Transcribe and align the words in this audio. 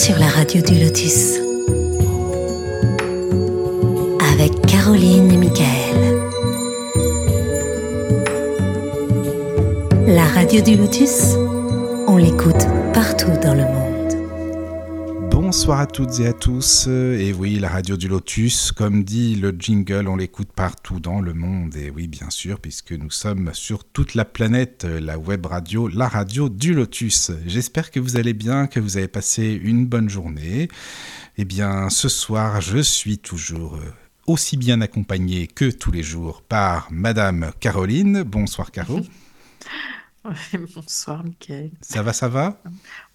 sur 0.00 0.18
la 0.18 0.28
radio 0.28 0.62
du 0.62 0.82
Lotus. 0.82 1.34
Avec 4.32 4.50
Caroline 4.62 5.30
et 5.30 5.36
Michael. 5.36 6.00
La 10.06 10.24
radio 10.24 10.62
du 10.62 10.76
Lotus, 10.76 11.36
on 12.06 12.16
l'écoute 12.16 12.66
partout 12.94 13.32
dans 13.42 13.52
le 13.52 13.64
monde. 13.64 13.89
Bonsoir 15.50 15.80
à 15.80 15.88
toutes 15.88 16.20
et 16.20 16.28
à 16.28 16.32
tous. 16.32 16.86
Et 16.86 17.32
oui, 17.32 17.58
la 17.58 17.68
radio 17.68 17.96
du 17.96 18.06
Lotus, 18.06 18.70
comme 18.70 19.02
dit 19.02 19.34
le 19.34 19.50
jingle, 19.50 20.06
on 20.06 20.14
l'écoute 20.14 20.52
partout 20.52 21.00
dans 21.00 21.20
le 21.20 21.34
monde. 21.34 21.74
Et 21.74 21.90
oui, 21.90 22.06
bien 22.06 22.30
sûr, 22.30 22.60
puisque 22.60 22.92
nous 22.92 23.10
sommes 23.10 23.50
sur 23.52 23.82
toute 23.82 24.14
la 24.14 24.24
planète, 24.24 24.84
la 24.84 25.18
web 25.18 25.46
radio, 25.46 25.88
la 25.88 26.06
radio 26.06 26.48
du 26.48 26.72
Lotus. 26.72 27.32
J'espère 27.46 27.90
que 27.90 27.98
vous 27.98 28.16
allez 28.16 28.32
bien, 28.32 28.68
que 28.68 28.78
vous 28.78 28.96
avez 28.96 29.08
passé 29.08 29.60
une 29.60 29.86
bonne 29.86 30.08
journée. 30.08 30.68
Eh 31.36 31.44
bien, 31.44 31.90
ce 31.90 32.08
soir, 32.08 32.60
je 32.60 32.78
suis 32.78 33.18
toujours 33.18 33.74
euh, 33.74 33.92
aussi 34.28 34.56
bien 34.56 34.80
accompagné 34.80 35.48
que 35.48 35.68
tous 35.68 35.90
les 35.90 36.04
jours 36.04 36.42
par 36.42 36.86
Madame 36.92 37.50
Caroline. 37.58 38.22
Bonsoir, 38.22 38.70
Caro. 38.70 39.00
Bonsoir, 40.76 41.24
Mickaël. 41.24 41.72
Ça 41.80 42.02
va, 42.02 42.12
ça 42.12 42.28
va? 42.28 42.62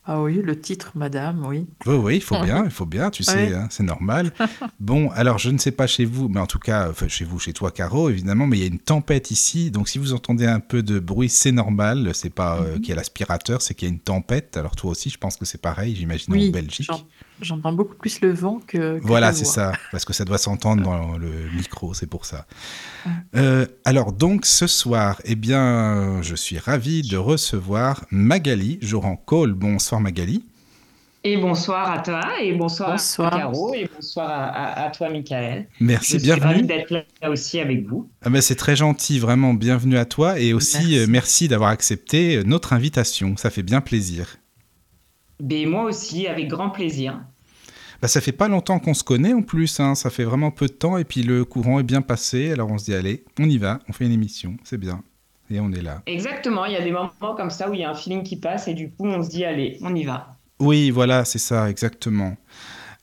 Ah 0.08 0.22
oui, 0.22 0.40
le 0.44 0.60
titre, 0.60 0.92
madame, 0.94 1.44
oui. 1.48 1.66
Oui, 1.88 1.96
oui, 1.96 2.16
il 2.18 2.22
faut 2.22 2.40
bien, 2.40 2.64
il 2.66 2.70
faut 2.70 2.86
bien, 2.86 3.10
tu 3.10 3.24
sais, 3.24 3.54
hein, 3.54 3.68
c'est 3.72 3.84
normal. 3.84 4.32
Bon, 4.80 5.10
alors 5.12 5.40
je 5.40 5.50
ne 5.50 5.58
sais 5.58 5.72
pas 5.72 5.88
chez 5.88 6.06
vous, 6.06 6.30
mais 6.30 6.40
en 6.40 6.46
tout 6.46 6.60
cas, 6.60 6.90
enfin, 6.90 7.08
chez 7.08 7.26
vous, 7.26 7.40
chez 7.40 7.54
toi, 7.54 7.72
Caro, 7.72 8.10
évidemment, 8.10 8.46
mais 8.46 8.58
il 8.58 8.62
y 8.62 8.64
a 8.64 8.68
une 8.68 8.80
tempête 8.80 9.32
ici, 9.32 9.72
donc 9.72 9.90
si 9.90 9.98
vous 9.98 10.14
entendez 10.14 10.46
un 10.46 10.60
peu 10.60 10.84
de 10.84 11.00
bruit, 11.00 11.30
c'est 11.30 11.52
normal, 11.52 12.12
c'est 12.14 12.30
pas 12.30 12.58
euh, 12.58 12.76
mhm. 12.76 12.82
qu'il 12.82 12.90
y 12.90 12.92
a 12.94 12.96
l'aspirateur, 12.96 13.62
c'est 13.62 13.74
qu'il 13.74 13.88
y 13.88 13.92
a 13.92 13.94
une 13.94 14.00
tempête. 14.00 14.58
Alors 14.58 14.76
toi 14.76 14.92
aussi, 14.92 15.10
je 15.10 15.18
pense 15.18 15.38
que 15.38 15.46
c'est 15.46 15.62
pareil, 15.62 15.96
j'imagine 15.96 16.34
en 16.34 16.52
Belgique. 16.52 16.92
J'entends 17.42 17.74
beaucoup 17.74 17.96
plus 17.96 18.22
le 18.22 18.32
vent 18.32 18.62
que. 18.66 19.00
voilà, 19.02 19.34
c'est 19.34 19.46
ça, 19.46 19.74
parce 19.92 20.06
que 20.06 20.14
ça 20.14 20.26
doit 20.26 20.38
s'entendre 20.38 20.84
dans 20.84 21.18
le 21.18 21.30
micro, 21.56 21.94
c'est 21.94 22.08
pour 22.08 22.26
ça. 22.26 22.46
Euh, 23.36 23.66
alors 23.84 24.14
donc 24.14 24.46
ce 24.46 24.68
soir, 24.68 25.22
eh 25.26 25.36
bien, 25.36 26.22
je 26.22 26.36
suis 26.36 26.58
ravi 26.58 27.02
de 27.02 27.18
recevoir 27.18 28.06
Magali 28.12 28.80
Joran 28.82 29.16
Cole. 29.18 29.54
Bonsoir 29.54 30.02
Magali. 30.02 30.44
Et 31.28 31.38
bonsoir 31.38 31.90
à 31.90 31.98
toi, 32.04 32.22
et 32.40 32.54
bonsoir, 32.54 32.92
à 32.92 33.30
Caro, 33.36 33.74
et 33.74 33.90
bonsoir 33.92 34.30
à, 34.30 34.92
toi, 34.92 35.10
Michael. 35.10 35.68
Merci, 35.80 36.20
je 36.20 36.24
bienvenue. 36.24 36.42
suis 36.44 36.54
ravi 36.54 36.68
d'être 36.68 36.92
là 36.92 37.32
aussi 37.32 37.60
avec 37.60 37.88
vous. 37.88 38.08
Ah 38.22 38.30
ben, 38.30 38.42
c'est 38.42 38.56
très 38.56 38.76
gentil, 38.76 39.18
vraiment, 39.18 39.56
bienvenue 39.56 39.98
à 39.98 40.06
toi, 40.06 40.40
et 40.40 40.54
aussi 40.54 41.04
merci, 41.10 41.46
euh, 41.46 41.48
d'avoir 41.48 41.72
accepté 41.72 42.36
euh, 42.36 42.44
notre 42.44 42.74
invitation, 42.74 43.38
ça 43.38 43.50
fait 43.50 43.64
bien 43.64 43.82
plaisir. 43.82 44.38
Ben, 45.40 45.68
moi 45.68 45.84
aussi, 45.84 46.28
avec 46.28 46.48
grand 46.48 46.70
plaisir. 46.70 47.20
Bah, 48.02 48.08
ça 48.08 48.22
fait 48.22 48.32
pas 48.32 48.48
longtemps 48.48 48.80
qu'on 48.80 48.94
se 48.94 49.04
connaît 49.04 49.34
en 49.34 49.42
plus, 49.42 49.80
hein. 49.80 49.96
ça 49.96 50.10
fait 50.10 50.26
vraiment 50.26 50.52
peu 50.52 50.68
de 50.68 50.74
temps, 50.74 50.98
et 50.98 51.06
puis 51.06 51.24
le 51.24 51.46
courant 51.46 51.80
est 51.80 51.84
bien 51.84 52.02
passé, 52.02 52.52
alors 52.52 52.70
on 52.70 52.78
se 52.78 52.86
dit 52.86 52.94
allez, 52.94 53.24
on 53.40 53.50
y 53.50 53.58
va, 53.58 53.80
on 53.90 53.94
fait 53.94 54.06
une 54.06 54.12
émission, 54.12 54.58
c'est 54.64 54.78
bien. 54.78 55.02
Et 55.50 55.60
on 55.60 55.72
est 55.72 55.82
là. 55.82 56.02
Exactement, 56.08 56.66
il 56.66 56.74
y 56.74 56.76
a 56.76 56.82
des 56.82 56.92
moments 56.92 57.36
comme 57.38 57.52
ça 57.52 57.70
où 57.70 57.74
il 57.74 57.80
y 57.80 57.84
a 57.84 57.90
un 57.90 57.94
feeling 57.94 58.24
qui 58.24 58.36
passe 58.36 58.68
et 58.68 58.74
du 58.74 58.90
coup 58.90 59.06
on 59.06 59.24
se 59.24 59.30
dit 59.30 59.46
allez, 59.46 59.78
on 59.82 59.96
y 59.96 60.04
va. 60.04 60.36
Oui, 60.60 60.90
voilà, 60.90 61.26
c'est 61.26 61.40
ça, 61.40 61.70
exactement. 61.70 62.36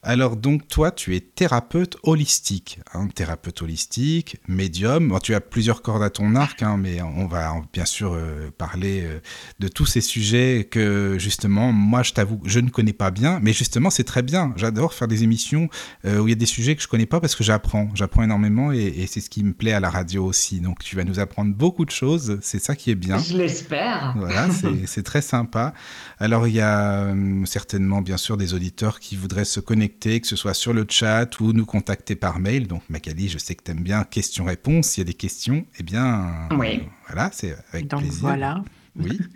Alors 0.04 0.36
donc 0.36 0.66
toi, 0.66 0.90
tu 0.90 1.14
es 1.14 1.20
thérapeute 1.20 1.96
holistique, 2.02 2.80
hein, 2.92 3.06
thérapeute 3.14 3.62
holistique, 3.62 4.38
médium. 4.48 5.16
tu 5.22 5.32
as 5.32 5.40
plusieurs 5.40 5.80
cordes 5.80 6.02
à 6.02 6.10
ton 6.10 6.34
arc, 6.34 6.60
hein, 6.64 6.76
mais 6.76 7.00
on 7.00 7.28
va 7.28 7.54
bien 7.72 7.84
sûr 7.84 8.14
euh, 8.14 8.50
parler 8.58 9.02
euh, 9.04 9.20
de 9.60 9.68
tous 9.68 9.86
ces 9.86 10.00
sujets 10.00 10.66
que 10.68 11.18
justement, 11.20 11.70
moi, 11.70 12.02
je 12.02 12.14
t'avoue, 12.14 12.40
je 12.44 12.58
ne 12.58 12.68
connais 12.68 12.92
pas 12.92 13.12
bien, 13.12 13.38
mais 13.42 13.52
justement, 13.52 13.90
c'est 13.90 14.02
très 14.02 14.22
bien. 14.22 14.52
J'adore 14.56 14.92
faire 14.92 15.06
des 15.06 15.22
émissions 15.22 15.68
euh, 16.04 16.18
où 16.18 16.26
il 16.26 16.30
y 16.30 16.34
a 16.34 16.36
des 16.36 16.46
sujets 16.46 16.74
que 16.74 16.82
je 16.82 16.88
connais 16.88 17.06
pas 17.06 17.20
parce 17.20 17.36
que 17.36 17.44
j'apprends, 17.44 17.88
j'apprends 17.94 18.24
énormément 18.24 18.72
et, 18.72 19.06
c'est 19.06 19.20
ce 19.20 19.30
qui 19.30 19.44
me 19.44 19.52
plaît 19.52 19.72
à 19.72 19.78
la 19.78 19.90
radio 19.90 20.24
aussi. 20.24 20.60
Donc 20.60 20.82
tu 20.82 20.96
vas 20.96 21.04
nous 21.04 21.20
apprendre 21.20 21.54
beaucoup 21.54 21.84
de 21.84 21.90
choses, 21.92 22.38
c'est 22.42 22.60
ça 22.60 22.74
qui 22.74 22.90
est 22.90 22.96
bien. 22.96 23.18
Je 23.18 23.36
l'espère. 23.36 24.14
Voilà, 24.16 24.48
c'est 24.86 25.02
très 25.04 25.22
sympa. 25.22 25.74
Alors 26.18 26.48
il 26.48 26.54
y 26.54 26.60
a 26.60 27.14
certainement 27.44 28.02
bien 28.02 28.16
sûr 28.16 28.36
des 28.36 28.52
auditeurs 28.52 28.98
qui 28.98 29.14
voudraient 29.14 29.44
se 29.44 29.60
connecter 29.60 29.91
que 29.98 30.26
ce 30.26 30.36
soit 30.36 30.54
sur 30.54 30.72
le 30.72 30.86
chat 30.88 31.40
ou 31.40 31.52
nous 31.52 31.66
contacter 31.66 32.16
par 32.16 32.38
mail. 32.38 32.66
Donc, 32.66 32.82
Magali, 32.88 33.28
je 33.28 33.38
sais 33.38 33.54
que 33.54 33.62
tu 33.62 33.70
aimes 33.70 33.82
bien 33.82 34.04
questions-réponses. 34.04 34.88
S'il 34.88 35.02
y 35.02 35.06
a 35.06 35.10
des 35.10 35.14
questions, 35.14 35.64
eh 35.78 35.82
bien, 35.82 36.48
oui. 36.52 36.82
voilà, 37.06 37.30
c'est 37.32 37.56
avec 37.72 37.88
Donc, 37.88 38.00
plaisir. 38.00 38.22
Voilà. 38.22 38.64
Oui. 38.96 39.20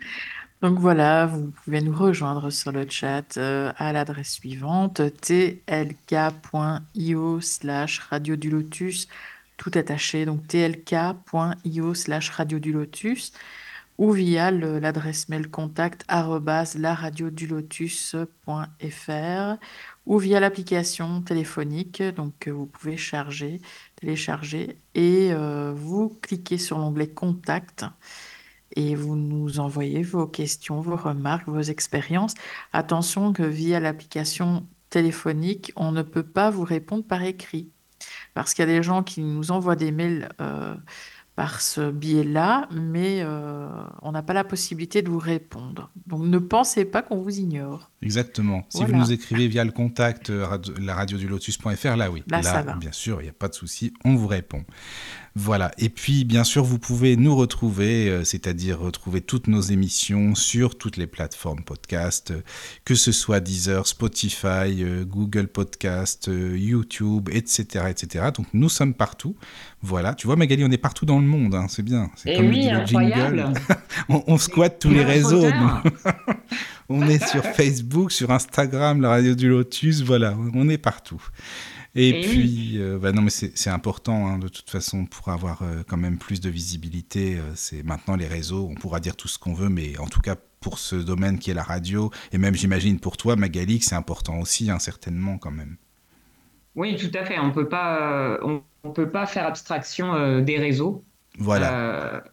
Donc 0.61 0.79
voilà, 0.79 1.27
vous 1.27 1.51
pouvez 1.63 1.81
nous 1.81 1.95
rejoindre 1.95 2.49
sur 2.49 2.71
le 2.71 2.87
chat 2.89 3.37
euh, 3.37 3.71
à 3.77 3.93
l'adresse 3.93 4.31
suivante 4.31 5.01
tlk.io 5.21 5.71
slash 7.41 7.99
radio 7.99 8.35
du 8.35 8.49
lotus, 8.49 9.07
tout 9.57 9.69
attaché, 9.75 10.25
donc 10.25 10.47
tlk.io 10.47 11.93
slash 11.93 12.31
radio 12.31 12.57
du 12.57 12.71
lotus 12.71 13.33
ou 13.97 14.11
via 14.11 14.51
l'adresse 14.51 15.29
mail 15.29 15.49
contact 15.49 16.05
lotus.fr 17.47 18.17
ou 20.07 20.17
via 20.17 20.39
l'application 20.39 21.21
téléphonique 21.21 22.01
donc 22.01 22.33
que 22.39 22.49
vous 22.49 22.65
pouvez 22.65 22.97
charger, 22.97 23.61
télécharger 23.97 24.79
et 24.95 25.29
euh, 25.31 25.73
vous 25.75 26.17
cliquez 26.21 26.57
sur 26.57 26.77
l'onglet 26.79 27.07
contact 27.07 27.85
et 28.75 28.95
vous 28.95 29.15
nous 29.15 29.59
envoyez 29.59 30.03
vos 30.03 30.27
questions, 30.27 30.81
vos 30.81 30.95
remarques, 30.95 31.47
vos 31.47 31.61
expériences. 31.61 32.33
Attention 32.73 33.33
que 33.33 33.43
via 33.43 33.79
l'application 33.79 34.65
téléphonique, 34.89 35.71
on 35.75 35.91
ne 35.91 36.01
peut 36.01 36.23
pas 36.23 36.49
vous 36.49 36.63
répondre 36.63 37.03
par 37.03 37.23
écrit 37.23 37.69
parce 38.33 38.53
qu'il 38.53 38.67
y 38.67 38.69
a 38.69 38.71
des 38.71 38.83
gens 38.83 39.03
qui 39.03 39.21
nous 39.21 39.51
envoient 39.51 39.75
des 39.75 39.91
mails 39.91 40.29
euh, 40.41 40.75
par 41.37 41.61
ce 41.61 41.91
biais-là, 41.91 42.67
mais 42.71 43.19
euh, 43.21 43.69
on 44.01 44.11
n'a 44.11 44.23
pas 44.23 44.33
la 44.33 44.43
possibilité 44.43 45.03
de 45.03 45.09
vous 45.09 45.19
répondre. 45.19 45.91
Donc 46.07 46.23
ne 46.23 46.39
pensez 46.39 46.83
pas 46.83 47.03
qu'on 47.03 47.21
vous 47.21 47.37
ignore. 47.37 47.91
Exactement. 48.01 48.65
Si 48.69 48.83
vous 48.83 48.95
nous 48.95 49.11
écrivez 49.11 49.47
via 49.47 49.63
le 49.63 49.69
contact 49.71 50.31
euh, 50.31 50.47
la 50.81 50.95
radio 50.95 51.15
du 51.15 51.27
lotus.fr, 51.27 51.95
là 51.95 52.09
oui. 52.09 52.23
Là, 52.27 52.41
ça 52.41 52.63
va. 52.63 52.73
bien 52.73 52.91
sûr, 52.91 53.21
il 53.21 53.25
n'y 53.25 53.29
a 53.29 53.33
pas 53.33 53.49
de 53.49 53.53
souci, 53.53 53.93
on 54.03 54.15
vous 54.15 54.25
répond. 54.25 54.65
Voilà. 55.39 55.71
Et 55.77 55.89
puis, 55.89 56.25
bien 56.25 56.43
sûr, 56.43 56.63
vous 56.63 56.79
pouvez 56.79 57.15
nous 57.15 57.35
retrouver, 57.35 58.09
euh, 58.09 58.23
c'est-à-dire 58.23 58.79
retrouver 58.79 59.21
toutes 59.21 59.47
nos 59.47 59.61
émissions 59.61 60.33
sur 60.33 60.79
toutes 60.79 60.97
les 60.97 61.05
plateformes 61.05 61.63
podcast, 61.63 62.33
que 62.85 62.95
ce 62.95 63.11
soit 63.11 63.39
Deezer, 63.39 63.85
Spotify, 63.85 64.83
Google 65.05 65.47
Podcast, 65.47 66.27
YouTube, 66.27 67.29
etc., 67.31 67.85
etc. 67.87 68.29
Donc, 68.35 68.47
nous 68.53 68.67
sommes 68.67 68.95
partout. 68.95 69.35
Voilà. 69.83 70.15
Tu 70.15 70.25
vois, 70.25 70.37
Magali, 70.37 70.65
on 70.65 70.71
est 70.71 70.77
partout 70.79 71.05
dans 71.05 71.19
le 71.19 71.27
monde, 71.27 71.53
hein, 71.53 71.67
c'est 71.69 71.83
bien. 71.83 72.09
C'est 72.15 72.35
comme 72.35 72.47
oui, 72.47 72.67
le 72.71 72.83
jingle. 72.87 73.53
on, 74.09 74.39
squatte 74.39 74.79
tous 74.79 74.89
les 74.89 75.03
réseaux. 75.03 75.45
on 76.89 77.07
est 77.07 77.23
sur 77.27 77.43
Facebook, 77.43 78.11
sur 78.11 78.31
Instagram, 78.31 79.01
la 79.01 79.09
radio 79.09 79.35
du 79.35 79.49
Lotus, 79.49 80.01
voilà, 80.01 80.35
on 80.55 80.67
est 80.67 80.79
partout. 80.79 81.21
Et, 81.99 82.21
puis, 82.21 82.73
euh, 82.75 82.99
bah 82.99 83.11
non, 83.11 83.23
mais 83.23 83.31
c'est 83.31 83.69
important, 83.71 84.27
hein, 84.27 84.37
de 84.37 84.47
toute 84.47 84.69
façon, 84.69 85.05
pour 85.05 85.29
avoir 85.29 85.63
euh, 85.63 85.81
quand 85.87 85.97
même 85.97 86.19
plus 86.19 86.39
de 86.39 86.49
visibilité. 86.49 87.37
Euh, 87.37 87.41
c'est 87.55 87.81
maintenant 87.81 88.15
les 88.15 88.27
réseaux, 88.27 88.67
on 88.69 88.75
pourra 88.75 88.99
dire 88.99 89.15
tout 89.15 89.27
ce 89.27 89.39
qu'on 89.39 89.55
veut, 89.55 89.69
mais 89.69 89.97
en 89.97 90.05
tout 90.05 90.21
cas, 90.21 90.35
pour 90.59 90.77
ce 90.77 90.95
domaine 90.95 91.39
qui 91.39 91.49
est 91.49 91.55
la 91.55 91.63
radio, 91.63 92.11
et 92.31 92.37
même 92.37 92.53
j'imagine 92.53 92.99
pour 92.99 93.17
toi, 93.17 93.35
Magali, 93.35 93.81
c'est 93.81 93.95
important 93.95 94.39
aussi, 94.39 94.69
hein, 94.69 94.77
certainement, 94.77 95.39
quand 95.39 95.49
même. 95.49 95.77
Oui, 96.75 96.95
tout 96.95 97.11
à 97.17 97.25
fait. 97.25 97.39
On 97.39 97.51
peut 97.51 97.67
pas, 97.67 98.39
on 98.43 98.91
peut 98.91 99.09
pas 99.09 99.25
faire 99.25 99.47
abstraction 99.47 100.41
des 100.41 100.59
réseaux. 100.59 101.03
Voilà. 101.39 102.23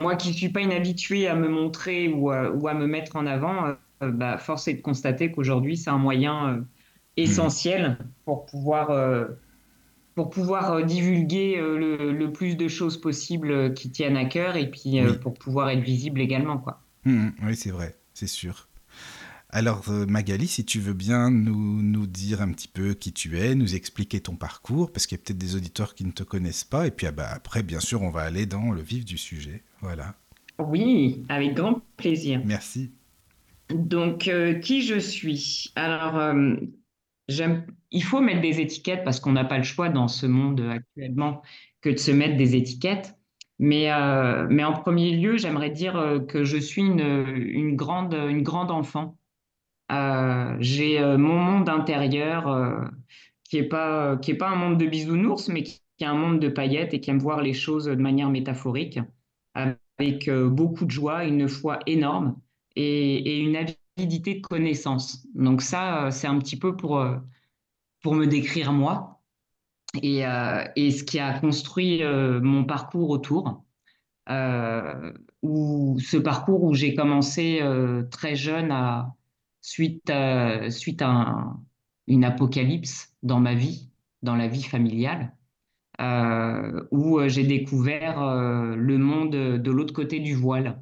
Moi 0.00 0.16
qui 0.16 0.32
suis 0.32 0.48
pas 0.48 0.62
inhabitué 0.62 1.28
à 1.28 1.34
me 1.34 1.48
montrer 1.48 2.08
ou 2.08 2.30
à, 2.30 2.74
me 2.74 2.86
mettre 2.86 3.16
en 3.16 3.26
avant, 3.26 3.74
bah, 4.00 4.38
force 4.38 4.66
est 4.68 4.74
de 4.74 4.80
constater 4.80 5.30
qu'aujourd'hui 5.30 5.76
c'est 5.76 5.90
un 5.90 5.98
moyen 5.98 6.64
essentiel 7.16 7.98
pour 8.24 8.46
pouvoir 8.46 9.28
pour 10.14 10.30
pouvoir 10.30 10.84
divulguer 10.84 11.56
le, 11.56 12.26
plus 12.32 12.56
de 12.56 12.68
choses 12.68 13.00
possibles 13.00 13.74
qui 13.74 13.90
tiennent 13.90 14.16
à 14.16 14.26
cœur 14.26 14.56
et 14.56 14.70
puis 14.70 15.00
pour 15.20 15.34
pouvoir 15.34 15.70
être 15.70 15.82
visible 15.82 16.20
également 16.20 16.58
quoi. 16.58 16.82
Mmh, 17.04 17.28
oui, 17.44 17.56
c'est 17.56 17.70
vrai, 17.70 17.96
c'est 18.14 18.26
sûr. 18.26 18.68
Alors 19.54 19.84
euh, 19.90 20.06
Magali, 20.06 20.48
si 20.48 20.64
tu 20.64 20.80
veux 20.80 20.94
bien 20.94 21.30
nous, 21.30 21.82
nous 21.82 22.06
dire 22.06 22.40
un 22.40 22.50
petit 22.52 22.68
peu 22.68 22.94
qui 22.94 23.12
tu 23.12 23.38
es, 23.38 23.54
nous 23.54 23.74
expliquer 23.74 24.20
ton 24.20 24.34
parcours, 24.34 24.90
parce 24.90 25.06
qu'il 25.06 25.18
y 25.18 25.20
a 25.20 25.24
peut-être 25.24 25.38
des 25.38 25.56
auditeurs 25.56 25.94
qui 25.94 26.06
ne 26.06 26.10
te 26.10 26.22
connaissent 26.22 26.64
pas, 26.64 26.86
et 26.86 26.90
puis 26.90 27.06
ah 27.06 27.12
bah, 27.12 27.28
après, 27.30 27.62
bien 27.62 27.80
sûr, 27.80 28.00
on 28.00 28.10
va 28.10 28.22
aller 28.22 28.46
dans 28.46 28.72
le 28.72 28.80
vif 28.80 29.04
du 29.04 29.18
sujet. 29.18 29.62
Voilà. 29.82 30.14
Oui, 30.58 31.22
avec 31.28 31.54
grand 31.54 31.82
plaisir. 31.98 32.40
Merci. 32.46 32.92
Donc, 33.68 34.26
euh, 34.26 34.54
qui 34.54 34.82
je 34.82 34.98
suis? 34.98 35.70
Alors, 35.76 36.16
euh, 36.16 36.54
il 37.90 38.02
faut 38.02 38.20
mettre 38.20 38.40
des 38.40 38.60
étiquettes 38.60 39.04
parce 39.04 39.20
qu'on 39.20 39.32
n'a 39.32 39.44
pas 39.44 39.58
le 39.58 39.64
choix 39.64 39.88
dans 39.88 40.08
ce 40.08 40.26
monde 40.26 40.60
actuellement 40.70 41.42
que 41.80 41.90
de 41.90 41.96
se 41.96 42.10
mettre 42.10 42.36
des 42.36 42.56
étiquettes. 42.56 43.16
Mais, 43.58 43.88
mais 44.50 44.64
en 44.64 44.72
premier 44.72 45.12
lieu, 45.16 45.36
j'aimerais 45.36 45.70
dire 45.70 46.22
que 46.28 46.42
je 46.42 46.56
suis 46.56 46.82
une, 46.82 47.76
grande, 47.76 48.14
enfant. 48.70 49.16
j'ai 50.58 51.00
mon 51.00 51.38
monde 51.38 51.68
intérieur 51.68 52.90
qui 53.44 53.58
n'est 53.60 53.68
pas 53.68 54.18
un 54.18 54.56
monde 54.56 54.78
de 54.78 54.86
bisounours, 54.86 55.48
mais 55.48 55.62
qui, 55.62 55.80
est 56.00 56.04
un 56.04 56.14
monde 56.14 56.40
de 56.40 56.48
paillettes 56.48 56.94
et 56.94 57.00
qui 57.00 57.10
aime 57.10 57.20
voir 57.20 57.40
les 57.40 57.52
choses 57.52 57.84
de 57.84 57.94
manière 57.94 58.30
métaphorique, 58.30 58.98
avec 59.54 60.28
beaucoup 60.28 60.84
de 60.84 60.90
joie, 60.90 61.24
une 61.24 61.48
foi 61.48 61.78
énorme 61.86 62.36
et, 62.74 63.16
et 63.16 63.38
une 63.38 63.54
de 64.06 64.40
connaissance. 64.40 65.26
Donc 65.34 65.62
ça, 65.62 66.10
c'est 66.10 66.26
un 66.26 66.38
petit 66.38 66.58
peu 66.58 66.76
pour, 66.76 67.04
pour 68.02 68.14
me 68.14 68.26
décrire 68.26 68.72
moi 68.72 69.22
et, 70.02 70.24
et 70.76 70.90
ce 70.90 71.04
qui 71.04 71.18
a 71.18 71.38
construit 71.38 72.02
mon 72.04 72.64
parcours 72.64 73.10
autour. 73.10 73.64
Euh, 74.28 75.12
ce 75.42 76.16
parcours 76.16 76.62
où 76.62 76.74
j'ai 76.74 76.94
commencé 76.94 77.60
très 78.10 78.36
jeune 78.36 78.70
à, 78.70 79.14
suite 79.60 80.08
à, 80.10 80.70
suite 80.70 81.02
à 81.02 81.56
une 82.06 82.24
apocalypse 82.24 83.14
dans 83.22 83.40
ma 83.40 83.54
vie, 83.54 83.90
dans 84.22 84.36
la 84.36 84.48
vie 84.48 84.62
familiale, 84.62 85.36
euh, 86.00 86.86
où 86.90 87.20
j'ai 87.28 87.44
découvert 87.44 88.20
le 88.76 88.98
monde 88.98 89.32
de 89.32 89.70
l'autre 89.70 89.94
côté 89.94 90.20
du 90.20 90.34
voile. 90.34 90.80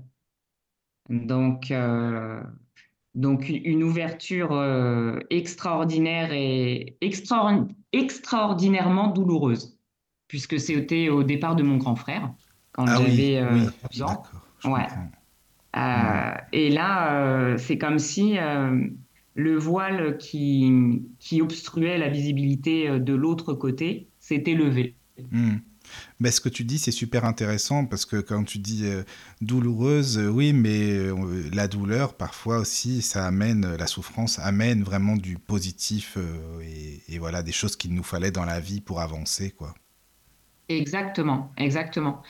Donc, 1.09 1.73
donc 3.15 3.49
une 3.49 3.83
ouverture 3.83 4.53
extraordinaire 5.31 6.33
et 6.33 6.97
extraordinairement 7.93 9.09
douloureuse, 9.09 9.77
puisque 10.29 10.61
c'était 10.61 11.09
au 11.09 11.23
départ 11.25 11.57
de 11.57 11.62
mon 11.62 11.77
grand 11.77 11.97
frère 11.97 12.33
quand 12.73 12.85
ah 12.87 12.97
j'avais 12.97 13.43
oui, 13.43 13.67
12 13.93 14.03
ans. 14.03 14.23
Ouais. 14.65 14.87
Euh, 15.77 16.33
et 16.53 16.71
là, 16.71 17.15
euh, 17.15 17.59
c'est 17.59 17.79
comme 17.79 17.99
si 17.99 18.39
euh, 18.39 18.87
le 19.35 19.57
voile 19.57 20.19
qui, 20.19 21.03
qui 21.19 21.43
obstruait 21.43 21.99
la 21.99 22.09
visibilité 22.09 22.99
de 22.99 23.15
l'autre 23.15 23.55
côté 23.55 24.09
s'était 24.19 24.55
levé. 24.55 24.97
Hmm. 25.31 25.57
Mais 26.19 26.31
ce 26.31 26.41
que 26.41 26.49
tu 26.49 26.65
dis, 26.65 26.79
c'est 26.79 26.91
super 26.91 27.25
intéressant 27.25 27.87
parce 27.87 28.05
que 28.05 28.17
quand 28.17 28.45
tu 28.45 28.59
dis 28.59 28.85
douloureuse, 29.41 30.19
oui, 30.19 30.53
mais 30.53 30.99
la 31.53 31.69
douleur, 31.69 32.15
parfois 32.15 32.59
aussi, 32.59 33.03
ça 33.03 33.27
amène, 33.27 33.77
la 33.77 33.87
souffrance 33.87 34.39
amène 34.39 34.83
vraiment 34.83 35.17
du 35.17 35.39
positif 35.39 36.17
et, 36.63 37.15
et, 37.15 37.19
voilà, 37.19 37.43
des 37.43 37.53
choses 37.53 37.77
qu'il 37.77 37.95
nous 37.95 38.03
fallait 38.03 38.31
dans 38.31 38.45
la 38.45 38.61
vie 38.61 38.81
pour 38.81 39.01
avancer, 39.01 39.51
quoi. 39.51 39.75
Exactement, 40.69 41.53
exactement. 41.57 42.23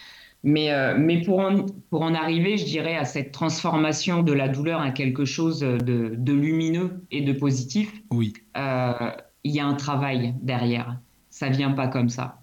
Mais, 0.43 0.73
euh, 0.73 0.97
mais 0.99 1.21
pour, 1.21 1.41
en, 1.41 1.67
pour 1.91 2.03
en 2.03 2.15
arriver, 2.15 2.57
je 2.57 2.65
dirais, 2.65 2.97
à 2.97 3.05
cette 3.05 3.33
transformation 3.33 4.23
de 4.23 4.33
la 4.33 4.49
douleur 4.49 4.81
à 4.81 4.91
quelque 4.91 5.27
chose 5.27 5.61
de, 5.61 6.15
de 6.17 6.33
lumineux 6.33 7.05
et 7.11 7.21
de 7.21 7.33
positif, 7.33 7.93
oui. 8.11 8.33
Euh, 8.57 9.11
il 9.45 9.53
y 9.53 9.61
a 9.61 9.67
un 9.67 9.75
travail 9.75 10.35
derrière. 10.41 10.99
Ça 11.29 11.49
vient 11.49 11.73
pas 11.73 11.89
comme 11.89 12.09
ça. 12.09 12.43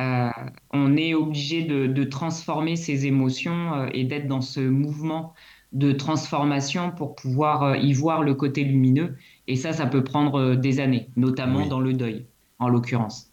Euh, 0.00 0.30
on 0.72 0.96
est 0.96 1.14
obligé 1.14 1.62
de, 1.62 1.86
de, 1.86 2.04
transformer 2.04 2.76
ses 2.76 3.06
émotions 3.06 3.86
et 3.92 4.04
d'être 4.04 4.26
dans 4.26 4.40
ce 4.40 4.60
mouvement 4.60 5.34
de 5.72 5.92
transformation 5.92 6.90
pour 6.90 7.14
pouvoir 7.14 7.76
y 7.76 7.92
voir 7.92 8.22
le 8.22 8.34
côté 8.34 8.64
lumineux. 8.64 9.16
Et 9.46 9.56
ça, 9.56 9.72
ça 9.72 9.86
peut 9.86 10.02
prendre 10.04 10.54
des 10.54 10.80
années, 10.80 11.10
notamment 11.16 11.66
dans 11.66 11.80
le 11.80 11.92
deuil, 11.92 12.26
en 12.58 12.68
l'occurrence. 12.68 13.29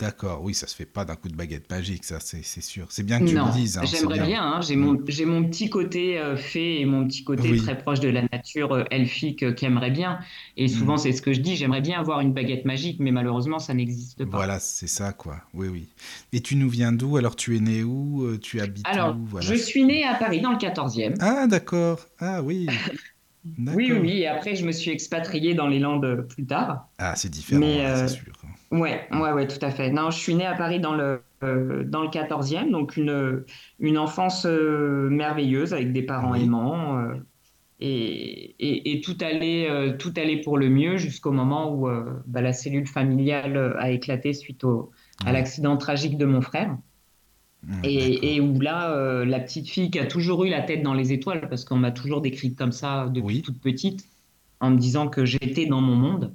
D'accord, 0.00 0.42
oui, 0.42 0.54
ça 0.54 0.66
se 0.66 0.74
fait 0.74 0.86
pas 0.86 1.04
d'un 1.04 1.14
coup 1.14 1.28
de 1.28 1.36
baguette 1.36 1.70
magique, 1.70 2.02
ça, 2.02 2.18
c'est 2.18 2.42
sûr. 2.42 2.86
C'est 2.88 3.04
bien 3.04 3.20
que 3.20 3.26
tu 3.26 3.36
le 3.36 3.52
dises. 3.52 3.78
Hein, 3.78 3.84
J'aimerais 3.84 4.26
bien, 4.26 4.42
hein, 4.42 4.60
j'ai 4.60 4.74
mon, 4.74 4.94
mon, 4.94 5.44
petit 5.44 5.70
côté 5.70 6.18
euh, 6.18 6.36
fée 6.36 6.80
et 6.80 6.84
mon 6.84 7.06
petit 7.06 7.22
côté 7.22 7.56
très 7.58 7.78
proche 7.78 8.00
de 8.00 8.08
la 8.08 8.22
nature 8.32 8.72
euh, 8.72 8.84
elfique 8.90 9.44
euh, 9.44 9.52
qui 9.52 9.66
aimerait 9.66 9.92
bien. 9.92 10.18
Et 10.56 10.66
souvent, 10.66 10.94
mm. 10.94 10.98
c'est 10.98 11.12
ce 11.12 11.22
que 11.22 11.32
je 11.32 11.40
dis, 11.40 11.54
j'aimerais 11.54 11.80
bien 11.80 12.00
avoir 12.00 12.18
une 12.18 12.32
baguette 12.32 12.64
magique, 12.64 12.98
mais 12.98 13.12
malheureusement, 13.12 13.60
ça 13.60 13.72
n'existe 13.72 14.24
pas. 14.24 14.36
Voilà, 14.36 14.58
c'est 14.58 14.88
ça, 14.88 15.12
quoi. 15.12 15.36
Oui, 15.54 15.68
oui. 15.68 15.88
Et 16.32 16.40
tu 16.40 16.56
nous 16.56 16.68
viens 16.68 16.90
d'où? 16.90 17.16
Alors, 17.16 17.36
tu 17.36 17.56
es 17.56 17.60
né 17.60 17.84
où? 17.84 18.36
Tu 18.38 18.60
habites 18.60 18.84
Alors, 18.88 19.14
où? 19.14 19.40
Je 19.40 19.54
suis 19.54 19.84
né 19.84 20.02
à 20.04 20.14
Paris, 20.14 20.40
dans 20.40 20.50
le 20.50 20.58
14e. 20.58 21.14
Ah, 21.20 21.46
d'accord. 21.46 22.04
Ah, 22.18 22.42
oui. 22.42 22.66
oui, 23.58 23.92
oui. 23.92 24.10
Et 24.22 24.26
après, 24.26 24.56
je 24.56 24.66
me 24.66 24.72
suis 24.72 24.90
expatrié 24.90 25.54
dans 25.54 25.68
les 25.68 25.78
Landes 25.78 26.26
plus 26.28 26.46
tard. 26.46 26.88
Ah, 26.98 27.14
c'est 27.14 27.30
différent, 27.30 27.62
c'est 27.62 28.08
sûr. 28.08 28.32
Ouais, 28.74 29.06
ouais, 29.12 29.32
ouais, 29.32 29.46
tout 29.46 29.64
à 29.64 29.70
fait. 29.70 29.90
Non, 29.90 30.10
je 30.10 30.18
suis 30.18 30.34
née 30.34 30.46
à 30.46 30.54
Paris 30.54 30.80
dans 30.80 30.94
le, 30.94 31.22
euh, 31.44 31.84
dans 31.84 32.02
le 32.02 32.08
14e, 32.08 32.72
donc 32.72 32.96
une, 32.96 33.44
une 33.78 33.98
enfance 33.98 34.46
euh, 34.46 35.08
merveilleuse 35.10 35.72
avec 35.72 35.92
des 35.92 36.02
parents 36.02 36.34
aimants. 36.34 36.98
Euh, 36.98 37.14
et, 37.78 38.56
et, 38.58 38.92
et, 38.92 39.00
tout, 39.00 39.16
allait, 39.20 39.96
tout 39.98 40.12
allait 40.16 40.40
pour 40.40 40.58
le 40.58 40.68
mieux 40.70 40.96
jusqu'au 40.96 41.30
moment 41.30 41.72
où 41.72 41.88
bah, 42.26 42.40
la 42.40 42.52
cellule 42.52 42.86
familiale 42.86 43.76
a 43.78 43.90
éclaté 43.90 44.32
suite 44.32 44.64
au, 44.64 44.90
à 45.26 45.32
l'accident 45.32 45.76
tragique 45.76 46.16
de 46.16 46.24
mon 46.24 46.40
frère. 46.40 46.76
Et, 47.82 48.36
et, 48.36 48.40
où 48.40 48.60
là, 48.60 49.24
la 49.24 49.40
petite 49.40 49.68
fille 49.68 49.90
qui 49.90 49.98
a 49.98 50.06
toujours 50.06 50.44
eu 50.44 50.50
la 50.50 50.62
tête 50.62 50.82
dans 50.82 50.94
les 50.94 51.12
étoiles, 51.12 51.48
parce 51.48 51.64
qu'on 51.64 51.76
m'a 51.76 51.90
toujours 51.90 52.20
décrite 52.20 52.56
comme 52.56 52.72
ça 52.72 53.08
depuis 53.12 53.42
toute 53.42 53.60
petite, 53.60 54.08
en 54.60 54.70
me 54.70 54.78
disant 54.78 55.08
que 55.08 55.24
j'étais 55.24 55.66
dans 55.66 55.80
mon 55.80 55.96
monde 55.96 56.32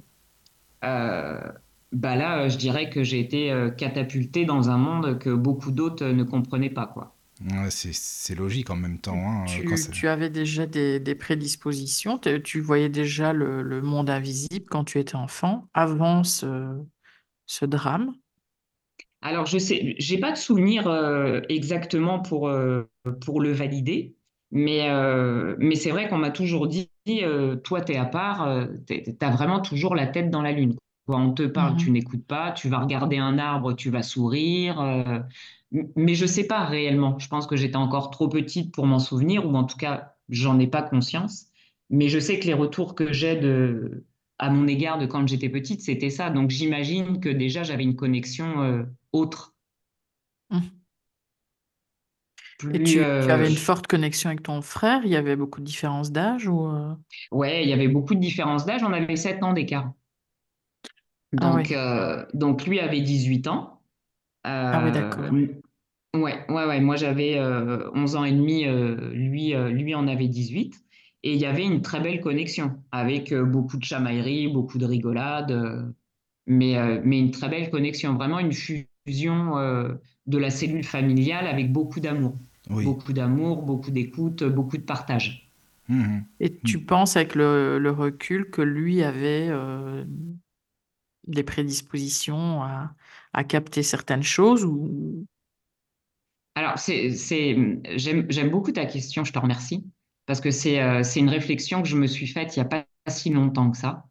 bah 1.92 2.16
là, 2.16 2.44
euh, 2.44 2.50
je 2.50 2.58
dirais 2.58 2.90
que 2.90 3.04
j'ai 3.04 3.20
été 3.20 3.52
euh, 3.52 3.70
catapulté 3.70 4.46
dans 4.46 4.70
un 4.70 4.78
monde 4.78 5.18
que 5.18 5.32
beaucoup 5.32 5.72
d'autres 5.72 6.06
ne 6.06 6.24
comprenaient 6.24 6.70
pas, 6.70 6.86
quoi. 6.86 7.16
Ouais, 7.42 7.70
c'est 7.72 8.36
logique 8.36 8.70
en 8.70 8.76
même 8.76 9.00
temps. 9.00 9.16
Hein, 9.16 9.46
tu, 9.94 10.10
avais 10.10 10.30
déjà 10.30 10.66
des, 10.66 11.16
prédispositions, 11.16 12.20
tu 12.20 12.60
voyais 12.60 12.90
déjà 12.90 13.32
le, 13.32 13.82
monde 13.82 14.10
invisible 14.10 14.66
quand 14.70 14.84
tu 14.84 15.00
étais 15.00 15.16
enfant, 15.16 15.68
avant 15.74 16.26
ce, 16.26 16.78
ce 17.46 17.66
drame? 17.66 18.14
Alors, 19.22 19.46
je 19.46 19.58
sais, 19.58 19.96
j'ai 19.98 20.18
pas 20.18 20.34
de 20.34 20.38
souvenir 20.38 20.88
euh, 20.88 21.40
exactement 21.48 22.20
pour, 22.20 22.52
pour 23.22 23.40
le 23.40 23.52
valider, 23.54 24.16
mais, 24.52 24.90
mais 25.60 25.76
c'est 25.76 25.92
vrai 25.92 26.10
qu'on 26.10 26.18
m'a 26.18 26.32
toujours 26.32 26.68
dit, 26.68 26.90
toi, 27.64 27.80
tu 27.80 27.94
es 27.94 27.98
à 27.98 28.06
part, 28.06 28.68
tu 28.86 29.02
as 29.22 29.32
vraiment 29.32 29.62
toujours 29.62 29.96
la 29.96 30.08
tête 30.08 30.30
dans 30.30 30.42
la 30.42 30.52
lune 30.52 30.76
on 31.18 31.32
te 31.32 31.44
parle, 31.44 31.76
tu 31.78 31.90
mmh 31.90 31.94
n'écoutes 31.94 32.26
pas, 32.26 32.52
tu 32.52 32.70
vas 32.70 32.80
regarder 32.80 33.18
un 33.18 33.38
arbre, 33.38 33.74
tu 33.74 33.90
vas 33.90 34.04
sourire. 34.04 34.80
Euh, 34.80 35.20
mais 35.96 36.16
je 36.16 36.24
ne 36.24 36.28
sais 36.28 36.46
pas 36.46 36.66
réellement. 36.66 37.20
Je 37.20 37.28
pense 37.28 37.48
que 37.48 37.56
j'étais 37.56 37.76
encore 37.76 38.12
trop 38.12 38.28
petite 38.28 38.74
pour 38.74 38.86
m'en 38.86 39.00
souvenir, 39.00 39.46
ou 39.46 39.56
en 39.56 39.64
tout 39.64 39.78
cas, 39.78 40.16
j'en 40.30 40.60
ai 40.60 40.68
pas 40.68 40.82
conscience. 40.82 41.48
Mais 41.90 42.10
je 42.10 42.20
sais 42.20 42.40
que 42.40 42.46
les 42.46 42.54
retours 42.54 42.96
que 42.96 43.12
j'ai 43.12 43.36
de, 43.36 44.06
à 44.38 44.50
mon 44.50 44.68
égard 44.68 44.98
de 44.98 45.06
quand 45.06 45.28
j'étais 45.28 45.50
petite, 45.50 45.82
c'était 45.82 46.10
ça. 46.10 46.30
Donc 46.30 46.50
j'imagine 46.50 47.20
que 47.20 47.30
déjà, 47.30 47.64
j'avais 47.64 47.84
une 47.84 47.96
connexion 47.96 48.62
euh, 48.62 48.84
autre. 49.12 49.56
Mmh. 50.50 50.60
Et 52.74 52.84
tu, 52.84 53.00
euh, 53.00 53.28
avais 53.30 53.50
une 53.50 53.56
forte 53.56 53.88
connexion 53.88 54.30
avec 54.30 54.44
ton 54.44 54.62
frère? 54.62 55.02
Il 55.06 55.12
y 55.12 55.16
avait 55.16 55.38
beaucoup 55.38 55.62
de 55.62 55.66
différences 55.66 56.12
d'âge 56.12 56.48
ou 56.48 56.70
Ouais, 57.32 57.64
il 57.64 57.70
y 57.70 57.74
avait 57.74 57.88
beaucoup 57.88 58.16
de 58.16 58.20
différences 58.20 58.66
d'âge. 58.66 58.84
On 58.84 58.92
avait 58.92 59.16
7 59.16 59.44
ans 59.44 59.54
d'écart. 59.54 59.94
Ah 61.38 61.52
donc, 61.52 61.72
euh, 61.72 62.26
donc 62.34 62.66
lui 62.66 62.80
avait 62.80 63.02
18 63.02 63.48
ans. 63.48 63.80
ah 64.44 64.82
oui, 64.84 64.92
d'accord. 64.92 65.26
Euh, 65.26 66.20
ouais, 66.20 66.46
ouais, 66.50 66.66
ouais. 66.66 66.80
Moi, 66.80 66.96
j'avais 66.96 67.40
11 67.40 68.16
euh, 68.16 68.18
ans 68.18 68.24
et 68.24 68.32
demi. 68.32 68.66
lui, 69.14 69.54
lui 69.54 69.96
en 69.96 70.08
avait 70.08 70.28
18. 70.28 70.76
Et 71.22 71.34
il 71.34 71.40
y 71.40 71.46
avait 71.46 71.66
une 71.66 71.82
très 71.82 72.00
belle 72.00 72.22
connexion 72.22 72.78
avec 72.92 73.34
beaucoup 73.34 73.78
de 73.78 73.84
chamaillerie, 73.84 74.48
beaucoup 74.48 74.78
de 74.78 74.86
rigolade, 74.86 75.94
mais, 76.48 77.02
mais 77.04 77.20
une 77.20 77.32
très 77.32 77.50
belle 77.50 77.70
connexion. 77.70 78.14
Vraiment 78.14 78.40
une 78.40 78.54
fusion 78.54 79.56
de 80.28 80.38
la 80.38 80.50
cellule 80.50 80.86
familiale 80.86 81.46
avec 81.46 81.74
beaucoup 81.74 82.00
d'amour. 82.00 82.36
Beaucoup 82.70 83.14
d'amour, 83.14 83.64
beaucoup 83.64 83.92
d'écoute, 83.92 84.44
beaucoup 84.44 84.78
de 84.78 84.84
partage. 84.84 85.46
Mmh 85.90 86.20
et 86.40 86.56
tu 86.56 86.78
mmh. 86.78 86.86
penses 86.86 87.18
avec 87.18 87.34
le, 87.34 87.80
le, 87.80 87.90
recul 87.90 88.52
que 88.52 88.62
lui 88.62 89.02
avait 89.02 89.50
des 91.30 91.44
prédispositions 91.44 92.64
à, 92.64 93.44
capter 93.48 93.84
certaines 93.84 94.24
choses 94.24 94.66
ou... 94.66 95.26
Alors, 96.56 96.78
c'est, 96.78 97.12
c'est, 97.12 97.56
j'aime, 97.96 98.26
j'aime 98.30 98.50
beaucoup 98.50 98.72
ta 98.72 98.86
question, 98.86 99.24
je 99.24 99.32
te 99.32 99.40
remercie, 99.40 99.86
parce 100.26 100.42
que 100.42 100.52
c'est, 100.52 100.82
euh, 100.82 101.04
c'est 101.04 101.22
une 101.22 101.30
réflexion 101.30 101.82
que 101.82 101.88
je 101.88 101.96
me 101.96 102.06
suis 102.06 102.28
faite 102.28 102.58
il 102.58 102.60
n'y 102.60 102.66
a 102.66 102.70
pas 102.70 102.86
si 103.08 103.30
longtemps 103.30 103.72
que 103.72 103.78
ça, 103.78 104.06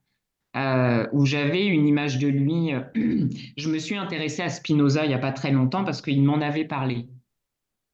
euh, 0.57 1.07
où 1.13 1.27
j'avais 1.27 1.67
une 1.67 1.87
image 1.87 2.19
de 2.19 2.29
lui. 2.29 2.73
Euh, 2.73 2.81
je 3.57 3.69
me 3.69 3.79
suis 3.79 3.97
intéressée 3.97 4.43
à 4.43 4.49
Spinoza 4.49 5.05
il 5.05 5.09
n'y 5.09 5.15
a 5.15 5.19
pas 5.19 5.33
très 5.33 5.51
longtemps 5.51 5.85
parce 5.85 6.01
qu'il 6.01 6.23
m'en 6.23 6.41
avait 6.41 6.65
parlé. 6.65 7.07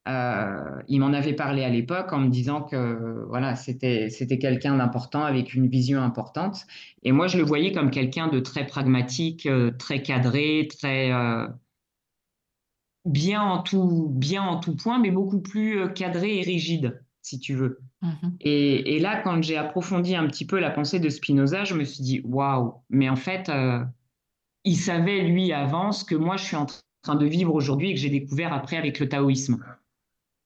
Euh, 0.06 0.82
il 0.88 1.00
m'en 1.00 1.12
avait 1.14 1.32
parlé 1.32 1.64
à 1.64 1.70
l'époque 1.70 2.12
en 2.12 2.18
me 2.18 2.28
disant 2.28 2.62
que 2.62 3.24
voilà, 3.28 3.56
c'était 3.56 4.10
c'était 4.10 4.38
quelqu'un 4.38 4.76
d'important 4.76 5.24
avec 5.24 5.54
une 5.54 5.66
vision 5.66 6.02
importante. 6.02 6.66
Et 7.02 7.12
moi, 7.12 7.26
je 7.26 7.38
le 7.38 7.44
voyais 7.44 7.72
comme 7.72 7.90
quelqu'un 7.90 8.28
de 8.28 8.40
très 8.40 8.66
pragmatique, 8.66 9.46
euh, 9.46 9.70
très 9.78 10.02
cadré, 10.02 10.68
très 10.78 11.10
euh, 11.12 11.46
bien 13.06 13.42
en 13.42 13.62
tout 13.62 14.08
bien 14.14 14.42
en 14.42 14.58
tout 14.60 14.76
point, 14.76 14.98
mais 14.98 15.10
beaucoup 15.10 15.40
plus 15.40 15.92
cadré 15.94 16.38
et 16.38 16.42
rigide. 16.42 17.00
si 17.24 17.40
tu 17.40 17.54
veux. 17.54 17.80
Mhm. 18.02 18.36
Et, 18.40 18.96
et 18.96 18.98
là, 19.00 19.20
quand 19.22 19.42
j'ai 19.42 19.56
approfondi 19.56 20.14
un 20.14 20.26
petit 20.26 20.46
peu 20.46 20.60
la 20.60 20.70
pensée 20.70 21.00
de 21.00 21.08
Spinoza, 21.08 21.64
je 21.64 21.74
me 21.74 21.84
suis 21.84 22.02
dit, 22.04 22.20
waouh, 22.24 22.74
mais 22.90 23.08
en 23.08 23.16
fait, 23.16 23.48
euh, 23.48 23.82
il 24.64 24.76
savait, 24.76 25.22
lui, 25.22 25.52
avant 25.52 25.90
ce 25.92 26.04
que 26.04 26.14
moi, 26.14 26.36
je 26.36 26.44
suis 26.44 26.56
en 26.56 26.66
train 27.02 27.14
de 27.16 27.26
vivre 27.26 27.54
aujourd'hui 27.54 27.90
et 27.90 27.94
que 27.94 28.00
j'ai 28.00 28.10
découvert 28.10 28.52
après 28.52 28.76
avec 28.76 29.00
le 29.00 29.08
taoïsme. 29.08 29.58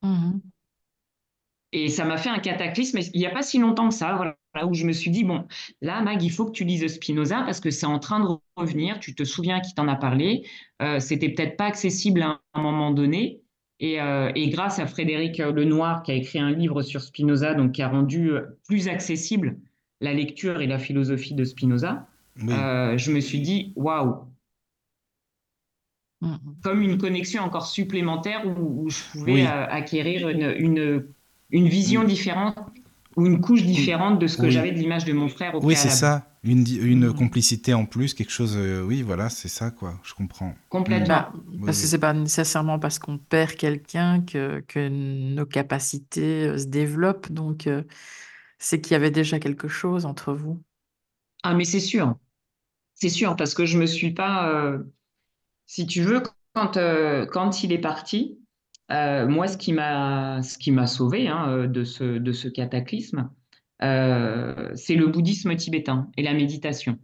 Mhm. 0.02 0.50
Et 1.72 1.88
ça 1.88 2.04
m'a 2.04 2.16
fait 2.16 2.30
un 2.30 2.38
cataclysme 2.38 2.98
il 3.12 3.20
n'y 3.20 3.26
a 3.26 3.30
pas 3.30 3.42
si 3.42 3.58
longtemps 3.58 3.88
que 3.90 3.94
ça, 3.94 4.14
voilà, 4.16 4.36
où 4.66 4.72
je 4.74 4.86
me 4.86 4.92
suis 4.92 5.10
dit, 5.10 5.24
bon, 5.24 5.44
là, 5.82 6.00
Mag, 6.00 6.22
il 6.22 6.30
faut 6.30 6.46
que 6.46 6.52
tu 6.52 6.64
lises 6.64 6.86
Spinoza 6.94 7.42
parce 7.42 7.60
que 7.60 7.70
c'est 7.70 7.86
en 7.86 7.98
train 7.98 8.20
de 8.20 8.28
revenir. 8.56 8.98
Tu 9.00 9.14
te 9.14 9.22
souviens 9.24 9.60
qui 9.60 9.74
t'en 9.74 9.86
a 9.86 9.96
parlé. 9.96 10.46
Euh, 10.80 10.98
C'était 10.98 11.28
peut-être 11.28 11.56
pas 11.56 11.66
accessible 11.66 12.22
à 12.22 12.40
un 12.54 12.62
moment 12.62 12.90
donné. 12.90 13.42
Et, 13.80 14.00
euh, 14.00 14.32
et, 14.34 14.48
grâce 14.48 14.78
à 14.78 14.86
Frédéric 14.86 15.38
Lenoir, 15.38 16.02
qui 16.02 16.10
a 16.10 16.14
écrit 16.14 16.38
un 16.40 16.50
livre 16.50 16.82
sur 16.82 17.02
Spinoza, 17.02 17.54
donc 17.54 17.72
qui 17.72 17.82
a 17.82 17.88
rendu 17.88 18.32
plus 18.66 18.88
accessible 18.88 19.58
la 20.00 20.14
lecture 20.14 20.60
et 20.60 20.66
la 20.66 20.78
philosophie 20.78 21.34
de 21.34 21.44
Spinoza, 21.44 22.08
oui. 22.42 22.52
euh, 22.52 22.96
je 22.98 23.12
me 23.12 23.20
suis 23.20 23.40
dit, 23.40 23.72
waouh, 23.76 24.24
Mhm. 26.20 26.56
comme 26.62 26.82
une 26.82 26.98
connexion 26.98 27.42
encore 27.42 27.66
supplémentaire 27.66 28.46
où, 28.46 28.84
où 28.86 28.90
je 28.90 29.02
pouvais 29.04 29.32
Oui. 29.32 29.46
euh, 29.46 29.66
acquérir 29.68 30.28
une, 30.28 30.54
une, 30.58 31.06
une 31.50 31.68
vision 31.68 32.04
différente 32.04 32.56
ou 33.16 33.26
une 33.26 33.40
couche 33.40 33.62
différente 33.64 34.18
de 34.18 34.26
ce 34.26 34.36
que 34.36 34.46
Oui. 34.46 34.52
j'avais 34.52 34.72
de 34.72 34.78
l'image 34.78 35.04
de 35.04 35.12
mon 35.12 35.28
frère 35.28 35.54
au 35.54 35.60
Oui, 35.62 35.74
c'est 35.76 35.90
ça. 35.90 36.26
Une, 36.44 36.64
une 36.66 37.12
complicité 37.12 37.74
en 37.74 37.84
plus, 37.84 38.14
quelque 38.14 38.30
chose. 38.30 38.56
euh, 38.56 38.82
oui, 38.82 39.02
voilà, 39.02 39.28
c'est 39.28 39.48
ça, 39.48 39.70
quoi. 39.70 39.98
Je 40.04 40.14
comprends. 40.14 40.54
Complètement. 40.68 41.06
Bah, 41.08 41.32
Oui, 41.50 41.58
parce 41.64 41.80
que 41.80 41.86
c'est 41.86 41.98
pas 41.98 42.12
nécessairement 42.12 42.78
parce 42.78 42.98
qu'on 42.98 43.18
perd 43.18 43.52
quelqu'un 43.56 44.20
que, 44.22 44.60
que 44.60 44.88
nos 44.88 45.46
capacités 45.46 46.46
euh, 46.48 46.58
se 46.58 46.66
développent. 46.66 47.32
Donc, 47.32 47.66
euh, 47.66 47.82
c'est 48.58 48.80
qu'il 48.80 48.92
y 48.92 48.96
avait 48.96 49.10
déjà 49.10 49.38
quelque 49.40 49.68
chose 49.68 50.06
entre 50.06 50.34
vous. 50.34 50.62
Ah, 51.42 51.54
mais 51.54 51.64
c'est 51.64 51.80
sûr. 51.80 52.16
C'est 52.94 53.08
sûr, 53.10 53.36
parce 53.36 53.54
que 53.54 53.66
je 53.66 53.78
me 53.78 53.86
suis 53.86 54.12
pas. 54.14 54.50
euh, 54.50 54.80
si 55.68 55.86
tu 55.86 56.02
veux, 56.02 56.22
quand, 56.54 56.78
euh, 56.78 57.26
quand 57.26 57.64
il 57.64 57.72
est 57.72 57.78
parti, 57.78 58.40
euh, 58.92 59.28
moi, 59.28 59.48
ce 59.48 59.58
qui 59.58 59.72
m'a 59.74 60.42
ce 60.42 60.58
qui 60.58 60.72
m'a 60.72 60.88
sauvé 60.88 61.28
hein, 61.28 61.48
euh, 61.50 61.68
de 61.68 61.84
ce, 61.84 62.18
de 62.18 62.32
ce 62.32 62.48
cataclysme, 62.48 63.30
euh, 63.82 64.72
c'est 64.76 64.96
le 64.96 65.08
bouddhisme 65.08 65.56
tibétain 65.56 66.10
et 66.18 66.24
la 66.24 66.34
méditation. 66.34 66.98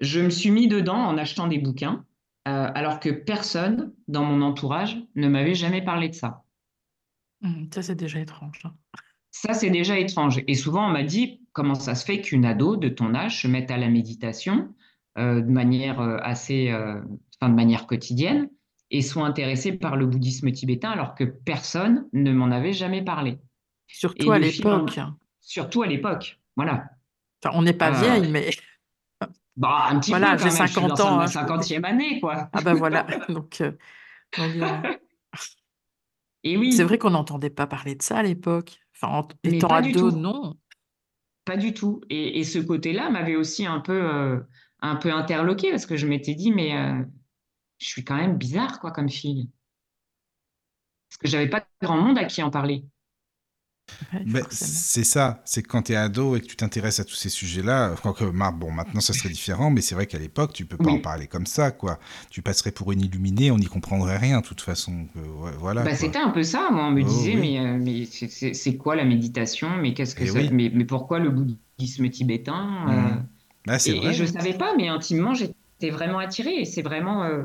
Je 0.00 0.20
me 0.20 0.28
suis 0.30 0.50
mis 0.50 0.68
dedans 0.68 0.98
en 0.98 1.16
achetant 1.16 1.46
des 1.46 1.58
bouquins, 1.58 2.04
alors 2.44 3.00
que 3.00 3.08
personne 3.10 3.94
dans 4.08 4.24
mon 4.24 4.42
entourage 4.42 4.98
ne 5.14 5.28
m'avait 5.28 5.54
jamais 5.54 5.82
parlé 5.82 6.10
de 6.10 6.14
ça. 6.14 6.44
Mhm, 7.42 7.70
Ça, 7.72 7.82
c'est 7.82 7.94
déjà 7.94 8.20
étrange. 8.20 8.60
hein. 8.64 8.74
Ça, 9.32 9.54
c'est 9.54 9.70
déjà 9.70 9.98
étrange. 9.98 10.42
Et 10.46 10.54
souvent, 10.54 10.86
on 10.88 10.90
m'a 10.92 11.02
dit, 11.02 11.40
comment 11.52 11.74
ça 11.74 11.94
se 11.94 12.04
fait 12.04 12.20
qu'une 12.20 12.44
ado 12.44 12.76
de 12.76 12.88
ton 12.88 13.14
âge 13.14 13.42
se 13.42 13.48
mette 13.48 13.70
à 13.70 13.76
la 13.78 13.88
méditation 13.88 14.74
de 15.16 15.50
manière 15.50 16.00
euh, 16.00 16.16
assez, 16.22 16.70
euh, 16.70 17.00
enfin, 17.40 17.50
de 17.50 17.54
manière 17.56 17.86
quotidienne 17.86 18.48
et 18.90 19.02
soit 19.02 19.24
intéressée 19.26 19.72
par 19.72 19.96
le 19.96 20.06
bouddhisme 20.06 20.50
tibétain 20.52 20.90
alors 20.90 21.14
que 21.14 21.24
personne 21.24 22.06
ne 22.12 22.32
m'en 22.32 22.50
avait 22.50 22.72
jamais 22.72 23.02
parlé. 23.02 23.38
Surtout 23.86 24.32
à 24.32 24.38
l'époque. 24.38 24.98
Surtout 25.40 25.82
à 25.82 25.86
l'époque. 25.86 26.40
Voilà. 26.56 26.84
Enfin, 27.44 27.56
on 27.58 27.62
n'est 27.62 27.72
pas 27.72 27.90
Euh, 27.90 28.00
vieille, 28.00 28.30
mais 28.30 28.50
Bah, 29.56 29.86
un 29.90 29.98
petit 30.00 30.10
Voilà, 30.12 30.32
peu 30.32 30.38
j'ai 30.38 30.44
même. 30.44 30.52
Je 30.52 30.56
suis 30.64 30.68
50 30.74 30.98
dans 30.98 31.04
ans, 31.06 31.20
hein, 31.20 31.26
je 31.26 31.38
peux- 31.38 31.44
50e 31.46 31.84
année, 31.84 32.20
quoi. 32.20 32.48
ah 32.52 32.60
ben 32.62 32.74
voilà. 32.74 33.02
Donc, 33.28 33.60
euh, 33.60 33.72
Et 36.44 36.56
oui, 36.56 36.72
c'est 36.72 36.84
vrai 36.84 36.98
qu'on 36.98 37.10
n'entendait 37.10 37.50
pas 37.50 37.66
parler 37.66 37.94
de 37.94 38.02
ça 38.02 38.18
à 38.18 38.22
l'époque. 38.22 38.78
Enfin, 38.96 39.12
en 39.18 39.28
étant 39.44 39.68
pas 39.68 39.82
du 39.82 39.90
ado, 39.90 40.10
tout. 40.10 40.16
non. 40.16 40.54
Pas 41.44 41.56
du 41.56 41.72
tout. 41.74 42.00
Et, 42.10 42.38
et 42.40 42.44
ce 42.44 42.58
côté-là 42.58 43.10
m'avait 43.10 43.36
aussi 43.36 43.66
un 43.66 43.80
peu, 43.80 43.92
euh, 43.92 44.40
un 44.82 44.96
peu 44.96 45.12
interloqué 45.12 45.70
parce 45.70 45.86
que 45.86 45.96
je 45.96 46.06
m'étais 46.06 46.34
dit, 46.34 46.52
mais 46.52 46.76
euh, 46.76 47.04
je 47.78 47.86
suis 47.88 48.04
quand 48.04 48.16
même 48.16 48.38
bizarre, 48.38 48.80
quoi, 48.80 48.92
comme 48.92 49.10
fille. 49.10 49.50
Parce 51.08 51.18
que 51.18 51.28
j'avais 51.28 51.48
pas 51.48 51.64
grand 51.80 51.96
monde 51.96 52.18
à 52.18 52.24
qui 52.24 52.42
en 52.42 52.50
parler. 52.50 52.84
Ouais, 54.24 54.46
c'est 54.50 55.02
ça, 55.02 55.42
c'est 55.44 55.62
que 55.64 55.68
quand 55.68 55.82
tu 55.82 55.92
es 55.92 55.96
ado 55.96 56.36
et 56.36 56.40
que 56.40 56.46
tu 56.46 56.54
t'intéresses 56.56 57.00
à 57.00 57.04
tous 57.04 57.16
ces 57.16 57.28
sujets-là, 57.28 57.96
quoique, 58.02 58.22
ma- 58.24 58.52
bon, 58.52 58.70
maintenant 58.70 59.00
ça 59.00 59.12
serait 59.14 59.28
différent, 59.30 59.68
mais 59.70 59.80
c'est 59.80 59.96
vrai 59.96 60.06
qu'à 60.06 60.18
l'époque, 60.18 60.52
tu 60.52 60.64
peux 60.64 60.78
pas 60.78 60.90
Oui. 60.90 60.92
en 60.92 61.00
parler 61.00 61.26
comme 61.26 61.46
ça, 61.46 61.72
quoi. 61.72 61.98
Tu 62.30 62.40
passerais 62.40 62.70
pour 62.70 62.92
une 62.92 63.00
illuminée, 63.00 63.50
on 63.50 63.58
n'y 63.58 63.66
comprendrait 63.66 64.18
rien, 64.18 64.40
de 64.40 64.46
toute 64.46 64.60
façon. 64.60 65.08
Euh, 65.16 65.50
voilà. 65.58 65.82
Bah, 65.82 65.94
c'était 65.96 66.18
un 66.18 66.30
peu 66.30 66.42
ça. 66.44 66.70
Moi, 66.70 66.84
on 66.86 66.90
me 66.92 67.02
Oh, 67.02 67.04
disait, 67.04 67.34
oui. 67.34 67.36
mais, 67.36 67.58
euh, 67.58 67.78
mais 67.78 68.04
c'est- 68.06 68.76
quoi 68.76 68.94
la 68.94 69.04
méditation? 69.04 69.76
Mais 69.78 69.94
qu'est-ce 69.94 70.14
que 70.14 70.24
Eh 70.24 70.26
ça- 70.26 70.42
oui. 70.42 70.50
mais, 70.50 70.70
mais 70.72 70.84
pourquoi 70.84 71.18
le 71.18 71.30
bouddhisme 71.30 72.08
tibétain? 72.10 73.16
Euh, 73.18 73.20
Mhm. 73.20 73.28
Ah, 73.68 73.78
c'est 73.78 73.92
Et, 73.92 73.94
vrai. 73.94 74.10
et 74.10 74.12
je 74.14 74.24
savais 74.24 74.54
pas, 74.56 74.74
mais 74.76 74.88
intimement, 74.88 75.34
j'étais 75.34 75.90
vraiment 75.90 76.18
attirée. 76.18 76.54
Et 76.60 76.64
c'est 76.64 76.82
vraiment, 76.82 77.24
euh, 77.24 77.44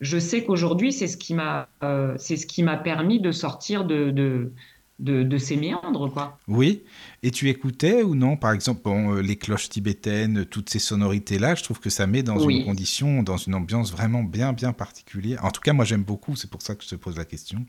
je 0.00 0.18
sais 0.18 0.44
qu'aujourd'hui, 0.44 0.92
c'est 0.92 1.08
ce 1.08 1.16
qui 1.16 1.34
m'a, 1.34 1.68
euh, 1.82 2.16
c'est 2.18 2.36
ce 2.36 2.46
qui 2.46 2.62
m'a 2.62 2.76
permis 2.78 3.20
de 3.20 3.32
sortir 3.32 3.84
de, 3.84 4.10
de, 4.10 4.54
de, 4.98 5.22
de 5.22 5.38
ces 5.38 5.56
méandres, 5.56 6.12
quoi. 6.12 6.40
Oui, 6.46 6.84
et 7.22 7.30
tu 7.30 7.48
écoutais 7.48 8.02
ou 8.02 8.14
non, 8.14 8.36
par 8.36 8.52
exemple, 8.52 8.82
bon, 8.84 9.14
euh, 9.16 9.22
les 9.22 9.36
cloches 9.38 9.70
tibétaines, 9.70 10.44
toutes 10.44 10.68
ces 10.68 10.78
sonorités-là, 10.78 11.54
je 11.54 11.62
trouve 11.62 11.80
que 11.80 11.88
ça 11.88 12.06
met 12.06 12.22
dans 12.22 12.36
Oui. 12.36 12.54
une 12.54 12.58
condition, 12.58 13.22
dans 13.22 13.38
une 13.38 13.54
ambiance 13.54 13.90
vraiment 13.92 14.22
bien, 14.22 14.52
bien 14.52 14.74
particulière. 14.74 15.42
En 15.42 15.50
tout 15.50 15.62
cas, 15.62 15.72
moi, 15.72 15.86
j'aime 15.86 16.04
beaucoup, 16.04 16.36
c'est 16.36 16.50
pour 16.50 16.60
ça 16.60 16.74
que 16.74 16.84
je 16.84 16.90
te 16.90 16.96
pose 16.96 17.16
la 17.16 17.24
question. 17.24 17.64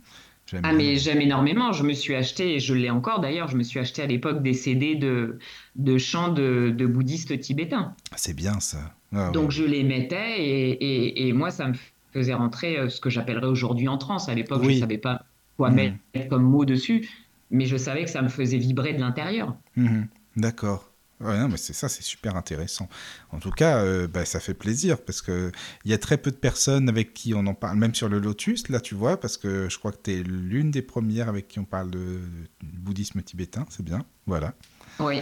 Ah, 0.63 0.73
mais 0.73 0.97
j'aime 0.97 1.21
énormément. 1.21 1.71
Je 1.73 1.83
me 1.83 1.93
suis 1.93 2.15
acheté, 2.15 2.55
et 2.55 2.59
je 2.59 2.73
l'ai 2.73 2.89
encore 2.89 3.19
d'ailleurs, 3.19 3.47
je 3.47 3.57
me 3.57 3.63
suis 3.63 3.79
acheté 3.79 4.01
à 4.01 4.07
l'époque 4.07 4.41
des 4.43 4.53
CD 4.53 4.95
de, 4.95 5.39
de 5.75 5.97
chants 5.97 6.29
de, 6.31 6.73
de 6.75 6.85
bouddhistes 6.85 7.39
tibétains. 7.39 7.95
Ah, 8.11 8.15
C'est 8.17 8.33
bien 8.33 8.59
ça. 8.59 8.95
Ah, 9.13 9.31
Donc 9.31 9.45
ouais. 9.47 9.51
je 9.51 9.63
les 9.63 9.83
mettais 9.83 10.41
et, 10.43 10.71
et, 10.71 11.27
et 11.27 11.33
moi, 11.33 11.51
ça 11.51 11.67
me 11.67 11.73
faisait 12.13 12.33
rentrer 12.33 12.77
euh, 12.77 12.89
ce 12.89 13.01
que 13.01 13.09
j'appellerais 13.09 13.47
aujourd'hui 13.47 13.87
en 13.87 13.97
transe. 13.97 14.29
À 14.29 14.35
l'époque, 14.35 14.63
je 14.63 14.69
ne 14.69 14.73
savais 14.73 14.97
pas 14.97 15.25
quoi 15.57 15.71
Mhm. 15.71 15.97
mettre 16.15 16.27
comme 16.29 16.43
mot 16.43 16.65
dessus, 16.65 17.09
mais 17.51 17.65
je 17.65 17.77
savais 17.77 18.03
que 18.05 18.09
ça 18.09 18.21
me 18.21 18.29
faisait 18.29 18.57
vibrer 18.57 18.93
de 18.93 18.99
l'intérieur. 18.99 19.57
Mhm. 19.75 20.09
D'accord. 20.35 20.94
Ouais, 21.21 21.37
non, 21.39 21.47
mais 21.47 21.57
c'est 21.57 21.71
ça, 21.73 21.87
c'est 21.87 22.03
super 22.03 22.35
intéressant. 22.35 22.89
En 23.31 23.39
tout 23.39 23.51
cas, 23.51 23.77
euh, 23.77 24.05
bah, 24.07 24.25
ça 24.25 24.41
fait 24.41 24.53
plaisir 24.53 25.01
parce 25.01 25.21
que 25.21 25.51
il 25.85 25.91
y 25.91 25.93
a 25.93 25.97
très 25.97 26.17
peu 26.17 26.29
de 26.29 26.35
personnes 26.35 26.89
avec 26.89 27.13
qui 27.13 27.33
on 27.33 27.45
en 27.47 27.53
parle, 27.53 27.77
même 27.77 27.95
sur 27.95 28.09
le 28.09 28.19
Lotus, 28.19 28.67
là, 28.69 28.81
tu 28.81 28.95
vois, 28.95 29.17
parce 29.19 29.37
que 29.37 29.69
je 29.69 29.79
crois 29.79 29.93
que 29.93 30.01
tu 30.03 30.11
es 30.11 30.23
l'une 30.23 30.71
des 30.71 30.81
premières 30.81 31.29
avec 31.29 31.47
qui 31.47 31.59
on 31.59 31.63
parle 31.65 31.89
de, 31.89 32.19
du 32.61 32.79
bouddhisme 32.79 33.21
tibétain, 33.21 33.65
c'est 33.69 33.83
bien. 33.83 34.05
Voilà. 34.25 34.53
Oui, 34.99 35.21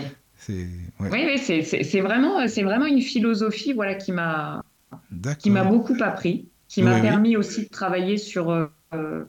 ouais. 0.49 0.67
oui, 0.99 1.09
oui 1.11 1.39
c'est 1.83 2.01
vraiment, 2.01 2.47
c'est 2.47 2.63
vraiment 2.63 2.85
une 2.87 3.01
philosophie 3.01 3.73
voilà, 3.73 3.95
qui 3.95 4.11
m'a 4.11 4.63
qui 5.39 5.49
m'a 5.49 5.63
beaucoup 5.63 5.95
appris, 6.01 6.49
qui 6.67 6.81
m'a 6.81 6.95
Oui, 6.95 7.01
oui. 7.01 7.01
permis 7.01 7.37
aussi 7.37 7.63
de 7.65 7.69
travailler 7.69 8.17
sur, 8.17 8.49
euh, 8.49 8.67
euh, 8.93 9.25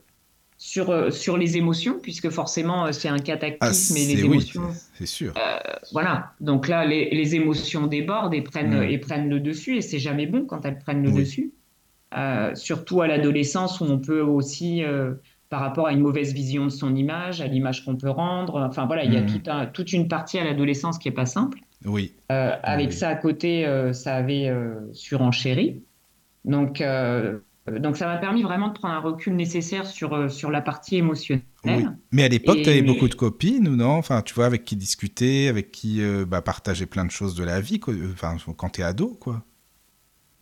sur, 0.67 0.89
euh, 0.89 1.11
sur 1.11 1.37
les 1.37 1.59
émotions, 1.59 1.99
puisque 2.01 2.31
forcément, 2.31 2.87
euh, 2.87 2.93
c'est 2.93 3.09
un 3.11 3.17
Ah, 3.17 3.21
cataclysme 3.21 3.97
et 3.97 4.01
c'est 4.01 4.15
les 4.15 4.25
émotions. 4.25 4.63
c'est- 4.73 4.81
c'est 4.95 5.07
sûr. 5.07 5.35
Voilà, 5.93 6.33
donc 6.41 6.69
là, 6.69 6.87
les, 6.87 7.11
les 7.11 7.35
émotions 7.35 7.87
débordent 7.87 8.33
et 8.33 8.41
prennent, 8.41 8.81
Mm. 8.81 8.85
et 8.85 8.97
prennent 8.99 9.29
le 9.29 9.41
dessus, 9.41 9.77
et 9.77 9.83
c'est 9.83 9.99
jamais 9.99 10.27
bon 10.27 10.47
quand 10.47 10.65
elles 10.65 10.79
prennent 10.79 11.03
le 11.03 11.11
Oui. 11.11 11.21
dessus. 11.21 11.53
Euh, 12.17 12.55
surtout 12.55 13.03
à 13.03 13.07
l'adolescence 13.09 13.83
où 13.83 13.85
on 13.85 13.99
peut 13.99 14.23
aussi, 14.23 14.83
euh, 14.83 15.13
par 15.51 15.61
rapport 15.61 15.87
à 15.87 15.93
une 15.93 16.01
mauvaise 16.01 16.33
vision 16.33 16.65
de 16.65 16.71
son 16.71 16.97
image, 16.97 17.43
à 17.43 17.47
l'image 17.47 17.85
qu'on 17.85 17.97
peut 17.97 18.09
rendre, 18.09 18.55
enfin 18.67 18.87
voilà, 18.87 19.05
il 19.05 19.13
y 19.13 19.19
a 19.19 19.21
Mm. 19.21 19.27
tout 19.27 19.43
un- 19.51 19.67
toute 19.67 19.93
une 19.93 20.09
partie 20.09 20.39
à 20.39 20.45
l'adolescence 20.45 20.97
qui 20.99 21.09
est 21.09 21.19
pas 21.23 21.27
simple. 21.27 21.59
Oui. 21.85 22.15
Euh, 22.33 22.53
avec 22.63 22.89
Oui. 22.89 22.93
ça 22.97 23.09
à 23.11 23.17
côté, 23.17 23.67
euh, 23.67 23.93
ça 23.93 24.15
avait 24.17 24.49
euh, 24.49 24.77
surenchéri. 24.95 25.83
Donc, 26.47 26.81
euh, 26.81 27.39
donc 27.71 27.97
ça 27.97 28.07
m'a 28.07 28.19
permis 28.19 28.43
vraiment 28.43 28.69
de 28.69 28.75
prendre 28.75 28.95
un 28.95 29.01
recul 29.01 29.35
nécessaire 29.35 29.87
sur, 29.87 30.13
euh, 30.13 30.29
sur 30.29 30.51
la 30.51 30.61
partie 30.61 30.97
émotionnelle. 30.97 31.45
Oui. 31.65 31.85
Mais 32.13 32.25
à 32.25 32.29
l'époque, 32.29 32.61
tu 32.63 32.69
avais 32.69 32.83
beaucoup 32.83 33.09
de 33.09 33.15
copines 33.15 33.69
ou 33.69 33.77
non? 33.77 33.93
Enfin, 33.93 34.21
tu 34.21 34.35
vois, 34.35 34.45
avec 34.45 34.65
qui 34.65 34.77
discuter, 34.77 35.49
avec 35.49 35.73
qui 35.73 36.03
euh, 36.03 36.27
bah, 36.27 36.43
partager 36.43 36.85
plein 36.85 37.07
de 37.07 37.11
choses 37.11 37.35
de 37.35 37.43
la 37.43 37.61
vie, 37.61 37.81
quoi. 37.81 37.95
Enfin, 38.13 38.37
quand 38.57 38.69
tu 38.71 38.83
es 38.83 38.85
ado, 38.85 39.17
quoi. 39.19 39.43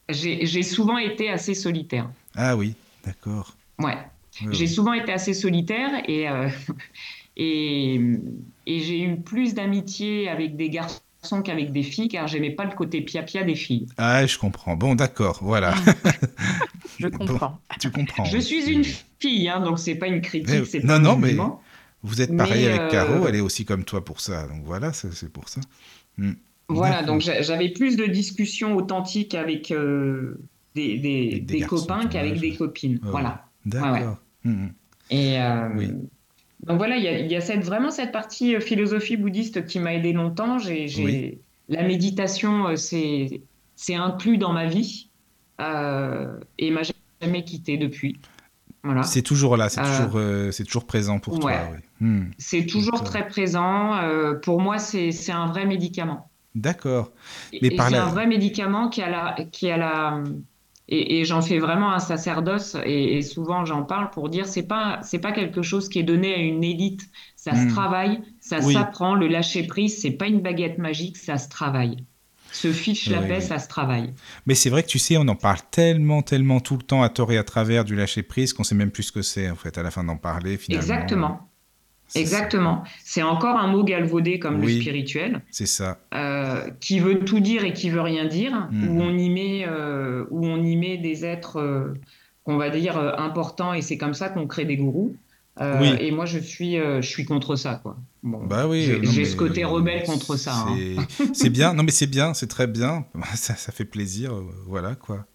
J'ai 0.08 0.62
souvent 0.62 0.98
été 0.98 1.30
assez 1.30 1.54
solitaire. 1.54 2.10
Ah 2.34 2.56
oui, 2.56 2.74
d'accord. 3.04 3.54
Ouais. 3.78 3.96
J'ai 4.50 4.66
souvent 4.66 4.92
été 4.92 5.12
assez 5.12 5.32
solitaire 5.32 5.90
et, 6.08 6.28
euh, 6.28 6.48
et, 7.36 8.00
et 8.66 8.80
j'ai 8.80 9.02
eu 9.04 9.20
plus 9.20 9.54
d'amitié 9.54 10.28
avec 10.28 10.56
des 10.56 10.70
garçons 10.70 11.00
qu'avec 11.44 11.72
des 11.72 11.82
filles 11.82 12.08
car 12.08 12.26
j'aimais 12.26 12.50
pas 12.50 12.64
le 12.64 12.72
côté 12.72 13.00
pia-pia 13.00 13.44
des 13.44 13.54
filles. 13.54 13.86
Ah, 13.96 14.26
je 14.26 14.38
comprends. 14.38 14.76
Bon, 14.76 14.94
d'accord, 14.94 15.38
voilà. 15.40 15.74
Je 16.98 17.08
comprends. 17.08 17.58
tu 17.80 17.90
comprends. 17.90 18.24
Je 18.26 18.38
suis 18.38 18.70
une 18.70 18.84
fille, 19.18 19.48
hein, 19.48 19.60
donc 19.60 19.78
c'est 19.78 19.94
pas 19.94 20.06
une 20.08 20.20
critique, 20.20 20.84
non, 20.84 20.98
non, 20.98 21.16
mais-. 21.16 21.36
Vous 22.04 22.20
êtes 22.20 22.36
pareil 22.36 22.64
Mais, 22.64 22.68
avec 22.68 22.80
euh, 22.80 22.88
Caro, 22.90 23.26
elle 23.28 23.36
est 23.36 23.40
aussi 23.40 23.64
comme 23.64 23.84
toi 23.84 24.04
pour 24.04 24.20
ça. 24.20 24.46
Donc 24.48 24.62
voilà, 24.64 24.92
c'est 24.92 25.12
c'est 25.12 25.32
pour 25.32 25.48
ça. 25.48 25.60
Hmm. 26.18 26.32
Voilà, 26.68 27.02
donc 27.02 27.20
j'a- 27.20 27.42
j'avais 27.42 27.68
plus 27.70 27.96
de 27.96 28.06
discussions 28.06 28.76
authentiques 28.76 29.34
avec 29.34 29.70
euh, 29.70 30.40
des, 30.74 30.98
des, 31.40 31.60
copains 31.62 32.06
qu'avec 32.06 32.40
des 32.40 32.54
copines. 32.56 32.98
Ouais, 33.04 33.10
Voilà. 33.10 33.46
D'accord. 33.64 34.18
Hmm. 34.44 34.68
Et, 35.10 35.40
euh, 35.40 35.68
Oui. 35.76 35.92
Donc 36.66 36.78
voilà, 36.78 36.96
il 36.96 37.02
y 37.04 37.08
a, 37.08 37.18
il 37.18 37.30
y 37.30 37.34
a 37.36 37.40
cette, 37.40 37.64
vraiment 37.64 37.90
cette 37.90 38.12
partie 38.12 38.54
euh, 38.54 38.60
philosophie 38.60 39.16
bouddhiste 39.16 39.66
qui 39.66 39.78
m'a 39.80 39.94
aidé 39.94 40.12
longtemps. 40.12 40.58
J'ai, 40.58 40.86
j'ai- 40.88 41.04
Oui. 41.04 41.38
La 41.68 41.82
méditation, 41.84 42.68
euh, 42.68 42.76
c'est, 42.76 43.42
c'est 43.76 43.94
inclus 43.94 44.38
dans 44.38 44.52
ma 44.52 44.66
vie 44.66 45.08
euh, 45.60 46.38
et 46.58 46.70
m'a 46.70 46.82
jamais 47.20 47.44
quitté 47.44 47.76
depuis. 47.78 48.20
Voilà. 48.84 49.02
C'est 49.04 49.22
toujours 49.22 49.56
là, 49.56 49.68
c'est 49.68 49.80
Euh, 49.80 49.84
toujours, 49.84 50.12
euh, 50.16 50.50
c'est 50.50 50.64
toujours 50.64 50.86
présent 50.86 51.18
pour 51.20 51.38
toi. 51.38 51.50
ouais. 51.52 51.80
Hmm. 52.00 52.24
C'est 52.38 52.66
toujours 52.66 53.02
très 53.04 53.26
présent. 53.28 53.92
Pour 54.42 54.60
moi, 54.60 54.78
c'est, 54.78 55.12
c'est 55.12 55.30
un 55.32 55.46
vrai 55.46 55.66
médicament. 55.66 56.28
D'accord. 56.56 57.12
Mais 57.52 57.68
et 57.68 57.76
par 57.76 57.88
c'est 57.88 57.94
la- 57.94 58.04
un 58.06 58.10
vrai 58.10 58.26
médicament 58.26 58.88
qui 58.88 59.00
a 59.02 59.08
la, 59.08 59.36
qui 59.52 59.70
a 59.70 59.76
la, 59.76 60.22
et, 60.88 61.20
et 61.20 61.24
j'en 61.24 61.42
fais 61.42 61.58
vraiment 61.58 61.92
un 61.92 61.98
sacerdoce 62.00 62.76
et, 62.84 63.16
et 63.18 63.22
souvent 63.22 63.64
j'en 63.64 63.84
parle 63.84 64.10
pour 64.10 64.28
dire 64.28 64.46
c'est 64.46 64.66
pas, 64.66 65.00
c'est 65.02 65.18
pas 65.20 65.32
quelque 65.32 65.62
chose 65.62 65.88
qui 65.88 65.98
est 66.00 66.02
donné 66.02 66.34
à 66.34 66.38
une 66.38 66.62
élite. 66.64 67.02
Ça 67.36 67.56
se 67.56 67.66
Hmm. 67.66 67.66
travaille, 67.66 68.22
ça 68.40 68.60
Oui. 68.60 68.72
s'apprend. 68.72 69.14
Le 69.14 69.28
lâcher 69.28 69.66
prise, 69.66 70.00
c'est 70.00 70.12
pas 70.12 70.26
une 70.28 70.40
baguette 70.42 70.78
magique, 70.78 71.16
ça 71.16 71.38
se 71.38 71.48
travaille. 71.48 72.06
Se 72.50 72.72
fiche 72.72 73.08
la 73.10 73.20
Oui, 73.20 73.26
paix, 73.26 73.40
oui. 73.40 73.48
ça 73.48 73.58
se 73.58 73.68
travaille. 73.68 74.14
Mais 74.46 74.54
c'est 74.54 74.70
vrai 74.70 74.82
que 74.82 74.88
tu 74.88 74.98
sais, 74.98 75.16
on 75.18 75.28
en 75.28 75.36
parle 75.36 75.60
tellement, 75.70 76.22
tellement 76.22 76.60
tout 76.60 76.76
le 76.76 76.82
temps 76.82 77.02
à 77.02 77.08
tort 77.10 77.32
et 77.32 77.38
à 77.38 77.44
travers 77.44 77.84
du 77.84 77.96
lâcher 77.96 78.22
prise 78.22 78.52
qu'on 78.52 78.64
sait 78.64 78.74
même 78.74 78.90
plus 78.92 79.04
ce 79.04 79.12
que 79.12 79.22
c'est 79.22 79.50
en 79.50 79.56
fait 79.56 79.78
à 79.78 79.82
la 79.82 79.90
fin 79.90 80.04
d'en 80.04 80.16
parler 80.18 80.58
finalement. 80.58 81.16
Exactement, 81.16 81.51
exactement. 82.20 82.84
C'est 83.04 83.22
encore 83.22 83.56
un 83.58 83.66
mot 83.68 83.84
galvaudé 83.84 84.38
comme 84.38 84.60
Oui. 84.60 84.74
le 84.76 84.80
spirituel. 84.80 85.40
C'est 85.50 85.66
ça. 85.66 85.98
euh, 86.14 86.68
qui 86.80 86.98
veut 87.00 87.20
tout 87.20 87.40
dire 87.40 87.64
et 87.64 87.72
qui 87.72 87.90
veut 87.90 88.00
rien 88.00 88.24
dire, 88.26 88.68
Mhm. 88.70 88.88
où 88.88 89.00
on 89.02 89.16
y 89.16 89.30
met, 89.30 89.64
euh, 89.66 90.24
où 90.30 90.46
on 90.46 90.62
y 90.62 90.76
met 90.76 90.96
des 90.98 91.24
êtres 91.24 91.58
euh, 91.60 91.94
qu'on 92.44 92.56
va 92.56 92.70
dire 92.70 92.98
euh, 92.98 93.12
importants 93.18 93.72
et 93.74 93.82
c'est 93.82 93.96
comme 93.98 94.14
ça 94.14 94.28
qu'on 94.28 94.46
crée 94.46 94.64
des 94.64 94.76
gourous. 94.76 95.14
Oui. 95.60 95.90
Et 96.00 96.10
moi, 96.12 96.24
je 96.24 96.38
suis, 96.38 96.76
je 96.78 97.00
suis 97.06 97.26
contre 97.26 97.56
ça, 97.56 97.78
quoi. 97.82 97.96
Bon, 98.22 98.42
Bah 98.46 98.66
oui. 98.66 98.90
j'ai 99.02 99.26
ce 99.26 99.36
côté 99.36 99.64
rebelle 99.64 100.02
contre 100.04 100.36
ça. 100.36 100.54
hein. 100.66 100.76
C'est 101.34 101.50
bien. 101.50 101.74
Non 101.74 101.82
mais 101.82 101.90
c'est 101.90 102.06
bien, 102.06 102.32
c'est 102.34 102.46
très 102.46 102.66
bien. 102.66 103.04
Ça, 103.34 103.54
ça 103.54 103.70
fait 103.70 103.84
plaisir. 103.84 104.32
Voilà 104.66 104.94
quoi. 104.94 105.26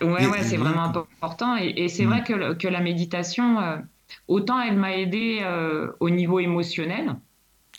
Ouais, 0.00 0.24
Et- 0.24 0.26
ouais, 0.26 0.42
c'est 0.42 0.56
vraiment 0.56 0.82
important. 0.84 1.56
Et, 1.56 1.68
et 1.84 1.88
c'est 1.88 2.04
Mm. 2.04 2.08
vrai 2.08 2.22
que, 2.24 2.54
que 2.54 2.66
la 2.66 2.80
méditation, 2.80 3.58
autant 4.28 4.60
elle 4.60 4.76
m'a 4.76 4.96
aidé 4.96 5.40
euh, 5.42 5.92
au 6.00 6.10
niveau 6.10 6.38
émotionnel, 6.40 7.16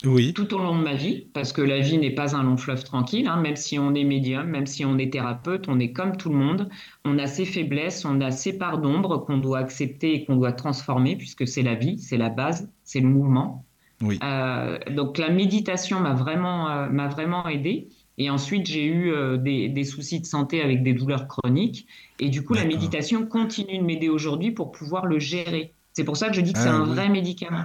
Oui. 0.04 0.34
tout 0.34 0.52
au 0.54 0.58
long 0.58 0.76
de 0.78 0.82
ma 0.82 0.94
vie, 0.94 1.28
parce 1.32 1.52
que 1.52 1.62
la 1.62 1.78
vie 1.80 1.98
n'est 1.98 2.10
pas 2.14 2.36
un 2.36 2.42
long 2.42 2.56
fleuve 2.56 2.84
tranquille, 2.84 3.26
hein, 3.26 3.40
même 3.40 3.56
si 3.56 3.78
on 3.78 3.94
est 3.94 4.04
médium, 4.04 4.46
même 4.46 4.66
si 4.66 4.84
on 4.84 4.98
est 4.98 5.12
thérapeute, 5.12 5.66
on 5.68 5.78
est 5.80 5.92
comme 5.92 6.16
tout 6.16 6.28
le 6.28 6.36
monde, 6.36 6.68
on 7.04 7.18
a 7.18 7.26
ses 7.26 7.44
faiblesses, 7.46 8.04
on 8.04 8.20
a 8.20 8.30
ses 8.30 8.58
parts 8.58 8.78
d'ombre 8.78 9.18
qu'on 9.24 9.38
doit 9.38 9.58
accepter 9.58 10.14
et 10.14 10.24
qu'on 10.24 10.36
doit 10.36 10.52
transformer, 10.52 11.16
puisque 11.16 11.46
c'est 11.48 11.62
la 11.62 11.74
vie, 11.74 11.98
c'est 11.98 12.18
la 12.18 12.28
base, 12.30 12.70
c'est 12.84 13.00
le 13.00 13.08
mouvement. 13.08 13.64
Oui. 14.02 14.18
Euh, 14.22 14.78
donc 14.90 15.18
la 15.18 15.30
méditation 15.30 16.00
m'a 16.00 16.14
vraiment, 16.14 16.68
euh, 16.68 16.88
m'a 16.90 17.08
vraiment 17.08 17.46
aidé. 17.48 17.88
Et 18.18 18.30
ensuite, 18.30 18.66
j'ai 18.66 18.84
eu 18.84 19.10
euh, 19.12 19.36
des, 19.38 19.68
des 19.68 19.84
soucis 19.84 20.20
de 20.20 20.26
santé 20.26 20.60
avec 20.62 20.82
des 20.82 20.92
douleurs 20.94 21.26
chroniques. 21.26 21.86
Et 22.20 22.28
du 22.28 22.44
coup, 22.44 22.54
la 22.54 22.64
méditation 22.64 23.26
continue 23.26 23.78
de 23.78 23.82
m'aider 23.84 24.08
aujourd'hui 24.08 24.52
pour 24.52 24.70
pouvoir 24.72 25.06
le 25.06 25.18
gérer. 25.18 25.74
C'est 25.94 26.04
pour 26.04 26.16
ça 26.16 26.28
que 26.28 26.34
je 26.34 26.40
dis 26.40 26.52
que 26.52 26.58
c'est 26.58 26.68
Ah, 26.68 26.74
un 26.74 26.82
oui. 26.84 26.90
vrai 26.90 27.08
médicament. 27.08 27.64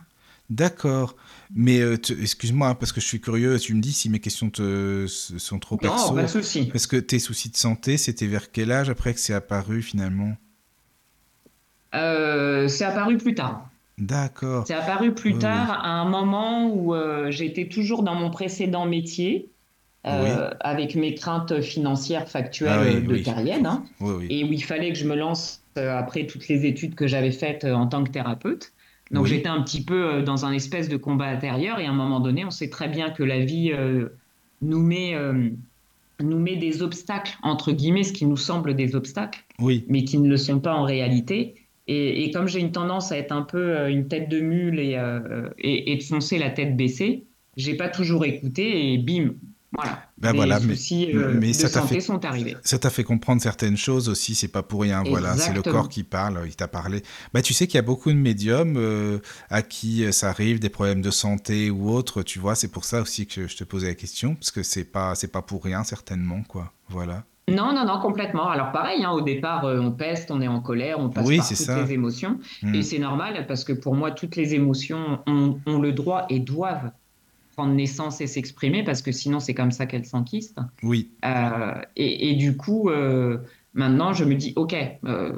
D'accord. 0.50 1.16
Mais 1.54 1.80
euh, 1.80 1.98
excuse-moi 2.22 2.70
hein, 2.70 2.76
parce 2.76 2.92
que 2.92 3.02
je 3.02 3.06
suis 3.06 3.22
curieux. 3.22 3.60
Tu 3.60 3.74
me 3.76 3.82
dis 3.82 3.92
si 3.92 4.10
mes 4.10 4.20
questions 4.20 4.50
te 4.50 5.06
sont 5.08 5.60
trop 5.60 5.76
Non, 5.76 5.82
perso. 5.90 6.14
pas 6.14 6.24
de 6.24 6.28
souci. 6.28 6.66
Parce 6.66 6.88
que 6.88 6.96
tes 6.98 7.20
soucis 7.20 7.50
de 7.50 7.58
santé, 7.58 7.98
c'était 7.98 8.26
vers 8.28 8.52
quel 8.52 8.72
âge 8.72 8.90
après 8.90 9.14
que 9.14 9.20
c'est 9.20 9.34
apparu 9.34 9.82
finalement? 9.84 10.36
Euh, 11.96 12.68
c'est 12.68 12.86
apparu 12.86 13.18
plus 13.18 13.36
tard. 13.36 13.68
D'accord. 13.98 14.66
C'est 14.68 14.74
apparu 14.74 15.14
plus 15.14 15.34
Oui, 15.34 15.40
tard 15.40 15.72
à 15.84 15.90
un 15.90 16.06
moment 16.06 16.68
où 16.74 16.96
euh, 16.96 17.32
j'étais 17.32 17.68
toujours 17.68 18.04
dans 18.04 18.16
mon 18.16 18.30
précédent 18.32 18.86
métier, 18.86 19.50
avec 20.04 20.96
mes 20.96 21.14
craintes 21.14 21.62
financières 21.62 22.28
factuelles 22.30 23.04
Ah 23.06 23.08
de 23.08 23.18
terrienne, 23.18 23.66
hein, 23.68 23.84
et 24.30 24.44
où 24.44 24.54
il 24.54 24.64
fallait 24.64 24.92
que 24.94 24.98
je 24.98 25.06
me 25.06 25.16
lance 25.16 25.62
après 25.78 26.26
toutes 26.26 26.48
les 26.48 26.66
études 26.66 26.96
que 26.96 27.08
j'avais 27.08 27.32
faites 27.32 27.64
euh, 27.64 27.74
en 27.74 27.88
tant 27.88 28.04
que 28.04 28.12
thérapeute. 28.12 28.72
Donc 29.12 29.24
Oui. 29.24 29.30
j'étais 29.30 29.48
un 29.50 29.62
petit 29.62 29.84
peu 29.84 30.06
euh, 30.16 30.22
dans 30.22 30.46
un 30.46 30.52
espèce 30.52 30.88
de 30.90 30.98
combat 30.98 31.26
intérieur, 31.28 31.80
et 31.80 31.86
à 31.86 31.90
un 31.90 31.94
moment 31.94 32.20
donné, 32.20 32.46
on 32.46 32.52
sait 32.52 32.70
très 32.70 32.88
bien 32.88 33.10
que 33.10 33.24
la 33.24 33.40
vie 33.40 33.72
euh, 33.74 34.10
nous 34.62 34.80
met, 34.82 35.16
euh, 35.16 35.50
nous 36.22 36.38
met 36.40 36.58
des 36.58 36.82
obstacles, 36.82 37.36
entre 37.42 37.72
guillemets, 37.72 38.04
ce 38.04 38.14
qui 38.14 38.26
nous 38.26 38.38
semble 38.38 38.76
des 38.76 38.96
obstacles 38.96 39.44
Oui. 39.60 39.86
mais 39.88 40.04
qui 40.04 40.18
ne 40.20 40.30
le 40.30 40.38
sont 40.38 40.60
pas 40.60 40.76
en 40.76 40.84
réalité. 40.84 41.56
Et, 41.88 42.24
et 42.24 42.32
comme 42.32 42.48
j'ai 42.48 42.60
une 42.60 42.72
tendance 42.72 43.12
à 43.12 43.18
être 43.18 43.32
un 43.32 43.42
peu 43.42 43.58
euh, 43.76 43.90
une 43.90 44.08
tête 44.08 44.30
de 44.30 44.42
mule 44.42 44.80
et, 44.80 44.96
euh, 44.96 45.50
et, 45.58 45.92
et 45.92 45.98
de 45.98 46.04
foncer 46.04 46.38
la 46.38 46.52
tête 46.52 46.78
baissée, 46.78 47.24
j'ai 47.58 47.74
pas 47.76 47.90
toujours 47.90 48.26
écouté 48.26 48.94
et 48.94 48.98
bim, 49.00 49.34
voilà. 49.74 50.04
Ben 50.22 50.34
voilà, 50.34 50.60
mais- 50.60 50.76
soucis 50.76 51.12
euh, 51.16 51.34
mais 51.40 51.48
de 51.50 51.54
ça 51.54 51.70
t'a 51.70 51.82
santé 51.82 51.96
fait- 51.96 52.02
sont 52.02 52.26
arrivés. 52.26 52.56
Ça 52.64 52.78
t'a 52.78 52.90
fait 52.90 53.04
comprendre 53.04 53.42
certaines 53.42 53.78
choses 53.78 54.10
aussi, 54.10 54.36
c'est 54.36 54.48
pas 54.50 54.64
pour 54.64 54.82
rien, 54.82 55.04
voilà, 55.04 55.36
c'est 55.38 55.54
le 55.54 55.62
corps 55.62 55.88
qui 55.90 56.04
parle, 56.04 56.42
il 56.46 56.56
t'a 56.56 56.68
parlé. 56.68 57.04
Bah 57.34 57.42
tu 57.42 57.54
sais 57.54 57.68
qu'il 57.68 57.76
y 57.76 57.80
a 57.80 57.84
beaucoup 57.84 58.12
de 58.12 58.18
médiums 58.18 58.76
euh, 58.78 59.20
à 59.50 59.62
qui 59.62 60.04
euh, 60.04 60.12
ça 60.12 60.30
arrive 60.30 60.60
des 60.60 60.70
problèmes 60.70 61.02
de 61.02 61.12
santé 61.12 61.70
ou 61.72 61.90
autre, 61.92 62.22
tu 62.22 62.38
vois, 62.40 62.56
c'est 62.56 62.68
pour 62.68 62.84
ça 62.84 63.02
aussi 63.02 63.28
que 63.28 63.48
je 63.48 63.56
te 63.56 63.64
posais 63.64 63.88
la 63.88 63.96
question 63.96 64.36
parce 64.36 64.52
que 64.52 64.62
c'est 64.64 64.84
pas 64.84 65.16
c'est 65.16 65.32
pas 65.32 65.42
pour 65.42 65.64
rien 65.64 65.84
certainement 65.84 66.44
quoi. 66.48 66.74
Voilà. 66.90 67.24
Non, 67.48 67.74
non, 67.74 67.84
non, 67.84 68.00
complètement. 68.00 68.48
Alors 68.50 68.72
pareil, 68.72 69.04
hein, 69.04 69.10
au 69.10 69.22
départ, 69.22 69.66
euh, 69.66 69.80
on 69.80 69.92
peste, 69.92 70.30
on 70.30 70.40
est 70.40 70.48
en 70.48 70.60
colère, 70.62 71.00
on 71.00 71.10
passe 71.10 71.26
Oui, 71.26 71.38
par 71.38 71.48
toutes 71.48 71.58
ça. 71.58 71.82
les 71.82 71.94
émotions. 71.94 72.38
Hmm. 72.62 72.76
Et 72.76 72.84
c'est 72.84 73.00
normal 73.00 73.46
parce 73.48 73.64
que 73.64 73.74
pour 73.74 73.96
moi, 73.96 74.12
toutes 74.12 74.36
les 74.36 74.54
émotions 74.54 75.18
ont, 75.26 75.60
ont 75.66 75.80
le 75.80 75.92
droit 75.92 76.28
et 76.30 76.40
doivent 76.40 76.92
prendre 77.60 77.74
naissance 77.74 78.22
et 78.22 78.28
s'exprimer 78.28 78.84
parce 78.86 79.02
que 79.02 79.12
sinon, 79.12 79.42
c'est 79.42 79.54
comme 79.54 79.72
ça 79.72 79.86
qu'elles 79.86 80.06
s'enquistent. 80.06 80.62
Oui, 80.82 81.12
Euh, 81.26 81.74
et, 81.98 82.30
et 82.32 82.36
du 82.36 82.56
coup, 82.56 82.90
euh, 82.90 83.40
maintenant, 83.74 84.14
je 84.14 84.24
me 84.24 84.36
dis, 84.36 84.54
OK, 84.56 84.74
euh, 85.04 85.34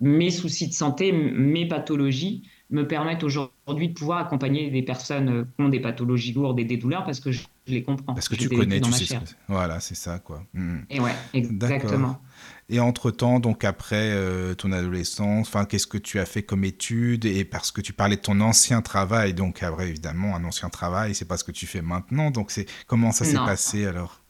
mes 0.00 0.30
soucis 0.30 0.68
de 0.68 0.74
santé, 0.74 1.10
mes 1.10 1.66
pathologies 1.66 2.42
me 2.70 2.86
permettent 2.86 3.24
aujourd'hui 3.24 3.88
de 3.88 3.94
pouvoir 3.94 4.18
accompagner 4.18 4.70
des 4.70 4.82
personnes 4.82 5.46
qui 5.56 5.64
ont 5.64 5.70
des 5.70 5.80
pathologies 5.80 6.34
lourdes 6.34 6.60
et 6.60 6.64
des 6.64 6.76
douleurs 6.76 7.04
parce 7.06 7.18
que 7.18 7.32
je, 7.32 7.44
je 7.66 7.72
les 7.72 7.82
comprends. 7.82 8.12
parce 8.12 8.28
que 8.28 8.36
Je 8.36 8.42
tu 8.42 8.48
connais, 8.50 8.78
tu 8.78 8.92
sais 8.92 9.06
ce 9.06 9.14
que 9.14 9.20
c'est. 9.24 9.36
Voilà, 9.48 9.80
c'est 9.80 9.94
ça 9.96 10.18
quoi. 10.18 10.42
Hmm. 10.52 10.80
Et 10.90 11.00
ouais, 11.00 11.14
exactement. 11.32 12.20
Et 12.70 12.80
entre-temps, 12.80 13.40
donc 13.40 13.64
après 13.64 14.10
euh, 14.12 14.54
ton 14.54 14.72
adolescence, 14.72 15.48
enfin, 15.48 15.64
qu'est-ce 15.64 15.86
que 15.86 15.96
tu 15.98 16.18
as 16.20 16.26
fait 16.26 16.42
comme 16.42 16.64
études? 16.64 17.24
Et 17.24 17.44
parce 17.44 17.72
que 17.72 17.80
tu 17.80 17.92
parlais 17.94 18.16
de 18.16 18.20
ton 18.22 18.40
ancien 18.40 18.82
travail, 18.82 19.32
donc 19.34 19.62
après, 19.62 19.88
évidemment, 19.88 20.36
un 20.36 20.44
ancien 20.44 20.68
travail, 20.68 21.14
c'est 21.14 21.24
pas 21.26 21.38
ce 21.38 21.44
que 21.44 21.52
tu 21.52 21.66
fais 21.66 21.80
maintenant. 21.82 22.30
Donc, 22.30 22.50
c'est 22.50 22.66
comment 22.86 23.10
ça 23.12 23.24
s'est 23.24 23.40
passé 23.40 23.86
alors? 23.86 24.22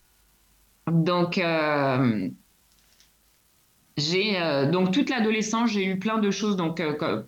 Donc, 0.91 1.39
euh, 1.39 2.31
j'ai 3.97 4.41
euh, 4.41 4.71
donc 4.71 4.93
toute 4.93 5.11
l'adolescence, 5.11 5.71
j'ai 5.73 5.85
eu 5.85 5.99
plein 5.99 6.19
de 6.19 6.31
choses. 6.31 6.57
Donc, 6.57 6.81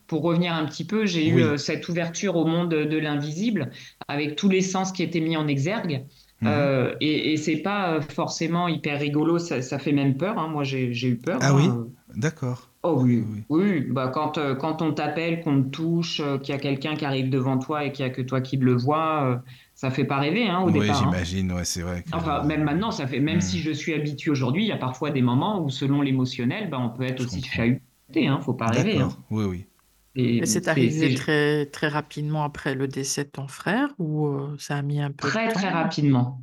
pour 0.06 0.22
revenir 0.22 0.52
un 0.54 0.64
petit 0.66 0.86
peu, 0.86 1.04
j'ai 1.04 1.32
Oui. 1.32 1.42
eu 1.54 1.58
cette 1.58 1.88
ouverture 1.88 2.36
au 2.36 2.46
monde 2.46 2.70
de, 2.70 2.84
de 2.84 2.96
l'invisible 2.96 3.70
avec 4.08 4.36
tous 4.36 4.48
les 4.48 4.62
sens 4.62 4.92
qui 4.92 5.02
étaient 5.02 5.20
mis 5.20 5.36
en 5.36 5.48
exergue. 5.48 6.06
Mhm. 6.40 6.48
Euh, 6.50 6.94
et 7.00 7.33
et 7.33 7.37
c'est 7.37 7.59
pas 7.59 8.00
forcément 8.00 8.68
hyper 8.68 8.98
rigolo, 9.00 9.38
ça, 9.38 9.61
ça 9.62 9.79
fait 9.79 9.92
même 9.92 10.16
peur. 10.16 10.38
hein. 10.38 10.48
Moi, 10.48 10.64
j'ai 10.64 10.87
eu 11.09 11.16
peur. 11.18 11.38
Ah 11.42 11.53
hein. 11.55 11.57
oui? 11.57 12.16
D'accord. 12.16 12.68
Oh 12.83 12.98
oui, 13.03 13.22
Oui. 13.29 13.44
oui. 13.50 13.81
Bah, 13.90 14.09
quand, 14.09 14.38
euh, 14.38 14.55
quand 14.55 14.81
on 14.81 14.92
t'appelle, 14.94 15.42
qu'on 15.42 15.62
te 15.62 15.68
touche, 15.68 16.20
euh, 16.20 16.38
qu'il 16.38 16.55
y 16.55 16.57
a 16.57 16.61
quelqu'un 16.61 16.96
qui 16.96 17.05
arrive 17.05 17.29
devant 17.29 17.59
toi 17.59 17.85
et 17.85 17.92
qu'il 17.92 18.07
y 18.07 18.09
a 18.09 18.11
que 18.11 18.22
toi 18.22 18.40
qui 18.40 18.57
le 18.57 18.74
vois, 18.74 19.24
euh, 19.31 19.38
ça 19.74 19.90
fait 19.90 20.05
pas 20.07 20.18
rêver 20.18 20.48
hein, 20.48 20.61
au 20.62 20.70
Oui, 20.70 20.72
départ. 20.72 20.96
hein. 21.09 21.11
j'imagine, 21.12 21.53
ouais, 21.53 21.64
c'est 21.66 21.83
vrai. 21.83 22.03
que- 22.03 22.09
Enfin, 22.16 22.42
même 22.44 22.64
maintenant, 22.64 22.90
ça 22.90 23.07
fait, 23.07 23.20
même 23.20 23.38
Hmm. 23.38 23.40
si 23.40 23.61
je 23.61 23.70
suis 23.70 23.94
habitué 23.94 24.31
aujourd'hui, 24.31 24.64
il 24.64 24.68
y 24.68 24.72
a 24.72 24.76
parfois 24.79 25.11
des 25.11 25.22
moments 25.22 25.62
où, 25.62 25.68
selon 25.70 26.00
l'émotionnel, 26.03 26.70
bah, 26.70 26.79
on 26.81 26.90
peut 26.90 27.05
être 27.05 27.18
Je 27.18 27.24
aussi 27.24 27.40
comprends. 27.40 27.57
chahuté, 27.57 28.26
hein, 28.29 28.40
faut 28.40 28.55
pas 28.55 28.70
rêver. 28.70 28.98
hein. 29.00 29.09
Oui, 29.31 29.44
oui. 29.44 29.66
Et 30.16 30.44
c'est 30.46 30.68
arrivé 30.68 31.14
très, 31.14 31.66
très 31.66 31.88
rapidement 31.88 32.42
après 32.42 32.74
le 32.74 32.88
décès 32.88 33.24
de 33.24 33.30
ton 33.30 33.46
frère 33.48 33.88
ou 33.98 34.26
euh, 34.26 34.56
ça 34.58 34.76
a 34.76 34.82
mis 34.82 35.00
un 35.00 35.12
peu 35.12 35.28
très, 35.28 35.48
très 35.48 35.68
rapidement. 35.68 36.42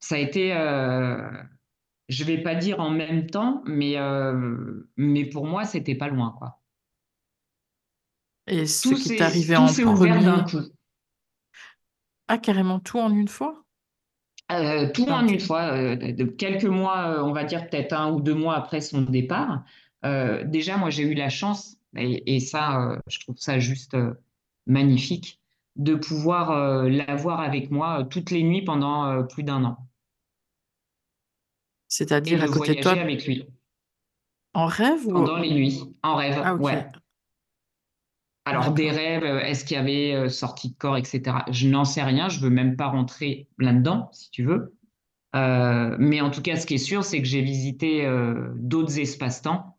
Ça 0.00 0.16
a 0.16 0.18
été, 0.18 0.52
euh, 0.54 1.30
je 2.08 2.24
vais 2.24 2.38
pas 2.38 2.54
dire 2.54 2.80
en 2.80 2.90
même 2.90 3.26
temps, 3.26 3.62
mais, 3.66 3.98
euh, 3.98 4.88
mais 4.96 5.24
pour 5.24 5.46
moi, 5.46 5.64
c'était 5.64 5.94
pas 5.94 6.08
loin, 6.08 6.34
quoi. 6.38 6.60
Et 8.46 8.66
ce 8.66 8.88
Tout 8.88 8.94
qui 8.94 9.08
t'est 9.08 9.20
arrivé 9.22 9.56
en 9.56 9.66
ouvert 9.66 10.22
d'un 10.22 10.42
premier, 10.42 10.44
coup. 10.44 10.72
ah, 12.28 12.38
carrément 12.38 12.80
tout 12.80 12.98
en 12.98 13.10
une 13.10 13.28
fois? 13.28 13.64
Euh, 14.52 14.90
tout 14.92 15.08
en 15.08 15.26
une 15.26 15.40
fois, 15.40 15.96
de 15.96 16.24
quelques 16.24 16.64
mois, 16.64 17.22
on 17.24 17.32
va 17.32 17.44
dire 17.44 17.68
peut-être 17.68 17.92
un 17.92 18.12
ou 18.12 18.20
deux 18.20 18.34
mois 18.34 18.56
après 18.56 18.80
son 18.80 19.02
départ. 19.02 19.64
Déjà, 20.02 20.76
moi, 20.76 20.90
j'ai 20.90 21.02
eu 21.02 21.14
la 21.14 21.28
chance, 21.28 21.77
et, 21.96 22.36
et 22.36 22.40
ça, 22.40 22.82
euh, 22.82 22.98
je 23.08 23.20
trouve 23.20 23.36
ça 23.38 23.58
juste 23.58 23.94
euh, 23.94 24.14
magnifique, 24.66 25.40
de 25.78 25.94
pouvoir 25.94 26.50
euh, 26.50 26.88
l'avoir 26.88 27.40
avec 27.40 27.70
moi 27.70 28.00
euh, 28.00 28.04
toutes 28.04 28.30
les 28.30 28.42
nuits 28.42 28.62
pendant 28.62 29.06
euh, 29.06 29.22
plus 29.22 29.44
d'un 29.44 29.64
an 29.64 29.78
c'est-à-dire 31.86 32.42
à 32.42 32.48
côté 32.48 32.74
de 32.74 32.80
toi 32.82 32.92
avec 32.92 33.24
lui 33.26 33.46
en 34.54 34.66
rêve 34.66 35.06
ou... 35.06 35.12
pendant 35.12 35.38
les 35.38 35.52
nuits, 35.52 35.80
en 36.02 36.16
rêve, 36.16 36.40
Ah, 36.44 36.54
ouais. 36.56 36.86
Alors, 38.44 38.72
des 38.72 38.90
rêves, 38.90 39.24
est-ce 39.24 39.64
qu'il 39.64 39.76
y 39.76 39.80
avait 39.80 40.28
sortie 40.30 40.70
de 40.70 40.74
corps, 40.74 40.96
etc. 40.96 41.36
Je 41.50 41.68
n'en 41.68 41.84
sais 41.84 42.02
rien, 42.02 42.30
je 42.30 42.40
veux 42.40 42.48
même 42.48 42.76
pas 42.76 42.88
rentrer 42.88 43.46
là-dedans, 43.58 44.08
si 44.12 44.30
tu 44.30 44.42
veux. 44.42 44.74
mais 45.34 46.20
en 46.20 46.30
tout 46.30 46.42
cas, 46.42 46.56
ce 46.56 46.66
qui 46.66 46.74
est 46.74 46.78
sûr, 46.78 47.04
c'est 47.04 47.20
que 47.20 47.28
j'ai 47.28 47.42
visité 47.42 48.10
d'autres 48.56 48.98
espaces-temps 48.98 49.78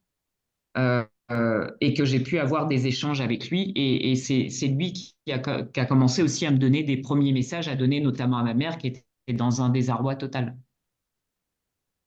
et 1.82 1.94
que 1.94 2.06
j'ai 2.06 2.20
pu 2.20 2.40
avoir 2.40 2.68
des 2.68 2.88
échanges 2.88 3.22
avec 3.22 3.50
lui. 3.50 3.72
Et, 3.76 4.16
c'est 4.16 4.68
lui 4.68 4.94
qui 4.94 5.16
a, 5.32 5.40
qui 5.40 5.80
a, 5.80 5.86
commencé 5.86 6.24
aussi 6.24 6.46
à 6.46 6.52
me 6.52 6.58
donner 6.58 6.84
des 6.84 6.98
premiers 6.98 7.34
messages, 7.34 7.68
à 7.68 7.76
donner 7.76 8.02
notamment 8.02 8.38
à 8.38 8.44
ma 8.44 8.54
mère 8.54 8.78
qui 8.78 8.88
était 8.88 9.06
dans 9.34 9.62
un 9.62 9.70
désarroi 9.70 10.16
total. 10.16 10.58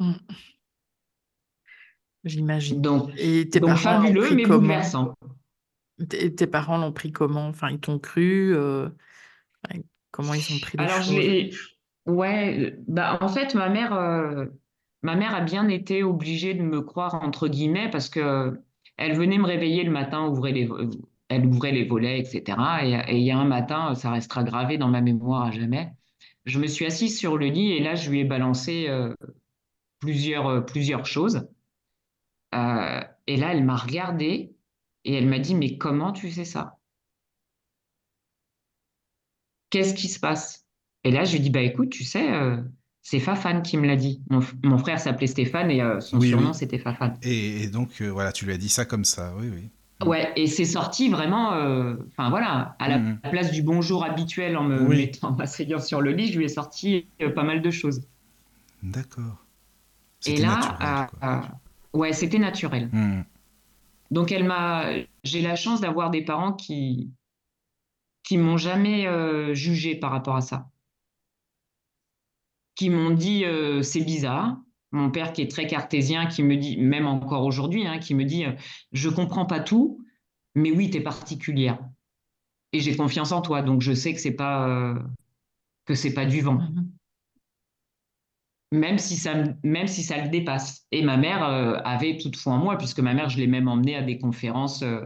Mm. 0.00 0.12
J'imagine. 2.24 2.80
Donc, 2.80 3.10
et 3.16 3.48
tes 3.48 3.60
donc 3.60 3.70
parents 3.70 4.02
fabuleux, 4.02 4.34
mais 4.34 4.46
bouleversant. 4.46 5.14
Tes 6.08 6.34
tes 6.34 6.46
parents 6.46 6.78
l'ont 6.78 6.92
pris 6.92 7.12
comment? 7.12 7.48
Enfin, 7.48 7.70
ils 7.70 7.80
t'ont 7.80 7.98
cru, 7.98 8.56
enfin, 8.56 9.80
comment 10.10 10.34
ils 10.34 10.54
ont 10.54 10.60
pris 10.60 10.78
les 10.78 10.84
Alors, 10.84 11.02
choses? 11.02 11.58
ouais, 12.06 12.76
bah, 12.86 13.18
en 13.20 13.28
fait, 13.28 13.54
ma 13.54 13.68
mère, 13.68 13.92
euh, 13.94 14.46
ma 15.02 15.16
mère 15.16 15.34
a 15.34 15.40
bien 15.40 15.68
été 15.68 16.02
obligée 16.02 16.54
de 16.54 16.62
me 16.62 16.80
croire, 16.80 17.14
entre 17.14 17.48
guillemets, 17.48 17.90
parce 17.90 18.08
que 18.08 18.60
elle 18.96 19.16
venait 19.16 19.38
me 19.38 19.46
réveiller 19.46 19.84
le 19.84 19.90
matin, 19.90 20.26
ouvrait 20.26 20.52
les, 20.52 20.68
elle 21.28 21.46
ouvrait 21.46 21.72
les 21.72 21.84
volets, 21.84 22.20
etc. 22.20 22.58
Et, 23.08 23.16
il 23.16 23.24
y 23.24 23.30
a 23.30 23.38
un 23.38 23.44
matin, 23.44 23.94
ça 23.94 24.10
restera 24.10 24.44
gravé 24.44 24.78
dans 24.78 24.88
ma 24.88 25.00
mémoire 25.00 25.46
à 25.46 25.50
jamais. 25.50 25.92
Je 26.44 26.58
me 26.58 26.66
suis 26.66 26.86
assise 26.86 27.18
sur 27.18 27.38
le 27.38 27.46
lit 27.46 27.72
et 27.72 27.80
là, 27.80 27.94
je 27.94 28.10
lui 28.10 28.20
ai 28.20 28.24
balancé 28.24 28.88
euh, 28.88 29.14
plusieurs, 30.00 30.46
euh, 30.48 30.60
plusieurs 30.60 31.06
choses. 31.06 31.48
Euh, 32.54 33.00
et 33.26 33.36
là, 33.36 33.52
elle 33.52 33.64
m'a 33.64 33.76
regardée 33.76 34.54
et 35.04 35.14
elle 35.14 35.28
m'a 35.28 35.38
dit, 35.38 35.54
mais 35.54 35.78
comment 35.78 36.12
tu 36.12 36.30
sais 36.30 36.44
ça? 36.44 36.78
Qu'est-ce 39.70 39.94
qui 39.94 40.08
se 40.08 40.20
passe? 40.20 40.66
Et 41.04 41.10
là, 41.10 41.24
je 41.24 41.32
lui 41.32 41.40
dis, 41.40 41.50
bah 41.50 41.62
écoute, 41.62 41.90
tu 41.90 42.04
sais, 42.04 42.28
c'est 43.02 43.18
Fafane 43.18 43.62
qui 43.62 43.76
me 43.76 43.86
l'a 43.86 43.96
dit. 43.96 44.22
Mon, 44.30 44.78
frère 44.78 45.00
s'appelait 45.00 45.26
Stéphane 45.26 45.70
et 45.70 45.82
euh, 45.82 46.00
son 46.00 46.18
Oui, 46.18 46.28
surnom, 46.28 46.48
oui. 46.50 46.54
c'était 46.54 46.78
Fafane. 46.78 47.18
Et, 47.22 47.64
et 47.64 47.66
donc, 47.66 48.00
euh, 48.00 48.08
voilà, 48.08 48.30
tu 48.32 48.46
lui 48.46 48.52
as 48.52 48.58
dit 48.58 48.68
ça 48.68 48.84
comme 48.84 49.04
ça, 49.04 49.34
oui, 49.38 49.50
oui. 49.52 49.68
Ouais, 50.06 50.32
et 50.34 50.46
c'est 50.48 50.64
sorti 50.64 51.08
vraiment, 51.08 51.52
euh, 51.54 51.94
enfin 52.08 52.28
voilà, 52.30 52.74
à 52.80 52.88
la 52.88 52.98
Mhm. 52.98 53.18
place 53.30 53.52
du 53.52 53.62
bonjour 53.62 54.04
habituel 54.04 54.56
en 54.56 54.64
me 54.64 54.80
Oui. 54.82 54.96
mettant, 54.96 55.32
m'asseyant 55.32 55.78
sur 55.80 56.00
le 56.00 56.12
lit, 56.12 56.32
je 56.32 56.38
lui 56.38 56.46
ai 56.46 56.48
sorti 56.48 57.06
pas 57.36 57.44
mal 57.44 57.60
de 57.62 57.70
choses. 57.70 58.02
D'accord. 58.82 59.44
Et 60.26 60.36
là, 60.38 60.56
naturel, 60.56 61.06
quoi. 61.20 61.60
ouais, 61.94 62.12
c'était 62.12 62.38
naturel. 62.38 62.88
Mm. 62.92 63.22
Donc 64.10 64.32
elle 64.32 64.44
m'a, 64.44 64.86
j'ai 65.22 65.40
la 65.40 65.54
chance 65.56 65.80
d'avoir 65.80 66.10
des 66.10 66.22
parents 66.24 66.52
qui 66.52 67.10
qui 68.24 68.38
m'ont 68.38 68.56
jamais 68.56 69.06
jugé 69.54 69.94
par 69.96 70.10
rapport 70.10 70.36
à 70.36 70.40
ça, 70.40 70.68
qui 72.74 72.90
m'ont 72.90 73.10
dit 73.10 73.44
euh, 73.44 73.82
c'est 73.82 74.00
bizarre. 74.00 74.56
Mon 74.90 75.10
père 75.10 75.32
qui 75.32 75.40
est 75.40 75.50
très 75.50 75.66
cartésien, 75.66 76.26
qui 76.26 76.42
me 76.42 76.56
dit, 76.56 76.76
même 76.76 77.06
encore 77.06 77.44
aujourd'hui, 77.44 77.86
hein, 77.86 77.98
qui 77.98 78.14
me 78.14 78.24
dit 78.24 78.44
euh, 78.44 78.52
je 78.92 79.08
comprends 79.08 79.46
pas 79.46 79.60
tout, 79.60 80.04
mais 80.54 80.70
oui, 80.70 80.90
tu 80.90 80.98
es 80.98 81.00
particulière. 81.00 81.78
Et 82.72 82.80
j'ai 82.80 82.96
confiance 82.96 83.32
en 83.32 83.42
toi, 83.42 83.62
donc 83.62 83.82
je 83.82 83.92
sais 83.92 84.14
que 84.14 84.20
c'est 84.20 84.34
pas 84.34 84.68
euh, 84.68 84.98
que 85.86 85.94
c'est 85.94 86.14
pas 86.14 86.26
du 86.26 86.40
vent, 86.40 86.54
Mmh 86.54 86.88
même 88.72 88.98
si 88.98 89.16
ça 89.16 89.34
me- 89.36 89.54
même 89.62 89.86
si 89.86 90.02
ça 90.02 90.18
le 90.22 90.28
dépasse. 90.30 90.86
Et 90.92 91.02
ma 91.02 91.16
mère 91.16 91.44
euh, 91.44 91.76
avait 91.84 92.16
toute 92.18 92.36
foi 92.36 92.54
en 92.54 92.58
moi, 92.58 92.76
puisque 92.78 93.00
ma 93.00 93.14
mère, 93.14 93.28
je 93.30 93.38
l'ai 93.38 93.46
même 93.46 93.68
emmenée 93.68 93.96
à 93.96 94.02
des 94.02 94.18
conférences 94.18 94.82
euh, 94.82 95.02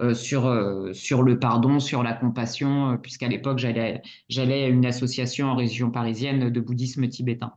euh, 0.00 0.14
sur 0.14 0.46
euh, 0.46 0.92
sur 0.94 1.22
le 1.22 1.38
pardon, 1.38 1.78
sur 1.80 2.02
la 2.02 2.14
compassion, 2.14 2.98
puisqu'à 3.02 3.28
l'époque 3.28 3.58
j'allais 3.58 4.02
j'allais 4.28 4.64
à 4.64 4.68
une 4.68 4.86
association 4.86 5.48
en 5.48 5.56
région 5.56 5.90
parisienne 5.92 6.50
de 6.50 6.60
bouddhisme 6.60 7.08
tibétain. 7.08 7.52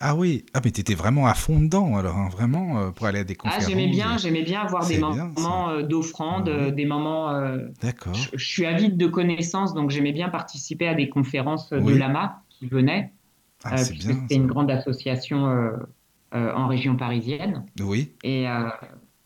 Ah 0.00 0.14
oui, 0.14 0.46
ah 0.54 0.60
mais 0.64 0.70
t'étais 0.70 0.94
vraiment 0.94 1.26
à 1.26 1.34
fond 1.34 1.58
dedans 1.58 1.96
alors, 1.96 2.16
hein, 2.16 2.28
vraiment, 2.30 2.92
pour 2.92 3.06
aller 3.06 3.18
à 3.20 3.24
des 3.24 3.34
Ah, 3.44 3.50
conférences. 3.50 3.68
j'aimais 3.68 3.88
bien, 3.88 4.16
j'aimais 4.16 4.42
bien 4.44 4.60
avoir 4.60 4.86
des 4.86 4.98
bien, 4.98 5.32
moments 5.36 5.82
d'offrande, 5.82 6.48
Ah 6.48 6.70
des 6.70 6.86
moments. 6.86 7.32
D'accord. 7.82 8.12
je, 8.12 8.28
je 8.36 8.44
suis 8.46 8.64
avide 8.66 8.96
de 8.96 9.06
connaissances, 9.08 9.74
donc 9.74 9.90
j'aimais 9.90 10.12
bien 10.12 10.28
participer 10.28 10.86
à 10.88 10.94
des 10.94 11.08
conférences 11.08 11.70
de 11.72 11.94
lama 11.94 12.42
qui 12.50 12.68
venaient, 12.68 13.12
Ah, 13.64 13.74
euh, 13.80 13.84
puisque 13.86 14.12
c'était 14.14 14.34
une 14.36 14.46
grande 14.46 14.70
association 14.70 15.46
euh, 15.48 15.72
euh, 16.34 16.52
en 16.54 16.68
région 16.68 16.96
parisienne. 16.96 17.66
Oui, 17.80 18.12
Et, 18.22 18.48
euh, 18.48 18.68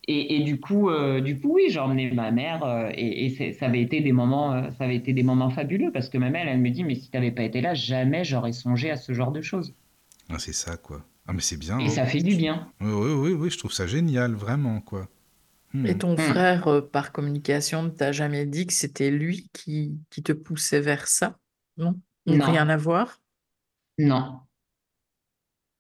et, 0.09 0.37
et 0.37 0.45
du 0.45 0.61
coup, 0.61 0.91
euh, 0.91 1.21
du 1.21 1.41
coup, 1.41 1.55
oui, 1.55 1.65
j'ai 1.69 1.79
emmené 1.81 2.11
ma 2.13 2.31
mère 2.31 2.65
euh, 2.65 2.91
et, 2.95 3.31
ça 3.53 3.67
avait 3.67 3.83
été 3.83 4.01
des 4.01 4.13
moments, 4.13 4.55
euh, 4.55 4.71
ça 4.73 4.85
avait 4.85 4.97
été 4.97 5.13
des 5.13 5.23
moments 5.23 5.51
fabuleux 5.51 5.93
parce 5.93 6.09
que 6.09 6.19
ma 6.19 6.31
mère, 6.31 6.49
elle 6.49 6.61
me 6.61 6.71
dit, 6.71 6.85
mais 6.85 6.95
si 6.95 7.11
tu 7.11 7.17
n'avais 7.17 7.31
pas 7.31 7.45
été 7.45 7.61
là, 7.61 7.75
jamais 7.75 8.25
j'aurais 8.25 8.53
songé 8.53 8.91
à 8.91 8.97
ce 8.97 9.13
genre 9.13 9.33
de 9.33 9.43
choses. 9.43 9.75
Ah, 10.29 10.39
c'est 10.39 10.53
ça 10.53 10.77
quoi. 10.77 11.05
Ah 11.27 11.33
mais 11.33 11.41
c'est 11.41 11.57
bien. 11.57 11.79
Et 11.79 11.85
hein. 11.87 11.89
ça 11.89 12.07
fait 12.07 12.23
du 12.23 12.35
bien. 12.37 12.73
Oui, 12.81 12.91
oui, 12.91 13.13
oui, 13.13 13.33
oui, 13.35 13.51
je 13.51 13.59
trouve 13.59 13.73
ça 13.73 13.87
génial, 13.87 14.35
vraiment 14.35 14.81
quoi. 14.81 15.09
Hmm. 15.75 15.87
Et 15.87 15.97
ton 15.97 16.15
Mm. 16.15 16.19
frère, 16.19 16.69
euh, 16.69 16.81
par 16.83 17.13
communication, 17.13 17.85
ne 17.85 17.89
t'a 17.91 18.13
jamais 18.13 18.47
dit 18.47 18.67
que 18.67 18.73
c'était 18.75 19.11
lui 19.11 19.49
qui, 19.53 19.99
qui 20.11 20.23
te 20.23 20.33
poussait 20.33 20.81
vers 20.81 21.07
ça? 21.09 21.39
Non? 21.77 21.99
Ou 22.27 22.35
Non. 22.35 22.45
rien 22.45 22.69
à 22.69 22.77
voir? 22.77 23.22
Non, 23.99 24.47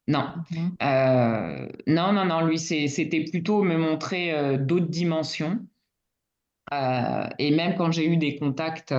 non. 0.08 0.24
Mhm. 0.50 0.76
Euh, 0.82 1.68
non, 1.86 2.12
non, 2.12 2.24
non, 2.24 2.44
lui, 2.46 2.58
c'était 2.58 3.24
plutôt 3.24 3.62
me 3.62 3.76
montrer 3.76 4.32
euh, 4.32 4.58
d'autres 4.58 4.88
dimensions. 4.88 5.60
Euh, 6.72 7.28
et 7.38 7.50
même 7.50 7.74
quand 7.76 7.90
j'ai 7.92 8.06
eu 8.06 8.16
des 8.16 8.36
contacts, 8.38 8.94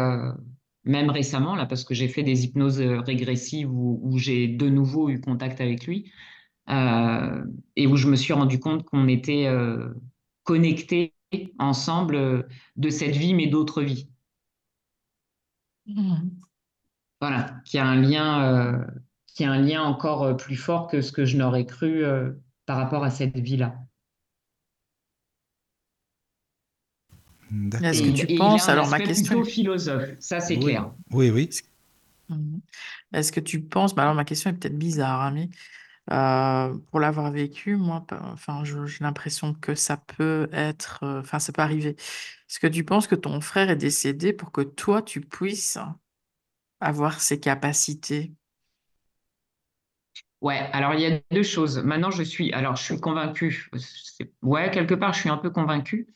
même 0.86 1.10
récemment, 1.10 1.56
là, 1.56 1.66
parce 1.66 1.84
que 1.84 1.94
j'ai 1.94 2.08
fait 2.08 2.24
des 2.24 2.44
hypnoses 2.46 2.82
régressives 2.82 3.72
où, 3.72 4.00
où 4.04 4.18
j'ai 4.18 4.48
de 4.48 4.70
nouveau 4.70 5.10
eu 5.10 5.20
contact 5.22 5.62
avec 5.62 5.86
lui, 5.88 6.12
et 7.76 7.88
où 7.88 7.96
je 7.96 8.08
me 8.08 8.16
suis 8.16 8.34
rendu 8.34 8.60
compte 8.60 8.84
qu'on 8.86 9.08
était 9.08 9.48
connectés 10.44 11.14
ensemble 11.60 12.48
de 12.76 12.90
cette 12.90 13.16
vie, 13.16 13.34
mais 13.34 13.48
d'autres 13.48 13.82
vies. 13.82 14.08
Mhm. 15.86 16.44
Voilà, 17.24 17.56
qu'il 17.64 17.78
y 17.78 17.80
a 17.80 17.86
un 17.86 17.96
lien, 17.96 18.44
euh, 18.44 18.86
qu'il 19.28 19.46
y 19.46 19.50
a 19.50 19.54
un 19.54 19.62
lien 19.62 19.82
encore 19.82 20.24
euh, 20.24 20.34
plus 20.34 20.58
fort 20.58 20.90
que 20.90 21.00
ce 21.00 21.14
que 21.14 21.24
je 21.24 21.38
n'aurais 21.38 21.66
cru 21.66 22.04
euh, 22.04 22.34
par 22.66 22.76
rapport 22.76 23.06
à 23.06 23.12
cette 23.12 23.40
vie-là. 23.40 23.78
D'accord. 27.50 27.88
Est-ce 27.88 28.04
que 28.04 28.10
tu 28.10 28.30
et 28.30 28.36
penses, 28.36 28.68
alors 28.68 28.90
ma 28.90 29.00
question 29.00 29.36
plutôt 29.36 29.48
est... 29.48 29.52
philosophe, 29.52 30.10
ça 30.20 30.42
c'est 30.42 30.58
Oui, 30.58 30.64
clair. 30.66 30.92
oui, 31.12 31.30
oui. 31.32 31.50
Mhm. 32.28 32.60
Est-ce 33.14 33.32
que 33.32 33.40
tu 33.40 33.62
penses, 33.62 33.96
bah 33.96 34.02
alors 34.02 34.16
ma 34.16 34.26
question 34.26 34.50
est 34.50 34.54
peut-être 34.56 34.78
bizarre, 34.78 35.22
hein, 35.22 35.32
mais 35.32 35.50
euh, 36.12 36.78
pour 36.92 37.00
l'avoir 37.00 37.32
vécu, 37.32 37.78
moi, 37.78 38.06
enfin, 38.34 38.66
j'ai 38.66 38.76
l'impression 39.00 39.54
que 39.54 39.76
ça 39.76 39.96
peut 39.96 40.50
être, 40.52 41.00
euh, 41.04 41.22
enfin, 41.22 41.40
ça 41.40 41.54
peut 41.54 41.62
arriver. 41.62 41.92
Est-ce 41.92 42.60
que 42.60 42.68
tu 42.68 42.84
penses 42.84 43.08
que 43.08 43.16
ton 43.16 43.40
frère 43.40 43.70
est 43.70 43.78
décédé 43.78 44.34
pour 44.34 44.52
que 44.52 44.60
toi, 44.60 45.02
tu 45.02 45.22
puisses 45.22 45.78
avoir 46.84 47.22
ces 47.22 47.40
capacités? 47.40 48.34
Ouais, 50.42 50.58
alors 50.74 50.94
il 50.94 51.00
y 51.02 51.06
a 51.06 51.20
deux 51.32 51.44
choses. 51.44 51.78
Maintenant, 51.80 52.12
je 52.12 52.22
suis, 52.24 52.52
alors 52.54 52.76
je 52.76 52.84
suis 52.84 53.00
convaincue, 53.00 53.70
ouais, 54.42 54.70
quelque 54.72 54.94
part, 54.94 55.14
je 55.14 55.22
suis 55.22 55.30
un 55.30 55.38
peu 55.38 55.50
convaincue 55.50 56.08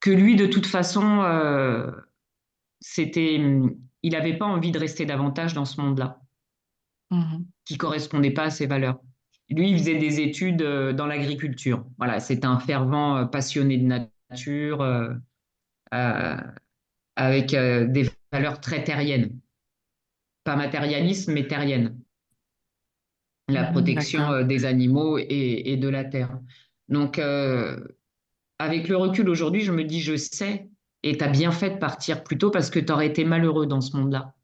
que 0.00 0.10
lui, 0.10 0.36
de 0.36 0.46
toute 0.46 0.66
façon, 0.66 1.22
euh, 1.22 1.90
c'était, 2.80 3.36
il 4.02 4.12
n'avait 4.12 4.38
pas 4.38 4.46
envie 4.46 4.72
de 4.72 4.78
rester 4.78 5.06
davantage 5.06 5.54
dans 5.54 5.64
ce 5.66 5.80
monde-là, 5.80 6.20
Mhm. 7.10 7.52
qui 7.64 7.76
correspondait 7.78 8.30
pas 8.30 8.44
à 8.44 8.50
ses 8.50 8.66
valeurs. 8.66 9.00
Lui, 9.50 9.70
il 9.70 9.78
faisait 9.78 9.98
des 9.98 10.20
études 10.20 10.62
euh, 10.62 10.92
dans 10.92 11.06
l'agriculture. 11.06 11.84
Voilà, 11.98 12.20
c'est 12.20 12.44
un 12.44 12.58
fervent 12.58 13.16
euh, 13.18 13.24
passionné 13.26 13.76
de 13.78 13.84
nature, 14.30 14.80
euh, 14.80 15.12
euh, 15.94 16.36
avec 17.16 17.50
des 17.52 18.10
valeurs 18.32 18.60
très 18.60 18.84
terriennes, 18.84 19.38
pas 20.44 20.56
matérialistes, 20.56 21.28
mais 21.28 21.46
terriennes. 21.46 21.98
la 23.48 23.64
Mhm, 23.64 23.72
protection 23.72 24.30
euh, 24.32 24.44
des 24.44 24.64
animaux 24.64 25.18
et, 25.18 25.72
et 25.72 25.76
de 25.76 25.88
la 25.88 26.04
terre. 26.04 26.40
Donc, 26.88 27.18
euh, 27.18 27.78
avec 28.58 28.88
le 28.88 28.96
recul 28.96 29.28
aujourd'hui, 29.28 29.62
je 29.62 29.72
me 29.72 29.84
dis, 29.84 30.00
je 30.00 30.16
sais, 30.16 30.70
et 31.02 31.16
tu 31.18 31.24
as 31.24 31.28
bien 31.28 31.52
fait 31.52 31.70
de 31.70 31.78
partir 31.78 32.24
plus 32.24 32.38
tôt 32.38 32.50
parce 32.50 32.70
que 32.70 32.78
tu 32.80 32.92
aurais 32.92 33.08
été 33.08 33.24
malheureux 33.24 33.66
dans 33.66 33.80
ce 33.80 33.96
monde-là. 33.96 34.34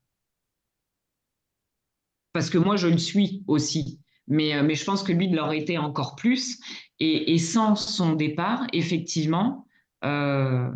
Parce 2.33 2.51
que 2.51 2.59
moi, 2.59 2.77
je 2.77 2.89
le 2.89 2.99
suis 2.99 3.43
aussi. 3.47 4.01
Mais, 4.27 4.55
euh, 4.55 4.63
mais 4.63 4.75
je 4.75 4.85
pense 4.85 5.03
que 5.03 5.13
lui, 5.13 5.27
il 5.27 5.35
l'aurait 5.35 5.59
été 5.59 5.79
encore 5.79 6.15
plus. 6.17 6.61
Et, 7.01 7.33
et 7.35 7.39
sans 7.39 7.75
son 7.75 8.15
départ, 8.15 8.67
effectivement, 8.73 9.67
euh, 10.05 10.71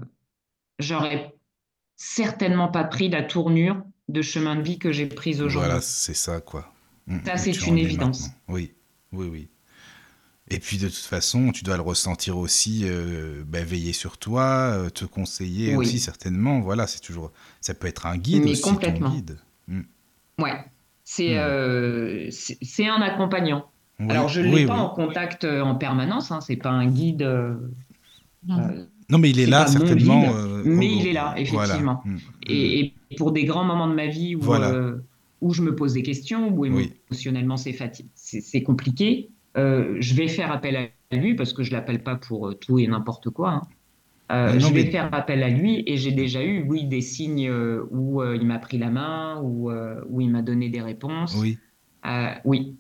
j'aurais 0.79 1.35
certainement 1.97 2.69
pas 2.69 2.85
pris 2.85 3.09
la 3.11 3.23
tournure 3.23 3.83
de 4.13 4.23
chemin 4.23 4.57
de 4.57 4.63
vie 4.63 4.79
que 4.79 4.93
j'ai 4.93 5.07
prise 5.07 5.41
aujourd'hui. 5.43 5.69
Voilà, 5.69 5.81
c'est 5.81 6.15
ça 6.15 6.41
quoi. 6.41 6.73
Hmm, 7.07 7.19
Ça, 7.27 7.37
c'est 7.37 7.67
une 7.67 7.79
évidence. 7.79 8.21
maintenant. 8.23 8.35
Oui, 8.49 8.73
oui, 9.13 9.27
oui. 9.31 9.49
Et 10.49 10.59
puis 10.59 10.77
de 10.77 10.87
toute 10.89 10.97
façon, 10.97 11.51
tu 11.53 11.65
dois 11.65 11.77
le 11.77 11.83
ressentir 11.83 12.37
aussi, 12.37 12.83
euh, 12.85 13.43
ben, 13.47 13.65
veiller 13.65 13.93
sur 13.93 14.19
toi, 14.19 14.73
euh, 14.75 14.91
te 14.91 15.05
conseiller 15.05 15.75
Oui. 15.77 15.87
aussi 15.87 15.99
certainement. 15.99 16.61
Voilà, 16.61 16.87
c'est 16.87 17.01
toujours, 17.01 17.33
ça 17.61 17.75
peut 17.75 17.87
être 17.89 18.07
un 18.07 18.19
guide 18.19 18.45
Mais 18.45 18.51
aussi, 18.53 18.63
ton 18.63 18.71
complètement. 18.75 19.11
guide. 19.11 19.39
Mm. 19.69 19.81
Ouais, 20.39 20.65
c'est 21.05 21.35
Hmm. 21.37 21.39
euh, 21.39 22.29
c'est 22.31 22.87
un 22.87 23.01
accompagnant. 23.01 23.71
Oui, 24.01 24.11
Alors, 24.11 24.29
je 24.29 24.41
ne 24.41 24.49
oui, 24.53 24.61
l'ai 24.63 24.67
pas 24.67 24.75
oui. 24.75 24.81
en 24.81 24.89
contact 24.91 25.45
euh, 25.45 25.61
en 25.63 25.75
permanence, 25.77 26.31
hein, 26.33 26.41
c'est 26.41 26.57
pas 26.57 26.71
un 26.71 26.87
guide, 26.87 27.23
euh, 27.23 27.55
Mhm. 28.47 28.59
euh, 28.61 28.87
Non, 29.11 29.19
mais 29.19 29.31
il 29.31 29.41
est 29.41 29.47
là 29.47 29.67
certainement. 29.67 30.25
euh, 30.35 30.63
mais 30.65 30.91
il 30.91 31.07
est 31.07 31.13
là, 31.13 31.35
effectivement. 31.37 32.03
Mm. 32.05 32.17
et, 32.49 32.81
et 33.11 33.17
pour 33.17 33.33
des 33.33 33.45
grands 33.45 33.65
moments 33.65 33.89
de 33.89 33.95
ma 33.95 34.07
vie 34.07 34.37
où, 34.37 34.41
Voilà. 34.41 34.71
euh, 34.71 34.97
où 35.41 35.53
je 35.53 35.63
me 35.63 35.75
pose 35.75 35.95
des 35.95 36.03
questions, 36.03 36.49
où 36.49 36.67
Oui. 36.67 36.93
émotionnellement 37.11 37.57
c'est 37.57 37.73
fati- 37.73 38.07
c'est 38.15 38.63
compliqué, 38.63 39.29
euh, 39.57 39.97
je 40.01 40.15
vais 40.15 40.29
faire 40.29 40.51
appel 40.53 40.77
à 40.77 41.17
lui 41.17 41.35
parce 41.35 41.53
que 41.53 41.63
je 41.63 41.73
l'appelle 41.73 42.03
pas 42.03 42.17
pour 42.17 42.59
tout 42.59 42.79
et 42.79 42.87
n'importe 42.87 43.29
quoi. 43.31 43.51
hein. 43.51 43.63
Non, 44.55 44.59
je 44.61 44.73
vais 44.73 44.85
mais- 44.85 44.91
faire 44.91 45.13
appel 45.13 45.43
à 45.43 45.51
lui 45.51 45.83
et 45.87 45.99
j'ai 45.99 46.13
déjà 46.13 46.43
eu, 46.43 46.65
oui, 46.67 46.85
des 46.85 47.03
signes 47.03 47.51
où 47.91 48.23
il 48.25 48.47
m'a 48.47 48.59
pris 48.59 48.79
la 48.79 48.89
main, 48.89 49.39
où, 49.43 49.71
où 50.09 50.21
il 50.23 50.31
m'a 50.31 50.41
donné 50.41 50.71
des 50.71 50.81
réponses. 50.81 51.37
Oui, 51.39 51.59
oui. 52.47 52.77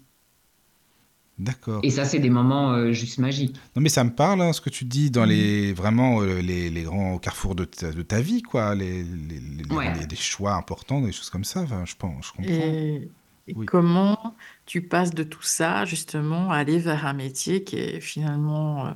D'accord. 1.39 1.81
Et 1.85 1.91
ça, 1.91 2.05
c'est 2.05 2.19
des 2.19 2.31
moments 2.31 2.73
euh, 2.73 2.93
juste 2.93 3.19
magiques. 3.19 3.57
Non, 3.77 3.83
mais 3.83 3.89
ça 3.89 4.05
me 4.05 4.11
parle, 4.15 4.41
hein, 4.43 4.53
ce 4.53 4.61
que 4.61 4.71
tu 4.71 4.85
dis 4.85 5.11
dans 5.11 5.25
les 5.25 5.73
vraiment 5.73 6.21
euh, 6.23 6.41
les, 6.41 6.71
les 6.71 6.83
grands 6.83 7.19
carrefours 7.19 7.55
de 7.55 7.65
ta, 7.65 7.93
de 7.93 8.03
ta 8.03 8.21
vie, 8.21 8.43
quoi, 8.43 8.75
les, 8.75 9.03
les, 9.03 9.41
les- 9.41 9.65
Ouais. 9.75 9.93
choix 10.17 10.55
importants, 10.55 11.01
des 11.01 11.13
choses 11.13 11.31
comme 11.31 11.45
ça. 11.45 11.61
Enfin, 11.63 11.85
je 11.87 11.95
pense, 11.97 12.27
je 12.29 12.33
comprends. 12.33 12.53
Et, 12.55 13.11
et 13.47 13.55
Oui. 13.55 13.67
comment 13.67 14.37
tu 14.67 14.87
passes 14.89 15.13
de 15.15 15.23
tout 15.23 15.43
ça, 15.43 15.85
justement, 15.85 16.51
à 16.51 16.57
aller 16.57 16.79
vers 16.79 17.07
un 17.07 17.13
métier 17.13 17.65
qui 17.65 17.77
est 17.77 18.01
finalement 18.01 18.87
euh, 18.87 18.93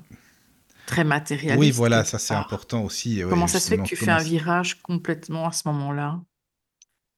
très 0.86 1.04
matérialiste 1.04 1.58
Oui, 1.58 1.70
voilà, 1.72 2.04
ça 2.04 2.18
c'est 2.18 2.34
important 2.34 2.82
aussi. 2.84 3.24
ouais, 3.24 3.30
Comment 3.30 3.46
ça 3.46 3.60
se 3.60 3.68
fait 3.68 3.78
que 3.78 3.82
tu 3.82 3.96
fais 3.96 4.10
un 4.12 4.22
virage 4.22 4.82
complètement 4.82 5.46
à 5.48 5.52
ce 5.52 5.68
moment-là? 5.68 6.22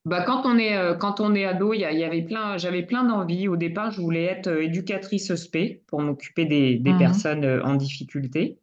Bah, 0.05 0.23
quand 0.25 0.41
on 0.45 0.57
est, 0.57 0.75
euh, 0.75 0.95
quand 0.95 1.19
on 1.21 1.35
est 1.35 1.45
ado, 1.45 1.73
il 1.73 1.79
y, 1.81 1.85
a- 1.85 1.91
il 1.91 1.99
y 1.99 2.03
avait 2.03 2.21
plein, 2.23 2.57
j'avais 2.57 2.83
plein 2.83 3.03
d'envies. 3.03 3.47
Au 3.47 3.55
départ, 3.57 3.91
je 3.91 4.01
voulais 4.01 4.23
être 4.25 4.47
euh, 4.47 4.63
éducatrice 4.63 5.33
spé 5.35 5.83
pour 5.87 6.01
m'occuper 6.01 6.45
des, 6.45 6.77
des 6.77 6.93
Mhm. 6.93 6.97
personnes 6.97 7.45
euh, 7.45 7.63
en 7.63 7.75
difficulté. 7.75 8.59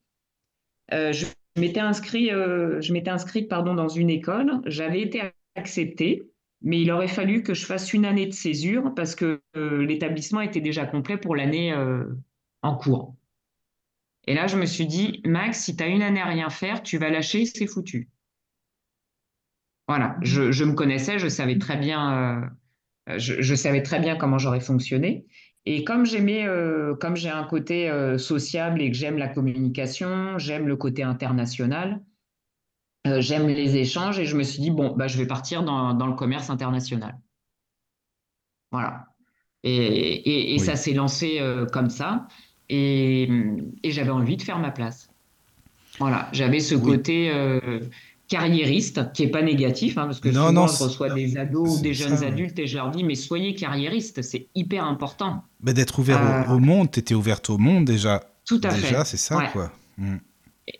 Je 0.91 1.27
m'étais 1.61 1.81
inscrit, 1.81 2.29
je 2.31 2.93
m'étais 2.93 3.11
inscrite, 3.11 3.49
pardon, 3.49 3.75
dans 3.75 3.89
une 3.89 4.11
école. 4.11 4.61
J'avais 4.67 5.01
été 5.01 5.23
acceptée, 5.55 6.31
mais 6.63 6.81
il 6.81 6.91
aurait 6.91 7.09
fallu 7.09 7.43
que 7.43 7.55
je 7.55 7.65
fasse 7.67 7.93
une 7.95 8.05
année 8.05 8.27
de 8.27 8.33
césure 8.33 8.95
parce 8.95 9.15
que 9.15 9.41
l'établissement 9.55 10.41
était 10.43 10.61
déjà 10.61 10.87
complet 10.87 11.17
pour 11.17 11.35
l'année 11.37 11.75
en 12.63 12.77
cours. 12.77 13.15
Et 14.27 14.35
là, 14.35 14.47
je 14.47 14.57
me 14.59 14.67
suis 14.67 14.87
dit, 14.87 15.21
Max, 15.25 15.65
si 15.65 15.75
tu 15.75 15.83
as 15.83 15.89
une 15.89 16.03
année 16.03 16.21
à 16.21 16.27
rien 16.27 16.51
faire, 16.51 16.83
tu 16.83 16.99
vas 16.99 17.09
lâcher, 17.11 17.45
c'est 17.47 17.67
foutu. 17.67 18.09
Voilà, 19.89 20.17
je, 20.23 20.51
je 20.51 20.65
me 20.65 20.73
connaissais, 20.73 21.19
je 21.19 21.29
savais 21.29 21.59
très 21.59 21.77
bien, 21.77 22.49
euh, 23.09 23.19
je, 23.19 23.41
je 23.41 23.55
savais 23.55 23.83
très 23.83 24.01
bien 24.01 24.17
comment 24.17 24.39
j'aurais 24.39 24.61
fonctionné. 24.61 25.27
Et 25.65 25.85
comme 25.85 26.07
j'aimais, 26.07 26.47
euh, 26.47 26.95
comme 26.95 27.17
j'ai 27.17 27.29
un 27.31 27.45
côté 27.45 27.91
euh, 27.91 28.19
sociable 28.19 28.81
et 28.83 28.91
que 28.91 28.97
j'aime 28.97 29.19
la 29.19 29.29
communication, 29.29 30.39
j'aime 30.39 30.67
le 30.67 30.77
côté 30.77 31.03
international, 31.03 32.05
euh, 33.07 33.21
j'aime 33.21 33.47
les 33.47 33.77
échanges, 33.77 34.19
et 34.19 34.27
je 34.27 34.37
me 34.37 34.43
suis 34.43 34.61
dit, 34.61 34.71
bon, 34.71 34.95
bah, 34.97 35.07
je 35.07 35.19
vais 35.19 35.27
partir 35.27 35.63
dans, 35.63 35.95
dans 35.95 36.07
le 36.07 36.15
commerce 36.15 36.51
international. 36.51 37.19
Voilà. 38.73 39.07
Et, 39.63 39.71
et, 39.77 40.55
et 40.55 40.59
Oui. 40.59 40.65
ça 40.65 40.77
s'est 40.77 40.93
lancé 40.95 41.39
euh, 41.41 41.67
comme 41.67 41.91
ça, 41.91 42.27
et, 42.69 43.29
et 43.83 43.91
j'avais 43.91 44.11
envie 44.11 44.37
de 44.37 44.43
faire 44.43 44.59
ma 44.59 44.71
place. 44.71 45.09
Voilà, 45.99 46.29
j'avais 46.33 46.61
ce 46.61 46.75
Oui. 46.75 46.83
côté 46.83 47.31
euh, 47.33 47.81
carriériste 48.29 49.13
qui 49.13 49.23
est 49.23 49.29
pas 49.29 49.43
négatif, 49.43 49.99
hein, 49.99 50.07
parce 50.07 50.21
que 50.21 50.29
Non, 50.29 50.49
souvent 50.49 50.53
non, 50.53 50.67
je 50.67 50.83
reçois 50.85 51.09
c'est- 51.11 51.15
des 51.15 51.37
ados 51.37 51.81
des 51.81 51.95
jeunes 51.95 52.17
ça, 52.17 52.27
adultes 52.27 52.59
et 52.59 52.67
je 52.67 52.77
leur 52.77 52.91
dis, 52.91 53.05
mais 53.05 53.15
soyez 53.15 53.55
carriériste, 53.55 54.23
c'est 54.23 54.49
hyper 54.55 54.85
important. 54.85 55.45
Bah, 55.61 55.73
D'être 55.73 55.99
ouvert 55.99 56.21
au- 56.21 56.53
Euh, 56.53 56.57
au, 56.57 56.59
monde, 56.59 56.91
tu 56.91 56.99
étais 57.01 57.15
ouverte 57.15 57.49
au 57.51 57.59
monde 57.59 57.85
déjà. 57.85 58.23
Tout 58.45 58.61
à 58.65 58.69
déjà, 58.75 58.99
fait. 59.05 59.05
c'est 59.05 59.17
ça, 59.17 59.39
Ouais. 59.39 59.49
quoi. 59.53 59.71
Mm. 59.99 60.17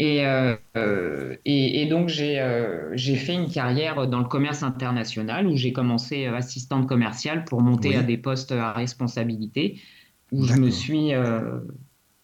Et, 0.01 0.27
euh, 0.27 0.57
euh, 0.77 1.37
et, 1.45 1.83
et 1.83 1.87
donc 1.87 2.09
j'ai 2.09 2.41
euh, 2.41 2.97
fait 2.97 3.35
une 3.35 3.49
carrière 3.49 4.09
dans 4.09 4.19
le 4.19 4.25
commerce 4.25 4.65
international 4.65 5.47
où 5.47 5.57
j'ai 5.57 5.73
commencé 5.73 6.27
assistante 6.27 6.89
commerciale 6.89 7.45
pour 7.45 7.61
monter 7.63 7.91
Oui. 7.91 7.95
à 7.97 8.03
des 8.03 8.17
postes 8.19 8.51
à 8.51 8.73
responsabilité, 8.73 9.81
où 10.33 10.43
je 10.45 10.55
me 10.55 10.71
suis 10.71 11.13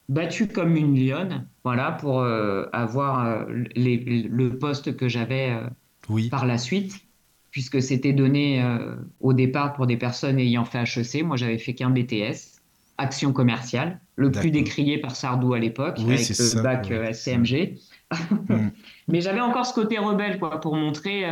battue 0.08 0.46
comme 0.48 0.76
une 0.76 0.98
lionne, 0.98 1.46
voilà, 1.64 1.92
pour 1.92 2.20
euh, 2.20 2.66
avoir 2.72 3.24
euh, 3.26 3.44
les- 3.76 3.98
le 4.28 4.58
poste 4.58 4.96
que 4.96 5.08
j'avais 5.08 5.50
euh, 5.50 5.66
Oui, 6.08 6.28
par 6.28 6.46
la 6.46 6.58
suite, 6.58 6.94
puisque 7.50 7.82
c'était 7.82 8.12
donné 8.12 8.64
au 9.20 9.32
départ 9.34 9.74
pour 9.74 9.86
des 9.86 9.96
personnes 9.98 10.38
ayant 10.38 10.64
fait 10.64 10.82
HEC. 10.84 11.22
Moi, 11.22 11.36
j'avais 11.36 11.58
fait 11.58 11.74
qu'un 11.74 11.90
BTS, 11.90 12.60
action 12.98 13.32
commerciale, 13.32 14.00
le 14.16 14.30
plus 14.30 14.50
décrié 14.50 14.98
par 14.98 15.14
Sardou 15.16 15.52
à 15.54 15.58
l'époque, 15.58 15.96
Oui, 15.98 16.14
avec 16.14 16.28
le 16.30 16.34
ça, 16.34 16.62
bac 16.62 16.86
ouais, 16.90 16.96
euh, 16.96 17.12
c'est 17.12 17.32
STMG. 17.32 17.78
Mm. 18.48 18.68
Mais 19.08 19.20
j'avais 19.20 19.40
encore 19.40 19.66
ce 19.66 19.74
côté 19.74 19.98
rebelle, 19.98 20.38
quoi, 20.38 20.60
pour 20.60 20.76
montrer, 20.76 21.24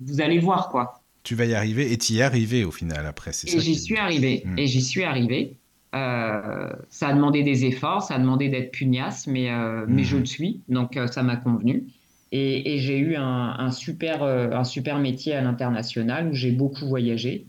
vous 0.00 0.20
allez 0.20 0.38
voir, 0.38 0.68
quoi. 0.70 1.02
tu 1.22 1.34
vas 1.34 1.44
y 1.46 1.54
arriver 1.54 1.92
et 1.92 1.98
tu 1.98 2.14
y 2.14 2.18
es 2.18 2.22
arrivé 2.22 2.64
au 2.64 2.70
final 2.70 3.04
après. 3.06 3.32
C'est 3.32 3.52
Et 3.54 3.60
j'y 3.60 3.74
suis 3.78 3.96
arrivé. 3.96 4.42
Mm. 4.46 4.58
Et 4.58 4.66
j'y 4.66 4.82
suis 4.82 5.04
arrivé. 5.04 5.56
Euh, 5.94 6.70
ça 6.90 7.08
a 7.08 7.12
demandé 7.14 7.42
des 7.42 7.66
efforts, 7.66 8.02
ça 8.02 8.14
a 8.16 8.18
demandé 8.18 8.48
d'être 8.48 8.72
pugnace, 8.72 9.26
mais, 9.26 9.50
euh, 9.50 9.86
mais 9.88 10.02
Mhm. 10.02 10.04
je 10.04 10.16
le 10.16 10.24
suis, 10.26 10.64
donc 10.68 10.96
euh, 10.96 11.06
ça 11.06 11.22
m'a 11.22 11.36
convenu. 11.36 11.86
Et, 12.32 12.74
et 12.74 12.78
j'ai 12.80 12.98
eu 12.98 13.14
un, 13.16 13.22
un 13.58 13.70
super, 13.70 14.24
un 14.24 14.64
super 14.64 14.98
métier 14.98 15.34
à 15.34 15.40
l'international 15.42 16.28
où 16.28 16.34
j'ai 16.34 16.50
beaucoup 16.52 16.86
voyagé. 16.88 17.48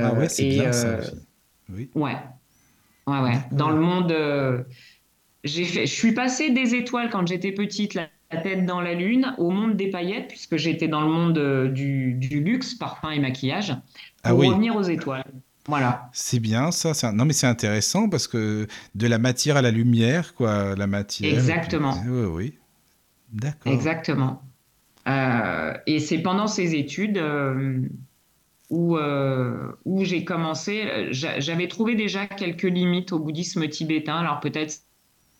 Ah 0.00 0.12
ouais, 0.14 0.28
c'est 0.28 0.44
bien 0.44 0.70
ça 0.72 0.92
aussi. 0.92 1.24
Oui. 1.68 1.94
Ouais, 1.94 2.16
ouais, 3.08 3.20
ouais. 3.20 3.38
Dans 3.52 3.70
le 3.70 3.80
monde, 3.80 4.12
j'ai 5.44 5.64
fait, 5.64 5.86
je 5.86 5.92
suis 5.94 6.12
passé 6.14 6.50
des 6.50 6.74
étoiles 6.74 7.10
quand 7.10 7.26
j'étais 7.26 7.52
petite, 7.52 7.94
la, 7.94 8.08
la 8.30 8.38
tête 8.40 8.64
dans 8.66 8.80
la 8.80 8.94
lune, 8.94 9.34
au 9.38 9.50
monde 9.50 9.76
des 9.76 9.90
paillettes, 9.90 10.28
puisque 10.28 10.56
j'étais 10.56 10.88
dans 10.88 11.00
le 11.02 11.08
monde 11.12 11.72
du, 11.72 12.14
du 12.14 12.42
luxe, 12.42 12.74
parfum 12.74 13.10
et 13.10 13.18
maquillage, 13.20 13.74
pour 14.22 14.34
Ah 14.34 14.34
oui. 14.34 14.48
revenir 14.48 14.76
aux 14.76 14.82
étoiles. 14.82 15.24
Voilà. 15.68 16.10
C'est 16.12 16.40
bien 16.40 16.70
ça. 16.72 16.92
un- 17.08 17.12
Non 17.12 17.24
mais 17.24 17.32
c'est 17.32 17.46
intéressant 17.46 18.08
parce 18.08 18.26
que 18.26 18.66
de 18.94 19.06
la 19.06 19.18
matière 19.18 19.56
à 19.56 19.62
la 19.62 19.70
lumière, 19.70 20.34
quoi, 20.34 20.74
la 20.74 20.86
matière. 20.86 21.32
Exactement. 21.32 21.94
Oui, 22.06 22.24
oui. 22.26 22.58
D'accord. 23.32 23.72
Exactement. 23.72 24.42
Euh, 25.08 25.74
et 25.86 26.00
c'est 26.00 26.18
pendant 26.18 26.46
ces 26.46 26.74
études 26.74 27.18
euh, 27.18 27.80
où, 28.70 28.96
euh, 28.96 29.72
où 29.84 30.04
j'ai 30.04 30.24
commencé, 30.24 31.08
j'a- 31.10 31.40
j'avais 31.40 31.68
trouvé 31.68 31.94
déjà 31.94 32.26
quelques 32.26 32.62
limites 32.64 33.12
au 33.12 33.18
bouddhisme 33.18 33.68
tibétain. 33.68 34.16
Alors 34.18 34.40
peut-être 34.40 34.80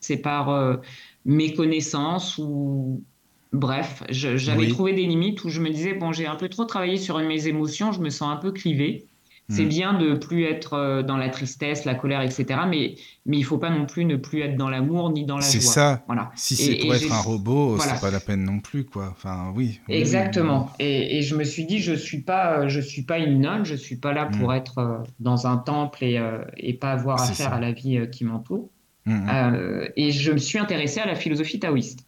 c'est 0.01 0.17
par 0.19 0.81
méconnaissance 1.25 2.39
ou 2.39 3.05
bref, 3.53 4.03
j'avais 4.11 4.67
Oui. 4.67 4.69
trouvé 4.69 4.93
des 4.95 5.07
limites 5.07 5.45
où 5.45 5.49
je 5.49 5.61
me 5.61 5.71
disais, 5.71 5.95
bon, 5.95 6.13
j'ai 6.13 6.27
un 6.27 6.37
peu 6.37 6.49
trop 6.49 6.65
travaillé 6.65 6.97
sur 6.97 7.19
mes 7.19 7.47
émotions, 7.49 7.93
je 7.93 8.01
me 8.01 8.11
sens 8.11 8.33
un 8.33 8.37
peu 8.37 8.53
clivé. 8.53 9.07
C'est 9.55 9.65
Mm. 9.65 9.69
bien 9.69 9.93
de 9.99 10.15
plus 10.15 10.45
être 10.45 10.73
euh, 10.75 11.03
dans 11.03 11.17
la 11.17 11.29
tristesse, 11.29 11.85
la 11.85 11.95
colère, 11.95 12.23
etc. 12.23 12.47
Mais, 12.69 12.95
mais 13.27 13.37
il 13.37 13.43
faut 13.45 13.59
pas 13.59 13.71
non 13.71 13.87
plus 13.87 14.05
ne 14.05 14.17
plus 14.17 14.41
être 14.41 14.57
dans 14.57 14.71
l'amour 14.71 15.11
ni 15.11 15.25
dans 15.25 15.37
la 15.37 15.43
C'est 15.43 15.61
joie. 15.61 15.73
ça. 15.73 16.03
Voilà. 16.07 16.31
Si 16.37 16.57
c'est 16.57 16.77
pour 16.77 16.95
être 16.95 17.13
un 17.13 17.21
robot, 17.21 17.77
voilà. 17.77 17.95
c'est 17.95 18.01
pas 18.01 18.11
la 18.11 18.21
peine 18.21 18.45
non 18.45 18.61
plus, 18.61 18.85
quoi. 18.85 19.09
Enfin, 19.13 19.53
oui. 19.55 19.81
oui, 19.89 19.95
Exactement. 19.95 20.71
Et, 20.79 21.19
et 21.19 21.23
je 21.23 21.37
me 21.37 21.45
suis 21.45 21.67
dit, 21.67 21.79
je 21.81 21.93
suis 21.93 22.23
pas, 22.23 22.67
je 22.69 22.81
suis 22.81 23.03
pas 23.03 23.19
une 23.19 23.41
nonne, 23.41 23.65
je 23.65 23.75
suis 23.75 23.97
pas 23.97 24.13
là 24.13 24.27
pour 24.27 24.49
Mm. 24.51 24.55
être 24.57 24.79
euh, 24.79 24.99
dans 25.21 25.47
un 25.47 25.59
temple 25.59 26.03
et, 26.03 26.19
euh, 26.19 26.39
et 26.57 26.73
pas 26.73 26.93
avoir 26.93 27.21
C'est 27.21 27.33
affaire 27.33 27.51
ça. 27.51 27.57
à 27.57 27.61
la 27.61 27.73
vie 27.73 27.99
euh, 27.99 28.07
qui 28.07 28.25
m'entoure. 28.25 28.69
Mm, 29.07 29.13
mm. 29.15 29.29
Euh, 29.29 29.89
et 29.97 30.11
je 30.13 30.33
me 30.33 30.39
suis 30.39 30.59
intéressée 30.59 31.01
à 31.01 31.07
la 31.07 31.15
philosophie 31.15 31.61
taoïste. 31.61 32.01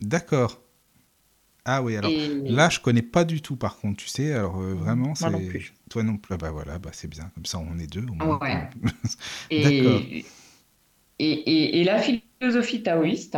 D'accord. 0.00 0.61
Ah 1.64 1.82
oui, 1.82 1.96
alors 1.96 2.10
Et- 2.10 2.28
là, 2.48 2.68
je 2.68 2.80
connais 2.80 3.02
pas 3.02 3.24
du 3.24 3.40
tout, 3.40 3.56
par 3.56 3.76
contre, 3.78 3.98
tu 4.02 4.08
sais, 4.08 4.32
alors 4.34 4.60
euh, 4.60 4.74
vraiment, 4.74 5.14
c'est... 5.14 5.30
Moi 5.30 5.38
non 5.40 5.46
plus. 5.46 5.72
Toi 5.90 6.02
non 6.02 6.16
plus, 6.16 6.34
Ah 6.34 6.38
bah 6.38 6.50
voilà, 6.50 6.78
bah 6.78 6.90
c'est 6.92 7.08
bien, 7.08 7.30
comme 7.34 7.46
ça 7.46 7.58
on 7.58 7.78
est 7.78 7.86
deux 7.86 8.04
au 8.04 8.14
moins. 8.14 8.38
Ouais. 8.40 8.68
D'accord. 9.62 10.00
Et, 11.18 11.80
et, 11.80 11.84
la 11.84 11.98
philosophie 12.00 12.82
taoïste 12.82 13.36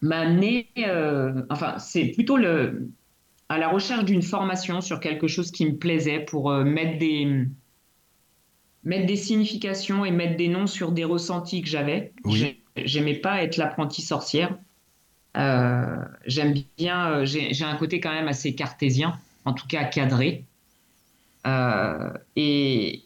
m'a 0.00 0.18
amené, 0.20 0.68
euh, 0.78 1.42
enfin, 1.50 1.78
c'est 1.78 2.06
plutôt 2.12 2.36
le, 2.36 2.90
à 3.48 3.58
la 3.58 3.68
recherche 3.68 4.04
d'une 4.04 4.22
formation 4.22 4.80
sur 4.80 5.00
quelque 5.00 5.26
chose 5.28 5.50
qui 5.50 5.66
me 5.66 5.76
plaisait 5.76 6.20
pour 6.20 6.50
euh, 6.50 6.64
mettre 6.64 6.98
des, 6.98 7.46
mettre 8.84 9.06
des 9.06 9.16
significations 9.16 10.04
et 10.04 10.10
mettre 10.10 10.36
des 10.36 10.48
noms 10.48 10.66
sur 10.66 10.92
des 10.92 11.04
ressentis 11.04 11.62
que 11.62 11.68
j'avais. 11.68 12.12
Oui. 12.24 12.38
J'ai- 12.38 12.64
J'aimais 12.86 13.16
pas 13.16 13.42
être 13.42 13.56
l'apprentie 13.56 14.02
sorcière. 14.02 14.56
Euh, 15.36 15.96
j'aime 16.26 16.54
bien, 16.76 17.10
euh, 17.10 17.24
j'ai 17.24 17.64
un 17.64 17.76
côté 17.76 18.00
quand 18.00 18.12
même 18.12 18.28
assez 18.28 18.54
cartésien, 18.54 19.18
en 19.44 19.52
tout 19.52 19.66
cas 19.66 19.84
cadré. 19.84 20.44
Euh, 21.46 22.10
et, 22.36 23.02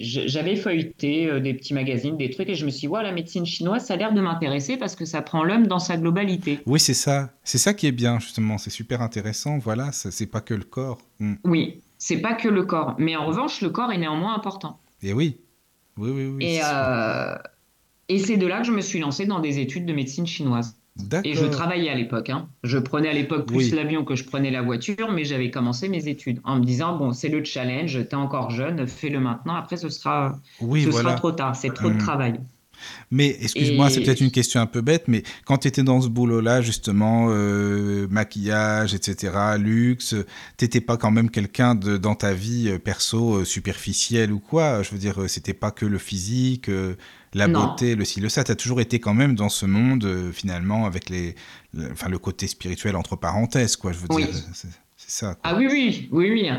j'avais 0.00 0.56
feuilleté 0.56 1.26
euh, 1.26 1.40
des 1.40 1.54
petits 1.54 1.74
magazines, 1.74 2.16
des 2.16 2.30
trucs, 2.30 2.48
et 2.48 2.54
je 2.54 2.64
me 2.64 2.70
suis 2.70 2.80
dit, 2.80 2.88
ouais, 2.88 3.02
la 3.02 3.12
médecine 3.12 3.44
chinoise, 3.44 3.84
ça 3.84 3.94
a 3.94 3.96
l'air 3.96 4.12
de 4.12 4.20
m'intéresser 4.20 4.76
parce 4.76 4.94
que 4.94 5.04
ça 5.04 5.22
prend 5.22 5.44
l'homme 5.44 5.66
dans 5.66 5.78
sa 5.78 5.96
globalité. 5.96 6.60
Oui, 6.66 6.80
c'est 6.80 6.94
ça. 6.94 7.30
C'est 7.44 7.58
ça 7.58 7.74
qui 7.74 7.86
est 7.86 7.92
bien, 7.92 8.20
justement. 8.20 8.58
C'est 8.58 8.70
super 8.70 9.02
intéressant. 9.02 9.58
Voilà, 9.58 9.90
c'est 9.92 10.26
pas 10.26 10.40
que 10.40 10.54
le 10.54 10.64
corps. 10.64 10.98
Mm. 11.18 11.34
Oui, 11.44 11.80
c'est 11.98 12.18
pas 12.18 12.34
que 12.34 12.48
le 12.48 12.64
corps. 12.64 12.94
Mais 12.98 13.16
en 13.16 13.26
revanche, 13.26 13.60
le 13.60 13.70
corps 13.70 13.92
est 13.92 13.98
néanmoins 13.98 14.34
important. 14.34 14.78
Et 15.02 15.12
oui. 15.12 15.38
Oui, 15.96 16.10
oui, 16.10 16.26
oui. 16.26 16.44
Et, 16.44 16.60
euh, 16.64 17.34
et 18.08 18.20
c'est 18.20 18.36
de 18.36 18.46
là 18.46 18.60
que 18.60 18.66
je 18.66 18.72
me 18.72 18.80
suis 18.80 19.00
lancée 19.00 19.26
dans 19.26 19.40
des 19.40 19.58
études 19.58 19.84
de 19.84 19.92
médecine 19.92 20.26
chinoise. 20.26 20.76
Et 21.24 21.34
je 21.34 21.46
travaillais 21.46 21.90
à 21.90 21.94
l'époque. 21.94 22.30
Hein. 22.30 22.48
Je 22.64 22.78
prenais 22.78 23.08
à 23.08 23.12
l'époque 23.12 23.46
plus 23.46 23.72
l'avion 23.74 24.04
que 24.04 24.14
je 24.14 24.24
prenais 24.24 24.50
la 24.50 24.62
voiture, 24.62 25.10
mais 25.12 25.24
j'avais 25.24 25.50
commencé 25.50 25.88
mes 25.88 26.08
études 26.08 26.40
en 26.44 26.56
me 26.56 26.64
disant 26.64 26.96
bon, 26.96 27.12
c'est 27.12 27.28
le 27.28 27.44
challenge, 27.44 27.92
tu 27.92 27.98
es 27.98 28.14
encore 28.14 28.50
jeune, 28.50 28.86
fais-le 28.86 29.20
maintenant. 29.20 29.54
Après, 29.54 29.76
ce 29.76 29.88
sera, 29.88 30.38
ce 30.60 30.90
sera 30.90 31.14
trop 31.14 31.32
tard, 31.32 31.56
c'est 31.56 31.72
trop 31.72 31.88
de 31.88 31.94
mmh. 31.94 31.98
travail. 31.98 32.40
Mais 33.10 33.36
excuse-moi, 33.40 33.90
c'est 33.90 34.02
peut-être 34.02 34.20
une 34.20 34.30
question 34.30 34.60
un 34.60 34.66
peu 34.66 34.80
bête, 34.80 35.04
mais 35.08 35.22
quand 35.44 35.58
tu 35.58 35.68
étais 35.68 35.82
dans 35.82 36.00
ce 36.00 36.08
boulot-là, 36.08 36.60
justement, 36.60 37.28
euh, 37.30 38.06
maquillage, 38.10 38.94
etc., 38.94 39.32
luxe, 39.58 40.14
t'étais 40.56 40.80
pas 40.80 40.96
quand 40.96 41.10
même 41.10 41.30
quelqu'un 41.30 41.74
dans 41.74 42.14
ta 42.14 42.34
vie 42.34 42.68
euh, 42.68 42.78
perso 42.78 43.36
euh, 43.36 43.44
superficielle 43.44 44.32
ou 44.32 44.40
quoi? 44.40 44.82
Je 44.82 44.90
veux 44.90 44.98
dire, 44.98 45.28
c'était 45.28 45.54
pas 45.54 45.70
que 45.70 45.86
le 45.86 45.98
physique, 45.98 46.70
la 47.34 47.48
beauté, 47.48 47.94
le 47.94 48.04
ci, 48.04 48.20
le 48.20 48.28
ça. 48.28 48.44
Tu 48.44 48.52
as 48.52 48.56
toujours 48.56 48.80
été 48.80 49.00
quand 49.00 49.14
même 49.14 49.34
dans 49.34 49.48
ce 49.48 49.66
monde, 49.66 50.32
finalement, 50.32 50.86
avec 50.86 51.08
les, 51.08 51.34
le, 51.74 51.90
enfin, 51.92 52.08
le 52.08 52.18
côté 52.18 52.46
spirituel 52.46 52.96
entre 52.96 53.16
parenthèses, 53.16 53.76
quoi. 53.76 53.92
Je 53.92 53.98
veux 53.98 54.08
dire, 54.08 54.28
c'est 54.52 55.10
ça. 55.10 55.36
Ah 55.44 55.54
oui, 55.56 55.68
oui, 55.70 56.08
oui, 56.10 56.30
oui. 56.30 56.50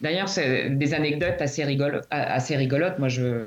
D'ailleurs, 0.00 0.28
c'est 0.28 0.70
des 0.70 0.94
anecdotes 0.94 1.40
assez, 1.40 1.64
rigolo 1.64 2.00
assez 2.10 2.56
rigolotes. 2.56 2.98
Moi, 2.98 3.08
je 3.08 3.46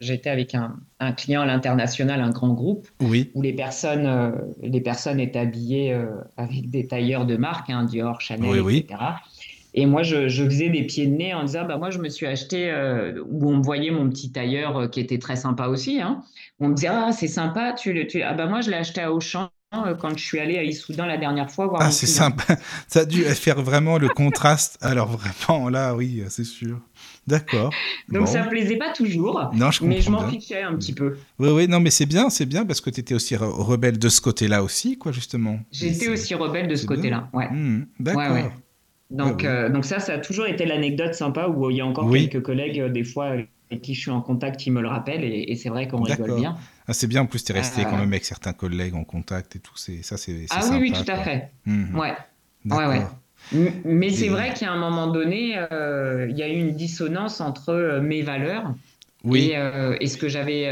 j'étais 0.00 0.30
avec 0.30 0.54
un, 0.54 0.76
client 1.12 1.42
à 1.42 1.46
l'international, 1.46 2.20
un 2.20 2.30
grand 2.30 2.52
groupe, 2.52 2.88
où 3.00 3.42
les 3.42 3.52
personnes, 3.52 4.06
euh, 4.06 4.30
les 4.62 4.80
personnes 4.80 5.20
étaient 5.20 5.38
habillées 5.38 5.92
euh, 5.92 6.06
avec 6.36 6.70
des 6.70 6.86
tailleurs 6.86 7.26
de 7.26 7.36
marque, 7.36 7.70
hein, 7.70 7.84
Dior, 7.84 8.20
Chanel, 8.20 8.58
etc. 8.58 9.00
Et 9.74 9.86
moi, 9.86 10.02
je, 10.02 10.28
faisais 10.28 10.68
des 10.68 10.84
pieds 10.84 11.06
de 11.06 11.14
nez 11.14 11.34
en 11.34 11.44
disant, 11.44 11.64
bah, 11.66 11.78
moi, 11.78 11.90
je 11.90 11.98
me 11.98 12.08
suis 12.08 12.26
acheté, 12.26 12.70
euh, 12.70 13.22
où 13.30 13.50
on 13.50 13.56
me 13.56 13.62
voyait 13.62 13.90
mon 13.90 14.08
petit 14.10 14.30
tailleur 14.30 14.90
qui 14.90 15.00
était 15.00 15.18
très 15.18 15.36
sympa 15.36 15.68
aussi. 15.68 16.00
Hein. 16.00 16.22
On 16.60 16.68
me 16.68 16.74
disait, 16.74 16.88
ah, 16.88 17.10
c'est 17.12 17.28
sympa, 17.28 17.72
tu, 17.72 18.06
tu... 18.06 18.22
Ah, 18.22 18.34
bah, 18.34 18.46
moi, 18.46 18.60
je 18.60 18.70
l'ai 18.70 18.76
acheté 18.76 19.00
à 19.00 19.12
Auchan 19.12 19.48
quand 19.98 20.16
je 20.16 20.22
suis 20.22 20.38
allé 20.38 20.58
à 20.58 20.62
Issoudun 20.64 21.06
la 21.06 21.16
dernière 21.16 21.50
fois. 21.50 21.66
Voir 21.66 21.82
ah, 21.82 21.90
c'est 21.90 22.06
sympa. 22.06 22.56
Ça 22.88 23.00
a 23.00 23.04
dû 23.04 23.22
faire 23.24 23.60
vraiment 23.62 23.98
le 23.98 24.08
contraste. 24.08 24.78
Alors, 24.80 25.08
vraiment, 25.16 25.68
là, 25.68 25.94
oui, 25.94 26.22
c'est 26.28 26.44
sûr. 26.44 26.80
D'accord. 27.26 27.72
Donc 28.08 28.26
ça 28.26 28.42
me 28.42 28.48
plaisait 28.48 28.76
pas 28.76 28.92
toujours. 28.92 29.50
Non, 29.54 29.70
je 29.70 29.84
mais 29.84 30.00
je 30.00 30.10
m'en 30.10 30.26
fichais 30.28 30.62
un 30.62 30.74
petit 30.74 30.92
peu. 30.92 31.16
Oui, 31.38 31.50
oui, 31.50 31.68
non, 31.68 31.78
mais 31.78 31.90
c'est 31.90 32.06
bien, 32.06 32.30
c'est 32.30 32.46
bien 32.46 32.66
parce 32.66 32.80
que 32.80 32.90
tu 32.90 33.00
étais 33.00 33.14
aussi 33.14 33.36
rebelle 33.36 33.98
de 33.98 34.08
ce 34.08 34.20
côté-là 34.20 34.62
aussi, 34.62 34.98
quoi, 34.98 35.12
justement. 35.12 35.60
J'étais 35.70 36.08
aussi 36.08 36.34
rebelle 36.34 36.66
de 36.66 36.74
ce 36.74 36.84
côté-là, 36.84 37.28
ouais. 37.32 37.48
Mmh, 37.50 37.86
d'accord. 38.00 38.50
Donc, 39.10 39.44
euh, 39.44 39.68
donc 39.68 39.84
ça, 39.84 40.00
ça 40.00 40.14
a 40.14 40.18
toujours 40.18 40.46
été 40.46 40.64
l'anecdote 40.64 41.14
sympa 41.14 41.46
où 41.46 41.70
il 41.70 41.76
y 41.76 41.80
a 41.80 41.86
encore 41.86 42.10
quelques 42.10 42.42
collègues, 42.42 42.80
euh, 42.80 42.88
des 42.88 43.04
fois, 43.04 43.26
avec 43.26 43.48
qui 43.82 43.94
je 43.94 44.00
suis 44.00 44.10
en 44.10 44.20
contact, 44.20 44.58
qui 44.58 44.70
me 44.70 44.80
le 44.80 44.88
rappellent 44.88 45.24
et, 45.24 45.54
c'est 45.56 45.68
vrai 45.68 45.86
qu'on 45.86 46.02
rigole 46.02 46.36
bien. 46.36 46.56
Ah, 46.88 46.92
c'est 46.92 47.06
bien, 47.06 47.22
en 47.22 47.26
plus, 47.26 47.44
tu 47.44 47.52
es 47.52 47.54
resté 47.54 47.84
quand 47.84 47.94
euh, 47.94 48.00
même 48.00 48.08
avec 48.08 48.24
certains 48.24 48.52
collègues 48.52 48.94
en 48.94 49.04
contact 49.04 49.56
et 49.56 49.60
tout. 49.60 49.76
Ça, 49.76 50.16
c'est 50.16 50.46
Ah 50.50 50.60
oui, 50.70 50.78
oui, 50.80 50.92
tout 50.92 51.10
à 51.10 51.22
fait. 51.22 51.50
Mmh. 51.66 51.98
Ouais. 51.98 52.14
Ouais, 52.64 52.86
ouais. 52.86 53.06
Mais 53.84 54.10
c'est 54.10 54.28
vrai 54.28 54.54
qu'à 54.54 54.70
un 54.70 54.78
moment 54.78 55.08
donné, 55.08 55.56
euh, 55.72 56.26
il 56.30 56.36
y 56.36 56.42
a 56.42 56.48
eu 56.48 56.56
une 56.56 56.74
dissonance 56.74 57.40
entre 57.40 57.70
euh, 57.70 58.00
mes 58.00 58.22
valeurs 58.22 58.74
et, 59.32 59.56
euh, 59.56 59.96
et, 60.00 60.06
ce 60.06 60.16
que 60.16 60.28
j'avais, 60.28 60.64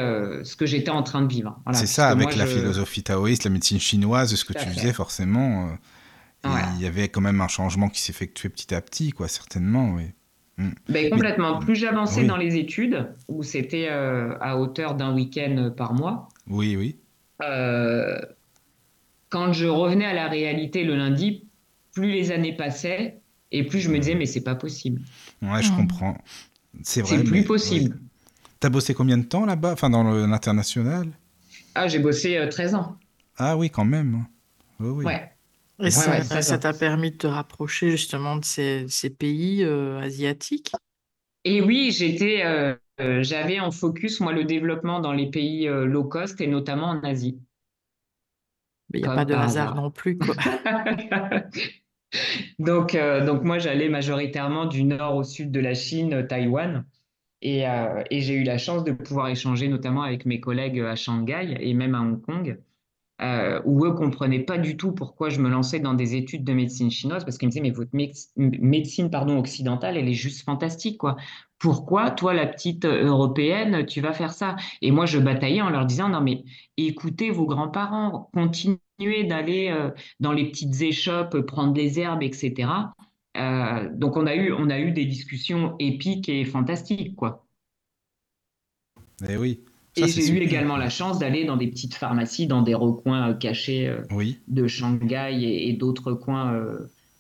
ce 0.45 0.57
que 0.57 0.67
j'étais 0.67 0.91
en 0.91 1.03
train 1.03 1.23
de 1.23 1.33
vivre. 1.33 1.61
c'est 1.73 1.87
ça, 1.87 2.09
avec 2.09 2.37
la 2.37 2.47
philosophie 2.47 3.03
taoïste, 3.03 3.45
la 3.45 3.51
médecine 3.51 3.81
chinoise, 3.81 4.35
ce 4.35 4.45
que 4.45 4.53
tu 4.53 4.67
faisais 4.67 4.93
forcément. 4.93 5.71
Il 6.45 6.83
y 6.83 6.87
avait 6.87 7.09
quand 7.09 7.21
même 7.21 7.41
un 7.41 7.49
changement 7.49 7.89
qui 7.89 8.01
s'effectuait 8.01 8.51
petit 8.51 8.75
à 8.75 8.81
petit, 8.81 9.13
quoi, 9.13 9.29
certainement. 9.29 9.93
Oui. 9.93 10.05
Ben, 10.89 11.11
complètement. 11.11 11.59
Plus 11.59 11.77
j'avançais 11.77 12.25
dans 12.25 12.37
les 12.37 12.57
études, 12.57 13.13
où 13.29 13.43
c'était 13.43 13.89
à 13.89 14.59
hauteur 14.59 14.95
d'un 14.95 15.15
week-end 15.15 15.73
par 15.77 15.95
mois. 15.95 16.29
Oui, 16.47 16.77
oui. 16.77 16.97
quand 19.29 19.53
je 19.53 19.67
revenais 19.67 20.07
à 20.07 20.15
la 20.15 20.29
réalité 20.29 20.85
le 20.85 20.97
lundi, 20.97 21.45
plus 21.93 22.13
les 22.13 22.33
années 22.33 22.57
passaient 22.57 23.21
et 23.53 23.65
plus 23.65 23.81
je 23.81 23.91
me 23.91 23.99
disais, 23.99 24.15
mais 24.15 24.27
c'est 24.27 24.43
pas 24.43 24.55
possible. 24.55 25.03
Ouais, 25.43 25.63
je 25.63 25.73
comprends. 25.73 26.17
C'est 26.83 27.03
vrai. 27.03 27.19
C'est 27.19 27.25
plus 27.25 27.45
possible. 27.45 27.99
Tu 28.61 28.67
as 28.67 28.71
bossé 28.71 28.95
combien 28.95 29.19
de 29.19 29.25
temps 29.25 29.47
là-bas, 29.47 29.73
enfin 29.73 29.91
dans 29.91 30.05
l'international? 30.05 31.09
Ah, 31.75 31.89
j'ai 31.89 31.99
bossé 31.99 32.47
13 32.51 32.75
euh, 32.75 32.77
ans. 32.77 32.97
Ah 33.39 33.57
oui, 33.57 33.71
quand 33.71 33.85
même. 33.85 34.27
oui. 34.79 35.05
Ouais. 35.05 35.33
Et 35.83 35.91
ça 35.91 36.59
t'a 36.59 36.73
permis 36.73 37.13
de 37.13 37.17
te 37.17 37.27
rapprocher 37.27 37.91
justement 37.91 38.37
de 38.37 38.45
ces, 38.45 38.87
ces 38.89 39.11
pays 39.11 39.65
euh, 39.65 39.99
asiatiques? 40.01 40.73
Et 41.45 41.63
oui, 41.63 41.91
j'étais, 41.91 42.45
euh, 42.45 42.75
j'avais 43.23 43.61
en 43.61 43.71
focus 43.71 44.21
moi 44.21 44.33
le 44.33 44.45
développement 44.45 45.01
dans 45.01 45.13
les 45.13 45.31
pays 45.31 45.67
low 45.67 46.05
cost 46.05 46.41
et 46.41 46.47
notamment 46.47 46.89
en 46.89 47.03
Asie. 47.03 47.41
Mais 48.93 49.01
il 49.01 49.03
n'y 49.03 49.09
a 49.09 49.15
pas 49.15 49.25
de 49.25 49.35
hasard 49.35 49.75
non 49.75 49.91
plus. 49.91 50.19
Quoi. 50.19 50.35
donc, 52.59 52.95
euh, 52.95 53.25
donc 53.25 53.43
moi, 53.45 53.59
j'allais 53.59 53.89
majoritairement 53.89 54.67
du 54.67 54.85
nord 54.85 55.17
au 55.17 55.25
sud 55.25 55.51
de 55.53 55.61
la 55.61 55.75
Chine, 55.75 56.27
Taïwan. 56.27 56.85
Et, 57.43 57.69
euh, 57.69 58.03
et 58.11 58.21
j'ai 58.21 58.35
eu 58.35 58.45
la 58.45 58.59
chance 58.59 58.85
de 58.85 58.93
pouvoir 58.93 59.29
échanger 59.29 59.69
notamment 59.69 60.03
avec 60.03 60.27
mes 60.27 60.41
collègues 60.41 60.81
à 60.81 60.97
Shanghai 60.97 61.57
et 61.61 61.75
même 61.75 61.95
à 61.95 62.01
Hong 62.01 62.21
Kong 62.21 62.59
euh, 63.23 63.61
où 63.65 63.85
eux 63.85 63.93
comprenaient 63.93 64.41
pas 64.41 64.59
du 64.59 64.77
tout 64.77 64.93
pourquoi 64.93 65.29
je 65.29 65.41
me 65.41 65.49
lançais 65.49 65.81
dans 65.81 65.95
des 65.95 66.15
études 66.15 66.45
de 66.45 66.53
médecine 66.53 66.91
chinoise, 66.91 67.25
parce 67.25 67.39
qu'ils 67.39 67.49
me 67.49 67.53
disaient, 67.53 67.63
mais 67.63 67.71
votre 67.71 67.91
médecine 68.37 69.11
pardon, 69.11 69.39
occidentale, 69.39 69.97
elle 69.97 70.09
est 70.09 70.15
juste 70.15 70.45
fantastique. 70.45 70.99
quoi. 70.99 71.17
Pourquoi, 71.59 72.11
toi, 72.11 72.33
la 72.33 72.47
petite 72.47 72.87
euh, 72.87 73.05
européenne, 73.05 73.85
tu 73.85 74.01
vas 74.01 74.15
faire 74.15 74.33
ça? 74.33 74.57
Et 74.81 74.91
moi, 74.91 75.05
je 75.05 75.19
bataillais 75.19 75.61
en 75.61 75.69
leur 75.69 75.85
disant, 75.85 76.09
non, 76.09 76.23
mais 76.23 76.45
écoutez 76.79 77.31
vos 77.31 77.47
grands-parents, 77.47 78.31
continuez 78.33 79.25
d'aller 79.25 79.69
euh, 79.71 79.91
dans 80.21 80.33
les 80.33 80.49
petites 80.51 80.81
échoppes, 80.81 81.39
prendre 81.41 81.75
des 81.75 82.01
herbes, 82.01 82.23
etc. 82.23 82.71
Euh, 83.37 83.89
donc, 83.93 84.17
on 84.17 84.27
a, 84.27 84.35
eu, 84.35 84.53
on 84.53 84.71
a 84.71 84.79
eu 84.79 84.93
des 84.93 85.05
discussions 85.05 85.77
épiques 85.79 86.31
et 86.31 86.47
fantastiques, 86.47 87.15
quoi. 87.15 87.47
Eh 89.29 89.37
oui. 89.37 89.63
Et 90.03 90.09
j'ai 90.09 90.31
eu 90.31 90.39
également 90.39 90.77
la 90.77 90.89
chance 90.89 91.19
d'aller 91.19 91.45
dans 91.45 91.57
des 91.57 91.67
petites 91.67 91.95
pharmacies, 91.95 92.47
dans 92.47 92.63
des 92.63 92.75
recoins 92.75 93.31
euh, 93.31 93.35
cachés 93.35 93.89
euh, 93.89 94.03
de 94.49 94.67
Shanghai 94.67 95.39
et, 95.43 95.73
d'autres 95.73 96.13
coins 96.13 96.53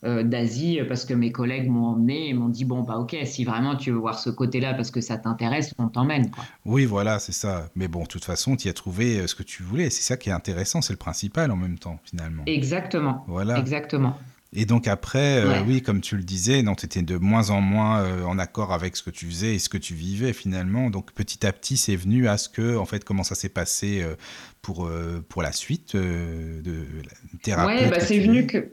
euh, 0.04 0.22
d'Asie, 0.22 0.80
parce 0.88 1.04
que 1.04 1.14
mes 1.14 1.32
collègues 1.32 1.68
m'ont 1.68 1.88
emmené 1.88 2.28
et 2.28 2.34
m'ont 2.34 2.48
dit 2.48 2.64
bon 2.64 2.82
bah 2.82 2.96
ok, 2.96 3.16
si 3.24 3.44
vraiment 3.44 3.76
tu 3.76 3.90
veux 3.90 3.98
voir 3.98 4.18
ce 4.18 4.30
côté-là 4.30 4.74
parce 4.74 4.90
que 4.90 5.00
ça 5.00 5.18
t'intéresse, 5.18 5.74
on 5.78 5.88
t'emmène. 5.88 6.30
Oui, 6.64 6.84
voilà, 6.84 7.18
c'est 7.18 7.32
ça. 7.32 7.68
Mais 7.74 7.88
bon, 7.88 8.02
de 8.02 8.08
toute 8.08 8.24
façon, 8.24 8.56
tu 8.56 8.68
as 8.68 8.72
trouvé 8.72 9.26
ce 9.26 9.34
que 9.34 9.42
tu 9.42 9.62
voulais. 9.62 9.90
C'est 9.90 10.02
ça 10.02 10.16
qui 10.16 10.30
est 10.30 10.32
intéressant, 10.32 10.80
c'est 10.80 10.92
le 10.92 10.98
principal 10.98 11.50
en 11.50 11.56
même 11.56 11.78
temps 11.78 11.98
finalement. 12.04 12.42
Exactement. 12.46 13.24
Voilà. 13.28 13.58
Exactement. 13.58 14.16
Et 14.52 14.66
donc 14.66 14.88
après, 14.88 15.44
euh, 15.44 15.62
oui, 15.64 15.80
comme 15.80 16.00
tu 16.00 16.16
le 16.16 16.24
disais, 16.24 16.64
tu 16.76 16.86
étais 16.86 17.02
de 17.02 17.16
moins 17.16 17.50
en 17.50 17.60
moins 17.60 18.02
euh, 18.02 18.24
en 18.24 18.36
accord 18.36 18.72
avec 18.72 18.96
ce 18.96 19.02
que 19.04 19.10
tu 19.10 19.26
faisais 19.26 19.54
et 19.54 19.58
ce 19.60 19.68
que 19.68 19.78
tu 19.78 19.94
vivais 19.94 20.32
finalement. 20.32 20.90
Donc 20.90 21.12
petit 21.12 21.46
à 21.46 21.52
petit, 21.52 21.76
c'est 21.76 21.94
venu 21.94 22.26
à 22.26 22.36
ce 22.36 22.48
que, 22.48 22.76
en 22.76 22.84
fait, 22.84 23.04
comment 23.04 23.22
ça 23.22 23.36
s'est 23.36 23.48
passé 23.48 24.02
euh, 24.02 24.16
pour, 24.60 24.90
pour 25.28 25.42
la 25.42 25.52
suite 25.52 25.94
de 25.94 26.62
la 27.04 27.38
thérapie. 27.42 27.84
Oui, 27.84 27.90
bah, 27.90 28.00
c'est 28.00 28.18
venu 28.18 28.46
que 28.46 28.72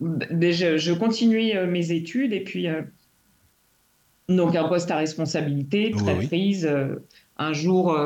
je, 0.00 0.76
je 0.76 0.92
continuais 0.92 1.66
mes 1.66 1.92
études 1.92 2.32
et 2.32 2.42
puis 2.42 2.66
donc 4.28 4.56
un 4.56 4.68
poste 4.68 4.90
à 4.90 4.96
responsabilité, 4.96 5.92
très 5.92 6.16
prise. 6.26 6.68
un 7.38 7.52
jour, 7.52 7.96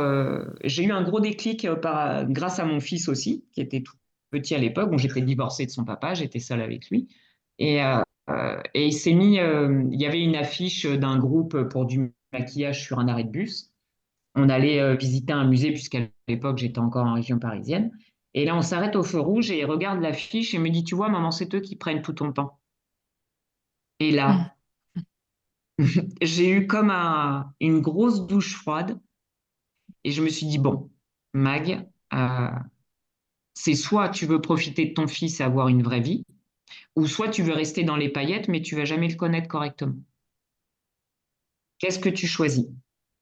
j'ai 0.64 0.84
eu 0.84 0.92
un 0.92 1.02
gros 1.02 1.20
déclic 1.20 1.66
par, 1.82 2.30
grâce 2.30 2.58
à 2.58 2.64
mon 2.66 2.78
fils 2.78 3.08
aussi, 3.08 3.42
qui 3.52 3.62
était 3.62 3.80
tout 3.80 3.96
petit 4.30 4.54
à 4.54 4.58
l'époque. 4.58 4.90
Bon, 4.90 4.98
j'étais 4.98 5.20
divorcée 5.20 5.66
de 5.66 5.70
son 5.70 5.84
papa, 5.84 6.14
j'étais 6.14 6.38
seule 6.38 6.62
avec 6.62 6.88
lui. 6.90 7.08
Et, 7.58 7.82
euh, 7.82 8.00
euh, 8.30 8.60
et 8.74 8.86
il 8.86 8.92
s'est 8.92 9.12
mis, 9.12 9.38
euh, 9.38 9.84
il 9.90 10.00
y 10.00 10.06
avait 10.06 10.22
une 10.22 10.36
affiche 10.36 10.86
d'un 10.86 11.18
groupe 11.18 11.64
pour 11.64 11.84
du 11.84 12.12
maquillage 12.32 12.82
sur 12.84 12.98
un 12.98 13.08
arrêt 13.08 13.24
de 13.24 13.30
bus. 13.30 13.72
On 14.36 14.48
allait 14.48 14.96
visiter 14.96 15.32
un 15.32 15.44
musée, 15.44 15.72
puisqu'à 15.72 15.98
l'époque, 16.28 16.58
j'étais 16.58 16.78
encore 16.78 17.06
en 17.06 17.14
région 17.14 17.38
parisienne. 17.38 17.90
Et 18.32 18.44
là, 18.44 18.56
on 18.56 18.62
s'arrête 18.62 18.94
au 18.94 19.02
feu 19.02 19.18
rouge 19.18 19.50
et 19.50 19.58
il 19.58 19.64
regarde 19.64 20.00
l'affiche 20.00 20.54
et 20.54 20.58
me 20.58 20.70
dit, 20.70 20.84
tu 20.84 20.94
vois, 20.94 21.08
maman, 21.08 21.32
c'est 21.32 21.52
eux 21.54 21.60
qui 21.60 21.74
prennent 21.74 22.02
tout 22.02 22.12
ton 22.12 22.32
temps. 22.32 22.60
Et 23.98 24.12
là, 24.12 24.54
mmh. 25.78 25.84
j'ai 26.22 26.50
eu 26.50 26.66
comme 26.68 26.90
un, 26.90 27.52
une 27.60 27.80
grosse 27.80 28.26
douche 28.28 28.54
froide 28.54 29.00
et 30.04 30.12
je 30.12 30.22
me 30.22 30.28
suis 30.28 30.46
dit, 30.46 30.58
bon, 30.58 30.90
Mag, 31.34 31.88
c'est 33.62 33.74
soit 33.74 34.08
tu 34.08 34.24
veux 34.24 34.40
profiter 34.40 34.86
de 34.86 34.94
ton 34.94 35.06
fils 35.06 35.38
et 35.38 35.42
avoir 35.42 35.68
une 35.68 35.82
vraie 35.82 36.00
vie, 36.00 36.24
ou 36.96 37.06
soit 37.06 37.28
tu 37.28 37.42
veux 37.42 37.52
rester 37.52 37.84
dans 37.84 37.96
les 37.96 38.08
paillettes, 38.08 38.48
mais 38.48 38.62
tu 38.62 38.74
vas 38.74 38.86
jamais 38.86 39.06
le 39.06 39.16
connaître 39.16 39.48
correctement. 39.48 39.96
Qu'est-ce 41.78 41.98
que 41.98 42.08
tu 42.08 42.26
choisis? 42.26 42.68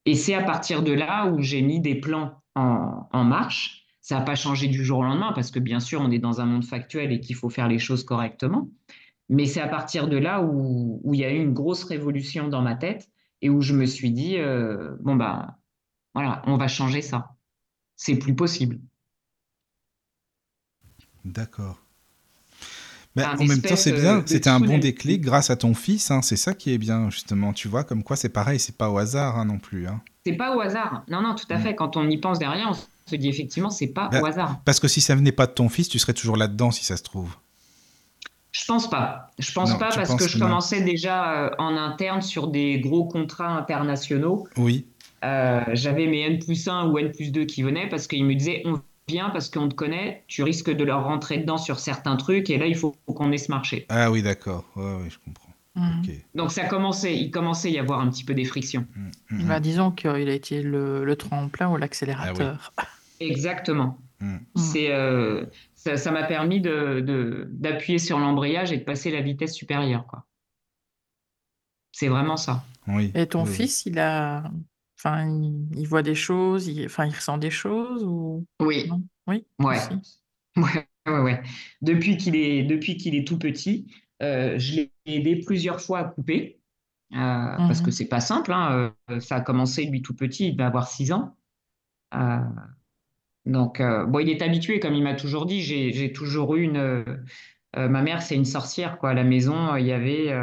Et 0.04 0.14
c'est 0.14 0.34
à 0.34 0.44
partir 0.44 0.84
de 0.84 0.92
là 0.92 1.26
où 1.26 1.42
j'ai 1.42 1.60
mis 1.60 1.80
des 1.80 1.96
plans 1.96 2.40
en, 2.54 3.24
marche. 3.24 3.84
Ça 4.00 4.16
n'a 4.16 4.24
pas 4.24 4.36
changé 4.36 4.68
du 4.68 4.84
jour 4.84 5.00
au 5.00 5.02
lendemain 5.02 5.32
parce 5.32 5.50
que 5.50 5.58
bien 5.58 5.80
sûr, 5.80 6.00
on 6.00 6.10
est 6.12 6.20
dans 6.20 6.40
un 6.40 6.46
monde 6.46 6.64
factuel 6.64 7.10
et 7.10 7.18
qu'il 7.18 7.34
faut 7.34 7.50
faire 7.50 7.66
les 7.66 7.80
choses 7.80 8.04
correctement. 8.04 8.70
Mais 9.28 9.44
c'est 9.44 9.60
à 9.60 9.68
partir 9.68 10.06
de 10.06 10.18
là 10.18 10.40
où, 10.40 11.00
où, 11.02 11.14
il 11.14 11.20
y 11.20 11.24
a 11.24 11.32
eu 11.32 11.42
une 11.42 11.52
grosse 11.52 11.82
révolution 11.82 12.46
dans 12.46 12.62
ma 12.62 12.76
tête 12.76 13.10
et 13.42 13.50
où 13.50 13.60
je 13.60 13.74
me 13.74 13.86
suis 13.86 14.12
dit, 14.12 14.38
euh, 14.38 14.94
bon, 15.00 15.16
bah, 15.16 15.58
voilà, 16.14 16.42
on 16.46 16.56
va 16.56 16.68
changer 16.68 17.02
ça. 17.02 17.34
C'est 17.96 18.16
plus 18.20 18.36
possible. 18.36 18.78
D'accord. 21.24 21.78
Mais 23.16 23.24
en 23.24 23.44
même 23.44 23.60
temps, 23.60 23.76
c'est 23.76 23.92
bien, 23.92 24.22
c'était 24.26 24.50
un 24.50 24.60
bon 24.60 24.78
déclic 24.78 25.22
grâce 25.22 25.50
à 25.50 25.56
ton 25.56 25.74
fils, 25.74 26.10
hein, 26.10 26.22
c'est 26.22 26.36
ça 26.36 26.54
qui 26.54 26.72
est 26.72 26.78
bien, 26.78 27.10
justement. 27.10 27.52
Tu 27.52 27.68
vois, 27.68 27.84
comme 27.84 28.02
quoi 28.02 28.16
c'est 28.16 28.28
pareil, 28.28 28.60
c'est 28.60 28.76
pas 28.76 28.90
au 28.90 28.98
hasard 28.98 29.38
hein, 29.38 29.44
non 29.44 29.58
plus. 29.58 29.88
Hein. 29.88 30.00
C'est 30.24 30.34
pas 30.34 30.54
au 30.54 30.60
hasard. 30.60 31.04
Non, 31.08 31.22
non, 31.22 31.34
tout 31.34 31.46
à 31.50 31.58
mm. 31.58 31.62
fait. 31.62 31.74
Quand 31.74 31.96
on 31.96 32.08
y 32.08 32.18
pense 32.18 32.38
derrière, 32.38 32.70
on 32.70 33.10
se 33.10 33.16
dit 33.16 33.28
effectivement, 33.28 33.70
c'est 33.70 33.88
pas 33.88 34.08
bah, 34.08 34.20
au 34.22 34.26
hasard. 34.26 34.60
Parce 34.64 34.78
que 34.78 34.88
si 34.88 35.00
ça 35.00 35.14
venait 35.14 35.32
pas 35.32 35.46
de 35.46 35.52
ton 35.52 35.68
fils, 35.68 35.88
tu 35.88 35.98
serais 35.98 36.14
toujours 36.14 36.36
là-dedans, 36.36 36.70
si 36.70 36.84
ça 36.84 36.96
se 36.96 37.02
trouve. 37.02 37.34
Je 38.52 38.64
pense 38.64 38.88
pas. 38.88 39.30
Je 39.38 39.52
pense 39.52 39.76
pas 39.78 39.90
parce 39.94 40.14
que 40.14 40.26
je 40.26 40.38
commençais 40.38 40.80
déjà 40.80 41.32
euh, 41.32 41.50
en 41.58 41.76
interne 41.76 42.22
sur 42.22 42.48
des 42.48 42.80
gros 42.80 43.04
contrats 43.04 43.56
internationaux. 43.56 44.46
Oui. 44.56 44.86
Euh, 45.24 45.60
j'avais 45.72 46.06
mes 46.06 46.22
N 46.22 46.38
plus 46.38 46.68
1 46.68 46.88
ou 46.88 46.98
N 46.98 47.10
plus 47.10 47.32
2 47.32 47.44
qui 47.44 47.62
venaient 47.62 47.88
parce 47.88 48.06
qu'ils 48.06 48.24
me 48.24 48.34
disaient 48.34 48.62
on 48.64 48.80
vient 49.08 49.30
parce 49.30 49.50
qu'on 49.50 49.68
te 49.68 49.74
connaît, 49.74 50.22
tu 50.26 50.42
risques 50.42 50.70
de 50.70 50.84
leur 50.84 51.04
rentrer 51.04 51.38
dedans 51.38 51.58
sur 51.58 51.78
certains 51.78 52.16
trucs 52.16 52.50
et 52.50 52.58
là 52.58 52.66
il 52.66 52.76
faut 52.76 52.96
qu'on 53.06 53.32
ait 53.32 53.38
ce 53.38 53.50
marché. 53.50 53.86
Ah 53.88 54.10
oui, 54.10 54.22
d'accord. 54.22 54.64
oui, 54.76 55.10
je 55.10 55.18
comprends. 55.18 55.48
Mmh. 55.74 56.02
Donc 56.34 56.50
ça 56.50 56.64
commençait, 56.64 57.16
il 57.16 57.30
commençait 57.30 57.68
à 57.68 57.70
y 57.72 57.78
avoir 57.78 58.00
un 58.00 58.10
petit 58.10 58.24
peu 58.24 58.34
des 58.34 58.44
frictions. 58.44 58.86
Mmh, 58.96 59.10
mmh, 59.30 59.48
bah, 59.48 59.60
disons 59.60 59.90
qu'il 59.92 60.28
a 60.28 60.32
été 60.32 60.62
le, 60.62 61.14
tremplin 61.16 61.68
ou 61.70 61.76
l'accélérateur. 61.76 62.72
Ah 62.76 62.84
Exactement. 63.20 63.98
C'est 64.56 64.90
euh, 64.90 65.44
ça 65.74 66.10
m'a 66.10 66.24
permis 66.24 66.60
d'appuyer 66.60 67.98
de, 67.98 68.02
sur 68.02 68.18
l'embrayage 68.18 68.72
et 68.72 68.78
de 68.78 68.84
passer 68.84 69.10
la 69.10 69.20
vitesse 69.20 69.54
supérieure. 69.54 70.06
Quoi. 70.06 70.24
C'est 71.92 72.08
vraiment 72.08 72.36
ça. 72.36 72.64
Oui, 72.88 73.12
et 73.14 73.26
ton 73.26 73.44
fils, 73.44 73.86
il 73.86 73.98
a. 73.98 74.50
Enfin, 74.98 75.28
il, 75.76 75.86
voit 75.86 76.02
des 76.02 76.16
choses, 76.16 76.66
il, 76.66 76.84
enfin, 76.86 77.06
il 77.06 77.14
ressent 77.14 77.38
des 77.38 77.50
choses 77.50 78.02
ou... 78.04 78.44
Oui. 78.60 78.90
oui. 79.28 79.46
Ouais. 79.60 79.78
ouais. 80.56 80.88
Ouais, 81.08 81.20
ouais, 81.20 81.42
Depuis 81.80 82.16
qu'il 82.16 82.36
est, 82.36 82.62
depuis 82.64 82.96
qu'il 82.96 83.14
est 83.14 83.26
tout 83.26 83.38
petit, 83.38 83.92
euh, 84.22 84.58
je 84.58 84.76
l'ai 84.76 84.92
aidé 85.06 85.36
plusieurs 85.36 85.80
fois 85.80 86.00
à 86.00 86.04
couper. 86.04 86.60
Euh, 87.14 87.16
parce 87.16 87.80
que 87.80 87.86
mhm. 87.86 87.92
c'est 87.92 88.08
pas 88.08 88.20
simple. 88.20 88.52
Hein, 88.52 88.92
euh, 89.10 89.20
ça 89.20 89.36
a 89.36 89.40
commencé 89.40 89.84
lui 89.84 90.02
tout 90.02 90.14
petit, 90.14 90.48
il 90.48 90.56
va 90.56 90.66
avoir 90.66 90.88
6 90.88 91.12
ans. 91.12 91.36
Donc, 93.46 93.80
bon, 93.80 94.18
il 94.18 94.28
est 94.28 94.42
habitué, 94.42 94.78
comme 94.78 94.94
il 94.94 95.02
m'a 95.02 95.14
toujours 95.14 95.46
dit. 95.46 95.62
J'ai 95.62 96.12
toujours 96.12 96.56
eu 96.56 96.62
une. 96.62 97.04
Ma 97.74 98.02
mère, 98.02 98.20
c'est 98.20 98.34
une 98.34 98.44
sorcière, 98.44 98.98
quoi. 98.98 99.10
À 99.10 99.14
la 99.14 99.24
maison, 99.24 99.74
il 99.76 99.86
y 99.86 99.92
avait. 99.92 100.34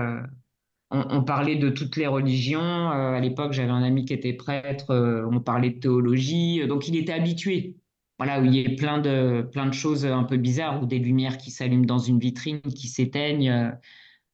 On, 0.91 1.23
parlait 1.23 1.55
de 1.55 1.69
toutes 1.69 1.97
les 1.97 2.07
religions. 2.07 2.89
à 2.89 3.19
l'époque, 3.19 3.53
j'avais 3.53 3.71
un 3.71 3.83
ami 3.83 4.05
qui 4.05 4.13
était 4.13 4.33
prêtre. 4.33 5.25
on 5.29 5.39
parlait 5.39 5.71
de 5.71 5.79
théologie. 5.79 6.65
Donc, 6.67 6.87
il 6.87 6.95
était 6.95 7.13
habitué. 7.13 7.75
Voilà, 8.17 8.39
où 8.39 8.45
il 8.45 8.55
y 8.55 8.65
a 8.65 8.75
plein 8.77 8.99
de, 8.99 9.41
plein 9.51 9.65
de 9.65 9.73
choses 9.73 10.05
un 10.05 10.23
peu 10.23 10.37
bizarres, 10.37 10.81
ou 10.81 10.85
des 10.85 10.99
lumières 10.99 11.37
qui 11.37 11.51
s'allument 11.51 11.85
dans 11.85 11.97
une 11.97 12.19
vitrine, 12.19 12.61
qui 12.61 12.87
s'éteignent. 12.87 13.73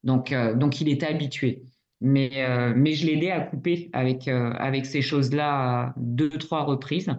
donc, 0.04 0.32
donc, 0.56 0.80
il 0.80 0.88
était 0.88 1.06
habitué. 1.06 1.62
Mais, 2.00 2.30
mais 2.76 2.92
je 2.92 3.06
l'ai 3.06 3.14
aidé 3.14 3.30
à 3.30 3.40
couper 3.40 3.88
avec, 3.92 4.28
avec 4.28 4.86
ces 4.86 5.02
choses-là 5.02 5.94
deux, 5.96 6.30
trois 6.30 6.64
reprises 6.64 7.12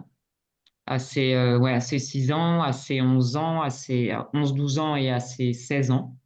à 0.86 0.96
euh, 1.16 1.58
ouais, 1.58 1.72
à 1.72 1.80
ses 1.80 1.98
6 1.98 2.32
ans, 2.32 2.62
à 2.62 2.72
ses 2.72 3.00
11 3.00 3.36
ans, 3.36 3.62
à 3.62 3.70
ses 3.70 4.08
11-12 4.34 4.78
ans 4.78 4.96
et 4.96 5.10
à 5.10 5.20
ses 5.20 5.52
16 5.52 5.90
ans. 5.90 6.16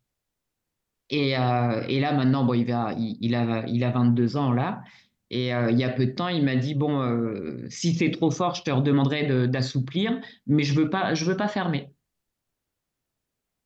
Et, 1.11 1.39
euh, 1.39 1.83
et 1.89 2.01
là, 2.01 2.13
maintenant, 2.13 2.45
bon, 2.45 2.55
il, 2.55 2.67
va, 2.67 2.93
il, 2.97 3.17
il, 3.21 3.35
a, 3.35 3.67
il 3.67 3.83
a 3.85 3.91
22 3.91 4.37
ans 4.37 4.53
là. 4.53 4.83
Et 5.31 5.55
euh, 5.55 5.71
il 5.71 5.79
y 5.79 5.85
a 5.85 5.91
peu 5.91 6.07
de 6.07 6.13
temps, 6.13 6.29
il 6.29 6.45
m'a 6.45 6.57
dit 6.57 6.75
bon, 6.75 7.67
si 7.69 7.95
c'est 7.95 8.11
trop 8.11 8.31
fort, 8.31 8.55
je 8.55 8.63
te 8.63 8.71
redemanderai 8.71 9.49
d'assouplir, 9.49 10.21
mais 10.47 10.63
je 10.63 10.75
veux 10.75 10.89
pas, 10.89 11.15
je 11.15 11.25
veux 11.25 11.37
pas 11.37 11.49
fermer. 11.49 11.91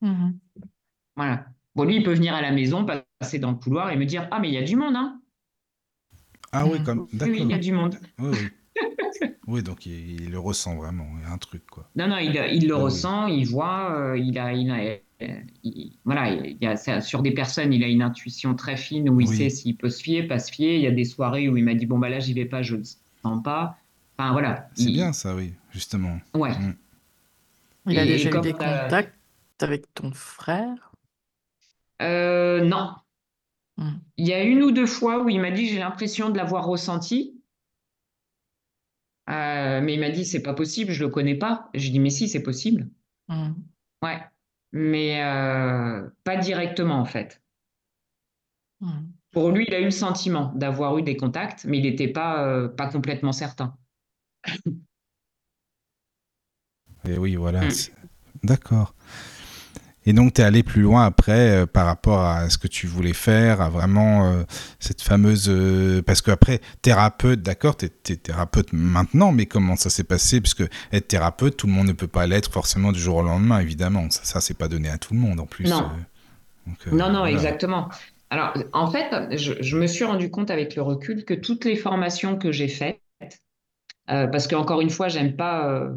Mmh 0.00 0.32
voilà. 1.14 1.46
Bon, 1.74 1.84
lui, 1.84 1.96
il 1.96 2.02
peut 2.02 2.14
venir 2.14 2.34
à 2.34 2.40
la 2.40 2.52
maison, 2.52 2.86
passer 3.18 3.38
dans 3.38 3.50
le 3.50 3.56
couloir 3.58 3.90
et 3.90 3.96
me 3.96 4.06
dire 4.06 4.28
ah 4.30 4.40
mais 4.40 4.48
il 4.48 4.54
y 4.54 4.58
a 4.58 4.62
du 4.62 4.76
monde, 4.76 4.96
hein. 4.96 5.20
Ah 6.52 6.66
oui, 6.66 6.82
comme 6.82 7.06
d'accord. 7.12 7.34
Oui, 7.34 7.42
il 7.42 7.50
y 7.50 7.54
a 7.54 7.58
du 7.58 7.72
monde. 7.72 7.96
Oui, 8.18 8.30
oui. 8.32 8.48
Oui, 9.48 9.62
donc 9.62 9.86
il, 9.86 10.30
le 10.30 10.38
ressent 10.38 10.76
vraiment, 10.76 11.06
il 11.18 11.22
y 11.22 11.30
a 11.30 11.32
un 11.32 11.38
truc 11.38 11.66
quoi. 11.66 11.88
Non, 11.96 12.06
non, 12.06 12.18
il, 12.18 12.34
il 12.52 12.68
le 12.68 12.76
ressent, 12.76 13.26
il 13.26 13.44
voit, 13.46 13.92
euh, 13.92 14.16
il 14.16 14.38
a, 14.38 14.52
il 14.52 14.70
a 14.70 14.98
voilà, 16.04 16.30
il 16.30 16.56
y 16.60 16.66
a, 16.66 17.00
sur 17.00 17.22
des 17.22 17.32
personnes, 17.32 17.72
il 17.72 17.84
a 17.84 17.88
une 17.88 18.02
intuition 18.02 18.54
très 18.54 18.76
fine 18.76 19.08
où 19.08 19.20
il 19.20 19.28
sait 19.28 19.50
s'il 19.50 19.76
peut 19.76 19.90
se 19.90 20.02
fier, 20.02 20.26
pas 20.26 20.38
se 20.38 20.50
fier. 20.50 20.76
Il 20.76 20.82
y 20.82 20.86
a 20.86 20.90
des 20.90 21.04
soirées 21.04 21.48
où 21.48 21.56
il 21.56 21.64
m'a 21.64 21.74
dit 21.74 21.86
bon 21.86 21.98
bah 21.98 22.08
là 22.08 22.18
j'y 22.18 22.32
vais 22.32 22.44
pas, 22.44 22.62
je 22.62 22.76
ne 22.76 22.82
sens 22.84 23.42
pas. 23.42 23.76
Enfin 24.18 24.32
voilà. 24.32 24.68
C'est 24.74 24.90
bien 24.90 25.12
ça, 25.12 25.34
oui, 25.34 25.52
justement. 25.70 26.18
Ouais. 26.34 26.50
Mm. 26.50 26.76
Il 27.88 27.98
a 27.98 28.04
déjà 28.04 28.30
eu 28.30 28.40
des 28.40 28.52
contacts 28.52 29.14
avec 29.60 29.92
ton 29.94 30.12
frère? 30.12 30.92
Euh, 32.00 32.64
Non. 32.64 32.94
Mm. 33.76 33.90
Il 34.18 34.26
y 34.26 34.32
a 34.32 34.42
une 34.42 34.62
ou 34.62 34.70
deux 34.70 34.86
fois 34.86 35.22
où 35.22 35.28
il 35.28 35.40
m'a 35.40 35.50
dit 35.50 35.68
j'ai 35.68 35.78
l'impression 35.78 36.30
de 36.30 36.36
l'avoir 36.36 36.66
ressenti, 36.66 37.40
euh, 39.30 39.80
mais 39.80 39.94
il 39.94 40.00
m'a 40.00 40.10
dit, 40.10 40.24
c'est 40.24 40.42
pas 40.42 40.54
possible, 40.54 40.92
je 40.92 41.04
le 41.04 41.10
connais 41.10 41.36
pas. 41.36 41.70
Je 41.74 41.90
dis, 41.90 42.00
mais 42.00 42.10
si, 42.10 42.28
c'est 42.28 42.42
possible. 42.42 42.88
Mmh. 43.28 43.52
Ouais. 44.02 44.20
Mais 44.72 45.22
euh, 45.22 46.08
pas 46.24 46.36
directement, 46.36 46.98
en 46.98 47.04
fait. 47.04 47.42
Mmh. 48.80 48.90
Pour 49.30 49.50
lui, 49.50 49.64
il 49.66 49.74
a 49.74 49.80
eu 49.80 49.84
le 49.84 49.90
sentiment 49.90 50.52
d'avoir 50.54 50.98
eu 50.98 51.02
des 51.02 51.16
contacts, 51.16 51.64
mais 51.64 51.78
il 51.78 51.84
n'était 51.84 52.08
pas, 52.08 52.44
euh, 52.46 52.68
pas 52.68 52.88
complètement 52.88 53.32
certain. 53.32 53.76
Et 57.08 57.18
oui, 57.18 57.36
voilà. 57.36 57.64
Mmh. 57.64 57.72
D'accord. 58.42 58.94
Et 60.04 60.12
donc, 60.12 60.34
tu 60.34 60.40
es 60.40 60.44
allé 60.44 60.62
plus 60.62 60.82
loin 60.82 61.04
après 61.04 61.50
euh, 61.50 61.66
par 61.66 61.86
rapport 61.86 62.24
à 62.24 62.50
ce 62.50 62.58
que 62.58 62.66
tu 62.66 62.86
voulais 62.86 63.12
faire, 63.12 63.60
à 63.60 63.68
vraiment 63.68 64.26
euh, 64.26 64.42
cette 64.80 65.00
fameuse... 65.00 65.46
Euh, 65.48 66.02
parce 66.02 66.22
qu'après, 66.22 66.60
thérapeute, 66.82 67.42
d'accord, 67.42 67.76
tu 67.76 67.86
es, 67.86 68.16
thérapeute 68.16 68.72
maintenant, 68.72 69.32
mais 69.32 69.46
comment 69.46 69.76
ça 69.76 69.90
s'est 69.90 70.04
passé? 70.04 70.40
Parce 70.40 70.54
que 70.54 70.64
être 70.92 71.08
thérapeute, 71.08 71.56
tout 71.56 71.66
le 71.66 71.72
monde 71.72 71.86
ne 71.86 71.92
peut 71.92 72.08
pas 72.08 72.26
l'être 72.26 72.52
forcément 72.52 72.90
du 72.90 72.98
jour 72.98 73.16
au 73.16 73.22
lendemain, 73.22 73.60
évidemment. 73.60 74.10
Ça, 74.10 74.24
ça 74.24 74.40
c'est 74.40 74.58
pas 74.58 74.68
donné 74.68 74.88
à 74.88 74.98
tout 74.98 75.14
le 75.14 75.20
monde 75.20 75.38
en 75.38 75.46
plus. 75.46 75.68
Non, 75.68 75.90
non, 76.90 77.10
non, 77.10 77.26
exactement. 77.26 77.88
Alors, 78.30 78.54
en 78.72 78.90
fait, 78.90 79.36
je, 79.36 79.52
je, 79.60 79.76
me 79.76 79.86
suis 79.86 80.04
rendu 80.04 80.30
compte 80.30 80.50
avec 80.50 80.74
le 80.74 80.82
recul 80.82 81.24
que 81.24 81.34
toutes 81.34 81.64
les 81.64 81.76
formations 81.76 82.38
que 82.38 82.50
j'ai 82.50 82.68
faites, 82.68 83.00
parce 84.06 84.48
qu'encore 84.48 84.80
une 84.80 84.90
fois, 84.90 85.08
j'aime 85.08 85.36
pas, 85.36 85.88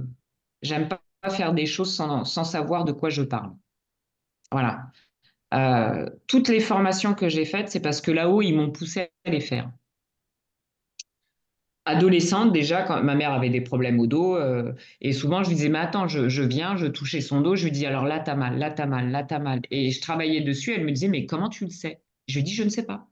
j'aime 0.62 0.88
pas 0.88 1.00
faire 1.30 1.54
des 1.54 1.66
choses 1.66 1.94
sans, 1.96 2.26
sans 2.26 2.44
savoir 2.44 2.86
de 2.86 2.92
quoi 2.92 3.10
je 3.10 3.24
parle. 3.24 3.52
Voilà. 4.52 4.92
Euh, 5.54 6.10
toutes 6.28 6.50
les 6.50 6.60
formations 6.60 7.14
que 7.14 7.30
j'ai 7.30 7.46
faites, 7.46 7.70
c'est 7.70 7.80
parce 7.82 8.02
que 8.02 8.12
là-haut, 8.12 8.42
ils 8.42 8.54
m'ont 8.56 8.72
poussé 8.72 9.10
à 9.26 9.32
les 9.32 9.42
faire. 9.42 9.72
Adolescente, 11.88 12.52
déjà, 12.52 12.82
quand 12.82 13.04
ma 13.04 13.14
mère 13.16 13.32
avait 13.32 13.50
des 13.52 13.62
problèmes 13.62 14.00
au 14.00 14.08
dos, 14.08 14.36
euh, 14.36 14.74
et 15.02 15.14
souvent 15.14 15.44
je 15.44 15.50
lui 15.50 15.56
disais, 15.56 15.70
mais 15.70 15.78
attends, 15.80 16.08
je, 16.08 16.42
viens, 16.42 16.76
je 16.78 16.88
touchais 16.88 17.22
son 17.22 17.42
dos, 17.42 17.56
je 17.56 17.64
lui 17.66 17.72
dis, 17.72 17.86
alors 17.86 18.06
là, 18.06 18.20
t'as 18.20 18.36
mal, 18.36 18.58
là, 18.58 18.72
t'as 18.72 18.88
mal, 18.88 19.12
là, 19.12 19.24
t'as 19.24 19.38
mal. 19.40 19.62
Et 19.70 19.92
je 19.92 20.02
travaillais 20.02 20.42
dessus, 20.42 20.74
elle 20.74 20.84
me 20.84 20.92
disait, 20.92 21.08
mais 21.10 21.28
comment 21.28 21.50
tu 21.50 21.64
le 21.66 21.70
sais? 21.72 22.02
Je 22.28 22.38
lui 22.38 22.44
dis, 22.44 22.54
je 22.56 22.64
ne 22.64 22.70
sais 22.70 22.86
pas. 22.86 23.08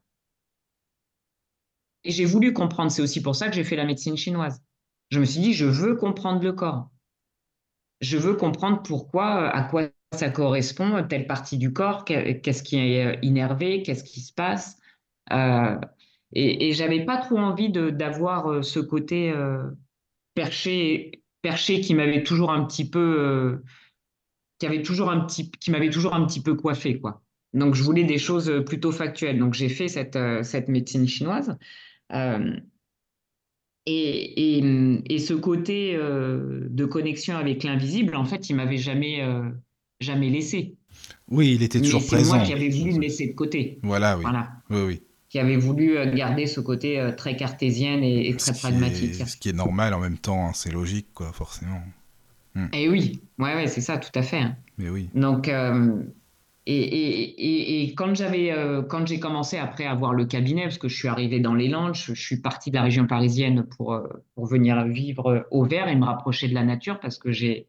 Et 2.04 2.10
j'ai 2.12 2.24
voulu 2.24 2.52
comprendre, 2.52 2.90
c'est 2.90 3.02
aussi 3.02 3.20
pour 3.22 3.34
ça 3.36 3.48
que 3.48 3.54
j'ai 3.54 3.64
fait 3.64 3.76
la 3.76 3.84
médecine 3.84 4.16
chinoise. 4.16 4.62
Je 5.10 5.20
me 5.20 5.24
suis 5.24 5.40
dit, 5.40 5.52
je 5.54 5.66
veux 5.66 5.96
comprendre 5.96 6.42
le 6.42 6.52
corps. 6.52 6.88
Je 8.00 8.16
veux 8.18 8.34
comprendre 8.36 8.82
pourquoi, 8.82 9.48
à 9.48 9.62
quoi 9.64 9.88
ça 10.14 10.30
correspond, 10.30 11.04
telle 11.08 11.26
partie 11.26 11.58
du 11.58 11.72
corps, 11.72 12.04
qu'est-ce 12.04 12.62
qui 12.62 12.76
est 12.78 13.06
euh, 13.06 13.18
innervé, 13.22 13.82
qu'est-ce 13.82 14.04
qui 14.04 14.20
se 14.20 14.32
passe? 14.32 14.78
Euh, 15.32 15.78
et, 16.32 16.68
et 16.68 16.72
j'avais 16.72 17.04
pas 17.04 17.18
trop 17.18 17.38
envie 17.38 17.70
d'avoir 17.70 18.50
euh, 18.50 18.62
ce 18.62 18.80
côté 18.80 19.32
perché, 20.34 21.22
perché 21.42 21.80
qui 21.80 21.94
m'avait 21.94 22.22
toujours 22.22 22.50
un 22.50 22.64
petit 22.64 22.88
peu, 22.88 23.62
qui 24.58 24.66
avait 24.66 24.82
toujours 24.82 25.12
toujours 25.92 26.14
un 26.14 26.26
petit 26.26 26.42
peu 26.42 26.54
coiffé, 26.54 26.98
quoi. 26.98 27.22
Donc 27.52 27.74
je 27.74 27.82
voulais 27.82 28.04
des 28.04 28.18
choses 28.18 28.64
plutôt 28.66 28.90
factuelles. 28.90 29.38
Donc 29.38 29.54
j'ai 29.54 29.68
fait 29.68 29.88
cette, 29.88 30.18
cette 30.42 30.68
médecine 30.68 31.06
chinoise. 31.06 31.56
Et, 33.86 34.58
et, 34.58 35.04
et, 35.10 35.18
ce 35.18 35.34
côté 35.34 35.94
de 35.96 36.84
connexion 36.84 37.36
avec 37.36 37.62
l'invisible, 37.62 38.16
en 38.16 38.24
fait, 38.24 38.48
il 38.48 38.56
m'avait 38.56 38.78
jamais, 38.78 39.22
jamais 40.00 40.30
laissé. 40.30 40.74
Oui, 41.30 41.54
il 41.54 41.62
était 41.62 41.80
toujours 41.80 42.04
présent. 42.06 42.32
C'est 42.32 42.38
moi 42.38 42.46
qui 42.46 42.52
avais 42.52 42.68
voulu 42.68 42.92
le 42.92 43.00
laisser 43.00 43.28
de 43.28 43.32
côté. 43.32 43.78
Voilà, 43.82 44.16
oui. 44.16 44.22
Voilà. 44.22 44.52
Oui, 44.70 44.82
oui. 44.86 45.02
qui 45.28 45.38
avait 45.38 45.56
voulu 45.56 45.96
euh, 45.96 46.14
garder 46.14 46.46
ce 46.46 46.60
côté 46.60 46.98
euh, 46.98 47.12
très 47.12 47.36
cartésien 47.36 48.00
et, 48.02 48.34
très 48.36 48.52
pragmatique. 48.52 49.20
est, 49.20 49.26
ce 49.26 49.36
qui 49.36 49.48
est 49.48 49.54
normal 49.54 49.94
en 49.94 50.00
même 50.00 50.18
temps, 50.18 50.48
hein, 50.48 50.52
c'est 50.54 50.72
logique, 50.72 51.08
quoi, 51.14 51.32
forcément. 51.32 51.82
Et 52.72 52.88
oui, 52.88 53.20
ouais, 53.40 53.56
ouais, 53.56 53.66
c'est 53.66 53.80
ça, 53.80 53.98
tout 53.98 54.16
à 54.16 54.22
fait. 54.22 54.38
hein. 54.38 54.56
Mais 54.78 54.88
oui. 54.88 55.08
Donc, 55.12 55.48
euh, 55.48 56.04
et, 56.66 56.80
et, 56.80 57.82
et, 57.82 57.94
quand 57.94 58.14
j'avais, 58.14 58.52
euh, 58.52 58.80
quand 58.82 59.08
j'ai 59.08 59.18
commencé 59.18 59.58
après 59.58 59.86
à 59.86 59.90
avoir 59.90 60.14
le 60.14 60.24
cabinet, 60.24 60.62
parce 60.62 60.78
que 60.78 60.86
je 60.86 60.96
suis 60.96 61.08
arrivé 61.08 61.40
dans 61.40 61.54
les 61.54 61.68
Landes, 61.68 61.96
je, 61.96 62.14
suis 62.14 62.36
parti 62.36 62.70
de 62.70 62.76
la 62.76 62.82
région 62.82 63.08
parisienne 63.08 63.64
pour, 63.64 64.00
pour 64.36 64.46
venir 64.46 64.84
vivre 64.84 65.48
au 65.50 65.64
vert 65.64 65.88
et 65.88 65.96
me 65.96 66.04
rapprocher 66.04 66.46
de 66.46 66.54
la 66.54 66.62
nature 66.62 67.00
parce 67.00 67.18
que 67.18 67.32
j'ai, 67.32 67.66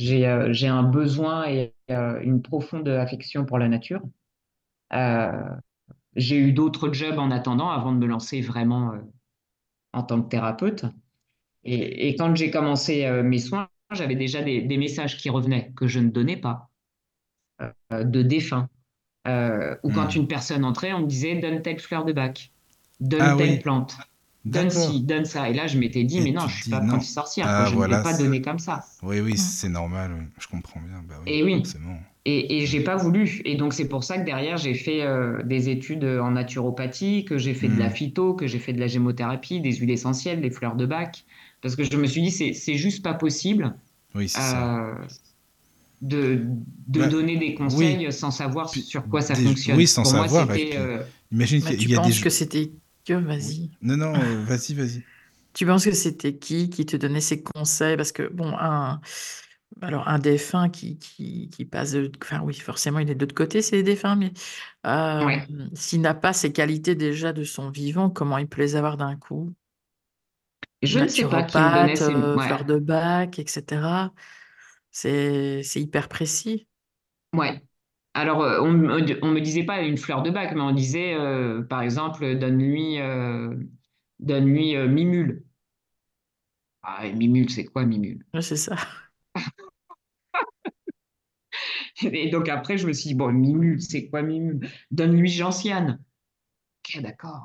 j'ai, 0.00 0.26
euh, 0.28 0.52
j'ai 0.52 0.68
un 0.68 0.84
besoin 0.84 1.46
et 1.48 1.74
euh, 1.92 2.20
une 2.22 2.42
profonde 2.42 2.88
affection 2.88 3.46
pour 3.46 3.58
la 3.58 3.68
nature. 3.68 4.02
Euh, 4.94 5.32
j'ai 6.16 6.38
eu 6.38 6.52
d'autres 6.52 6.92
jobs 6.92 7.18
en 7.18 7.30
attendant 7.30 7.70
avant 7.70 7.92
de 7.92 7.98
me 7.98 8.06
lancer 8.06 8.40
vraiment 8.42 8.92
en 9.92 10.02
tant 10.02 10.22
que 10.22 10.28
thérapeute. 10.28 10.84
Et, 11.64 12.08
et 12.08 12.16
quand 12.16 12.34
j'ai 12.36 12.50
commencé 12.50 13.08
mes 13.24 13.38
soins, 13.38 13.68
j'avais 13.92 14.16
déjà 14.16 14.42
des, 14.42 14.62
des 14.62 14.78
messages 14.78 15.18
qui 15.18 15.30
revenaient 15.30 15.72
que 15.76 15.88
je 15.88 16.00
ne 16.00 16.10
donnais 16.10 16.36
pas 16.38 16.70
de 17.90 18.22
défunts. 18.22 18.68
Euh, 19.28 19.76
ou 19.84 19.92
quand 19.92 20.14
Hmm. 20.14 20.16
une 20.16 20.28
personne 20.28 20.64
entrait, 20.64 20.92
on 20.94 21.00
me 21.02 21.06
disait 21.06 21.36
donne 21.40 21.62
telle 21.62 21.80
fleur 21.80 22.04
de 22.04 22.12
bac, 22.12 22.52
donne 23.00 23.34
Ah 23.34 23.36
telle 23.36 23.58
oui. 23.58 23.60
plante, 23.60 23.96
donne 24.44 24.68
D'accord. 24.68 24.90
ci, 24.90 25.00
donne 25.02 25.24
ça. 25.24 25.48
Et 25.50 25.54
là, 25.54 25.66
je 25.66 25.78
m'étais 25.78 26.04
dit, 26.04 26.18
Et 26.18 26.20
mais 26.22 26.32
non, 26.32 26.48
je 26.48 26.62
suis 26.62 26.70
pas 26.70 26.80
non. 26.80 27.00
sorcière, 27.00 27.46
Ah, 27.48 27.66
je 27.70 27.76
ne 27.76 27.82
peux 27.82 27.88
pas 28.02 28.16
donner 28.16 28.40
comme 28.42 28.58
ça. 28.58 28.84
Oui, 29.02 29.20
oui, 29.20 29.32
Ouais. 29.32 29.36
c'est 29.36 29.68
normal, 29.68 30.12
oui. 30.18 30.24
je 30.38 30.46
comprends 30.48 30.80
bien. 30.80 31.02
Bah 31.08 31.16
oui, 31.24 31.32
Et 31.32 31.42
oui. 31.44 31.56
forcément. 31.58 31.98
Et, 32.26 32.58
et 32.58 32.66
j'ai 32.66 32.80
pas 32.82 32.96
voulu. 32.96 33.40
Et 33.44 33.56
donc, 33.56 33.72
c'est 33.72 33.88
pour 33.88 34.04
ça 34.04 34.18
que 34.18 34.24
derrière, 34.24 34.56
j'ai 34.58 34.74
fait 34.74 35.02
euh, 35.02 35.42
des 35.42 35.68
études 35.70 36.04
en 36.04 36.32
naturopathie, 36.32 37.24
que 37.24 37.38
j'ai 37.38 37.54
fait 37.54 37.68
de 37.68 37.78
la 37.78 37.88
Hmm. 37.88 37.92
phyto, 37.92 38.34
que 38.34 38.46
j'ai 38.46 38.58
fait 38.58 38.72
de 38.74 38.80
la 38.80 38.88
gémothérapie, 38.88 39.60
des 39.60 39.72
huiles 39.72 39.90
essentielles, 39.90 40.40
des 40.40 40.50
fleurs 40.50 40.76
de 40.76 40.84
bac. 40.86 41.24
Parce 41.62 41.76
que 41.76 41.84
je 41.84 41.96
me 41.96 42.06
suis 42.06 42.22
dit, 42.22 42.30
c'est, 42.30 42.52
c'est 42.52 42.76
juste 42.76 43.02
pas 43.02 43.14
possible 43.14 43.74
Oui, 44.14 44.28
c'est 44.28 44.38
ça. 44.40 44.84
euh, 44.86 44.94
de, 46.02 46.40
de 46.88 47.00
Bah, 47.00 47.06
donner 47.08 47.36
des 47.36 47.54
conseils 47.54 48.10
sans 48.12 48.30
savoir 48.30 48.68
sur 48.70 49.06
quoi 49.08 49.20
ça 49.20 49.34
des- 49.34 49.42
fonctionne. 49.44 49.76
oui, 49.76 49.86
sans 49.86 50.02
Pour 50.02 50.14
moi, 50.14 50.28
savoir, 50.28 50.48
puis- 50.48 50.70
euh, 50.74 51.02
Imagine 51.32 51.60
Mais 51.64 51.70
qu'il 51.70 51.78
tu 51.78 51.88
y 51.90 51.94
a 51.94 51.96
des 51.98 52.02
penses 52.02 52.20
que 52.20 52.30
c'était 52.30 52.70
que, 53.04 53.14
vas-y. 53.14 53.70
Non, 53.82 53.96
non, 53.98 54.22
euh, 54.22 54.44
vas-y, 54.44 54.74
vas-y. 54.74 55.06
Tu 55.52 55.66
penses 55.66 55.84
que 55.84 55.92
c'était 55.92 56.36
qui 56.38 56.70
qui 56.70 56.86
te 56.86 56.96
donnait 56.96 57.20
ces 57.20 57.42
conseils? 57.42 57.96
Parce 57.96 58.12
que, 58.12 58.28
bon, 58.28 58.54
un, 58.58 59.00
alors 59.82 60.06
un 60.08 60.18
défunt 60.18 60.68
qui, 60.70 60.98
qui, 60.98 61.50
qui 61.50 61.64
passe 61.64 61.92
de, 61.92 62.10
enfin 62.22 62.40
oui, 62.42 62.54
forcément, 62.54 63.00
il 63.00 63.10
est 63.10 63.14
de 63.16 63.20
l'autre 63.20 63.34
côté, 63.34 63.60
c'est 63.62 63.76
les 63.76 63.82
défunts, 63.82 64.16
mais 64.16 64.32
euh, 64.86 65.26
Ouais. 65.26 65.50
s'il 65.74 66.00
n'a 66.02 66.14
pas 66.14 66.32
ces 66.32 66.52
qualités 66.52 66.94
déjà 66.94 67.32
de 67.32 67.42
son 67.44 67.70
vivant, 67.70 68.10
comment 68.10 68.38
il 68.38 68.48
peut 68.48 68.62
les 68.62 68.76
avoir 68.76 68.96
d'un 68.96 69.16
coup? 69.16 69.52
je 70.82 70.98
ne 70.98 71.08
sais 71.08 71.28
pas 71.28 71.42
qui 71.42 71.62
me 71.62 71.70
donnait 71.70 71.96
ces. 71.96 72.14
euh, 72.14 72.38
Ouais. 72.38 72.40
fleur 72.40 72.64
de 72.64 72.78
bac, 72.78 73.38
etc. 73.38 74.12
C'est, 74.90 75.62
c'est 75.64 75.80
hyper 75.82 76.08
précis. 76.08 76.68
Ouais. 77.32 77.62
Alors, 78.14 78.42
euh, 78.42 78.60
on, 78.60 78.70
on 79.22 79.30
me 79.30 79.40
disait 79.40 79.64
pas 79.64 79.82
une 79.82 79.96
fleur 79.96 80.22
de 80.22 80.30
bac, 80.30 80.52
mais 80.54 80.60
on 80.60 80.72
disait, 80.72 81.14
euh, 81.14 81.62
par 81.62 81.82
exemple, 81.82 82.36
donne-lui 82.36 82.98
euh, 83.00 83.54
donne-lui 84.18 84.76
euh, 84.76 84.88
Mimule. 84.88 85.44
Ah, 86.82 87.06
et 87.06 87.14
Mimule, 87.14 87.50
c'est 87.50 87.64
quoi 87.64 87.84
Mimule? 87.86 88.24
Ouais, 88.34 88.42
C'est 88.42 88.56
ça. 88.56 88.76
Et 92.02 92.30
donc 92.30 92.48
après, 92.48 92.78
je 92.78 92.86
me 92.86 92.92
suis 92.92 93.08
dit, 93.08 93.14
bon, 93.14 93.32
Mimule, 93.32 93.80
c'est 93.80 94.08
quoi 94.08 94.22
Mimule? 94.22 94.68
Donne-lui 94.90 95.28
Gentiane. 95.28 96.00
Ok, 96.84 97.02
d'accord. 97.02 97.42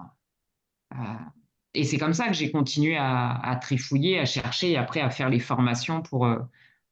Et 1.73 1.83
c'est 1.83 1.97
comme 1.97 2.13
ça 2.13 2.27
que 2.27 2.33
j'ai 2.33 2.51
continué 2.51 2.95
à, 2.97 3.31
à 3.31 3.55
trifouiller, 3.57 4.19
à 4.19 4.25
chercher 4.25 4.71
et 4.71 4.77
après 4.77 5.01
à 5.01 5.09
faire 5.09 5.29
les 5.29 5.39
formations 5.39 6.01
pour, 6.01 6.25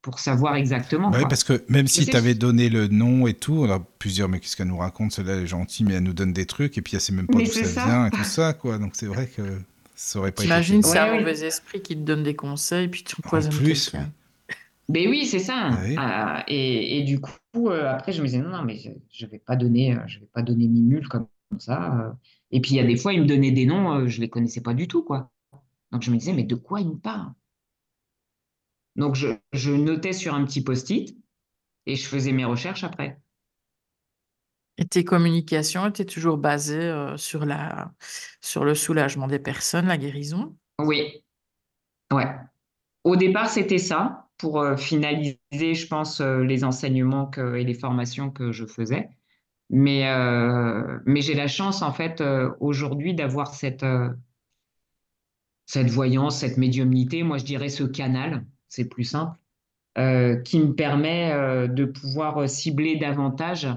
pour 0.04 0.20
savoir 0.20 0.56
exactement, 0.56 1.10
Bah 1.10 1.18
oui, 1.20 1.26
parce 1.30 1.43
que 1.43 1.64
même 1.70 1.88
si 1.88 2.06
tu 2.06 2.16
avais 2.16 2.36
donné 2.36 2.70
le 2.70 2.88
nom 2.88 3.26
et 3.26 3.34
tout, 3.34 3.54
on 3.54 3.70
a 3.72 3.80
plusieurs, 3.80 4.30
mais 4.30 4.39
qu'est-ce 4.39 4.56
qu'elle 4.56 4.68
nous 4.68 4.78
raconte 4.78 5.14
Celle-là, 5.14 5.34
elle 5.38 5.43
est 5.43 5.47
gentille, 5.47 5.86
mais 5.86 5.95
elle 5.95 6.04
nous 6.04 6.14
donne 6.14 6.34
des 6.34 6.45
trucs, 6.45 6.78
et 6.78 6.82
puis 6.82 6.93
elle 6.95 7.01
sait 7.01 7.14
même 7.14 7.28
pas 7.28 7.38
Mais 7.38 7.45
d'où 7.45 7.51
ça, 7.51 7.64
ça. 7.64 7.86
vient 7.86 8.06
et 8.08 8.12
tout 8.12 8.24
ça, 8.24 8.54
quoi. 8.54 8.78
Donc 8.78 8.91
c'est 8.95 9.08
vrai 9.08 9.28
que 9.28 9.41
ça 9.95 10.20
aurait 10.20 10.32
pas 10.34 10.43
été 10.43 10.54
possible. 10.54 10.84
c'est 10.84 10.99
un 10.99 11.06
Ouais, 11.06 11.12
oui. 11.14 11.20
mauvais 11.20 11.47
esprit 11.47 11.82
qui 11.82 11.95
te 11.95 12.01
donne 12.01 12.24
des 12.24 12.36
conseils, 12.36 12.88
puis 12.89 13.04
tu 13.04 13.16
empoisonnes 13.24 13.54
plus, 13.54 13.89
quelqu'un. 13.89 14.12
Ben 14.89 15.08
oui, 15.10 15.26
c'est 15.26 15.39
ça. 15.39 15.70
Ah 15.72 15.78
oui. 15.86 15.95
Ah, 15.97 16.43
et, 16.49 16.99
et 16.99 17.04
du 17.04 17.22
coup, 17.22 17.70
euh, 17.70 17.89
après, 17.89 18.12
je 18.12 18.22
me 18.22 18.26
disais, 18.28 18.39
non, 18.39 18.49
non, 18.49 18.64
mais 18.64 18.78
je, 18.78 18.89
je 19.12 19.26
vais 19.26 19.39
pas 19.39 19.56
donner, 19.56 19.93
euh, 19.95 19.99
je 20.08 20.20
vais 20.20 20.28
pas 20.34 20.41
donner 20.41 20.68
Mimule 20.68 21.08
comme 21.08 21.28
ça. 21.60 21.97
euh. 22.01 22.12
Et 22.51 22.60
puis, 22.60 22.72
il 22.72 22.78
y 22.78 22.80
a 22.82 22.84
des 22.84 22.97
fois, 22.97 23.14
il 23.14 23.22
me 23.22 23.26
donnait 23.26 23.51
des 23.51 23.66
noms, 23.66 23.93
euh, 23.93 24.08
je 24.08 24.20
les 24.20 24.30
connaissais 24.30 24.62
pas 24.62 24.74
du 24.74 24.88
tout, 24.89 25.01
quoi. 25.04 25.32
Donc, 25.93 26.01
je 26.04 26.12
me 26.12 26.18
disais, 26.18 26.34
mais 26.34 26.43
de 26.43 26.56
quoi 26.56 26.82
il 26.82 26.89
me 26.89 26.97
parle? 26.97 27.32
Donc, 28.96 29.16
je, 29.16 29.30
je 29.54 29.72
notais 29.72 30.14
sur 30.14 30.34
un 30.34 30.46
petit 30.46 30.64
post-it 30.64 31.18
et 31.86 31.96
je 31.96 32.08
faisais 32.08 32.32
mes 32.32 32.46
recherches 32.46 32.84
après. 32.84 33.20
Et 34.78 34.86
tes 34.86 35.04
communications 35.04 35.88
étaient 35.88 36.06
toujours 36.06 36.38
basées 36.38 36.80
euh, 36.80 37.16
sur 37.18 37.46
la, 37.46 37.94
sur 38.41 38.66
le 38.66 38.74
soulagement 38.74 39.28
des 39.28 39.39
personnes, 39.39 39.88
la 39.88 39.98
guérison? 39.98 40.58
Oui, 40.80 41.24
ouais. 42.14 42.28
Au 43.04 43.16
départ, 43.16 43.50
c'était 43.50 43.80
ça 43.80 44.30
pour 44.38 44.62
euh, 44.62 44.78
finaliser, 44.78 45.39
je 45.76 45.88
pense, 45.88 46.22
euh, 46.22 46.44
les 46.44 46.64
enseignements 46.64 47.28
que- 47.28 47.56
et 47.56 47.64
les 47.64 47.74
formations 47.76 48.32
que 48.32 48.52
je 48.52 48.66
faisais. 48.66 49.10
Mais, 49.70 50.04
mais 51.06 51.22
j'ai 51.22 51.34
la 51.34 51.48
chance, 51.48 51.82
en 51.82 51.91
fait, 51.91 52.24
aujourd'hui 52.60 53.16
d'avoir 53.16 53.56
cette, 53.56 53.86
cette 55.66 55.89
voyance, 55.89 56.39
cette 56.39 56.58
médiumnité, 56.58 57.22
moi 57.24 57.38
je 57.38 57.44
dirais 57.46 57.68
ce 57.70 57.84
canal, 57.84 58.46
c'est 58.74 58.86
plus 58.86 59.04
simple, 59.04 59.38
euh, 60.00 60.38
qui 60.42 60.60
me 60.60 60.74
permet 60.74 61.32
euh, 61.32 61.68
de 61.68 61.86
pouvoir 61.86 62.40
euh, 62.40 62.48
cibler 62.48 62.96
davantage 62.96 63.68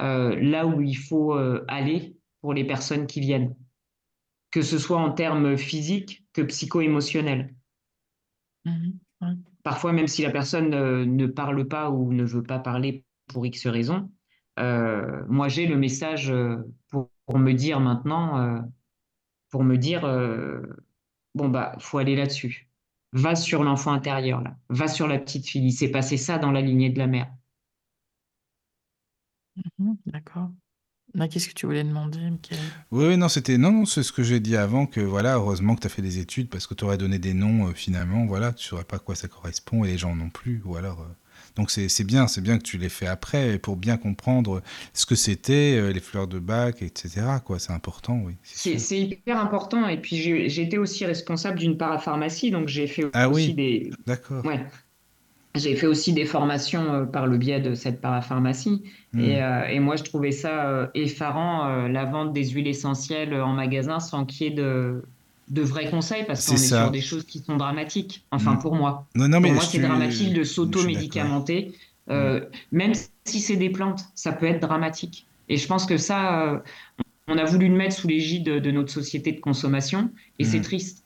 là 0.00 0.64
où 0.64 0.80
il 0.80 0.96
faut 0.96 1.32
aller 1.66 2.16
pour 2.40 2.54
les 2.54 2.64
personnes 2.64 3.08
qui 3.08 3.18
viennent, 3.18 3.56
que 4.52 4.62
ce 4.62 4.78
soit 4.78 5.00
en 5.00 5.10
termes 5.10 5.56
physiques 5.56 6.24
que 6.32 6.40
psycho-émotionnels. 6.40 7.52
Ouais. 8.64 9.34
Parfois, 9.64 9.92
même 9.92 10.06
si 10.06 10.22
la 10.22 10.30
personne 10.30 10.70
ne 10.70 11.26
parle 11.26 11.66
pas 11.66 11.90
ou 11.90 12.12
ne 12.12 12.22
veut 12.22 12.44
pas 12.44 12.60
parler 12.60 13.02
pour 13.26 13.44
X 13.44 13.66
raison, 13.66 14.08
moi 14.56 15.48
j'ai 15.48 15.66
le 15.66 15.76
message 15.76 16.32
pour, 16.90 17.10
pour 17.26 17.40
me 17.40 17.52
dire 17.52 17.80
maintenant, 17.80 18.62
pour 19.50 19.64
me 19.64 19.76
dire, 19.76 20.02
bon 21.34 21.48
bah, 21.48 21.74
faut 21.80 21.98
aller 21.98 22.14
là-dessus. 22.14 22.67
Va 23.12 23.36
sur 23.36 23.64
l'enfant 23.64 23.92
intérieur 23.92 24.40
là, 24.40 24.56
va 24.70 24.88
sur 24.88 25.06
la 25.08 25.18
petite 25.18 25.46
fille. 25.46 25.66
Il 25.66 25.72
s'est 25.72 25.90
passé 25.90 26.16
ça 26.16 26.38
dans 26.38 26.52
la 26.52 26.62
lignée 26.62 26.88
de 26.88 26.98
la 26.98 27.06
mère. 27.06 27.30
Mhm, 29.78 29.96
D'accord. 30.06 30.50
Qu'est-ce 31.30 31.48
que 31.48 31.54
tu 31.54 31.66
voulais 31.66 31.84
demander, 31.84 32.30
Michael? 32.30 32.72
Oui, 32.90 33.06
oui, 33.06 33.16
non, 33.16 33.28
c'était 33.28 33.58
non, 33.58 33.72
non, 33.72 33.84
c'est 33.86 34.02
ce 34.02 34.12
que 34.12 34.22
j'ai 34.22 34.40
dit 34.40 34.56
avant 34.56 34.86
que 34.86 35.00
voilà, 35.00 35.34
heureusement 35.36 35.74
que 35.74 35.80
tu 35.80 35.86
as 35.86 35.90
fait 35.90 36.02
des 36.02 36.18
études 36.18 36.48
parce 36.48 36.66
que 36.66 36.74
tu 36.74 36.84
aurais 36.84 36.98
donné 36.98 37.18
des 37.18 37.34
noms 37.34 37.68
euh, 37.68 37.72
finalement, 37.74 38.26
voilà, 38.26 38.52
tu 38.52 38.64
saurais 38.66 38.84
pas 38.84 38.96
à 38.96 38.98
quoi 38.98 39.14
ça 39.14 39.28
correspond 39.28 39.84
et 39.84 39.88
les 39.88 39.98
gens 39.98 40.14
non 40.14 40.30
plus, 40.30 40.62
ou 40.64 40.76
alors. 40.76 41.00
euh, 41.02 41.06
Donc 41.58 41.70
c'est 41.70 42.04
bien, 42.04 42.26
c'est 42.28 42.40
bien 42.40 42.56
que 42.56 42.62
tu 42.62 42.78
l'aies 42.78 42.88
fait 42.88 43.06
après 43.06 43.58
pour 43.58 43.76
bien 43.76 43.96
comprendre 43.96 44.62
ce 44.94 45.04
que 45.04 45.14
c'était 45.14 45.76
euh, 45.76 45.92
les 45.92 46.00
fleurs 46.00 46.28
de 46.28 46.38
bac, 46.38 46.82
etc. 46.82 47.26
C'est 47.58 47.72
important, 47.72 48.20
oui. 48.24 48.34
c'est 48.44 48.98
hyper 48.98 49.40
important. 49.40 49.88
Et 49.88 50.00
puis 50.00 50.16
été 50.18 50.78
aussi 50.78 51.04
responsable 51.04 51.58
d'une 51.58 51.76
parapharmacie, 51.76 52.50
donc 52.50 52.68
j'ai 52.68 52.86
fait 52.86 53.04
Ah 53.12 53.28
aussi 53.28 53.48
oui. 53.48 53.54
des, 53.54 53.90
D'accord. 54.06 54.44
ouais, 54.44 54.60
j'ai 55.54 55.76
fait 55.76 55.86
aussi 55.86 56.12
des 56.12 56.24
formations 56.24 56.92
euh, 56.92 57.04
par 57.04 57.26
le 57.26 57.36
biais 57.38 57.60
de 57.60 57.74
cette 57.74 58.00
parapharmacie. 58.00 58.82
Hmm. 59.12 59.20
Et, 59.20 59.42
euh, 59.42 59.66
et 59.66 59.80
moi, 59.80 59.96
je 59.96 60.04
trouvais 60.04 60.32
ça 60.32 60.68
euh, 60.68 60.86
effarant, 60.94 61.88
la 61.88 62.04
vente 62.04 62.32
des 62.32 62.48
huiles 62.50 62.68
essentielles 62.68 63.34
en 63.34 63.52
magasin 63.52 64.00
sans 64.00 64.24
qu'il 64.24 64.46
y 64.46 64.50
ait 64.50 64.54
de, 64.54 65.02
de 65.50 65.62
vrais 65.62 65.90
conseils, 65.90 66.24
parce 66.26 66.46
qu'on 66.46 66.54
est 66.54 66.58
sur 66.58 66.90
des 66.90 67.00
choses 67.00 67.24
qui 67.24 67.40
sont 67.40 67.56
dramatiques. 67.56 68.24
Enfin, 68.30 68.54
Mm. 68.54 68.58
pour 68.60 68.74
moi. 68.74 69.06
Non, 69.14 69.28
non, 69.28 69.40
mais 69.40 69.48
pour 69.48 69.56
moi, 69.56 69.64
c'est 69.64 69.78
dramatique 69.78 70.34
de 70.34 70.44
s'auto-médicamenter. 70.44 71.74
Euh, 72.10 72.40
Même 72.72 72.92
si 73.26 73.40
c'est 73.40 73.56
des 73.56 73.70
plantes, 73.70 74.04
ça 74.14 74.32
peut 74.32 74.46
être 74.46 74.60
dramatique. 74.60 75.26
Et 75.48 75.56
je 75.56 75.66
pense 75.66 75.86
que 75.86 75.96
ça, 75.98 76.42
euh, 76.54 76.58
on 77.28 77.38
a 77.38 77.44
voulu 77.44 77.68
le 77.68 77.76
mettre 77.76 77.96
sous 77.96 78.08
l'égide 78.08 78.44
de, 78.44 78.58
de 78.58 78.70
notre 78.70 78.92
société 78.92 79.32
de 79.32 79.40
consommation, 79.40 80.10
et 80.38 80.44
c'est 80.44 80.58
Mm. 80.60 80.62
triste. 80.62 81.04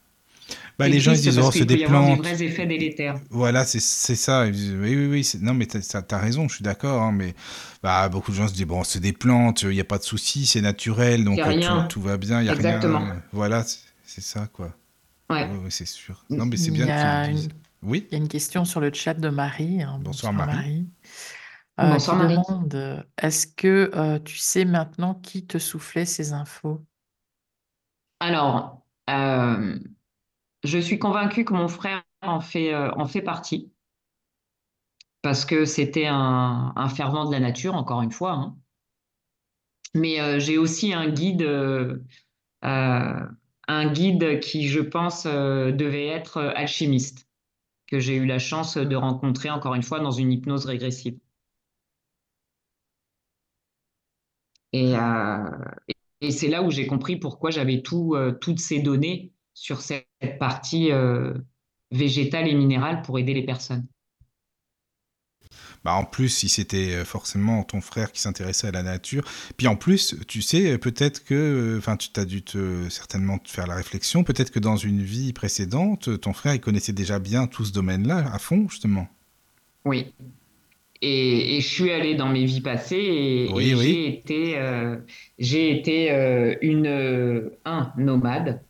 Bah, 0.78 0.88
les 0.88 1.00
gens 1.00 1.12
ils 1.12 1.20
disent 1.20 1.38
oh 1.38 1.50
c'est 1.52 1.64
des 1.64 1.84
plantes. 1.84 2.16
des 2.16 2.22
vrais 2.22 2.42
effets 2.42 2.66
délétères. 2.66 3.16
Voilà, 3.30 3.64
c'est 3.64 3.80
ça. 3.80 4.48
Disent, 4.50 4.74
Oui, 4.80 4.96
oui, 4.96 5.06
oui. 5.06 5.32
Non, 5.40 5.54
mais 5.54 5.66
t'as 5.66 6.02
t'as 6.02 6.18
raison, 6.18 6.48
je 6.48 6.56
suis 6.56 6.64
d'accord. 6.64 7.02
hein, 7.02 7.12
mais 7.12 7.34
bah, 7.82 8.08
beaucoup 8.08 8.30
de 8.32 8.36
gens 8.36 8.48
se 8.48 8.54
disent 8.54 8.66
bon, 8.66 8.82
c'est 8.84 9.00
des 9.00 9.12
plantes, 9.12 9.62
il 9.62 9.70
n'y 9.70 9.80
a 9.80 9.84
pas 9.84 9.98
de 9.98 10.02
souci, 10.02 10.46
c'est 10.46 10.60
naturel, 10.60 11.24
donc 11.24 11.38
euh, 11.38 11.60
tout, 11.60 11.88
tout 11.88 12.02
va 12.02 12.16
bien, 12.16 12.42
il 12.42 12.48
a 12.48 12.54
Exactement. 12.54 12.98
rien. 13.00 13.22
Voilà, 13.32 13.64
c'est 14.12 14.20
ça, 14.20 14.46
quoi. 14.46 14.74
Ouais. 15.30 15.48
Ouais, 15.48 15.58
ouais, 15.58 15.70
c'est 15.70 15.86
sûr. 15.86 16.24
Non, 16.30 16.46
mais 16.46 16.56
c'est 16.56 16.70
Il 16.70 16.74
bien 16.74 16.86
y 16.86 16.90
a 16.90 16.94
que 16.94 17.00
tu 17.00 17.06
le 17.08 17.32
une, 17.32 17.36
dises. 17.36 17.48
Oui, 17.82 18.06
il 18.08 18.12
y 18.12 18.14
a 18.16 18.18
une 18.18 18.28
question 18.28 18.64
sur 18.64 18.80
le 18.80 18.92
chat 18.92 19.14
de 19.14 19.28
Marie. 19.28 19.82
hein. 19.82 19.98
Bonsoir, 20.00 20.32
Marie. 20.32 20.88
Euh, 21.80 21.92
Bonsoir, 21.92 22.16
Marie. 22.16 22.36
demande, 22.36 23.06
est-ce 23.18 23.46
que 23.46 23.90
euh, 23.94 24.18
tu 24.20 24.36
sais 24.36 24.64
maintenant 24.64 25.14
qui 25.14 25.46
te 25.46 25.58
soufflait 25.58 26.04
ces 26.04 26.32
infos? 26.32 26.84
Alors, 28.20 28.86
euh, 29.10 29.78
je 30.64 30.78
suis 30.78 30.98
convaincue 30.98 31.44
que 31.44 31.54
mon 31.54 31.68
frère 31.68 32.02
en 32.22 32.40
fait, 32.40 32.72
euh, 32.74 32.90
en 32.96 33.06
fait 33.06 33.22
partie, 33.22 33.72
parce 35.22 35.44
que 35.44 35.64
c'était 35.64 36.06
un, 36.06 36.72
un 36.76 36.88
fervent 36.88 37.24
de 37.26 37.32
la 37.32 37.40
nature, 37.40 37.74
encore 37.74 38.02
une 38.02 38.12
fois. 38.12 38.32
hein. 38.32 38.56
Mais 39.94 40.20
euh, 40.20 40.38
j'ai 40.38 40.58
aussi 40.58 40.92
un 40.92 41.08
guide, 41.08 41.42
euh, 41.42 41.98
euh, 42.64 43.26
un 43.68 43.92
guide 43.92 44.40
qui, 44.40 44.68
je 44.68 44.80
pense, 44.80 45.26
euh, 45.26 45.72
devait 45.72 46.06
être 46.06 46.38
euh, 46.38 46.52
alchimiste, 46.54 47.28
que 47.86 47.98
j'ai 48.00 48.16
eu 48.16 48.26
la 48.26 48.38
chance 48.38 48.76
de 48.76 48.96
rencontrer, 48.96 49.50
encore 49.50 49.74
une 49.74 49.82
fois, 49.82 50.00
dans 50.00 50.10
une 50.10 50.32
hypnose 50.32 50.66
régressive. 50.66 51.18
Et, 54.72 54.96
euh, 54.96 56.30
c'est 56.30 56.48
là 56.48 56.62
où 56.62 56.70
j'ai 56.70 56.86
compris 56.86 57.16
pourquoi 57.16 57.50
j'avais 57.50 57.82
tout, 57.82 58.16
toutes 58.40 58.60
ces 58.60 58.80
données 58.80 59.32
sur 59.54 59.80
cette 59.80 60.06
partie 60.38 60.90
végétale 61.90 62.46
et 62.48 62.54
minérale 62.54 63.02
pour 63.02 63.18
aider 63.18 63.34
les 63.34 63.44
personnes. 63.44 63.86
Bah 65.84 65.94
en 65.94 66.04
plus, 66.04 66.28
si 66.28 66.48
c'était 66.48 66.94
euh, 66.94 67.04
forcément 67.04 67.64
ton 67.64 67.80
frère 67.80 68.12
qui 68.12 68.20
s'intéressait 68.20 68.68
à 68.68 68.70
la 68.70 68.82
nature, 68.84 69.24
puis 69.56 69.66
en 69.66 69.76
plus, 69.76 70.16
tu 70.28 70.40
sais, 70.42 70.78
peut-être 70.78 71.24
que, 71.24 71.34
euh, 71.34 71.78
enfin, 71.78 71.96
tu 71.96 72.08
as 72.20 72.24
dû 72.24 72.42
te, 72.42 72.88
certainement 72.88 73.38
te 73.38 73.50
faire 73.50 73.66
la 73.66 73.74
réflexion, 73.74 74.22
peut-être 74.24 74.50
que 74.52 74.60
dans 74.60 74.76
une 74.76 75.02
vie 75.02 75.32
précédente, 75.32 76.20
ton 76.20 76.32
frère, 76.32 76.54
il 76.54 76.60
connaissait 76.60 76.92
déjà 76.92 77.18
bien 77.18 77.46
tout 77.48 77.64
ce 77.64 77.72
domaine-là, 77.72 78.30
à 78.32 78.38
fond, 78.38 78.68
justement. 78.68 79.08
Oui. 79.84 80.12
Et, 81.00 81.56
et 81.56 81.60
je 81.60 81.68
suis 81.68 81.90
allée 81.90 82.14
dans 82.14 82.28
mes 82.28 82.44
vies 82.44 82.60
passées 82.60 82.96
et, 82.96 83.52
Oui, 83.52 83.70
et 83.70 83.74
oui. 83.74 83.82
j'ai 83.82 84.08
été, 84.08 84.58
euh, 84.58 84.96
j'ai 85.38 85.76
été 85.78 86.12
euh, 86.12 86.54
une, 86.62 86.86
euh, 86.86 87.58
un 87.64 87.92
nomade 87.96 88.62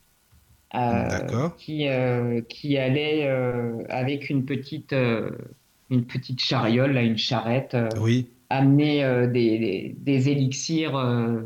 euh, 0.75 1.51
qui, 1.59 1.89
euh, 1.89 2.41
qui 2.49 2.79
allait 2.79 3.27
euh, 3.29 3.85
avec 3.89 4.31
une 4.31 4.45
petite, 4.47 4.93
euh, 4.95 5.31
une 5.91 6.05
petite 6.07 6.41
chariole, 6.41 6.93
là, 6.93 7.03
une 7.03 7.19
charrette, 7.19 7.75
euh, 7.75 7.89
Oui. 8.01 8.29
amener 8.51 9.05
euh, 9.05 9.27
des, 9.27 9.59
des, 9.59 9.97
des 9.99 10.29
élixirs 10.29 10.97
euh, 10.97 11.43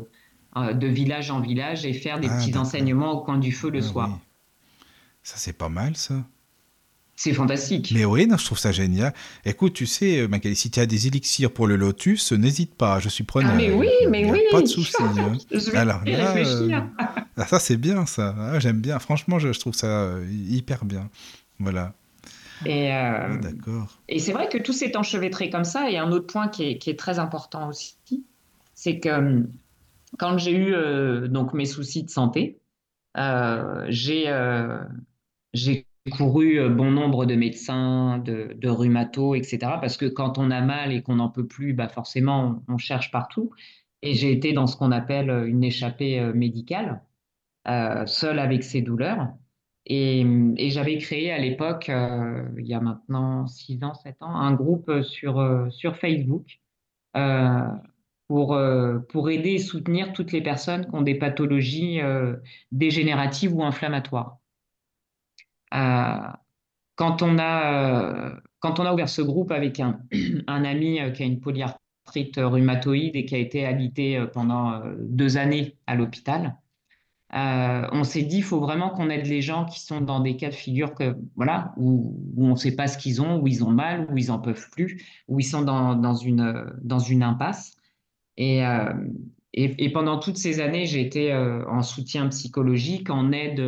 de 0.55 0.87
village 0.87 1.31
en 1.31 1.39
village 1.41 1.85
et 1.85 1.93
faire 1.93 2.19
des 2.19 2.27
Ah, 2.29 2.37
petits 2.37 2.57
enseignements 2.57 3.11
au 3.13 3.21
coin 3.23 3.37
du 3.37 3.51
feu 3.51 3.69
le 3.69 3.79
Ah, 3.79 3.83
soir. 3.83 4.09
oui. 4.11 4.15
Ça, 5.23 5.35
c'est 5.37 5.53
pas 5.53 5.69
mal, 5.69 5.95
ça. 5.97 6.23
C'est 7.19 7.33
fantastique. 7.33 7.91
Mais 7.95 8.05
oui, 8.05 8.27
non, 8.27 8.37
je 8.37 8.45
trouve 8.45 8.59
ça 8.59 8.71
génial. 8.71 9.11
Écoute, 9.43 9.73
tu 9.73 9.87
sais, 9.87 10.27
Magali, 10.27 10.55
si 10.55 10.69
tu 10.69 10.79
as 10.79 10.85
des 10.85 11.07
élixirs 11.07 11.51
pour 11.51 11.65
le 11.67 11.75
lotus, 11.75 12.31
n'hésite 12.31 12.75
pas, 12.75 12.99
je 12.99 13.09
suis 13.09 13.23
preneur. 13.23 13.51
Ah, 13.53 13.57
mais 13.57 13.71
oui, 13.73 13.89
mais 14.09 14.29
oui. 14.31 14.39
Pas 14.51 14.61
de 14.61 14.67
souci. 14.67 14.95
hein. 15.01 15.35
Je 15.51 15.71
vais 15.71 15.77
Alors 15.77 16.05
là, 16.05 16.33
réfléchir. 16.33 16.85
euh, 16.99 17.03
ah, 17.37 17.45
ça 17.47 17.59
c'est 17.59 17.77
bien, 17.77 18.05
ça. 18.05 18.59
J'aime 18.59 18.79
bien. 18.81 18.99
Franchement, 18.99 19.39
je, 19.39 19.51
je 19.51 19.59
trouve 19.59 19.73
ça 19.73 20.11
hyper 20.49 20.85
bien. 20.85 21.09
Voilà. 21.59 21.93
Et, 22.65 22.93
euh, 22.93 23.39
Ah. 23.67 23.87
Et 24.07 24.19
c'est 24.19 24.33
vrai 24.33 24.49
que 24.49 24.57
tout 24.57 24.73
s'est 24.73 24.95
enchevêtré 24.97 25.49
comme 25.49 25.63
ça. 25.65 25.89
Et 25.89 25.97
un 25.97 26.11
autre 26.11 26.27
point 26.27 26.47
qui 26.49 26.63
est, 26.63 26.77
qui 26.77 26.89
est 26.89 26.99
très 26.99 27.19
important 27.19 27.69
aussi, 27.69 27.97
c'est 28.73 28.99
que 28.99 29.09
hum, 29.09 29.51
quand 30.19 30.37
j'ai 30.37 30.53
eu 30.53 30.73
euh, 30.75 31.27
donc 31.27 31.53
mes 31.53 31.65
soucis 31.65 32.03
de 32.03 32.09
santé, 32.09 32.61
euh, 33.17 33.85
j'ai 33.89 34.29
euh, 34.29 34.83
couru 36.11 36.59
euh, 36.59 36.69
bon 36.69 36.91
nombre 36.91 37.25
de 37.25 37.35
médecins, 37.35 38.17
de, 38.19 38.53
de 38.55 38.69
rhumatos, 38.69 39.37
etc. 39.37 39.79
Parce 39.81 39.97
que 39.97 40.05
quand 40.05 40.37
on 40.37 40.51
a 40.51 40.61
mal 40.61 40.91
et 40.93 41.01
qu'on 41.03 41.15
n'en 41.15 41.29
peut 41.29 41.47
plus, 41.47 41.73
bah 41.73 41.89
forcément, 41.89 42.61
on, 42.67 42.73
on 42.75 42.77
cherche 42.77 43.11
partout. 43.11 43.51
Et 44.01 44.13
j'ai 44.13 44.31
été 44.31 44.53
dans 44.53 44.67
ce 44.67 44.77
qu'on 44.77 44.91
appelle 44.91 45.29
euh, 45.29 45.47
une 45.47 45.63
échappée 45.63 46.19
euh, 46.19 46.33
médicale, 46.33 47.03
euh, 47.67 48.05
seule 48.07 48.39
avec 48.39 48.63
ses 48.63 48.81
douleurs. 48.81 49.29
Et, 49.89 50.25
et 50.57 50.69
j'avais 50.69 50.97
créé 50.97 51.31
à 51.31 51.37
l'époque, 51.37 51.87
euh, 51.89 52.43
il 52.57 52.67
y 52.67 52.73
a 52.73 52.81
maintenant 52.81 53.47
6 53.47 53.83
ans, 53.85 53.93
7 53.93 54.21
ans, 54.21 54.35
un 54.35 54.53
groupe 54.53 55.01
sur, 55.01 55.39
euh, 55.39 55.69
sur 55.69 55.95
Facebook 55.95 56.59
euh, 57.15 57.61
pour, 58.27 58.53
euh, 58.53 58.99
pour 58.99 59.29
aider 59.29 59.51
et 59.51 59.59
soutenir 59.59 60.11
toutes 60.11 60.33
les 60.33 60.41
personnes 60.41 60.85
qui 60.85 60.93
ont 60.93 61.01
des 61.01 61.15
pathologies 61.15 62.01
euh, 62.01 62.35
dégénératives 62.73 63.53
ou 63.55 63.63
inflammatoires. 63.63 64.39
Euh, 65.73 66.33
quand 66.95 67.21
on 67.21 67.37
a, 67.39 68.31
euh, 68.33 68.41
quand 68.59 68.79
on 68.81 68.85
a 68.85 68.93
ouvert 68.93 69.07
ce 69.09 69.21
groupe 69.21 69.51
avec 69.51 69.79
un, 69.79 70.01
un 70.47 70.65
ami 70.65 70.99
euh, 70.99 71.11
qui 71.11 71.23
a 71.23 71.25
une 71.25 71.39
polyarthrite 71.39 72.37
rhumatoïde 72.37 73.15
et 73.15 73.25
qui 73.25 73.35
a 73.35 73.39
été 73.39 74.17
euh, 74.17 74.25
pendant 74.27 74.73
euh, 74.73 74.95
deux 74.99 75.37
années 75.37 75.77
à 75.87 75.95
l'hôpital, 75.95 76.57
euh, 77.33 77.87
on 77.91 78.03
s'est 78.03 78.23
dit, 78.23 78.37
il 78.37 78.43
faut 78.43 78.59
vraiment 78.59 78.89
qu'on 78.89 79.09
aide 79.09 79.25
les 79.25 79.41
gens 79.41 79.65
qui 79.65 79.81
sont 79.81 79.99
dans 79.99 80.21
des 80.21 80.37
cas 80.37 80.49
de 80.49 80.55
figure 80.55 80.93
que, 80.93 81.17
voilà, 81.35 81.73
où, 81.75 82.17
où 82.35 82.45
on 82.45 82.51
ne 82.51 82.55
sait 82.55 82.75
pas 82.75 82.87
ce 82.87 82.97
qu'ils 82.97 83.21
ont, 83.21 83.39
où 83.39 83.47
ils 83.47 83.63
ont 83.63 83.71
mal, 83.71 84.07
où 84.09 84.17
ils 84.17 84.31
en 84.31 84.39
peuvent 84.39 84.69
plus, 84.71 85.03
où 85.27 85.39
ils 85.39 85.43
sont 85.43 85.61
dans, 85.61 85.95
dans 85.95 86.15
une, 86.15 86.65
dans 86.81 86.99
une 86.99 87.23
impasse. 87.23 87.73
Et, 88.37 88.65
euh, 88.65 88.93
et, 89.53 89.85
et 89.85 89.91
pendant 89.91 90.19
toutes 90.19 90.37
ces 90.37 90.61
années, 90.61 90.85
j'ai 90.85 91.01
été 91.01 91.33
euh, 91.33 91.67
en 91.69 91.81
soutien 91.81 92.27
psychologique, 92.29 93.09
en 93.09 93.31
aide 93.33 93.59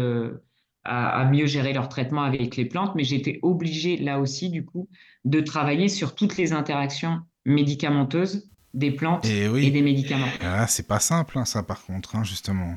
à, 0.86 1.20
à 1.20 1.26
mieux 1.30 1.46
gérer 1.46 1.74
leur 1.74 1.90
traitement 1.90 2.24
avec 2.24 2.56
les 2.56 2.66
plantes, 2.66 2.96
mais 2.96 3.04
j'étais 3.04 3.40
obligée, 3.42 3.98
là 3.98 4.20
aussi, 4.20 4.50
du 4.50 4.64
coup, 4.64 4.88
de 5.26 5.42
travailler 5.42 5.90
sur 5.90 6.16
toutes 6.16 6.38
les 6.38 6.54
interactions 6.54 7.20
médicamenteuses 7.46 8.50
des 8.74 8.92
plantes 8.92 9.26
Et 9.26 9.46
et 9.46 9.72
des 9.72 9.82
médicaments. 9.82 10.28
Ah, 10.42 10.68
c'est 10.68 10.88
pas 10.88 11.00
simple, 11.00 11.38
hein, 11.38 11.46
ça, 11.46 11.64
par 11.64 11.84
contre, 11.84 12.16
hein, 12.16 12.24
justement. 12.24 12.76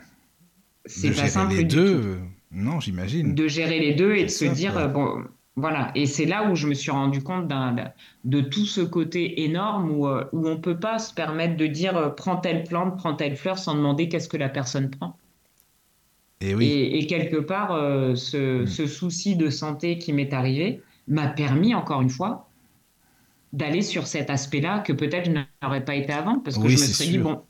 C'est 0.87 1.11
De 1.11 1.15
pas 1.15 1.27
gérer 1.27 1.29
simple 1.29 1.55
les 1.55 1.65
du 1.65 1.65
deux, 1.65 2.01
tout. 2.01 2.19
non, 2.53 2.81
j'imagine. 2.81 3.37
de 3.37 3.49
gérer 3.49 3.79
les 3.81 3.95
deux 3.95 4.15
et 4.15 4.25
de 4.25 4.31
se 4.31 4.45
dire, 4.45 4.89
bon, 4.89 5.25
voilà. 5.57 5.91
Et 5.95 6.07
c'est 6.07 6.25
là 6.27 6.49
où 6.51 6.55
je 6.57 6.67
me 6.69 6.75
suis 6.75 6.91
rendu 6.91 7.23
compte 7.23 7.49
d'un, 7.49 7.75
de 8.25 8.41
tout 8.41 8.67
ce 8.67 8.81
côté 8.81 9.43
énorme 9.45 9.91
où, 9.91 10.07
euh, 10.07 10.25
où 10.33 10.49
on 10.49 10.61
peut 10.61 10.79
pas 10.79 10.99
se 10.99 11.13
permettre 11.15 11.57
de 11.57 11.67
dire, 11.67 11.97
euh, 11.97 12.11
prends 12.11 12.37
telle 12.37 12.65
plante, 12.65 12.97
prends 12.99 13.15
telle 13.15 13.37
fleur 13.37 13.59
sans 13.59 13.75
demander 13.75 14.09
qu'est-ce 14.09 14.29
que 14.29 14.37
la 14.37 14.49
personne 14.49 14.91
prend. 14.91 15.19
Et 16.41 16.55
oui. 16.55 16.83
Et, 16.85 16.99
et 16.99 17.07
quelque 17.07 17.37
part, 17.37 17.73
euh, 17.73 18.15
ce, 18.15 18.65
Mm. 18.65 18.67
ce 18.67 18.87
souci 18.87 19.37
de 19.37 19.51
santé 19.51 19.99
qui 19.99 20.13
m'est 20.13 20.33
arrivé 20.33 20.83
m'a 21.07 21.29
permis, 21.29 21.75
encore 21.75 22.03
une 22.03 22.11
fois, 22.11 22.51
d'aller 23.53 23.83
sur 23.83 24.07
cet 24.07 24.31
aspect-là 24.31 24.81
que 24.81 24.93
peut-être 24.93 25.27
je 25.27 25.33
n'aurais 25.67 25.85
pas 25.85 25.95
été 25.95 26.13
avant, 26.13 26.39
parce 26.41 26.59
que 26.59 26.67
Oui, 26.67 26.69
je 26.69 26.79
me 26.79 26.87
serais 26.87 27.07
dit, 27.07 27.19
sûr. 27.19 27.21
bon, 27.21 27.43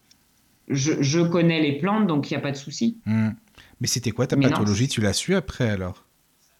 je, 0.69 0.93
je 1.03 1.21
connais 1.21 1.61
les 1.61 1.79
plantes, 1.79 2.07
donc 2.07 2.31
il 2.31 2.35
n'y 2.35 2.39
a 2.39 2.41
pas 2.41 2.53
de 2.53 2.57
souci. 2.57 2.99
Hmm. 3.07 3.31
Mais 3.81 3.87
c'était 3.87 4.11
quoi 4.13 4.27
ta 4.27 4.37
Mais 4.37 4.45
non. 4.45 4.51
pathologie? 4.53 4.89
Tu 4.89 5.01
l'as 5.01 5.13
su 5.13 5.35
après, 5.35 5.69
alors? 5.69 6.05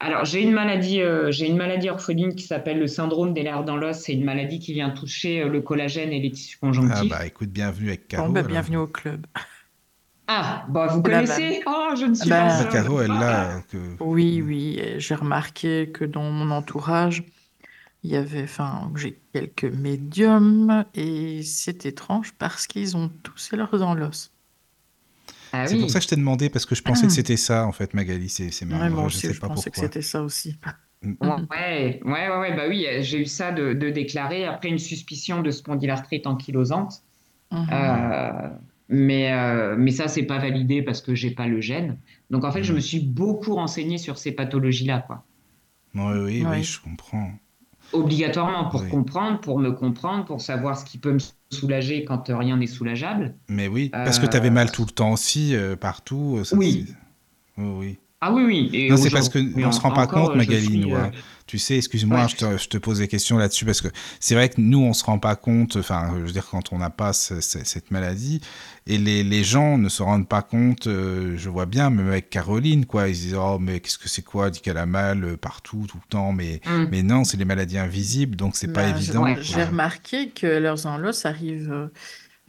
Alors, 0.01 0.25
j'ai 0.25 0.43
une 0.43 0.51
maladie, 0.53 1.01
euh, 1.01 1.31
j'ai 1.31 1.47
une 1.49 1.57
maladie 1.57 1.89
orpheline 1.89 2.35
qui 2.35 2.45
s'appelle 2.45 2.81
le 2.81 2.89
syndrome 2.89 3.33
des 3.35 3.45
nerfs 3.45 3.63
dans 3.63 3.77
l'os. 3.77 3.97
C'est 3.97 4.13
une 4.15 4.25
maladie 4.25 4.59
qui 4.59 4.73
vient 4.73 4.91
toucher 4.91 5.43
euh, 5.43 5.49
le 5.49 5.61
collagène 5.61 6.13
et 6.13 6.19
les 6.21 6.33
tissus 6.33 6.59
Ah 6.61 6.67
conjonctifs. 6.67 7.09
bah 7.09 7.25
écoute, 7.25 7.51
bienvenue 7.51 7.89
avec 7.91 8.09
Caro. 8.09 8.27
Bon, 8.27 8.33
bah, 8.33 8.41
alors. 8.41 8.51
bienvenue 8.51 8.79
au 8.79 8.89
club. 8.89 9.27
Ah, 10.27 10.65
bah 10.69 10.87
vous 10.89 11.03
la 11.03 11.21
connaissez? 11.21 11.61
Oh, 11.67 11.91
je 11.99 12.07
ne 12.07 12.15
suis 12.15 12.29
Bah, 12.29 12.47
pas 12.49 12.59
Ah. 12.63 12.65
Caro, 12.73 13.01
elle 13.01 13.11
Ah. 13.13 13.21
l'a. 13.21 13.61
que- 13.71 14.03
Oui, 14.03 14.43
oui, 14.45 14.81
j'ai 14.99 15.15
remarqué 15.15 15.91
que 15.93 16.05
dans 16.05 16.23
mon 16.31 16.51
entourage, 16.51 17.23
il 18.05 18.11
y 18.11 18.17
avait, 18.17 18.45
enfin, 18.45 18.93
j'ai 18.97 19.21
quelques 19.33 19.65
médiums 19.65 20.85
et 20.95 21.43
c'est 21.43 21.87
étrange 21.87 22.33
parce 22.35 22.67
qu'ils 22.67 22.97
ont 22.97 23.09
tous 23.23 23.53
leurs 23.53 23.79
dans 23.79 23.95
l'os. 23.95 24.33
Ah 25.53 25.67
C'est 25.67 25.77
oui. 25.77 25.81
pour 25.81 25.91
ça 25.91 25.99
que 25.99 26.05
je 26.05 26.09
t'ai 26.09 26.17
demandé, 26.17 26.51
parce 26.51 26.67
que 26.67 26.75
je 26.75 26.83
pensais 26.83 27.07
que 27.07 27.13
c'était 27.13 27.37
ça, 27.37 27.67
en 27.67 27.73
fait, 27.73 27.95
Magali. 27.95 28.29
C'est 28.29 28.51
c'est 28.51 28.65
marrant. 28.65 28.81
Ouais, 28.81 28.91
moi 28.91 29.09
je 29.09 29.17
aussi, 29.17 29.21
sais 29.21 29.35
je 29.35 29.41
pas 29.41 29.49
pensais 29.49 29.71
que 29.71 29.77
pourquoi. 29.77 29.85
c'était 29.87 30.03
ça 30.03 30.23
aussi. 30.23 30.57
Hmm. 31.21 31.47
Ouais, 31.51 32.01
ouais, 32.05 32.29
ouais, 32.29 32.39
ouais, 32.39 32.57
bah 32.57 32.65
oui, 32.69 32.87
j'ai 33.01 33.21
eu 33.21 33.27
ça 33.27 33.53
de, 33.53 33.73
de 33.75 33.91
déclarer 33.91 34.45
après 34.45 34.69
une 34.69 34.79
suspicion 34.79 35.43
de 35.43 35.51
spondylarthrite 35.51 36.27
ankylosante. 36.27 37.03
Mhm. 37.51 37.69
Euh, 37.73 38.51
mais, 38.89 39.33
euh, 39.33 39.77
mais 39.79 39.93
ça, 39.93 40.09
c'est 40.09 40.25
pas 40.25 40.39
validé 40.39 40.83
parce 40.83 41.03
que 41.03 41.15
j'ai 41.15 41.33
pas 41.33 41.47
le 41.49 41.61
gène. 41.61 41.99
Donc 42.31 42.45
en 42.45 42.53
fait, 42.53 42.65
je 42.65 42.75
me 42.75 42.81
suis 42.81 43.01
beaucoup 43.01 43.55
renseigné 43.57 43.99
sur 43.99 44.19
ces 44.19 44.33
pathologies-là, 44.33 45.01
quoi. 45.07 45.27
Oui, 45.95 46.19
oui, 46.19 46.45
Ouais. 46.45 46.49
oui, 46.51 46.63
je 46.63 46.79
comprends. 46.81 47.33
Obligatoirement 47.93 48.69
pour 48.71 48.83
Oui. 48.83 48.91
comprendre, 48.91 49.41
pour 49.41 49.59
me 49.59 49.71
comprendre, 49.73 50.25
pour 50.25 50.41
savoir 50.41 50.79
ce 50.79 50.85
qui 50.85 50.99
peut 50.99 51.13
me 51.13 51.19
soulager 51.53 52.05
quand 52.05 52.31
euh, 52.31 52.37
rien 52.37 52.57
n'est 52.57 52.67
soulageable. 52.67 53.35
Mais 53.49 53.69
oui, 53.69 53.91
parce 53.91 54.19
que 54.19 54.27
tu 54.27 54.37
avais 54.37 54.49
Euh, 54.49 54.53
mal 54.53 54.71
tout 54.73 54.85
le 54.85 54.91
temps 54.91 55.13
aussi, 55.13 55.55
euh, 55.55 55.77
partout. 55.77 56.37
euh, 56.39 56.45
ça, 56.45 56.57
Oui. 56.57 56.87
c'est- 56.89 56.95
Oui, 57.59 57.71
oui. 57.79 57.99
Ah 58.25 58.33
oui, 58.33 58.45
oui. 58.45 58.71
Et 58.73 58.89
Non, 58.89 58.97
c'est 58.97 59.11
parce 59.11 59.29
que 59.29 59.39
aujourd'hui, 59.41 59.65
on 59.65 59.73
se 59.73 59.81
rend 59.81 59.91
pas 59.91 60.03
encore, 60.05 60.27
compte, 60.29 60.33
je 60.35 60.39
Magali, 60.39 60.65
suis, 60.65 60.93
euh, 60.93 60.97
hein. 60.97 61.11
Tu 61.49 61.59
sais, 61.59 61.77
excuse-moi, 61.77 62.21
Ouais. 62.23 62.29
je, 62.29 62.37
te, 62.37 62.57
je 62.57 62.69
te 62.69 62.79
pose 62.79 62.99
des 63.01 63.09
questions 63.09 63.37
là-dessus 63.37 63.65
parce 63.65 63.81
que 63.81 63.89
c'est 64.21 64.37
vrai 64.37 64.49
que 64.49 64.61
nous, 64.61 64.79
on 64.79 64.93
se 64.93 65.05
rend 65.05 65.19
pas 65.19 65.35
compte, 65.35 65.75
enfin, 65.77 66.13
je 66.17 66.21
veux 66.23 66.31
dire, 66.31 66.47
quand 66.49 66.73
on 66.73 66.79
n'a 66.79 66.89
pas 66.89 67.13
ce- 67.13 67.41
ce- 67.41 67.65
cette 67.65 67.91
maladie, 67.91 68.41
et 68.87 68.97
les, 68.97 69.25
les 69.25 69.43
gens 69.43 69.77
ne 69.77 69.89
se 69.89 70.05
rendent 70.05 70.29
pas 70.29 70.41
compte, 70.43 70.87
euh, 70.87 71.35
je 71.37 71.49
vois 71.51 71.67
bien, 71.67 71.91
même 71.91 72.07
avec 72.09 72.31
Caroline, 72.31 72.87
quoi, 72.87 73.09
ils 73.09 73.17
se 73.17 73.21
disent, 73.23 73.35
oh, 73.39 73.59
mais 73.61 73.81
qu'est-ce 73.81 73.99
que 73.99 74.09
c'est 74.09 74.23
quoi, 74.23 74.51
dit 74.51 74.61
qu'elle 74.61 74.79
a 74.79 74.87
mal 74.87 75.25
euh, 75.25 75.37
partout, 75.37 75.85
tout 75.89 75.99
le 75.99 76.09
temps, 76.09 76.33
mais, 76.33 76.61
hum. 76.67 76.89
mais 76.93 77.03
non, 77.03 77.25
c'est 77.25 77.37
les 77.37 77.45
maladies 77.45 77.77
invisibles, 77.79 78.37
donc 78.37 78.55
c'est 78.55 78.73
pas 78.73 78.83
Ben, 78.85 78.97
j'ai- 78.97 79.03
évident. 79.09 79.25
ouais. 79.25 79.37
J'ai 79.41 79.65
remarqué 79.65 80.29
que 80.31 80.47
leurs 80.47 80.87
en 80.87 80.97
l'os 80.97 81.27
arrivent 81.27 81.73
euh, 81.73 81.89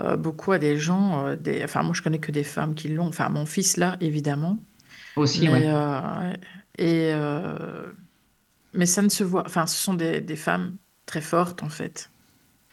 euh, 0.02 0.18
beaucoup 0.18 0.52
à 0.52 0.60
des 0.60 0.78
gens, 0.78 1.26
euh, 1.26 1.36
des... 1.36 1.64
enfin 1.64 1.82
moi 1.84 1.94
je 1.96 2.02
connais 2.04 2.20
que 2.20 2.32
des 2.32 2.44
femmes 2.44 2.74
qui 2.76 2.90
l'ont, 2.90 3.08
enfin 3.08 3.30
mon 3.30 3.46
fils 3.46 3.78
là 3.78 3.98
évidemment, 4.02 4.58
Aussi, 5.16 5.49
Mais, 5.49 5.49
ouais. 5.49 5.70
euh, 5.70 6.34
et, 6.78 7.11
euh, 7.14 7.91
mais 8.74 8.86
ça 8.88 9.01
ne 9.03 9.09
se 9.09 9.24
voit. 9.24 9.43
Enfin, 9.47 9.68
ce 9.68 9.78
sont 9.78 9.93
des, 9.95 10.22
des 10.22 10.36
femmes 10.38 10.78
très 11.05 11.22
fortes, 11.22 11.64
en 11.64 11.70
fait. 11.70 12.11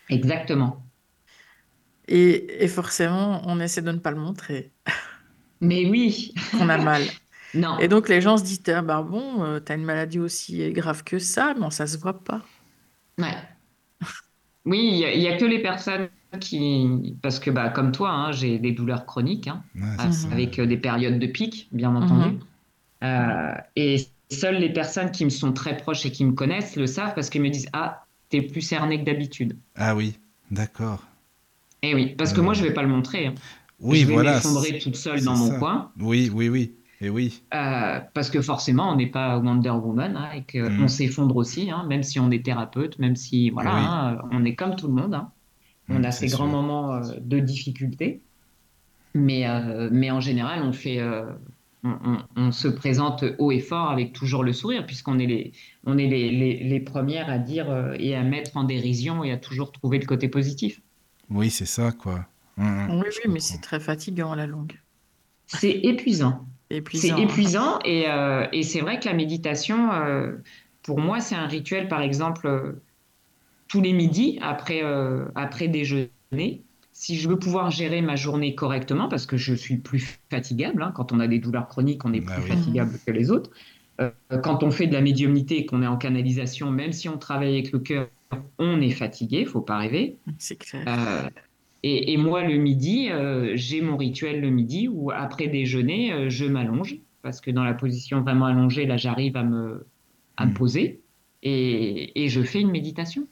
Exactement. 0.08 0.90
Et, 2.08 2.64
et 2.64 2.68
forcément, 2.68 3.42
on 3.46 3.60
essaie 3.60 3.82
de 3.82 3.92
ne 3.92 3.98
pas 3.98 4.10
le 4.10 4.16
montrer, 4.18 4.72
Mais 5.60 5.86
oui, 5.86 6.34
qu'on 6.56 6.68
a 6.68 6.78
mal. 6.78 7.14
non. 7.54 7.78
Et 7.78 7.88
donc, 7.88 8.08
les 8.08 8.20
gens 8.22 8.38
se 8.38 8.44
disent, 8.44 8.62
ah, 8.68 8.82
bah 8.82 9.02
bon, 9.02 9.44
euh, 9.44 9.60
t'as 9.60 9.76
une 9.76 9.84
maladie 9.84 10.20
aussi 10.20 10.72
grave 10.72 11.04
que 11.04 11.18
ça, 11.18 11.54
mais 11.60 11.70
ça 11.70 11.86
se 11.88 11.98
voit 11.98 12.24
pas. 12.24 12.44
Ouais. 13.18 13.60
Oui, 14.64 14.78
il 14.92 14.96
y, 14.98 15.04
a- 15.04 15.14
il 15.14 15.20
y 15.22 15.28
a 15.28 15.36
que 15.36 15.44
les 15.44 15.60
personnes 15.62 16.10
qui, 16.38 17.16
parce 17.22 17.38
que 17.40 17.50
bah, 17.50 17.70
comme 17.70 17.92
toi, 17.92 18.10
hein, 18.10 18.32
j'ai 18.32 18.58
des 18.58 18.72
douleurs 18.72 19.06
chroniques, 19.06 19.48
hein, 19.48 19.62
Ouais, 19.74 19.82
c'est 19.98 20.12
ça. 20.12 20.28
avec 20.30 20.58
euh, 20.58 20.66
des 20.66 20.76
périodes 20.76 21.18
de 21.18 21.26
pic, 21.26 21.68
bien 21.72 21.94
entendu. 21.96 22.36
Mhm. 22.36 22.40
Euh, 23.04 23.54
et 23.76 23.96
seules 24.30 24.56
les 24.58 24.72
personnes 24.72 25.10
qui 25.10 25.24
me 25.24 25.30
sont 25.30 25.52
très 25.52 25.76
proches 25.76 26.04
et 26.06 26.12
qui 26.12 26.24
me 26.24 26.32
connaissent 26.32 26.76
le 26.76 26.86
savent 26.86 27.14
parce 27.14 27.30
qu'ils 27.30 27.42
me 27.42 27.50
disent, 27.50 27.68
ah, 27.72 28.04
t'es 28.28 28.42
plus 28.42 28.60
cerné 28.60 29.00
que 29.00 29.04
d'habitude. 29.04 29.56
Ah 29.76 29.96
oui, 29.96 30.18
d'accord. 30.50 31.02
Et 31.82 31.94
oui, 31.94 32.14
parce 32.16 32.32
que 32.32 32.40
Euh, 32.40 32.44
moi, 32.44 32.54
je 32.54 32.62
vais 32.62 32.72
pas 32.74 32.82
le 32.82 32.88
montrer. 32.88 33.26
hein. 33.26 33.34
Oui, 33.80 34.00
je 34.00 34.06
vais 34.06 34.12
voilà. 34.14 34.34
m'effondrer 34.34 34.78
toute 34.78 34.96
seule 34.96 35.24
dans 35.24 35.36
mon 35.36 35.46
ça. 35.52 35.58
coin. 35.58 35.92
Oui, 35.98 36.30
oui, 36.32 36.48
oui. 36.48 36.74
Et 37.00 37.08
oui. 37.08 37.42
Euh, 37.54 38.00
parce 38.12 38.28
que 38.28 38.42
forcément, 38.42 38.92
on 38.92 38.96
n'est 38.96 39.06
pas 39.06 39.38
Wonder 39.38 39.70
Woman 39.70 40.16
hein, 40.16 40.28
et 40.34 40.42
qu'on 40.44 40.68
Mhm. 40.82 40.88
s'effondre 40.88 41.36
aussi, 41.36 41.70
hein, 41.70 41.84
même 41.88 42.02
si 42.02 42.20
on 42.20 42.30
est 42.30 42.44
thérapeute, 42.44 42.98
même 42.98 43.16
si 43.16 43.48
voilà, 43.50 43.74
Oui. 43.74 43.80
hein, 43.82 44.18
on 44.32 44.44
est 44.44 44.54
comme 44.54 44.76
tout 44.76 44.86
le 44.88 44.92
monde. 44.92 45.18
On 45.90 46.02
Mm, 46.02 46.04
a 46.04 46.12
ces 46.12 46.28
grands 46.30 46.48
moments 46.48 46.94
euh, 46.96 47.14
de 47.20 47.40
difficulté, 47.40 48.24
mais, 49.14 49.46
euh, 49.48 49.88
mais 49.92 50.10
en 50.10 50.20
général, 50.20 50.62
on 50.62 50.72
fait, 50.72 51.00
euh, 51.00 51.32
on, 51.84 51.90
on- 52.04 52.26
on 52.36 52.52
se 52.52 52.68
présente 52.68 53.24
haut 53.38 53.52
et 53.52 53.60
fort 53.60 53.90
avec 53.90 54.12
toujours 54.12 54.44
le 54.44 54.52
sourire, 54.52 54.86
puisqu'on 54.86 55.18
est 55.18 55.26
les, 55.26 55.52
on 55.84 55.98
est 55.98 56.06
les, 56.08 56.30
les, 56.30 56.64
les 56.64 56.80
premières 56.80 57.30
à 57.30 57.38
dire 57.38 57.70
euh, 57.70 57.94
et 57.98 58.14
à 58.16 58.22
mettre 58.22 58.56
en 58.56 58.64
dérision 58.64 59.24
et 59.24 59.32
à 59.32 59.36
toujours 59.38 59.72
trouver 59.72 59.98
le 59.98 60.06
côté 60.06 60.28
positif. 60.28 60.82
Oui, 61.30 61.50
c'est 61.50 61.64
ça, 61.66 61.92
quoi. 61.92 62.26
Mm, 62.56 62.64
mm, 62.64 62.88
Oui, 62.88 63.06
oui, 63.24 63.30
mais 63.32 63.40
c'est 63.40 63.60
très 63.60 63.80
fatigant 63.80 64.32
à 64.32 64.36
la 64.36 64.46
longue. 64.46 64.78
C'est 65.46 65.70
épuisant. 65.84 66.46
C'est 66.70 66.76
C'est 66.92 67.18
épuisant. 67.18 67.20
épuisant 67.20 67.78
et, 67.84 68.08
euh, 68.08 68.46
et 68.52 68.62
c'est 68.62 68.80
vrai 68.80 68.98
que 69.00 69.06
la 69.06 69.14
méditation, 69.14 69.92
euh, 69.92 70.36
pour 70.82 70.98
moi, 71.00 71.20
c'est 71.20 71.34
un 71.36 71.46
rituel, 71.46 71.88
par 71.88 72.00
exemple, 72.02 72.46
euh, 72.46 72.82
tous 73.70 73.80
les 73.82 73.94
midis 73.94 74.38
après, 74.42 74.84
euh, 74.84 75.26
après 75.36 75.68
déjeuner. 75.68 76.64
Si 76.92 77.16
je 77.16 77.28
veux 77.28 77.38
pouvoir 77.38 77.70
gérer 77.70 78.02
ma 78.02 78.16
journée 78.16 78.54
correctement, 78.56 79.08
parce 79.08 79.26
que 79.26 79.38
je 79.38 79.54
suis 79.54 79.78
plus 79.78 80.20
fatigable, 80.30 80.82
hein, 80.82 80.92
quand 80.94 81.12
on 81.12 81.20
a 81.20 81.28
des 81.28 81.38
douleurs 81.40 81.68
chroniques, 81.68 82.04
on 82.04 82.12
est 82.14 82.22
Ah 82.28 82.34
plus 82.34 82.42
oui. 82.42 82.50
fatigable 82.54 83.00
que 83.06 83.12
les 83.12 83.30
autres. 83.30 83.50
Euh, 84.00 84.12
quand 84.42 84.64
on 84.64 84.72
fait 84.72 84.88
de 84.88 84.94
la 84.94 85.02
médiumnité 85.02 85.58
et 85.58 85.66
qu'on 85.66 85.82
est 85.82 85.88
en 85.88 85.98
canalisation, 85.98 86.70
même 86.72 86.92
si 86.92 87.08
on 87.08 87.18
travaille 87.18 87.54
avec 87.54 87.72
le 87.72 87.80
cœur, 87.80 88.08
on 88.58 88.80
est 88.82 88.90
fatigué, 88.90 89.46
faut 89.46 89.62
pas 89.62 89.78
rêver. 89.78 90.18
C'est 90.38 90.56
clair. 90.56 90.86
Euh, 90.88 91.28
et, 91.82 92.12
et 92.12 92.16
moi, 92.18 92.44
le 92.44 92.56
midi, 92.56 93.10
euh, 93.10 93.52
j'ai 93.56 93.80
mon 93.82 93.96
rituel 93.98 94.40
le 94.40 94.50
midi 94.50 94.88
où 94.88 95.10
après 95.10 95.48
déjeuner, 95.48 96.12
euh, 96.12 96.30
je 96.30 96.46
m'allonge 96.46 96.96
parce 97.22 97.40
que 97.40 97.50
dans 97.50 97.64
la 97.64 97.74
position 97.74 98.22
vraiment 98.22 98.46
allongée, 98.46 98.86
là, 98.86 98.96
j'arrive 98.96 99.36
à 99.36 99.44
me, 99.44 99.88
à 100.36 100.46
me 100.46 100.52
Mm. 100.52 100.54
poser 100.54 101.04
et, 101.42 102.24
et 102.24 102.28
je 102.28 102.42
fais 102.42 102.60
une 102.60 102.70
méditation. 102.70 103.28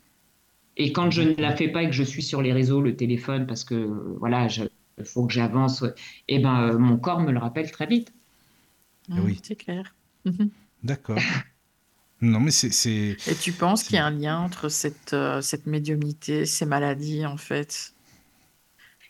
Et 0.79 0.93
quand 0.93 1.11
je 1.11 1.23
ne 1.23 1.35
la 1.35 1.55
fais 1.57 1.69
pas 1.69 1.83
et 1.83 1.87
que 1.87 1.93
je 1.93 2.03
suis 2.05 2.23
sur 2.23 2.41
les 2.41 2.53
réseaux, 2.53 2.81
le 2.81 2.97
téléphone, 2.97 3.47
parce 3.47 3.65
que 3.65 3.75
voilà, 4.19 4.47
il 4.99 5.05
faut 5.05 5.27
que 5.27 5.33
j'avance, 5.33 5.85
et 6.29 6.39
ben, 6.39 6.71
euh, 6.71 6.79
mon 6.79 6.97
corps 6.97 7.21
me 7.21 7.33
le 7.33 7.39
rappelle 7.39 7.71
très 7.71 7.87
vite. 7.87 8.13
Mm, 9.09 9.21
oui. 9.25 9.41
C'est 9.43 9.57
clair. 9.57 9.95
Mhm. 10.25 10.51
D'accord. 10.83 11.19
Non, 12.21 12.41
mais 12.41 12.51
c'est, 12.51 12.73
c'est... 12.73 13.17
Et 13.29 13.35
tu 13.37 13.53
penses 13.53 13.85
qu'il 13.85 13.95
y 13.95 13.99
a 13.99 14.07
un 14.07 14.11
lien 14.11 14.41
entre 14.41 14.69
cette, 14.69 15.13
euh, 15.13 15.41
cette 15.41 15.67
médiumnité, 15.67 16.47
ces 16.47 16.67
maladies, 16.67 17.25
en 17.25 17.37
fait? 17.37 17.93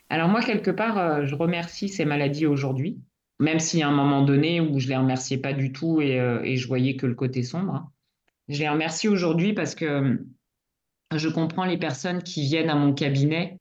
Alors 0.09 0.27
moi, 0.29 0.41
quelque 0.41 0.71
part, 0.71 0.97
euh, 0.97 1.25
je 1.25 1.35
remercie 1.35 1.89
ces 1.89 2.05
maladies 2.05 2.45
aujourd'hui, 2.45 2.99
même 3.39 3.59
s'il 3.59 3.79
y 3.79 3.83
a 3.83 3.87
un 3.87 3.95
moment 3.95 4.23
donné 4.23 4.61
où 4.61 4.79
je 4.79 4.87
les 4.87 4.95
remerciais 4.95 5.37
pas 5.37 5.53
du 5.53 5.71
tout 5.71 6.01
et, 6.01 6.19
euh, 6.19 6.41
et 6.43 6.55
je 6.55 6.67
voyais 6.67 6.95
que 6.95 7.05
le 7.07 7.15
côté 7.15 7.43
sombre. 7.43 7.73
hein. 7.75 7.91
Je 8.47 8.59
les 8.59 8.69
remercie 8.69 9.07
aujourd'hui 9.07 9.53
parce 9.53 9.75
que 9.75 9.85
euh, 9.85 10.17
je 11.15 11.29
comprends 11.29 11.65
les 11.65 11.77
personnes 11.77 12.23
qui 12.23 12.43
viennent 12.43 12.69
à 12.69 12.75
mon 12.75 12.93
cabinet 12.93 13.57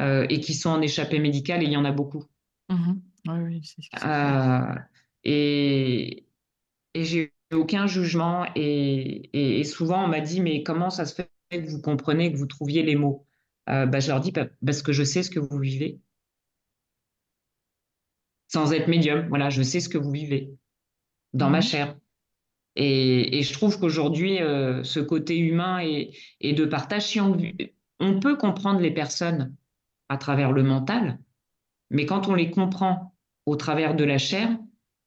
euh, 0.00 0.26
et 0.30 0.40
qui 0.40 0.54
sont 0.54 0.70
en 0.70 0.82
échappée 0.82 1.18
médicale 1.20 1.62
et 1.62 1.66
il 1.66 1.72
y 1.72 1.78
en 1.78 1.84
a 1.86 1.92
beaucoup. 1.92 2.24
Mhm. 2.68 3.02
Oui, 3.28 3.38
oui, 3.44 3.62
c'est 3.64 3.82
clair. 3.82 4.02
Euh, 4.04 4.74
et 5.24 6.26
et 6.94 7.04
j'ai 7.04 7.34
eu 7.52 7.54
aucun 7.56 7.86
jugement 7.88 8.46
et, 8.56 9.30
et- 9.34 9.60
et 9.60 9.64
souvent 9.64 10.04
on 10.04 10.08
m'a 10.08 10.20
dit 10.20 10.40
mais 10.42 10.62
comment 10.64 10.90
ça 10.90 11.06
se 11.06 11.14
fait 11.16 11.30
que 11.52 11.70
vous 11.70 11.80
comprenez, 11.82 12.32
que 12.32 12.38
vous 12.38 12.46
trouviez 12.46 12.82
les 12.84 12.96
mots? 12.96 13.26
Euh, 13.70 13.86
bah, 13.86 14.00
je 14.00 14.08
leur 14.10 14.20
dis 14.20 14.32
bah, 14.32 14.46
parce 14.66 14.82
que 14.82 14.92
je 14.92 15.04
sais 15.04 15.22
ce 15.24 15.30
que 15.30 15.40
vous 15.40 15.58
vivez. 15.58 16.00
sans 18.48 18.72
être 18.72 18.88
médium. 18.88 19.26
Voilà, 19.28 19.50
je 19.50 19.62
sais 19.62 19.80
ce 19.80 19.88
que 19.88 19.98
vous 19.98 20.10
vivez 20.10 20.50
dans 21.34 21.50
ma 21.50 21.60
Mhm. 21.60 21.62
chair. 21.62 21.96
Et, 22.76 23.38
et 23.38 23.42
je 23.42 23.52
trouve 23.52 23.78
qu'aujourd'hui, 23.78 24.40
euh, 24.40 24.84
ce 24.84 25.00
côté 25.00 25.38
humain 25.38 25.80
et, 25.80 26.16
et 26.40 26.52
de 26.52 26.64
partage, 26.64 27.06
si 27.06 27.20
on, 27.20 27.36
on 27.98 28.20
peut 28.20 28.36
comprendre 28.36 28.80
les 28.80 28.92
personnes 28.92 29.54
à 30.08 30.16
travers 30.16 30.52
le 30.52 30.62
mental, 30.62 31.18
mais 31.90 32.06
quand 32.06 32.28
on 32.28 32.34
les 32.34 32.50
comprend 32.50 33.14
au 33.46 33.56
travers 33.56 33.94
de 33.94 34.04
la 34.04 34.18
chair, 34.18 34.56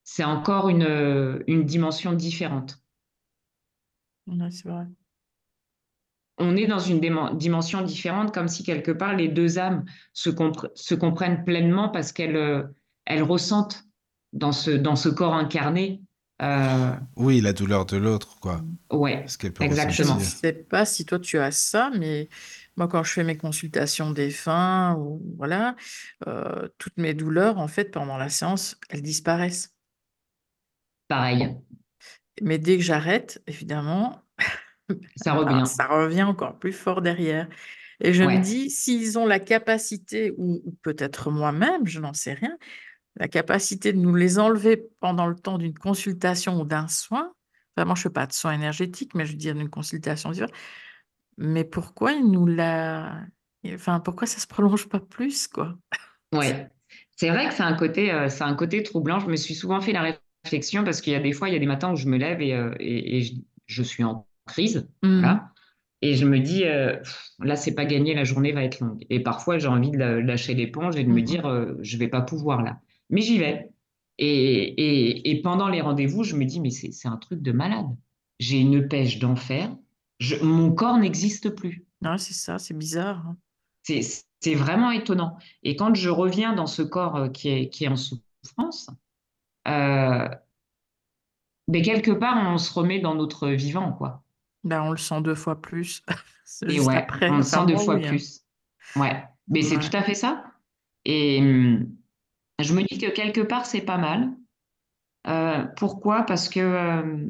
c'est 0.04 0.24
encore 0.24 0.70
une, 0.70 1.44
une 1.48 1.66
dimension 1.66 2.14
différente. 2.14 2.84
Ouais, 4.28 4.52
c'est 4.52 4.68
vrai. 4.68 4.86
On 6.40 6.56
est 6.58 6.68
dans 6.68 6.80
une 6.80 7.00
dimension 7.38 7.84
différente, 7.84 8.34
comme 8.34 8.48
si 8.48 8.64
quelque 8.64 8.92
part 8.92 9.16
les 9.16 9.28
deux 9.28 9.60
âmes 9.60 9.86
se, 10.14 10.30
compre- 10.30 10.72
se 10.74 10.96
comprennent 10.96 11.44
pleinement 11.46 11.90
parce 11.90 12.12
qu'elles 12.12 12.36
euh, 12.36 12.64
elles 13.06 13.24
ressentent 13.24 13.86
dans 14.34 14.52
ce, 14.52 14.72
dans 14.72 14.96
ce 14.96 15.10
corps 15.10 15.36
incarné. 15.36 16.02
Euh, 16.44 16.96
Oui, 17.16 17.42
la 17.42 17.54
douleur 17.54 17.86
de 17.86 17.98
l'autre, 17.98 18.40
quoi. 18.40 18.62
ouais, 18.92 19.26
Ce 19.26 19.38
peut 19.38 19.52
Exactement. 19.60 19.90
Je 19.90 20.04
ne 20.04 20.10
ressentir. 20.10 20.28
sais 20.40 20.54
pas 20.54 20.86
si 20.86 21.06
toi 21.06 21.20
tu 21.20 21.38
as 21.40 21.52
ça, 21.52 21.92
mais 21.98 22.30
moi 22.76 22.88
quand 22.88 23.04
je 23.04 23.12
fais 23.12 23.24
mes 23.24 23.38
consultations 23.38 24.12
défunts, 24.12 24.96
ou 24.98 25.22
voilà, 25.38 25.76
euh, 26.28 26.68
toutes 26.78 26.98
mes 26.98 27.14
douleurs, 27.14 27.60
en 27.60 27.68
fait, 27.68 27.92
pendant 27.92 28.18
la 28.18 28.30
séance, 28.30 28.78
elles 28.90 29.02
disparaissent. 29.02 29.74
pareil, 31.08 31.62
Mais 32.42 32.58
dès 32.58 32.78
que 32.78 32.84
j'arrête, 32.84 33.42
évidemment, 33.48 34.22
ça 35.16 35.34
revient. 35.36 35.66
ça 35.68 35.88
revient 35.88 36.24
encore 36.24 36.60
plus 36.60 36.74
fort 36.74 37.02
derrière. 37.02 37.48
Et 38.02 38.14
je 38.14 38.24
me 38.24 38.38
dis, 38.40 38.70
s'ils 38.70 39.18
ont 39.20 39.26
la 39.28 39.40
capacité, 39.40 40.34
ou, 40.38 40.62
ou 40.66 40.74
peut-être 40.84 41.32
moi-même, 41.32 41.88
je 41.88 42.00
n'en 42.00 42.14
sais 42.14 42.34
rien, 42.34 42.58
la 43.18 43.28
capacité 43.28 43.94
de 43.94 43.98
nous 44.00 44.16
les 44.16 44.40
enlever 44.40 44.90
pendant 45.00 45.28
le 45.28 45.36
temps 45.36 45.58
d'une 45.58 45.78
consultation 45.78 46.60
ou 46.62 46.66
d'un 46.66 46.88
soin, 46.88 47.34
vraiment, 47.78 47.96
je 47.96 48.02
ne 48.02 48.04
fais 48.04 48.10
pas 48.10 48.28
de 48.28 48.34
soin 48.34 48.54
énergétique, 48.54 49.14
mais 49.16 49.26
je 49.26 49.32
veux 49.32 49.38
dire 49.38 49.56
d'une 49.56 49.70
consultation 49.70 50.32
mais 51.38 51.64
pourquoi 51.64 52.14
ils 52.14 52.30
nous 52.30 52.46
la... 52.46 53.22
Enfin, 53.74 54.00
pourquoi 54.00 54.28
ça 54.28 54.40
se 54.40 54.48
prolonge 54.48 54.88
pas 54.90 55.00
plus, 55.00 55.48
quoi? 55.48 55.78
Ouais, 56.34 56.68
c'est 57.16 57.30
vrai 57.30 57.48
que 57.48 57.54
c'est 57.54 57.64
un 57.64 57.74
côté, 57.76 58.12
euh, 58.12 58.28
un 58.42 58.56
côté 58.56 58.84
troublant. 58.84 59.20
Je 59.20 59.28
me 59.28 59.36
suis 59.36 59.56
souvent 59.56 59.82
fait 59.82 59.94
la 59.94 60.18
réflexion 60.44 60.84
parce 60.84 61.00
qu'il 61.02 61.14
y 61.14 61.16
a 61.16 61.20
des 61.20 61.32
fois, 61.32 61.50
il 61.50 61.54
y 61.54 61.56
a 61.56 61.60
des 61.60 61.66
matins 61.66 61.92
où 61.94 61.96
je 61.96 62.08
me 62.08 62.18
lève 62.18 62.42
et, 62.42 62.54
euh, 62.54 62.74
et, 62.80 63.18
et 63.18 63.22
je, 63.22 63.34
je 63.68 63.84
suis 63.84 64.04
en 64.04 64.28
crise, 64.48 64.90
voilà. 65.20 65.50
Et 66.02 66.16
je 66.16 66.26
me 66.26 66.40
dis, 66.40 66.66
euh, 66.66 66.98
là, 67.40 67.56
c'est 67.56 67.76
pas 67.76 67.86
gagné, 67.86 68.14
la 68.14 68.26
journée 68.26 68.52
va 68.52 68.64
être 68.64 68.82
longue. 68.82 69.06
Et 69.10 69.22
parfois, 69.22 69.58
j'ai 69.58 69.68
envie 69.70 69.92
de 69.92 69.98
lâcher 69.98 70.54
l'éponge 70.54 70.98
et 70.98 71.06
de 71.06 71.10
me 71.10 71.22
Mhm. 71.22 71.26
dire, 71.26 71.46
euh, 71.46 71.76
je 71.82 71.98
vais 71.98 72.10
pas 72.10 72.22
pouvoir 72.22 72.62
là. 72.62 72.82
Mais 73.14 73.22
j'y 73.22 73.38
vais. 73.38 73.70
Et, 74.18 74.28
et, 74.28 75.30
et 75.30 75.42
pendant 75.44 75.70
les 75.70 75.82
rendez-vous, 75.82 76.24
je 76.24 76.36
me 76.36 76.46
dis, 76.46 76.60
mais 76.60 76.72
c'est, 76.72 77.08
un 77.08 77.18
truc 77.18 77.42
de 77.44 77.52
malade. 77.52 77.86
J'ai 78.40 78.60
une 78.60 78.88
pêche 78.88 79.20
d'enfer. 79.20 79.70
Mon 80.42 80.74
corps 80.74 80.98
n'existe 80.98 81.52
plus. 81.52 81.86
Ouais, 82.02 82.18
c'est 82.18 82.34
ça, 82.34 82.58
c'est 82.58 82.74
bizarre. 82.74 83.24
hein. 83.28 83.38
C'est, 83.84 84.56
vraiment 84.56 84.90
étonnant. 84.90 85.38
Et 85.62 85.76
quand 85.76 85.94
je 85.94 86.10
reviens 86.10 86.54
dans 86.54 86.66
ce 86.66 86.82
corps 86.82 87.16
euh, 87.16 87.30
qui 87.30 87.50
est, 87.50 87.70
qui 87.70 87.86
est 87.86 87.88
en 87.88 87.96
souffrance, 87.96 88.90
euh, 89.68 90.28
mais 91.68 91.82
quelque 91.84 92.12
part, 92.12 92.36
on 92.52 92.58
se 92.58 92.74
remet 92.74 93.00
dans 93.00 93.14
notre 93.14 93.48
vivant, 93.50 93.94
quoi. 93.94 94.24
Ben, 94.64 94.82
on 94.82 94.92
le 94.92 94.98
sent 94.98 95.22
deux 95.22 95.36
fois 95.36 95.62
plus 95.62 96.04
Et 96.68 96.80
ouais, 96.80 96.96
après. 96.96 97.30
on 97.30 97.38
le 97.38 97.44
sent 97.44 97.66
deux 97.68 97.78
fois 97.78 97.96
hein. 97.96 98.02
plus. 98.08 98.42
Ouais, 98.96 99.24
mais 99.48 99.62
c'est 99.62 99.78
tout 99.78 99.96
à 99.96 100.02
fait 100.02 100.16
ça. 100.16 100.44
Et 101.06 101.40
je 102.64 102.74
me 102.74 102.84
dis 102.84 102.98
que 102.98 103.10
quelque 103.12 103.42
part, 103.42 103.66
c'est 103.66 103.82
pas 103.82 103.98
mal. 103.98 104.32
Euh, 105.28 105.64
pourquoi? 105.78 106.24
Parce 106.24 106.50
que 106.50 106.60
euh, 106.60 107.28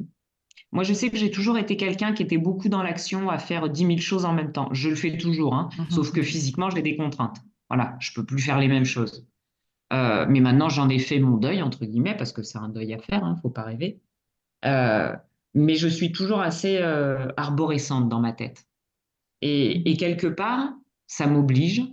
moi, 0.72 0.84
je 0.84 0.94
sais 0.94 1.10
que 1.10 1.18
j'ai 1.18 1.32
toujours 1.32 1.58
été 1.58 1.78
quelqu'un 1.78 2.14
qui 2.14 2.24
était 2.24 2.38
beaucoup 2.38 2.70
dans 2.70 2.84
l'action, 2.84 3.30
à 3.30 3.38
faire 3.38 3.70
10 3.70 3.86
000 3.86 4.02
choses 4.02 4.26
en 4.26 4.34
même 4.34 4.52
temps. 4.52 4.70
Je 4.74 4.90
le 4.90 4.96
fais 4.96 5.18
toujours, 5.18 5.54
hein, 5.54 5.70
Mhm. 5.78 5.90
sauf 5.92 6.12
que 6.12 6.22
physiquement, 6.22 6.70
j'ai 6.70 6.82
des 6.82 6.98
contraintes. 6.98 7.38
Voilà, 7.70 7.96
je 8.00 8.12
peux 8.14 8.26
plus 8.26 8.42
faire 8.42 8.60
les 8.60 8.68
mêmes 8.68 8.86
choses. 8.86 9.28
Euh, 9.94 10.26
mais 10.28 10.40
maintenant, 10.40 10.70
j'en 10.70 10.90
ai 10.90 11.00
fait 11.00 11.20
mon 11.20 11.38
deuil, 11.38 11.62
entre 11.62 11.86
guillemets, 11.86 12.18
parce 12.18 12.32
que 12.34 12.42
c'est 12.44 12.58
un 12.58 12.70
deuil 12.70 12.94
à 12.94 13.00
faire, 13.00 13.24
hein, 13.24 13.36
faut 13.42 13.50
pas 13.50 13.64
rêver. 13.64 14.02
Mais 15.56 15.76
je 15.76 15.88
suis 15.88 16.12
toujours 16.12 16.42
assez 16.42 16.80
arborescente 17.38 18.10
dans 18.10 18.20
ma 18.20 18.34
tête. 18.34 18.66
Et, 19.42 19.90
et 19.92 19.98
quelque 19.98 20.28
part, 20.28 20.74
ça 21.08 21.28
m'oblige 21.28 21.84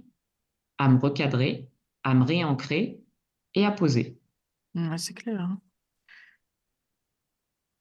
à 0.79 0.89
me 0.89 0.99
recadrer, 0.99 1.69
à 2.05 2.15
me 2.15 2.25
réancrer 2.25 3.00
et 3.55 3.65
à 3.65 3.71
poser. 3.73 4.19
Ouais, 4.75 4.99
c'est 4.99 5.15
clair. 5.15 5.41
hein. 5.41 5.61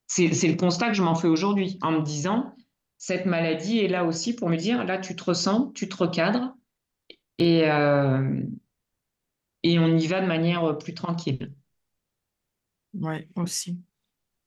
C'est 0.07 0.27
le 0.47 0.55
constat 0.55 0.87
que 0.89 0.93
je 0.95 1.03
m'en 1.03 1.15
fais 1.15 1.27
aujourd'hui, 1.27 1.77
en 1.81 1.91
me 1.91 2.01
disant, 2.01 2.55
cette 2.97 3.25
maladie 3.25 3.79
est 3.79 3.87
là 3.87 4.03
aussi 4.05 4.33
pour 4.35 4.49
me 4.49 4.57
dire, 4.57 4.83
là, 4.83 4.97
tu 4.97 5.15
te 5.15 5.23
ressens, 5.23 5.71
tu 5.75 5.87
te 5.87 5.95
recadres, 5.95 6.55
et, 7.39 7.69
euh, 7.69 8.41
et 9.63 9.79
on 9.79 9.97
y 9.97 10.05
va 10.07 10.19
de 10.21 10.25
manière 10.27 10.77
plus 10.77 10.93
tranquille. 10.93 11.53
Ouais, 12.93 13.27
aussi. 13.35 13.79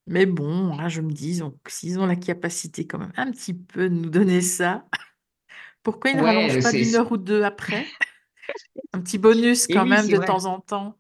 Mais 0.06 0.26
bon, 0.26 0.76
là, 0.76 0.88
je 0.88 1.02
me 1.02 1.12
dis, 1.12 1.40
s'ils 1.68 1.98
ont 2.00 2.06
la 2.06 2.16
capacité 2.16 2.86
quand 2.86 2.98
même 2.98 3.12
un 3.16 3.30
petit 3.32 3.54
peu 3.54 3.90
de 3.90 3.94
nous 3.94 4.10
donner 4.10 4.42
ça, 4.42 4.88
pourquoi 5.82 6.10
ils 6.12 6.16
ne 6.18 6.22
rallongent 6.22 6.58
Ouais, 6.58 6.62
pas 6.62 6.72
d'une 6.72 6.94
heure 6.96 7.12
ou 7.12 7.18
deux 7.18 7.44
après? 7.44 7.94
Un 8.94 9.00
petit 9.00 9.18
bonus 9.18 9.68
quand 9.68 9.86
même 9.86 10.08
de 10.08 10.16
vrai. 10.16 10.26
temps 10.26 10.46
en 10.46 10.60
temps. 10.60 10.96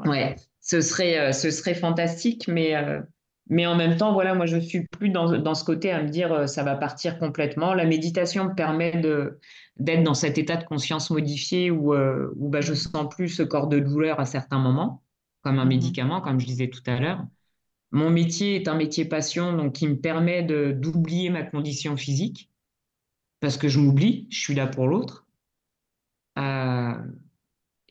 Ouais. 0.00 0.08
Ouais, 0.10 0.36
ce 0.60 0.80
serait, 0.80 1.18
euh, 1.18 1.32
ce 1.32 1.50
serait 1.50 1.74
fantastique, 1.74 2.48
mais, 2.48 2.74
euh, 2.74 3.00
mais 3.48 3.66
en 3.66 3.76
même 3.76 3.96
temps, 3.96 4.12
voilà, 4.12 4.34
moi, 4.34 4.46
je 4.46 4.58
suis 4.58 4.86
plus 4.88 5.10
dans, 5.10 5.38
dans 5.38 5.54
ce 5.54 5.64
côté 5.64 5.90
à 5.92 6.02
me 6.02 6.08
dire, 6.08 6.32
euh, 6.32 6.46
ça 6.46 6.62
va 6.64 6.74
partir 6.76 7.18
complètement. 7.18 7.74
La 7.74 7.84
méditation 7.84 8.44
me 8.46 8.54
permet 8.54 9.00
d'être 9.78 10.02
dans 10.02 10.14
cet 10.14 10.38
état 10.38 10.56
de 10.56 10.64
conscience 10.64 11.10
modifié 11.10 11.70
où, 11.70 11.94
où 11.94 12.48
bah, 12.48 12.60
je 12.60 12.74
sens 12.74 13.08
plus 13.14 13.28
ce 13.28 13.42
corps 13.42 13.68
de 13.68 13.78
douleur 13.78 14.18
à 14.20 14.26
certains 14.26 14.58
moments, 14.58 15.02
comme 15.42 15.58
un 15.58 15.64
Mhm. 15.64 15.68
médicament, 15.70 16.20
comme 16.20 16.40
je 16.40 16.46
disais 16.46 16.68
tout 16.68 16.82
à 16.86 16.98
l'heure. 16.98 17.24
Mon 17.92 18.10
métier 18.10 18.56
est 18.56 18.68
un 18.68 18.74
métier 18.76 19.04
passion, 19.06 19.54
donc 19.56 19.74
qui 19.74 19.88
me 19.88 19.96
permet 19.96 20.42
d'oublier 20.42 21.30
ma 21.30 21.42
condition 21.44 21.96
physique, 21.96 22.50
parce 23.40 23.56
que 23.58 23.68
je 23.68 23.80
m'oublie, 23.80 24.26
je 24.30 24.40
suis 24.40 24.54
là 24.54 24.66
pour 24.66 24.88
l'autre. 24.88 25.26
Euh, 26.38 26.94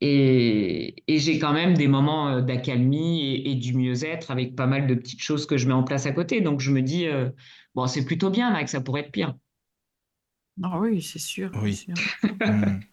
et, 0.02 1.04
et 1.08 1.20
j'ai 1.20 1.40
quand 1.40 1.54
même 1.54 1.76
des 1.76 1.88
moments 1.88 2.30
euh, 2.30 2.42
d'accalmie 2.42 3.22
et, 3.36 3.52
et 3.52 3.56
du 3.56 3.76
mieux-être 3.76 4.32
avec 4.32 4.56
pas 4.56 4.68
mal 4.68 4.88
de 4.88 4.96
petites 4.96 5.22
choses 5.24 5.46
que 5.46 5.58
je 5.58 5.68
mets 5.68 5.74
en 5.74 5.84
place 5.84 6.06
à 6.08 6.12
côté. 6.12 6.42
Donc 6.42 6.60
je 6.62 6.72
me 6.72 6.82
dis, 6.82 7.08
euh, 7.08 7.30
bon, 7.76 7.88
c'est 7.88 8.06
plutôt 8.06 8.30
bien, 8.32 8.52
Max, 8.52 8.72
ça 8.72 8.82
pourrait 8.82 9.02
être 9.02 9.12
pire. 9.12 9.36
Ah 10.64 10.80
oui, 10.80 11.02
c'est 11.02 11.20
sûr, 11.20 11.52
Oui. 11.54 11.88
Hmm. 12.46 12.80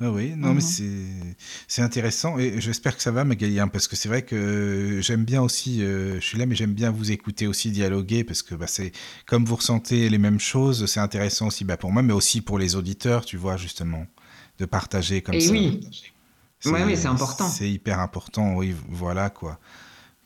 Ah 0.00 0.10
oui, 0.12 0.34
non, 0.36 0.54
mais 0.54 0.60
Mhm. 0.60 0.60
c'est 0.62 1.36
c'est 1.68 1.82
intéressant 1.82 2.38
et 2.38 2.60
j'espère 2.60 2.96
que 2.96 3.02
ça 3.02 3.12
va, 3.12 3.24
Magali, 3.24 3.60
hein, 3.60 3.68
parce 3.68 3.88
que 3.88 3.96
c'est 3.96 4.08
vrai 4.08 4.22
que 4.24 5.00
j'aime 5.02 5.24
bien 5.24 5.42
aussi, 5.42 5.82
euh, 5.84 6.16
je 6.20 6.26
suis 6.26 6.38
là, 6.38 6.46
mais 6.46 6.56
j'aime 6.56 6.74
bien 6.74 6.90
vous 6.90 7.12
écouter 7.12 7.46
aussi 7.46 7.70
dialoguer 7.70 8.24
parce 8.24 8.42
que 8.42 8.54
bah, 8.56 8.66
c'est 8.66 8.92
comme 9.26 9.44
vous 9.46 9.56
ressentez 9.56 10.08
les 10.10 10.18
mêmes 10.18 10.40
choses, 10.40 10.86
c'est 10.86 11.00
intéressant 11.00 11.48
aussi 11.48 11.64
bah, 11.64 11.76
pour 11.76 11.92
moi, 11.92 12.02
mais 12.02 12.12
aussi 12.14 12.42
pour 12.42 12.58
les 12.58 12.76
auditeurs, 12.76 13.24
tu 13.24 13.36
vois, 13.36 13.56
justement, 13.56 14.06
de 14.58 14.64
partager 14.66 15.22
comme 15.22 15.34
Et 15.34 15.40
ça. 15.40 15.52
oui, 15.52 15.80
ouais, 16.66 16.84
oui, 16.84 16.96
c'est 16.96 17.08
important. 17.08 17.48
C'est 17.48 17.70
hyper 17.70 18.00
important, 18.00 18.54
oui, 18.56 18.74
voilà 18.88 19.30
quoi. 19.30 19.58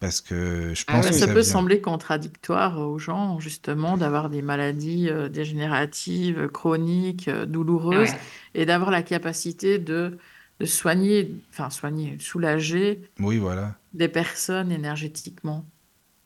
Parce 0.01 0.20
que 0.20 0.74
je 0.74 0.85
Ah 0.87 0.99
pense 0.99 1.05
ouais. 1.05 1.12
que 1.12 1.18
Ça 1.18 1.26
ça 1.26 1.35
peut 1.35 1.43
vient. 1.43 1.43
sembler 1.43 1.81
contradictoire 1.83 2.79
aux 2.81 2.99
gens, 2.99 3.41
justement, 3.41 3.99
d'avoir 3.99 4.31
des 4.31 4.41
maladies 4.41 5.11
euh, 5.11 5.29
dégénératives, 5.29 6.49
chroniques, 6.49 7.29
euh, 7.29 7.45
douloureuses, 7.45 8.14
Ouais, 8.14 8.18
et 8.55 8.64
d'avoir 8.64 8.91
la 8.91 9.03
capacité 9.03 9.79
de, 9.79 10.18
de 10.61 10.64
soigner, 10.66 11.31
enfin 11.51 11.68
soigner, 11.68 12.18
soulager 12.20 13.03
Oui, 13.20 13.39
voilà. 13.39 13.79
des 13.95 14.09
personnes 14.09 14.72
énergétiquement. 14.72 15.66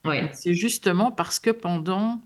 ouais, 0.05 0.33
C'est 0.33 0.55
justement 0.55 1.13
parce 1.13 1.41
que 1.41 1.51
pendant, 1.51 2.23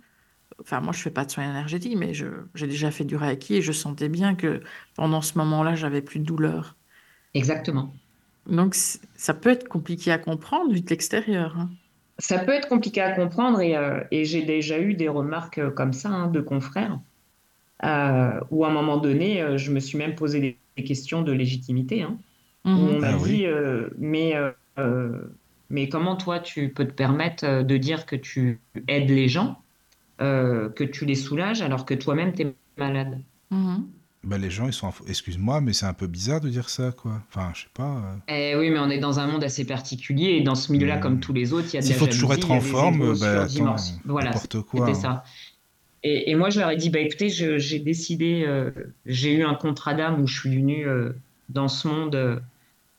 enfin 0.61 0.81
moi 0.81 0.93
je 0.93 1.01
fais 1.03 1.11
pas 1.11 1.25
de 1.25 1.31
soins 1.31 1.45
énergétiques, 1.51 1.97
mais 1.97 2.15
je, 2.15 2.27
j'ai 2.55 2.67
déjà 2.67 2.91
fait 2.91 3.05
du 3.05 3.17
Reiki 3.17 3.57
et 3.57 3.63
je 3.63 3.73
sentais 3.73 4.09
bien 4.09 4.35
que 4.35 4.63
pendant 4.95 5.23
ce 5.23 5.39
moment-là, 5.39 5.75
j'avais 5.77 6.03
plus 6.03 6.21
de 6.21 6.25
douleur. 6.25 6.77
exactement. 7.35 8.01
Donc 8.47 8.75
ça 8.75 9.35
peut 9.35 9.51
être 9.51 9.69
compliqué 9.69 10.11
à 10.11 10.19
comprendre 10.19 10.73
vu 10.73 10.81
de 10.81 10.91
l'extérieur. 10.91 11.57
hein. 11.59 11.71
Ça 12.19 12.39
peut 12.39 12.53
être 12.53 12.69
compliqué 12.69 13.01
à 13.03 13.13
comprendre 13.13 13.61
et, 13.61 13.77
euh, 13.77 14.01
et 14.11 14.25
j'ai 14.25 14.43
déjà 14.45 14.79
eu 14.81 14.95
des 14.95 15.09
remarques 15.09 15.59
euh, 15.59 15.71
comme 15.71 15.93
ça 15.93 16.09
hein, 16.09 16.29
de 16.29 16.41
confrères 16.41 16.99
euh, 17.85 18.41
où 18.51 18.65
à 18.65 18.69
un 18.71 18.73
moment 18.73 18.99
donné, 18.99 19.43
euh, 19.43 19.59
je 19.59 19.73
me 19.73 19.81
suis 19.81 19.99
même 19.99 20.17
posé 20.17 20.41
des, 20.41 20.61
des 20.77 20.85
questions 20.85 21.23
de 21.23 21.33
légitimité, 21.33 22.03
hein, 22.03 22.21
où 22.75 22.89
Mhm. 22.89 22.91
on 22.91 23.01
m'a 23.01 23.13
Ah 23.13 23.19
oui. 23.19 23.41
dit, 23.41 23.47
euh, 23.47 23.91
mais, 23.99 24.35
mais 25.71 25.89
comment 25.89 26.17
toi 26.17 26.41
tu 26.41 26.73
peux 26.73 26.87
te 26.87 26.93
permettre 26.93 27.63
de 27.63 27.77
dire 27.77 28.07
que 28.07 28.17
tu 28.17 28.63
aides 28.89 29.11
les 29.11 29.29
gens, 29.29 29.65
euh, 30.21 30.69
que 30.71 30.85
tu 30.85 31.05
les 31.05 31.15
soulages 31.15 31.63
alors 31.63 31.85
que 31.85 31.95
toi-même 31.95 32.33
tu 32.33 32.43
es 32.43 32.55
malade? 32.79 33.21
Bah, 34.25 34.39
les 34.39 34.51
gens, 34.51 34.67
ils 34.67 34.73
sont. 34.73 34.89
en- 34.89 34.95
Excuse-moi, 35.07 35.61
mais 35.61 35.73
c'est 35.73 35.87
un 35.87 35.93
peu 35.95 36.09
bizarre 36.09 36.41
de 36.41 36.49
dire 36.49 36.69
ça, 36.69 36.91
quoi. 36.91 37.23
Enfin, 37.29 37.53
je 37.55 37.63
sais 37.63 37.69
pas. 37.73 37.97
euh. 37.97 38.17
Eh 38.29 38.57
oui, 38.57 38.71
mais 38.71 38.79
on 38.81 38.91
est 38.91 38.99
dans 38.99 39.21
un 39.21 39.27
monde 39.29 39.45
assez 39.45 39.65
particulier 39.65 40.31
et 40.31 40.41
dans 40.41 40.57
ce 40.57 40.73
milieu-là, 40.73 40.99
comme 40.99 41.17
Hmm. 41.17 41.21
tous 41.21 41.33
les 41.33 41.53
autres, 41.53 41.69
il 41.73 41.75
y 41.75 41.79
a 41.79 41.81
de 41.81 41.87
S'il 41.87 41.95
la 41.95 41.99
faut 42.01 42.07
toujours 42.07 42.33
être 42.35 42.49
il 42.49 42.53
en 42.53 42.61
forme, 42.61 43.17
bah, 43.19 43.43
attends. 43.43 43.77
Voilà, 44.05 44.31
n'importe 44.31 44.63
quoi. 44.63 44.87
c'était 44.87 44.99
hein. 44.99 45.01
ça. 45.01 45.25
Et, 46.03 46.31
et 46.31 46.35
moi, 46.35 46.51
je 46.51 46.61
leur 46.61 46.71
ai 46.71 46.77
dit, 46.77 46.91
bah, 46.91 47.01
écoutez, 47.01 47.29
j'ai 47.29 47.79
décidé, 47.79 48.45
euh, 48.47 48.71
j'ai 49.07 49.35
eu 49.35 49.45
un 49.45 49.55
contrat 49.55 49.95
d'âme 49.95 50.21
où 50.23 50.27
je 50.27 50.41
suis 50.41 50.51
venu 50.57 50.87
euh, 50.87 51.13
dans 51.49 51.69
ce 51.69 51.89
monde 51.89 52.15
euh, 52.17 52.41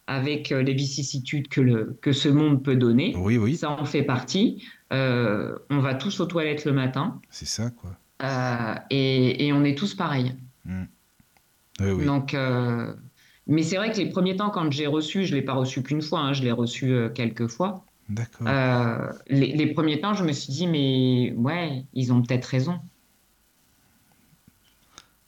avec 0.07 0.51
euh, 0.51 0.61
les 0.63 0.73
vicissitudes 0.73 1.49
que, 1.49 1.61
le, 1.61 1.97
que 2.01 2.13
ce 2.13 2.29
monde 2.29 2.63
peut 2.63 2.75
donner. 2.75 3.13
Oui, 3.17 3.37
oui, 3.37 3.57
Ça 3.57 3.71
en 3.71 3.85
fait 3.85 4.03
partie. 4.03 4.63
Euh, 4.93 5.57
on 5.69 5.79
va 5.79 5.95
tous 5.95 6.19
aux 6.21 6.25
toilettes 6.25 6.63
le 6.65 6.71
matin 6.71 7.19
c'est 7.29 7.45
ça, 7.47 7.69
quoi. 7.71 7.91
euh, 8.23 8.75
et, 8.89 9.45
et 9.47 9.53
on 9.53 9.63
est 9.65 9.77
tous 9.77 9.93
pareils. 9.95 10.33
Oui, 10.65 11.91
oui. 11.91 12.05
Donc, 12.05 12.33
euh, 12.33 12.93
mais 13.47 13.63
c'est 13.63 13.75
vrai 13.77 13.91
que 13.91 13.97
les 13.97 14.09
premiers 14.09 14.35
temps, 14.37 14.49
quand 14.49 14.71
j'ai 14.71 14.87
reçu, 14.87 15.25
je 15.25 15.31
ne 15.31 15.39
l'ai 15.39 15.45
pas 15.45 15.53
reçu 15.53 15.83
qu'une 15.83 16.01
fois, 16.01 16.19
hein, 16.21 16.33
je 16.33 16.41
l'ai 16.43 16.51
reçu 16.53 16.91
euh, 16.91 17.09
quelques 17.09 17.47
fois. 17.47 17.85
D'accord. 18.09 18.47
Euh, 18.47 19.11
les, 19.27 19.51
les 19.55 19.67
premiers 19.73 19.99
temps, 19.99 20.13
je 20.13 20.23
me 20.23 20.31
suis 20.31 20.51
dit, 20.53 20.67
mais 20.67 21.33
ouais, 21.35 21.83
ils 21.93 22.13
ont 22.13 22.21
peut-être 22.21 22.45
raison. 22.45 22.79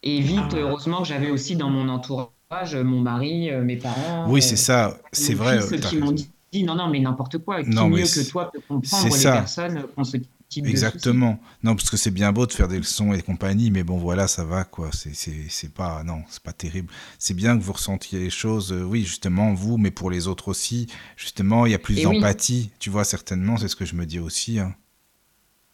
Et 0.02 0.20
vite, 0.20 0.40
Ah. 0.52 0.56
heureusement 0.56 1.02
que 1.02 1.08
j'avais 1.08 1.30
aussi 1.30 1.56
dans 1.56 1.68
mon 1.70 1.88
entourage 1.88 2.74
mon 2.74 3.00
mari, 3.00 3.50
mes 3.62 3.76
parents, 3.76 4.28
Oui, 4.28 4.42
c'est 4.42 4.56
ça, 4.56 4.98
c'est 5.12 5.34
vrai. 5.34 5.60
t'as 5.68 5.76
qui 5.78 5.98
m'ont 5.98 6.10
raison. 6.10 6.24
Dit, 6.52 6.64
non, 6.64 6.74
non, 6.74 6.88
mais 6.88 7.00
n'importe 7.00 7.38
quoi, 7.38 7.64
qui 7.64 7.70
Non, 7.70 7.88
mieux 7.88 8.04
que 8.06 8.28
toi 8.28 8.50
peut 8.52 8.60
comprendre 8.66 9.16
les 9.16 9.24
ça. 9.24 9.32
personnes 9.32 9.82
qui 9.82 9.88
ont 9.96 10.04
ce 10.04 10.16
type 10.48 10.66
de 10.72 10.76
soucis. 10.76 11.04
Exactement. 11.04 11.40
Non, 11.62 11.76
parce 11.76 11.90
que 11.90 11.96
c'est 11.96 12.10
bien 12.10 12.32
beau 12.32 12.46
de 12.46 12.52
faire 12.52 12.68
des 12.68 12.78
leçons 12.78 13.12
et 13.12 13.22
compagnie, 13.22 13.70
mais 13.70 13.84
bon, 13.84 13.98
voilà, 13.98 14.26
ça 14.28 14.44
va, 14.44 14.64
quoi. 14.64 14.90
C'est, 14.92 15.72
pas, 15.72 16.02
non, 16.04 16.22
c'est 16.28 16.42
pas 16.42 16.52
terrible. 16.52 16.92
C'est 17.18 17.34
bien 17.34 17.56
que 17.58 17.62
vous 17.62 17.72
ressentiez 17.72 18.18
les 18.18 18.30
choses, 18.30 18.72
euh, 18.72 18.82
oui, 18.84 19.04
justement, 19.04 19.54
vous, 19.54 19.78
mais 19.78 19.90
pour 19.92 20.10
les 20.10 20.26
autres 20.28 20.48
aussi. 20.48 20.86
Justement, 21.16 21.66
il 21.66 21.72
y 21.72 21.74
a 21.74 21.78
plus 21.78 21.96
oui. 21.96 22.02
d'empathie, 22.02 22.70
tu 22.80 22.90
vois, 22.90 23.04
certainement, 23.04 23.56
c'est 23.56 23.68
ce 23.68 23.76
que 23.76 23.84
je 23.84 23.94
me 23.94 24.06
dis 24.06 24.18
aussi. 24.18 24.58
hein. 24.58 24.74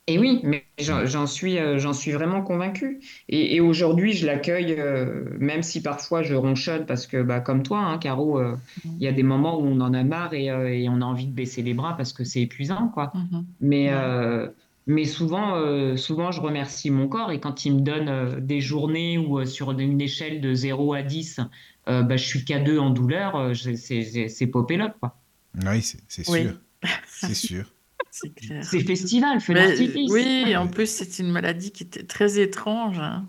Et 0.08 0.18
oui, 0.18 0.40
mais 0.44 0.64
j'en 0.78 1.04
j'en 1.04 1.26
suis, 1.26 1.58
euh, 1.58 1.78
j'en 1.78 1.92
suis 1.92 2.12
vraiment 2.12 2.40
convaincue. 2.42 3.00
Et, 3.28 3.56
et 3.56 3.60
aujourd'hui, 3.60 4.12
je 4.12 4.24
l'accueille, 4.26 4.76
euh, 4.78 5.24
même 5.40 5.62
si 5.64 5.82
parfois 5.82 6.22
je 6.22 6.34
ronchonne, 6.34 6.86
parce 6.86 7.08
que, 7.08 7.22
bah, 7.22 7.40
comme 7.40 7.64
toi, 7.64 7.80
hein, 7.80 7.98
Caro, 7.98 8.38
euh, 8.38 8.56
il 8.84 9.04
y 9.04 9.08
a 9.08 9.12
des 9.12 9.24
moments 9.24 9.58
où 9.58 9.64
on 9.64 9.80
en 9.80 9.92
a 9.94 10.04
marre 10.04 10.32
et, 10.32 10.48
euh, 10.50 10.68
et 10.72 10.88
on 10.88 11.00
a 11.00 11.04
envie 11.04 11.26
de 11.26 11.32
baisser 11.32 11.62
les 11.62 11.74
bras 11.74 11.96
parce 11.96 12.12
que 12.12 12.22
c'est 12.22 12.40
épuisant, 12.42 12.88
quoi. 12.88 13.12
Mhm. 13.14 13.46
Mais, 13.60 13.88
Ouais. 13.88 13.94
euh, 13.94 14.48
mais 14.86 15.04
souvent, 15.04 15.56
euh, 15.56 15.96
souvent, 15.96 16.30
je 16.30 16.40
remercie 16.40 16.90
mon 16.90 17.08
corps 17.08 17.32
et 17.32 17.40
quand 17.40 17.64
il 17.64 17.74
me 17.74 17.80
donne 17.80 18.08
euh, 18.08 18.38
des 18.40 18.60
journées 18.60 19.18
où, 19.18 19.40
euh, 19.40 19.44
sur 19.44 19.72
une 19.72 20.00
échelle 20.00 20.40
de 20.40 20.54
0 20.54 20.94
à 20.94 21.02
10, 21.02 21.40
euh, 21.88 22.02
bah, 22.02 22.16
je 22.16 22.24
suis 22.24 22.44
qu'à 22.44 22.60
2 22.60 22.78
en 22.78 22.90
douleur, 22.90 23.34
euh, 23.34 23.52
je- 23.54 23.74
c'est 23.74 24.46
popélope, 24.46 24.94
quoi. 25.00 25.16
Oui, 25.54 25.82
c'est, 25.82 25.98
c'est 26.08 26.28
Oui. 26.28 26.42
sûr. 26.42 26.60
C'est 27.08 27.34
sûr. 27.34 27.72
C'est 28.18 28.34
clair. 28.34 28.64
C'est 28.64 28.80
festival, 28.80 29.40
feu 29.40 29.52
Mais, 29.52 29.66
d'artifice. 29.68 30.10
oui, 30.10 30.56
en 30.56 30.68
plus, 30.68 30.86
c'est 30.86 31.18
une 31.22 31.30
maladie 31.30 31.70
qui 31.72 31.82
était 31.84 32.04
très 32.04 32.38
étrange, 32.40 32.98
hein, 32.98 33.26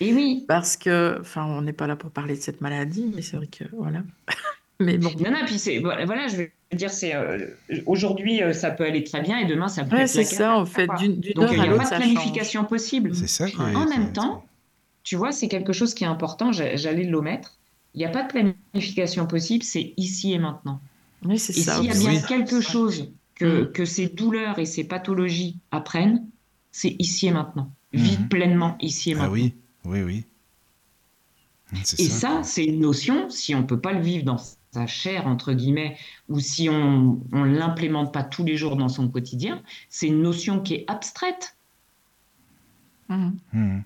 Et 0.00 0.12
oui. 0.12 0.46
parce 0.46 0.76
que, 0.76 1.18
enfin, 1.20 1.46
on 1.46 1.62
n'est 1.62 1.72
pas 1.72 1.86
là 1.86 1.96
pour 1.96 2.10
parler 2.10 2.36
de 2.36 2.40
cette 2.42 2.60
maladie, 2.60 3.10
mais 3.14 3.22
c'est 3.22 3.36
vrai 3.36 3.46
que, 3.46 3.64
voilà. 3.72 4.02
Mais 4.80 4.98
bon, 4.98 5.10
Non, 5.20 5.30
non, 5.30 5.44
puis 5.46 5.58
c'est, 5.58 5.78
voilà, 5.78 6.26
je 6.28 6.36
veux 6.36 6.50
dire, 6.74 6.90
c'est 6.90 7.14
euh, 7.14 7.46
aujourd'hui, 7.86 8.42
euh, 8.42 8.52
ça 8.52 8.70
peut 8.72 8.84
aller 8.84 9.04
très 9.04 9.22
bien 9.22 9.38
et 9.38 9.46
demain, 9.46 9.68
ça 9.68 9.84
peut 9.84 9.96
ouais, 9.96 10.02
être 10.02 10.08
c'est 10.08 10.24
ça, 10.24 10.56
en 10.56 10.66
fait, 10.66 10.88
d'une 10.98 11.20
d'une 11.20 11.34
Donc, 11.34 11.44
heure 11.44 11.52
il 11.52 11.60
n'y 11.62 11.68
a 11.68 11.72
pas 11.74 11.84
de 11.84 11.88
change. 11.88 11.98
planification 11.98 12.64
possible. 12.64 13.14
C'est 13.14 13.28
ça 13.28 13.46
En 13.56 13.86
même 13.88 14.12
temps, 14.12 14.44
tu 15.04 15.16
vois, 15.16 15.32
c'est 15.32 15.48
quelque 15.48 15.72
chose 15.72 15.94
qui 15.94 16.04
est 16.04 16.08
important, 16.08 16.52
j'a- 16.52 16.76
j'allais 16.76 17.04
l'omettre. 17.04 17.58
Il 17.94 17.98
n'y 17.98 18.04
a 18.06 18.10
pas 18.10 18.22
de 18.24 18.28
planification 18.28 19.26
possible, 19.26 19.64
c'est 19.64 19.94
ici 19.96 20.32
et 20.32 20.38
maintenant. 20.38 20.80
Oui, 21.24 21.38
c'est 21.38 21.56
Et 21.56 21.62
ça 21.62 21.76
s'il 21.76 21.84
y 21.84 21.90
a 21.90 21.94
bien 21.94 22.20
Oui. 22.20 22.22
quelque 22.26 22.60
chose 22.60 23.12
que, 23.42 23.62
Mm. 23.62 23.72
que 23.72 23.84
ces 23.84 24.08
douleurs 24.08 24.58
et 24.58 24.66
ces 24.66 24.84
pathologies 24.84 25.58
apprennent, 25.70 26.26
c'est 26.70 26.94
ici 26.98 27.26
et 27.26 27.32
maintenant. 27.32 27.72
Vis 27.92 28.18
Mhm. 28.18 28.28
pleinement 28.28 28.76
ici 28.80 29.10
et 29.10 29.14
Ah 29.14 29.18
maintenant. 29.18 29.32
oui, 29.34 29.54
oui, 29.84 30.02
oui. 30.02 30.24
Et 31.74 31.84
ça. 31.84 32.08
ça, 32.08 32.42
c'est 32.42 32.64
une 32.64 32.80
notion, 32.80 33.30
si 33.30 33.54
on 33.54 33.60
ne 33.62 33.66
peut 33.66 33.80
pas 33.80 33.92
le 33.94 34.00
vivre 34.02 34.24
dans 34.24 34.36
sa 34.72 34.86
chair, 34.86 35.26
entre 35.26 35.52
guillemets, 35.54 35.96
ou 36.28 36.38
si 36.40 36.68
on 36.68 37.20
ne 37.32 37.44
l'implémente 37.46 38.12
pas 38.12 38.22
tous 38.22 38.44
les 38.44 38.56
jours 38.58 38.76
dans 38.76 38.88
son 38.90 39.08
quotidien, 39.08 39.62
c'est 39.88 40.06
une 40.06 40.20
notion 40.22 40.60
qui 40.60 40.74
est 40.74 40.84
abstraite. 40.88 41.56
Mhm. 43.08 43.84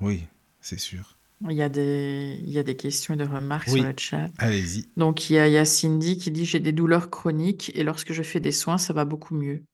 Oui, 0.00 0.24
c'est 0.60 0.78
sûr. 0.80 1.13
Il 1.48 1.56
y 1.56 1.62
a 1.62 1.68
des, 1.68 2.38
il 2.42 2.50
y 2.50 2.58
a 2.58 2.62
des 2.62 2.76
questions 2.76 3.14
et 3.14 3.16
des 3.16 3.24
remarques 3.24 3.68
Oui. 3.70 3.80
sur 3.80 3.88
le 3.88 3.94
chat. 3.98 4.30
Allez-y. 4.38 4.86
Donc, 4.96 5.28
il 5.28 5.34
y 5.34 5.38
a, 5.38 5.46
il 5.48 5.52
y 5.52 5.58
a 5.58 5.64
Cindy 5.64 6.16
qui 6.16 6.30
dit, 6.30 6.44
j'ai 6.44 6.60
des 6.60 6.72
douleurs 6.72 7.10
chroniques 7.10 7.70
et 7.74 7.82
lorsque 7.84 8.12
je 8.12 8.22
fais 8.22 8.40
des 8.40 8.52
soins, 8.52 8.78
ça 8.78 8.92
va 8.92 9.04
beaucoup 9.04 9.34
mieux. 9.34 9.64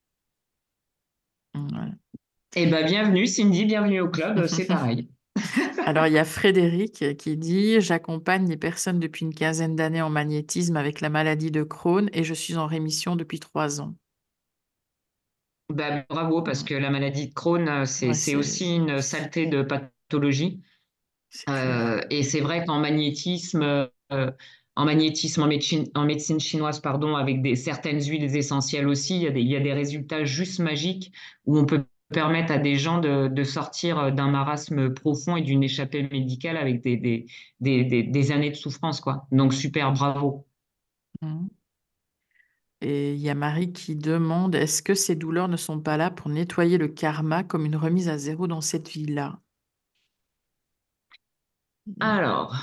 Voilà. 1.54 1.92
Eh 2.56 2.66
ben, 2.66 2.84
bienvenue, 2.86 3.26
Cindy, 3.26 3.64
bienvenue 3.64 4.00
au 4.00 4.08
club, 4.08 4.46
c'est 4.46 4.64
pareil. 4.66 5.08
Alors, 5.86 6.06
il 6.06 6.12
y 6.14 6.18
a 6.18 6.24
Frédéric 6.24 7.16
qui 7.16 7.36
dit, 7.36 7.80
j'accompagne 7.80 8.48
les 8.48 8.56
personnes 8.56 9.00
depuis 9.00 9.24
une 9.24 9.34
quinzaine 9.34 9.76
d'années 9.76 10.02
en 10.02 10.10
magnétisme 10.10 10.76
avec 10.76 11.00
la 11.00 11.10
maladie 11.10 11.50
de 11.50 11.62
Crohn 11.62 12.08
et 12.12 12.24
je 12.24 12.34
suis 12.34 12.56
en 12.56 12.66
rémission 12.66 13.16
depuis 13.16 13.40
trois 13.40 13.80
ans. 13.80 13.94
Bah, 15.68 16.04
bravo, 16.08 16.42
parce 16.42 16.64
que 16.64 16.74
la 16.74 16.90
maladie 16.90 17.28
de 17.28 17.34
Crohn, 17.34 17.68
euh, 17.68 17.84
c'est 17.86 18.08
Ouais, 18.08 18.14
c'est 18.14 18.32
c'est- 18.32 18.36
aussi 18.36 18.74
une 18.76 19.00
saleté 19.00 19.46
de 19.46 19.62
pathologie. 19.62 20.60
Euh, 21.48 22.00
et 22.10 22.22
c'est 22.22 22.40
vrai 22.40 22.64
qu'en 22.64 22.78
magnétisme, 22.80 23.62
euh, 24.12 24.30
en 24.76 24.84
magnétisme, 24.84 25.42
en 25.42 25.46
médecine, 25.46 25.86
en 25.94 26.04
médecine 26.04 26.40
chinoise, 26.40 26.80
pardon, 26.80 27.16
avec 27.16 27.42
des, 27.42 27.56
certaines 27.56 28.00
huiles 28.02 28.24
essentielles 28.36 28.88
aussi, 28.88 29.16
il 29.16 29.22
y, 29.22 29.26
a 29.26 29.30
des, 29.30 29.40
il 29.40 29.48
y 29.48 29.56
a 29.56 29.60
des 29.60 29.72
résultats 29.72 30.24
juste 30.24 30.60
magiques 30.60 31.12
où 31.46 31.58
on 31.58 31.64
peut 31.66 31.84
permettre 32.12 32.52
à 32.52 32.58
des 32.58 32.76
gens 32.76 32.98
de, 32.98 33.28
de 33.28 33.44
sortir 33.44 34.12
d'un 34.12 34.28
marasme 34.28 34.92
profond 34.92 35.36
et 35.36 35.42
d'une 35.42 35.62
échappée 35.62 36.08
médicale 36.10 36.56
avec 36.56 36.82
des, 36.82 36.96
des, 36.96 37.26
des, 37.60 37.84
des, 37.84 38.02
des 38.02 38.32
années 38.32 38.50
de 38.50 38.56
souffrance, 38.56 39.00
quoi. 39.00 39.26
Donc 39.32 39.54
super, 39.54 39.92
bravo. 39.92 40.46
Mhm. 41.22 41.50
Et 42.82 43.14
il 43.14 43.20
y 43.20 43.30
a 43.30 43.34
Marie 43.34 43.72
qui 43.72 43.96
demande, 43.96 44.54
est-ce 44.54 44.82
que 44.82 44.94
ces 44.94 45.16
douleurs 45.16 45.48
ne 45.48 45.56
sont 45.56 45.80
pas 45.80 45.96
là 45.96 46.10
pour 46.10 46.28
nettoyer 46.28 46.76
le 46.76 46.88
karma 46.88 47.42
comme 47.42 47.64
une 47.64 47.76
remise 47.76 48.08
à 48.10 48.18
zéro 48.18 48.46
dans 48.46 48.60
cette 48.60 48.88
vie-là? 48.90 49.40
Alors, 51.98 52.54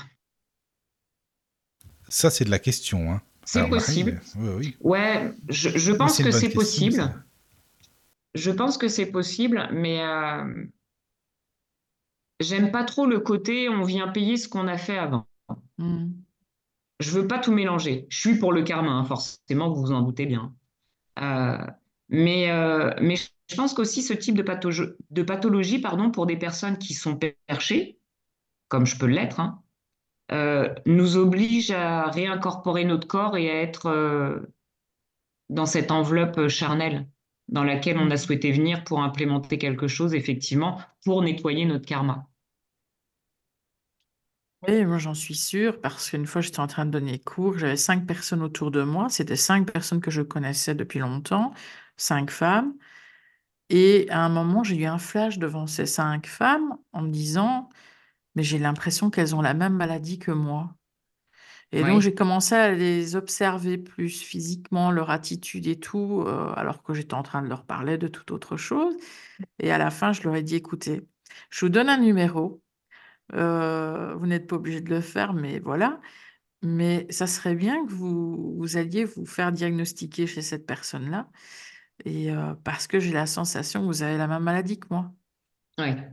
Ça, 2.08 2.30
c'est 2.30 2.44
de 2.44 2.50
la 2.50 2.58
question. 2.58 3.12
Hein. 3.12 3.22
c'est 3.44 3.60
Marie, 3.60 3.70
possible. 3.70 4.20
euh, 4.36 4.56
oui, 4.56 4.56
oui. 4.58 4.76
Ouais, 4.80 5.32
je, 5.48 5.92
pense 5.92 6.18
que 6.22 6.30
c'est 6.30 6.50
possible. 6.50 6.94
ça. 6.94 7.14
Je 8.34 8.50
pense 8.50 8.78
que 8.78 8.88
c'est 8.88 9.06
possible, 9.06 9.68
mais 9.72 10.00
euh, 10.02 10.64
j'aime 12.40 12.70
pas 12.70 12.84
trop 12.84 13.06
le 13.06 13.20
côté 13.20 13.68
on 13.68 13.82
vient 13.82 14.08
payer 14.08 14.36
ce 14.36 14.48
qu'on 14.48 14.68
a 14.68 14.78
fait 14.78 14.98
avant. 14.98 15.26
Mhm. 15.78 16.12
Je 17.00 17.10
veux 17.12 17.26
pas 17.28 17.38
tout 17.38 17.52
mélanger. 17.52 18.06
Je 18.10 18.18
suis 18.18 18.38
pour 18.38 18.52
le 18.52 18.62
karma, 18.62 18.90
hein, 18.90 19.04
forcément, 19.04 19.70
vous 19.72 19.82
vous 19.82 19.92
en 19.92 20.02
doutez 20.02 20.26
bien. 20.26 20.54
Euh, 21.20 21.58
mais, 22.08 22.50
euh, 22.50 22.92
mais 23.00 23.16
je 23.16 23.54
pense 23.56 23.72
qu'aussi 23.74 24.02
ce 24.02 24.12
type 24.14 24.36
de, 24.36 24.42
patho- 24.42 24.94
de 25.10 25.22
pathologie, 25.22 25.78
pardon, 25.80 26.10
pour 26.10 26.26
des 26.26 26.36
personnes 26.36 26.78
qui 26.78 26.94
sont 26.94 27.18
perchées, 27.46 27.98
comme 28.68 28.86
je 28.86 28.98
peux 28.98 29.06
l'être, 29.06 29.40
hein, 29.40 29.62
euh, 30.30 30.74
nous 30.86 31.16
oblige 31.16 31.70
à 31.70 32.06
réincorporer 32.10 32.84
notre 32.84 33.06
corps 33.06 33.36
et 33.36 33.50
à 33.50 33.62
être 33.62 33.86
euh, 33.86 34.40
dans 35.48 35.66
cette 35.66 35.90
enveloppe 35.90 36.48
charnelle 36.48 37.08
dans 37.48 37.64
laquelle 37.64 37.98
on 37.98 38.10
a 38.10 38.16
souhaité 38.16 38.52
venir 38.52 38.84
pour 38.84 39.02
implémenter 39.02 39.58
quelque 39.58 39.88
chose, 39.88 40.14
effectivement, 40.14 40.80
pour 41.04 41.22
nettoyer 41.22 41.64
notre 41.64 41.86
karma. 41.86 42.26
Oui, 44.66 44.84
moi 44.84 44.98
j'en 44.98 45.14
suis 45.14 45.36
sûre 45.36 45.80
parce 45.80 46.10
qu'une 46.10 46.26
fois 46.26 46.40
j'étais 46.40 46.58
en 46.58 46.66
train 46.66 46.84
de 46.84 46.90
donner 46.90 47.20
cours, 47.20 47.58
j'avais 47.58 47.76
cinq 47.76 48.06
personnes 48.06 48.42
autour 48.42 48.72
de 48.72 48.82
moi, 48.82 49.08
c'était 49.08 49.36
cinq 49.36 49.70
personnes 49.70 50.00
que 50.00 50.10
je 50.10 50.20
connaissais 50.20 50.74
depuis 50.74 50.98
longtemps, 50.98 51.54
cinq 51.96 52.30
femmes, 52.30 52.74
et 53.70 54.08
à 54.10 54.24
un 54.24 54.28
moment 54.28 54.64
j'ai 54.64 54.76
eu 54.76 54.86
un 54.86 54.98
flash 54.98 55.38
devant 55.38 55.68
ces 55.68 55.86
cinq 55.86 56.26
femmes 56.26 56.76
en 56.92 57.02
me 57.02 57.10
disant, 57.10 57.68
mais 58.38 58.44
j'ai 58.44 58.58
l'impression 58.60 59.10
qu'elles 59.10 59.34
ont 59.34 59.42
la 59.42 59.52
même 59.52 59.74
maladie 59.74 60.20
que 60.20 60.30
moi. 60.30 60.76
Et 61.72 61.80
donc 61.80 61.88
Oui. 61.96 62.02
j'ai 62.02 62.14
commencé 62.14 62.54
à 62.54 62.72
les 62.72 63.16
observer 63.16 63.78
plus 63.78 64.22
physiquement, 64.22 64.92
leur 64.92 65.10
attitude 65.10 65.66
et 65.66 65.80
tout, 65.80 66.22
euh, 66.24 66.52
alors 66.54 66.84
que 66.84 66.94
j'étais 66.94 67.14
en 67.14 67.24
train 67.24 67.42
de 67.42 67.48
leur 67.48 67.66
parler 67.66 67.98
de 67.98 68.06
toute 68.06 68.30
autre 68.30 68.56
chose. 68.56 68.94
Et 69.58 69.72
à 69.72 69.78
la 69.78 69.90
fin, 69.90 70.12
je 70.12 70.22
leur 70.22 70.36
ai 70.36 70.44
dit, 70.44 70.54
écoutez, 70.54 71.08
je 71.50 71.66
vous 71.66 71.70
donne 71.70 71.88
un 71.88 71.98
numéro. 71.98 72.62
Euh, 73.34 74.14
vous 74.16 74.26
n'êtes 74.28 74.46
pas 74.46 74.56
obligé 74.56 74.80
de 74.82 74.90
le 74.90 75.00
faire, 75.00 75.34
mais 75.34 75.58
voilà. 75.60 76.00
Mais 76.62 77.06
ça 77.10 77.26
serait 77.26 77.56
bien 77.56 77.84
que 77.86 77.92
vous, 77.92 78.56
vous 78.58 78.76
alliez 78.78 79.04
vous 79.04 79.26
faire 79.26 79.52
diagnostiquer 79.52 80.28
chez 80.28 80.42
cette 80.42 80.66
personne-là. 80.66 81.30
Et 82.04 82.32
euh, 82.32 82.54
parce 82.64 82.86
que 82.86 83.00
j'ai 83.00 83.12
la 83.12 83.26
sensation 83.26 83.80
que 83.82 83.86
vous 83.86 84.02
avez 84.04 84.18
la 84.18 84.28
même 84.28 84.44
maladie 84.44 84.78
que 84.80 84.88
moi. 84.90 85.12
Ouais. 85.78 86.12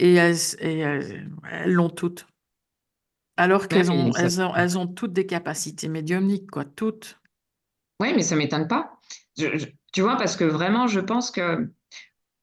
Et 0.00 0.14
elles, 0.14 1.30
l'ont 1.66 1.90
toutes. 1.90 2.26
Alors 3.36 3.66
qu'elles 3.66 3.90
ont, 3.90 4.14
elles 4.14 4.40
ont, 4.40 4.54
elles 4.54 4.78
ont 4.78 4.86
toutes 4.86 5.12
des 5.12 5.26
capacités 5.26 5.88
médiumniques, 5.88 6.48
quoi, 6.48 6.64
toutes. 6.64 7.18
Oui, 8.00 8.12
mais 8.14 8.22
ça 8.22 8.36
m'étonne 8.36 8.68
pas. 8.68 8.98
Je- 9.38 9.58
je- 9.58 9.66
tu 9.92 10.00
vois, 10.02 10.16
parce 10.16 10.36
que 10.36 10.44
vraiment, 10.44 10.86
je 10.86 11.00
pense 11.00 11.30
que, 11.30 11.70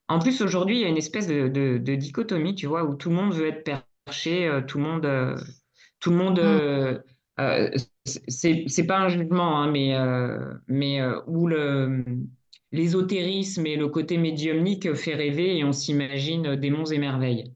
en 0.09 0.19
plus, 0.19 0.41
aujourd'hui, 0.41 0.77
il 0.77 0.81
y 0.83 0.85
a 0.85 0.89
une 0.89 0.97
espèce 0.97 1.27
de, 1.27 1.47
de- 1.49 1.77
de 1.79 1.95
dichotomie, 1.95 2.55
tu 2.55 2.67
vois, 2.67 2.85
où 2.85 2.95
tout 2.95 3.09
le 3.09 3.15
monde 3.15 3.33
veut 3.33 3.47
être 3.47 3.65
perché, 4.05 4.47
euh, 4.47 4.61
tout 4.61 4.77
le 4.79 4.85
monde, 4.85 5.05
euh, 5.05 5.37
tout 5.99 6.11
le 6.11 6.17
monde, 6.17 6.39
Mm. 6.41 6.61
euh, 7.39 7.71
c'est, 8.27 8.65
c'est 8.67 8.87
pas 8.87 8.99
un 8.99 9.09
jugement, 9.09 9.61
hein, 9.61 9.71
mais, 9.71 9.95
euh, 9.95 10.53
mais 10.67 11.01
euh, 11.01 11.21
où 11.27 11.47
le, 11.47 12.05
l'ésotérisme 12.71 13.65
et 13.65 13.75
le 13.75 13.87
côté 13.87 14.17
médiumnique 14.17 14.93
fait 14.93 15.15
rêver 15.15 15.57
et 15.57 15.63
on 15.63 15.71
s'imagine 15.71 16.55
des 16.55 16.69
monts 16.69 16.85
et 16.85 16.97
merveilles. 16.97 17.53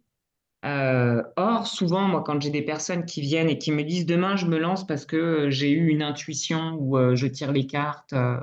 Euh, 0.63 1.23
or, 1.37 1.65
souvent, 1.65 2.07
moi, 2.07 2.23
quand 2.23 2.39
j'ai 2.39 2.51
des 2.51 2.61
personnes 2.61 3.05
qui 3.05 3.21
viennent 3.21 3.49
et 3.49 3.57
qui 3.57 3.71
me 3.71 3.83
disent 3.83 4.05
demain, 4.05 4.35
je 4.35 4.45
me 4.45 4.59
lance 4.59 4.85
parce 4.85 5.05
que 5.05 5.49
j'ai 5.49 5.71
eu 5.71 5.87
une 5.87 6.03
intuition 6.03 6.75
ou 6.79 6.97
euh, 6.97 7.15
je 7.15 7.27
tire 7.27 7.51
les 7.51 7.65
cartes, 7.65 8.13
euh, 8.13 8.39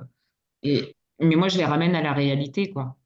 et, 0.64 0.96
mais 1.20 1.36
moi, 1.36 1.48
je 1.48 1.58
les 1.58 1.64
ramène 1.64 1.94
à 1.94 2.02
la 2.02 2.12
réalité, 2.12 2.70
quoi. 2.70 2.96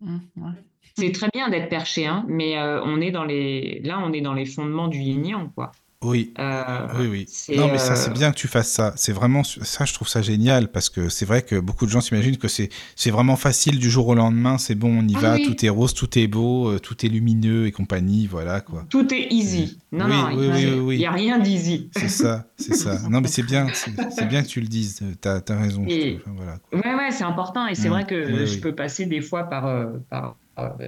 Mm, 0.00 0.18
ouais. 0.36 0.52
C'est 0.98 1.12
très 1.12 1.28
bien 1.32 1.48
d'être 1.48 1.68
perché, 1.68 2.06
hein, 2.06 2.24
mais 2.26 2.58
on 2.58 3.02
est 3.02 3.10
dans 3.10 3.24
les, 3.24 3.80
là, 3.84 4.00
on 4.02 4.14
est 4.14 4.22
dans 4.22 4.32
les 4.32 4.46
fondements 4.46 4.88
du 4.88 4.98
yin-yang, 4.98 5.52
quoi. 5.54 5.72
Oui, 6.02 6.34
Euh, 6.38 6.86
oui, 6.98 7.06
oui. 7.10 7.24
c'est, 7.28 7.56
Non, 7.56 7.68
mais 7.68 7.78
ça, 7.78 7.96
c'est 7.96 8.10
euh, 8.10 8.12
bien 8.12 8.30
que 8.30 8.36
tu 8.36 8.48
fasses 8.48 8.70
ça. 8.70 8.92
C'est 8.96 9.12
vraiment, 9.12 9.42
ça, 9.44 9.84
je 9.86 9.94
trouve 9.94 10.08
ça 10.08 10.20
génial 10.22 10.70
parce 10.70 10.90
que 10.90 11.08
c'est 11.08 11.24
vrai 11.24 11.42
que 11.42 11.56
beaucoup 11.58 11.86
de 11.86 11.90
gens 11.90 12.00
s'imaginent 12.02 12.36
que 12.36 12.48
c'est, 12.48 12.68
c'est 12.96 13.10
vraiment 13.10 13.36
facile 13.36 13.78
du 13.78 13.90
jour 13.90 14.06
au 14.08 14.14
lendemain. 14.14 14.58
C'est 14.58 14.74
bon, 14.74 14.98
on 15.02 15.08
y 15.08 15.14
Ah 15.16 15.20
va, 15.20 15.34
oui. 15.36 15.42
tout 15.42 15.64
est 15.64 15.68
rose, 15.70 15.94
tout 15.94 16.18
est 16.18 16.26
beau, 16.26 16.68
euh, 16.70 16.78
tout 16.78 17.04
est 17.04 17.08
lumineux 17.08 17.66
et 17.66 17.72
compagnie, 17.72 18.26
voilà, 18.26 18.60
quoi. 18.60 18.84
Tout 18.90 19.12
est 19.12 19.28
easy. 19.32 19.78
Non, 19.90 20.04
Oui, 20.04 20.12
non, 20.12 20.26
oui, 20.28 20.34
il 20.34 20.38
oui, 20.38 20.46
n'y 20.66 20.66
oui, 20.72 20.80
oui. 20.98 21.06
a 21.06 21.10
rien 21.12 21.38
d'easy. 21.38 21.88
C'est 21.96 22.08
ça, 22.08 22.46
c'est 22.58 22.74
ça. 22.74 22.98
Non, 23.10 23.20
mais 23.22 23.28
c'est 23.28 23.42
bien, 23.42 23.66
c'est 23.72 24.26
bien 24.28 24.42
que 24.42 24.48
tu 24.48 24.60
le 24.60 24.68
dises. 24.68 25.00
T'as, 25.20 25.40
as 25.48 25.58
raison. 25.58 25.84
Et-. 25.88 26.18
Enfin, 26.20 26.32
voilà. 26.36 26.58
quoi. 26.70 26.78
Ouais, 26.80 26.94
ouais, 26.94 27.10
c'est 27.10 27.24
important. 27.24 27.66
Et 27.68 27.74
c'est 27.74 27.88
Mm, 27.88 27.92
vrai 27.92 28.04
que 28.06 28.14
oui, 28.26 28.46
je 28.46 28.54
oui. 28.54 28.60
peux 28.60 28.74
passer 28.74 29.06
des 29.06 29.22
fois 29.22 29.44
par, 29.44 29.66
euh, 29.66 29.86
par 30.10 30.36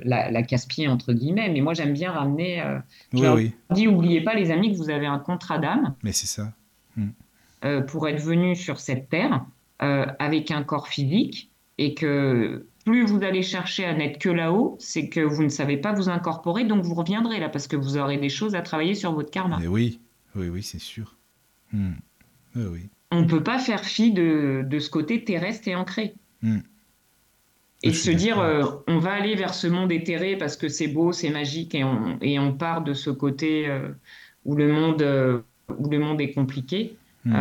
la, 0.04 0.30
la 0.30 0.42
casse-pied, 0.42 0.88
entre 0.88 1.12
guillemets, 1.12 1.48
mais 1.50 1.60
moi, 1.60 1.74
j'aime 1.74 1.92
bien 1.92 2.12
ramener. 2.12 2.60
euh, 2.62 2.78
je 3.12 3.16
Oui, 3.18 3.22
leur 3.22 3.34
oui, 3.36 3.52
dis, 3.70 3.88
oubliez 3.88 4.20
pas, 4.22 4.34
les 4.34 4.50
amis, 4.50 4.72
que 4.72 4.76
vous 4.76 4.90
avez 4.90 5.06
un 5.06 5.18
contrat 5.18 5.58
d'âme. 5.58 5.94
mais 6.02 6.12
c'est 6.12 6.26
ça. 6.26 6.52
euh, 7.64 7.80
pour 7.82 8.08
être 8.08 8.20
venu 8.22 8.54
sur 8.56 8.78
cette 8.80 9.08
terre 9.08 9.44
euh, 9.82 10.06
avec 10.18 10.50
un 10.50 10.62
corps 10.62 10.88
physique 10.88 11.50
et 11.78 11.94
que 11.94 12.66
plus 12.84 13.04
vous 13.04 13.22
allez 13.22 13.42
chercher 13.42 13.84
à 13.84 13.94
n'être 13.94 14.18
que 14.18 14.28
là-haut, 14.30 14.76
c'est 14.80 15.08
que 15.08 15.20
vous 15.20 15.42
ne 15.42 15.48
savez 15.48 15.76
pas 15.76 15.92
vous 15.92 16.08
incorporer, 16.08 16.64
donc 16.64 16.84
vous 16.84 16.94
reviendrez 16.94 17.38
là 17.38 17.48
parce 17.48 17.66
que 17.68 17.76
vous 17.76 17.96
aurez 17.98 18.16
des 18.16 18.28
choses 18.30 18.54
à 18.54 18.62
travailler 18.62 18.94
sur 18.94 19.12
votre 19.12 19.30
karma. 19.30 19.58
Mais 19.60 19.66
oui, 19.66 20.00
oui, 20.34 20.48
oui, 20.48 20.62
c'est 20.62 20.80
sûr. 20.80 21.16
Hmm. 21.72 21.92
Oui, 22.56 22.64
oui. 22.70 22.80
On 23.10 23.20
ne 23.22 23.26
peut 23.26 23.42
pas 23.42 23.58
faire 23.58 23.84
fi 23.84 24.12
de, 24.12 24.64
de 24.66 24.78
ce 24.78 24.88
côté 24.90 25.22
terrestre 25.24 25.68
et 25.68 25.74
ancré. 25.76 26.14
Hmm. 26.42 26.58
Et 27.84 27.92
se 27.92 28.10
dire, 28.10 28.40
euh, 28.40 28.64
on 28.88 28.98
va 28.98 29.12
aller 29.12 29.36
vers 29.36 29.54
ce 29.54 29.68
monde 29.68 29.92
éthéré 29.92 30.36
parce 30.36 30.56
que 30.56 30.68
c'est 30.68 30.88
beau, 30.88 31.12
c'est 31.12 31.30
magique, 31.30 31.76
et 31.76 31.84
on, 31.84 32.18
et 32.20 32.38
on 32.38 32.52
part 32.52 32.82
de 32.82 32.92
ce 32.92 33.10
côté 33.10 33.68
euh, 33.68 33.90
où, 34.44 34.56
le 34.56 34.72
monde, 34.72 35.00
euh, 35.02 35.40
où 35.78 35.88
le 35.88 36.00
monde 36.00 36.20
est 36.20 36.32
compliqué. 36.32 36.96
Hmm. 37.24 37.36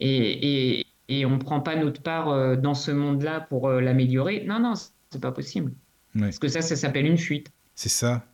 Et, 0.00 0.78
et, 0.78 0.86
et 1.08 1.26
on 1.26 1.32
ne 1.32 1.38
prend 1.38 1.60
pas 1.60 1.76
notre 1.76 2.00
part 2.00 2.56
dans 2.56 2.74
ce 2.74 2.90
monde-là 2.90 3.40
pour 3.40 3.68
l'améliorer. 3.68 4.44
Non, 4.46 4.58
non, 4.58 4.74
c'est 4.74 5.20
pas 5.20 5.32
possible. 5.32 5.72
Parce 6.18 6.38
que 6.38 6.48
ça, 6.48 6.62
ça 6.62 6.76
s'appelle 6.76 7.06
une 7.06 7.18
fuite. 7.18 7.50
C'est 7.74 7.90
ça. 7.90 8.24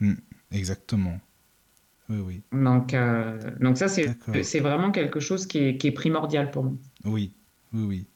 Hmm. 0.00 0.14
Exactement. 0.50 1.20
Oui, 2.08 2.18
oui. 2.18 2.42
Donc, 2.52 2.96
donc 3.60 3.76
ça, 3.76 3.86
c'est 3.88 4.60
vraiment 4.60 4.90
quelque 4.90 5.20
chose 5.20 5.46
qui 5.46 5.58
est, 5.58 5.76
qui 5.76 5.88
est 5.88 5.92
primordial 5.92 6.50
pour 6.50 6.64
moi. 6.64 6.74
Oui, 7.04 7.32
oui, 7.72 7.84
oui. 7.84 8.06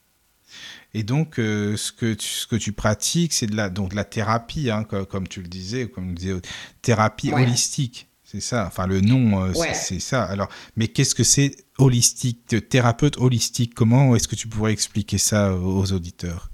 Et 0.95 1.03
donc, 1.03 1.39
euh, 1.39 1.77
ce, 1.77 1.93
que 1.93 2.15
tu, 2.15 2.27
ce 2.27 2.47
que 2.47 2.57
tu 2.57 2.73
pratiques, 2.73 3.33
c'est 3.33 3.47
de 3.47 3.57
la, 3.57 3.69
donc, 3.71 3.91
de 3.91 3.97
la 3.97 4.05
thérapie, 4.05 4.71
hein, 4.71 4.85
co- 4.85 5.05
comme, 5.05 5.29
tu 5.29 5.43
le 5.43 5.49
disais, 5.49 5.89
comme 5.89 6.11
on 6.11 6.13
disait, 6.13 6.35
thérapie 6.83 7.33
Ouais. 7.33 7.43
holistique. 7.43 8.09
C'est 8.25 8.41
ça, 8.41 8.67
enfin 8.67 8.89
le 8.89 9.01
nom, 9.01 9.45
euh, 9.45 9.53
c'est 9.55 10.01
ça. 10.01 10.25
Alors, 10.25 10.49
mais 10.75 10.89
qu'est-ce 10.89 11.15
que 11.15 11.23
c'est 11.23 11.55
holistique, 11.79 12.69
thérapeute 12.69 13.19
holistique? 13.19 13.73
Comment 13.75 14.17
est-ce 14.17 14.27
que 14.27 14.35
tu 14.35 14.49
pourrais 14.49 14.73
expliquer 14.73 15.17
ça 15.17 15.55
aux 15.55 15.93
auditeurs? 15.93 16.51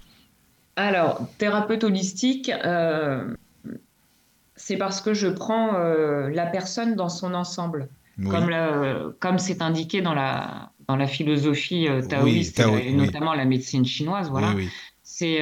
Alors, 0.76 1.26
thérapeute 1.38 1.82
holistique, 1.84 2.50
euh, 2.50 3.34
c'est 4.54 4.76
parce 4.76 5.00
que 5.00 5.14
je 5.14 5.28
prends 5.28 5.72
la 5.72 6.46
personne 6.46 6.94
dans 6.94 7.08
son 7.08 7.32
ensemble, 7.32 7.88
comme 8.28 9.38
c'est 9.38 9.62
indiqué 9.62 10.02
dans 10.02 10.14
la, 10.14 10.71
dans 10.88 10.96
la 10.96 11.06
philosophie 11.06 11.86
taoïste, 12.08 12.60
et 12.60 12.92
notamment 12.92 13.34
la 13.34 13.44
médecine 13.44 13.84
chinoise. 13.84 14.30
Voilà. 14.30 14.54
C'est 15.02 15.40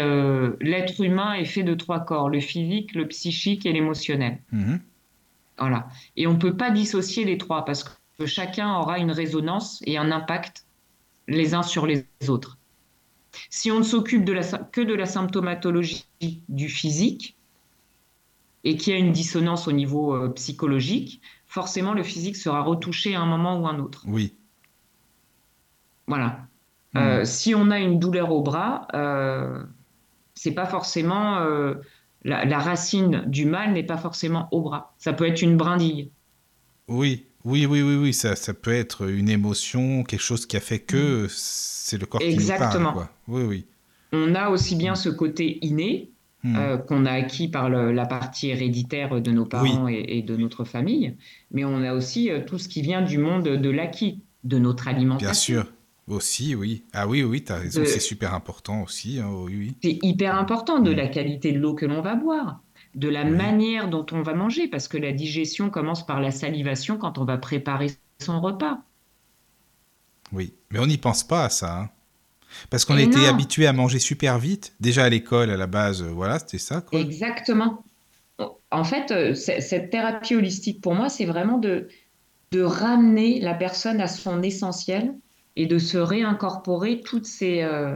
l'être 0.61 1.01
humain 1.01 1.35
est 1.35 1.45
fait 1.45 1.63
de 1.63 1.75
trois 1.75 2.01
corps 2.01 2.29
le 2.29 2.41
physique, 2.41 2.95
le 2.95 3.07
psychique 3.09 3.67
et 3.67 3.73
l'émotionnel. 3.73 4.39
Mhm. 4.53 4.81
Voilà. 5.59 5.89
Et 6.17 6.27
on 6.27 6.33
ne 6.33 6.39
peut 6.39 6.57
pas 6.57 6.71
dissocier 6.71 7.25
les 7.25 7.39
trois 7.39 7.65
parce 7.65 7.85
que 7.85 8.27
chacun 8.27 8.75
aura 8.77 8.99
une 8.99 9.11
résonance 9.11 9.81
et 9.87 9.99
un 9.99 10.11
impact 10.11 10.65
les 11.29 11.55
uns 11.55 11.63
sur 11.63 11.87
les 11.87 12.07
autres. 12.29 12.59
Si 13.49 13.71
on 13.71 13.79
ne 13.79 13.85
s'occupe 13.85 14.25
que 14.73 14.81
de 14.81 14.95
la 14.95 15.07
symptomatologie 15.07 16.07
du 16.49 16.69
physique 16.69 17.37
et 18.65 18.77
qu'il 18.77 18.93
y 18.93 18.97
a 18.97 18.99
une 18.99 19.13
dissonance 19.13 19.69
au 19.69 19.73
niveau 19.73 20.15
euh, 20.15 20.29
psychologique, 20.31 21.23
forcément 21.47 21.95
le 21.95 22.03
physique 22.03 22.37
sera 22.37 22.63
retouché 22.63 23.15
à 23.15 23.21
un 23.21 23.27
moment 23.27 23.61
ou 23.61 23.67
un 23.67 23.79
autre. 23.79 24.05
Oui. 24.07 24.35
Voilà. 26.11 26.41
Euh, 26.97 27.23
hmm. 27.23 27.25
si 27.25 27.55
on 27.55 27.71
a 27.71 27.79
une 27.79 27.99
douleur 27.99 28.33
au 28.33 28.43
bras, 28.43 28.89
euh, 28.95 29.63
c'est 30.35 30.53
pas 30.53 30.67
forcément 30.67 31.39
euh, 31.39 31.75
la, 32.25 32.59
racine 32.59 33.23
du 33.27 33.47
mal 33.47 33.73
n'est 33.73 33.85
pas 33.85 33.97
forcément 33.97 34.49
au 34.51 34.61
bras. 34.61 34.93
Ça 34.99 35.13
peut 35.13 35.27
être 35.27 35.41
une 35.41 35.57
brindille. 35.57 36.11
Oui, 36.89 37.27
oui, 37.45 37.65
oui, 37.65 37.81
oui, 37.83 37.95
oui. 37.95 38.13
Ça, 38.13 38.37
ça 38.37 38.53
peut 38.53 38.75
être 38.75 39.09
une 39.09 39.29
émotion, 39.29 40.03
quelque 40.03 40.23
chose 40.23 40.47
qui 40.47 40.57
a 40.57 40.61
fait 40.61 40.81
que 40.81 41.25
mm. 41.25 41.29
c'est 41.31 41.99
le 41.99 42.07
corps 42.07 42.21
Exactement. 42.21 42.71
qui 42.71 42.79
nous 42.79 42.93
parle. 42.93 43.09
Oui, 43.29 43.43
oui. 43.45 43.67
On 44.13 44.35
a 44.35 44.51
aussi 44.51 44.75
bien 44.75 44.97
ce 44.97 45.09
côté 45.09 45.65
inné 45.65 46.11
euh, 46.47 46.79
qu'on 46.79 47.05
a 47.05 47.13
acquis 47.13 47.49
par 47.49 47.69
la 47.69 48.07
partie 48.07 48.49
héréditaire 48.49 49.21
de 49.21 49.31
nos 49.31 49.45
parents 49.45 49.89
et, 49.89 50.23
de 50.23 50.37
notre 50.37 50.65
famille, 50.65 51.15
mais 51.51 51.65
on 51.65 51.83
a 51.83 51.93
aussi 51.93 52.31
euh, 52.31 52.41
tout 52.43 52.59
ce 52.59 52.67
qui 52.67 52.81
vient 52.81 53.03
du 53.03 53.19
monde 53.19 53.45
de 53.45 53.71
l'acquis, 53.71 54.23
de 54.45 54.59
notre 54.59 54.89
alimentation. 54.89 55.27
Bien 55.27 55.35
sûr. 55.35 55.67
Aussi, 56.11 56.57
oui. 56.57 56.83
Ah 56.93 57.07
oui, 57.07 57.23
oui, 57.23 57.45
tu 57.45 57.53
as 57.53 57.57
raison, 57.57 57.83
c'est 57.87 58.01
super 58.01 58.35
important 58.35 58.83
aussi. 58.83 59.21
Hein, 59.21 59.31
oui, 59.33 59.77
C'est 59.81 60.01
hyper 60.03 60.35
important 60.35 60.81
de 60.81 60.93
mm. 60.93 60.97
la 60.97 61.07
qualité 61.07 61.53
de 61.53 61.59
l'eau 61.61 61.75
que 61.75 61.87
l'on 61.87 62.03
va 62.03 62.17
boire, 62.17 62.61
de 62.97 63.09
la 63.09 63.25
manière 63.25 63.89
dont 63.89 64.05
on 64.11 64.23
va 64.23 64.35
manger, 64.35 64.67
parce 64.67 64.89
que 64.89 64.99
la 64.99 65.13
digestion 65.13 65.71
commence 65.71 66.05
par 66.05 66.21
la 66.21 66.33
salivation 66.33 66.99
quand 66.99 67.19
on 67.19 67.25
va 67.25 67.39
préparer 67.39 67.93
son 68.21 68.41
repas. 68.41 68.81
Oui, 70.33 70.53
mais 70.71 70.81
on 70.81 70.87
n'y 70.87 70.99
pense 70.99 71.23
pas 71.23 71.45
à 71.45 71.49
ça. 71.49 71.79
Hein. 71.79 71.91
Parce 72.71 72.85
qu'on 72.85 72.97
a 72.97 73.03
été 73.03 73.27
habitué 73.27 73.69
à 73.69 73.73
manger 73.73 74.01
super 74.01 74.41
vite. 74.41 74.75
Déjà 74.81 75.05
à 75.05 75.09
l'école, 75.09 75.51
à 75.51 75.57
la 75.57 75.69
base, 75.69 76.03
euh, 76.03 76.09
voilà, 76.09 76.41
c'était 76.41 76.59
ça. 76.59 76.81
Quoi. 76.81 76.99
Exactement. 76.99 77.85
En 78.73 78.83
fait, 78.83 79.13
euh, 79.13 79.35
cette 79.35 79.91
thérapie 79.91 80.35
holistique, 80.35 80.81
pour 80.81 80.97
moi, 80.97 81.09
c'est 81.09 81.25
vraiment 81.25 81.59
de, 81.59 81.87
de 82.51 82.63
ramener 82.63 83.39
la 83.39 83.55
personne 83.55 84.01
à 84.01 84.09
son 84.09 84.43
essentiel 84.43 85.15
et 85.61 85.67
de 85.67 85.77
se 85.79 85.99
réincorporer 85.99 87.03
toutes 87.03 87.27
ces, 87.27 87.61
euh, 87.61 87.95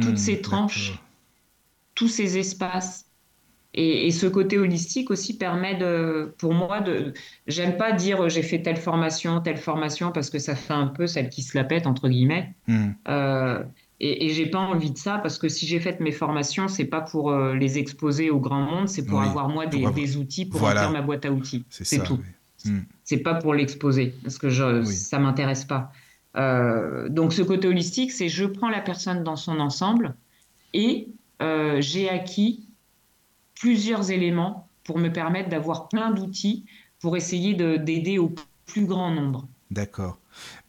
toutes 0.00 0.12
hmm, 0.12 0.16
ces 0.16 0.40
tranches, 0.40 1.02
tous 1.94 2.08
ces 2.08 2.38
espaces. 2.38 3.04
Et, 3.74 4.10
ce 4.10 4.26
côté 4.26 4.56
holistique 4.56 5.10
aussi 5.10 5.36
permet 5.36 5.76
de, 5.76 6.34
pour 6.38 6.54
moi, 6.54 6.80
de, 6.80 7.12
j'aime 7.46 7.76
pas 7.76 7.92
dire 7.92 8.24
euh, 8.24 8.28
j'ai 8.30 8.42
fait 8.42 8.62
telle 8.62 8.78
formation, 8.78 9.42
telle 9.42 9.58
formation, 9.58 10.10
parce 10.10 10.30
que 10.30 10.38
ça 10.38 10.56
fait 10.56 10.72
un 10.72 10.86
peu 10.86 11.06
celle 11.06 11.28
qui 11.28 11.42
se 11.42 11.56
la 11.58 11.64
pète, 11.64 11.86
entre 11.86 12.08
guillemets. 12.08 12.54
Hmm. 12.66 12.92
Euh, 13.08 13.62
et, 14.00 14.24
et 14.24 14.28
j'ai 14.30 14.46
pas 14.46 14.60
envie 14.60 14.90
de 14.90 14.96
ça, 14.96 15.18
parce 15.18 15.36
que 15.36 15.50
si 15.50 15.66
j'ai 15.66 15.78
fait 15.78 16.00
mes 16.00 16.12
formations, 16.12 16.68
c'est 16.68 16.86
pas 16.86 17.02
pour 17.02 17.36
les 17.36 17.76
exposer 17.76 18.30
au 18.30 18.40
grand 18.40 18.62
monde, 18.62 18.88
c'est 18.88 19.04
pour 19.04 19.20
avoir 19.20 19.50
moi 19.50 19.66
des, 19.66 19.84
des 19.90 20.16
outils 20.16 20.46
pour 20.46 20.62
remplir 20.62 20.90
ma 20.90 21.02
boîte 21.02 21.26
à 21.26 21.30
outils. 21.30 21.66
C'est 21.68 22.02
tout. 22.02 22.18
Hmm. 22.64 22.80
C'est 23.04 23.18
pas 23.18 23.34
pour 23.34 23.54
l'exposer, 23.54 24.14
parce 24.22 24.38
que 24.38 24.48
je, 24.48 24.84
ça 24.84 25.18
m'intéresse 25.18 25.64
pas. 25.64 25.92
Euh, 26.36 27.08
donc 27.08 27.32
ce 27.32 27.42
côté 27.42 27.68
holistique, 27.68 28.12
c'est 28.12 28.28
je 28.28 28.44
prends 28.44 28.68
la 28.68 28.80
personne 28.80 29.24
dans 29.24 29.36
son 29.36 29.60
ensemble 29.60 30.14
et 30.74 31.08
euh, 31.42 31.80
j'ai 31.80 32.08
acquis 32.08 32.68
plusieurs 33.54 34.10
éléments 34.10 34.68
pour 34.84 34.98
me 34.98 35.08
permettre 35.08 35.48
d'avoir 35.48 35.88
plein 35.88 36.10
d'outils 36.10 36.64
pour 37.00 37.16
essayer 37.16 37.54
d'aider 37.54 38.18
au 38.18 38.34
plus 38.66 38.84
grand 38.84 39.10
nombre. 39.10 39.48
D'accord. 39.70 40.18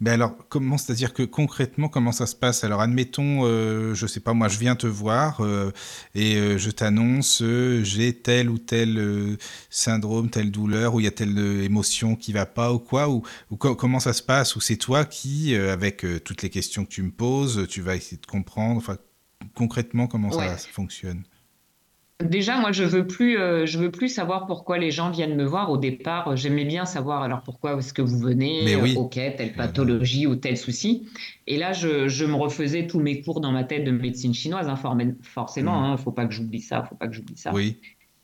Mais 0.01 0.09
alors, 0.09 0.35
comment, 0.49 0.77
c'est-à-dire 0.77 1.13
que 1.13 1.23
concrètement, 1.23 1.87
comment 1.87 2.11
ça 2.11 2.25
se 2.25 2.35
passe? 2.35 2.65
Alors, 2.65 2.81
admettons, 2.81 3.45
euh, 3.45 3.93
je 3.93 4.07
sais 4.07 4.19
pas, 4.19 4.33
moi, 4.33 4.49
je 4.49 4.57
viens 4.59 4.75
te 4.75 4.87
voir 4.87 5.39
euh, 5.39 5.71
et 6.15 6.35
euh, 6.35 6.57
je 6.57 6.69
t'annonce, 6.69 7.41
j'ai 7.83 8.13
tel 8.13 8.49
ou 8.49 8.57
tel 8.57 9.37
syndrome, 9.69 10.29
telle 10.29 10.51
douleur, 10.51 10.95
ou 10.95 10.99
il 10.99 11.03
y 11.03 11.07
a 11.07 11.11
telle 11.11 11.37
émotion 11.63 12.17
qui 12.17 12.33
va 12.33 12.45
pas 12.45 12.73
ou 12.73 12.79
quoi, 12.79 13.09
ou, 13.09 13.23
comment 13.57 14.01
ça 14.01 14.11
se 14.11 14.23
passe? 14.23 14.57
Ou 14.57 14.61
c'est 14.61 14.77
toi 14.77 15.05
qui, 15.05 15.55
avec 15.55 16.05
toutes 16.25 16.41
les 16.41 16.49
questions 16.49 16.83
que 16.83 16.89
tu 16.89 17.03
me 17.03 17.11
poses, 17.11 17.67
tu 17.69 17.81
vas 17.81 17.95
essayer 17.95 18.17
de 18.17 18.25
comprendre, 18.25 18.77
enfin, 18.77 18.97
concrètement, 19.55 20.07
comment 20.07 20.31
ça 20.31 20.57
fonctionne? 20.57 21.23
Déjà, 22.23 22.59
moi, 22.59 22.73
je 22.73 22.83
veux 22.83 23.07
plus, 23.07 23.37
euh, 23.37 23.65
je 23.65 23.79
veux 23.79 23.91
plus 23.91 24.09
savoir 24.09 24.45
pourquoi 24.45 24.77
les 24.77 24.91
gens 24.91 25.09
viennent 25.09 25.37
me 25.37 25.45
voir. 25.45 25.71
Au 25.71 25.77
départ, 25.77 26.27
euh, 26.27 26.35
j'aimais 26.35 26.65
bien 26.65 26.83
savoir 26.83 27.23
alors 27.23 27.43
pourquoi 27.43 27.77
est-ce 27.77 27.93
que 27.93 28.01
vous 28.01 28.19
venez, 28.19 28.75
oui. 28.75 28.93
Euh, 28.97 28.99
ok, 28.99 29.13
telle 29.13 29.53
pathologie 29.53 30.27
ou 30.27 30.35
tel 30.35 30.57
souci. 30.57 31.07
Et 31.47 31.57
là, 31.57 31.71
je, 31.71 32.09
je, 32.09 32.25
me 32.25 32.33
refaisais 32.33 32.87
tous 32.87 32.99
mes 32.99 33.21
cours 33.21 33.39
dans 33.39 33.53
ma 33.53 33.63
tête 33.63 33.85
de 33.85 33.91
médecine 33.91 34.33
chinoise, 34.33 34.67
hein, 34.67 34.75
forcément. 35.21 35.85
Il 35.85 35.87
mm. 35.87 35.93
hein, 35.93 35.97
faut 35.97 36.11
pas 36.11 36.25
que 36.25 36.33
j'oublie 36.33 36.59
ça, 36.59 36.83
faut 36.83 36.95
pas 36.95 37.07
que 37.07 37.13
j'oublie 37.13 37.37
ça. 37.37 37.53
Oui. 37.53 37.77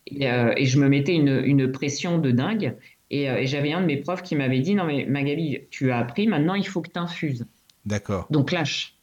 Et, 0.08 0.26
et, 0.26 0.66
je 0.66 0.78
me 0.78 0.90
mettais 0.90 1.16
une, 1.16 1.42
une 1.46 1.72
pression 1.72 2.18
de 2.18 2.32
dingue. 2.32 2.76
Et, 3.12 3.24
et 3.24 3.48
j'avais 3.48 3.72
un 3.72 3.80
de 3.80 3.86
mes 3.86 3.98
profs 3.98 4.24
qui 4.24 4.36
m'avait 4.36 4.60
dit 4.60 4.76
non 4.76 4.84
mais 4.84 5.06
Magali, 5.06 5.62
tu 5.72 5.92
as 5.92 6.00
appris, 6.00 6.28
maintenant 6.28 6.56
il 6.56 6.68
faut 6.68 6.82
que 6.82 6.90
tu 6.92 7.00
infuses. 7.00 7.46
D'accord. 7.86 8.28
Donc 8.30 8.52
lâche. 8.52 8.98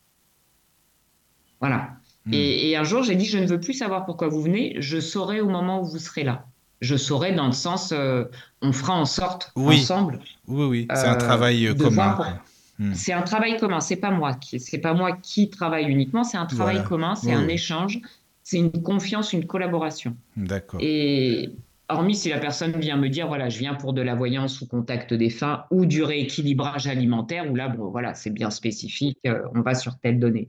Voilà. 1.60 1.96
Hmm. 2.26 2.34
Et, 2.34 2.76
un 2.76 2.84
jour, 2.84 3.02
j'ai 3.02 3.16
dit, 3.16 3.24
je 3.24 3.38
ne 3.38 3.46
veux 3.46 3.60
plus 3.60 3.72
savoir 3.72 4.04
pourquoi 4.04 4.28
vous 4.28 4.40
venez, 4.40 4.76
je 4.78 5.00
saurai 5.00 5.40
au 5.40 5.48
moment 5.48 5.82
où 5.82 5.84
vous 5.84 5.98
serez 5.98 6.22
là. 6.22 6.46
Je 6.80 6.96
saurai 6.96 7.32
dans 7.32 7.46
le 7.46 7.52
sens, 7.52 7.92
euh, 7.92 8.24
on 8.60 8.72
fera 8.72 8.94
en 8.94 9.04
sorte 9.04 9.52
ensemble. 9.56 10.20
Oui, 10.48 10.66
oui, 10.66 10.88
c'est 10.94 11.06
un 11.06 11.14
euh, 11.14 11.18
travail 11.18 11.66
euh, 11.66 11.74
commun. 11.74 12.40
Hmm. 12.78 12.94
C'est 12.94 13.12
un 13.12 13.22
travail 13.22 13.58
commun, 13.58 13.80
c'est 13.80 13.96
pas 13.96 14.10
moi 14.10 14.34
qui, 14.34 14.58
c'est 14.58 14.78
pas 14.78 14.94
moi 14.94 15.16
qui 15.20 15.50
travaille 15.50 15.86
uniquement, 15.86 16.24
c'est 16.24 16.38
un 16.38 16.46
travail 16.46 16.82
commun, 16.84 17.14
c'est 17.14 17.32
un 17.32 17.46
échange, 17.48 18.00
c'est 18.42 18.58
une 18.58 18.70
confiance, 18.70 19.32
une 19.32 19.46
collaboration. 19.46 20.16
D'accord. 20.36 20.80
Et 20.82 21.50
hormis 21.88 22.16
si 22.16 22.30
la 22.30 22.38
personne 22.38 22.72
vient 22.78 22.96
me 22.96 23.08
dire, 23.08 23.28
voilà, 23.28 23.48
je 23.48 23.58
viens 23.58 23.74
pour 23.74 23.92
de 23.92 24.00
la 24.00 24.14
voyance 24.14 24.60
ou 24.60 24.66
contact 24.66 25.12
des 25.12 25.30
fins 25.30 25.64
ou 25.70 25.86
du 25.86 26.02
rééquilibrage 26.02 26.86
alimentaire, 26.86 27.50
où 27.50 27.54
là, 27.54 27.68
bon, 27.68 27.90
voilà, 27.90 28.14
c'est 28.14 28.30
bien 28.30 28.50
spécifique, 28.50 29.18
on 29.54 29.60
va 29.60 29.74
sur 29.74 29.98
telle 29.98 30.18
donnée. 30.18 30.48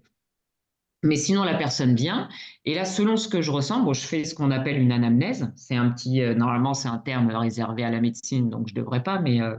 Mais 1.03 1.17
sinon, 1.17 1.43
la 1.43 1.55
personne 1.55 1.95
vient. 1.95 2.29
Et 2.63 2.73
là, 2.73 2.85
selon 2.85 3.17
ce 3.17 3.27
que 3.27 3.41
je 3.41 3.51
ressens, 3.51 3.91
je 3.93 3.99
fais 3.99 4.23
ce 4.23 4.33
qu'on 4.33 4.51
appelle 4.51 4.81
une 4.81 4.93
anamnèse. 4.93 5.51
C'est 5.57 5.75
un 5.75 5.91
petit, 5.91 6.21
euh, 6.21 6.33
normalement, 6.33 6.73
c'est 6.73 6.87
un 6.87 6.97
terme 6.97 7.29
réservé 7.29 7.83
à 7.83 7.91
la 7.91 7.99
médecine, 7.99 8.49
donc 8.49 8.69
je 8.69 8.73
ne 8.73 8.79
devrais 8.79 9.03
pas, 9.03 9.19
mais 9.19 9.41
euh, 9.41 9.55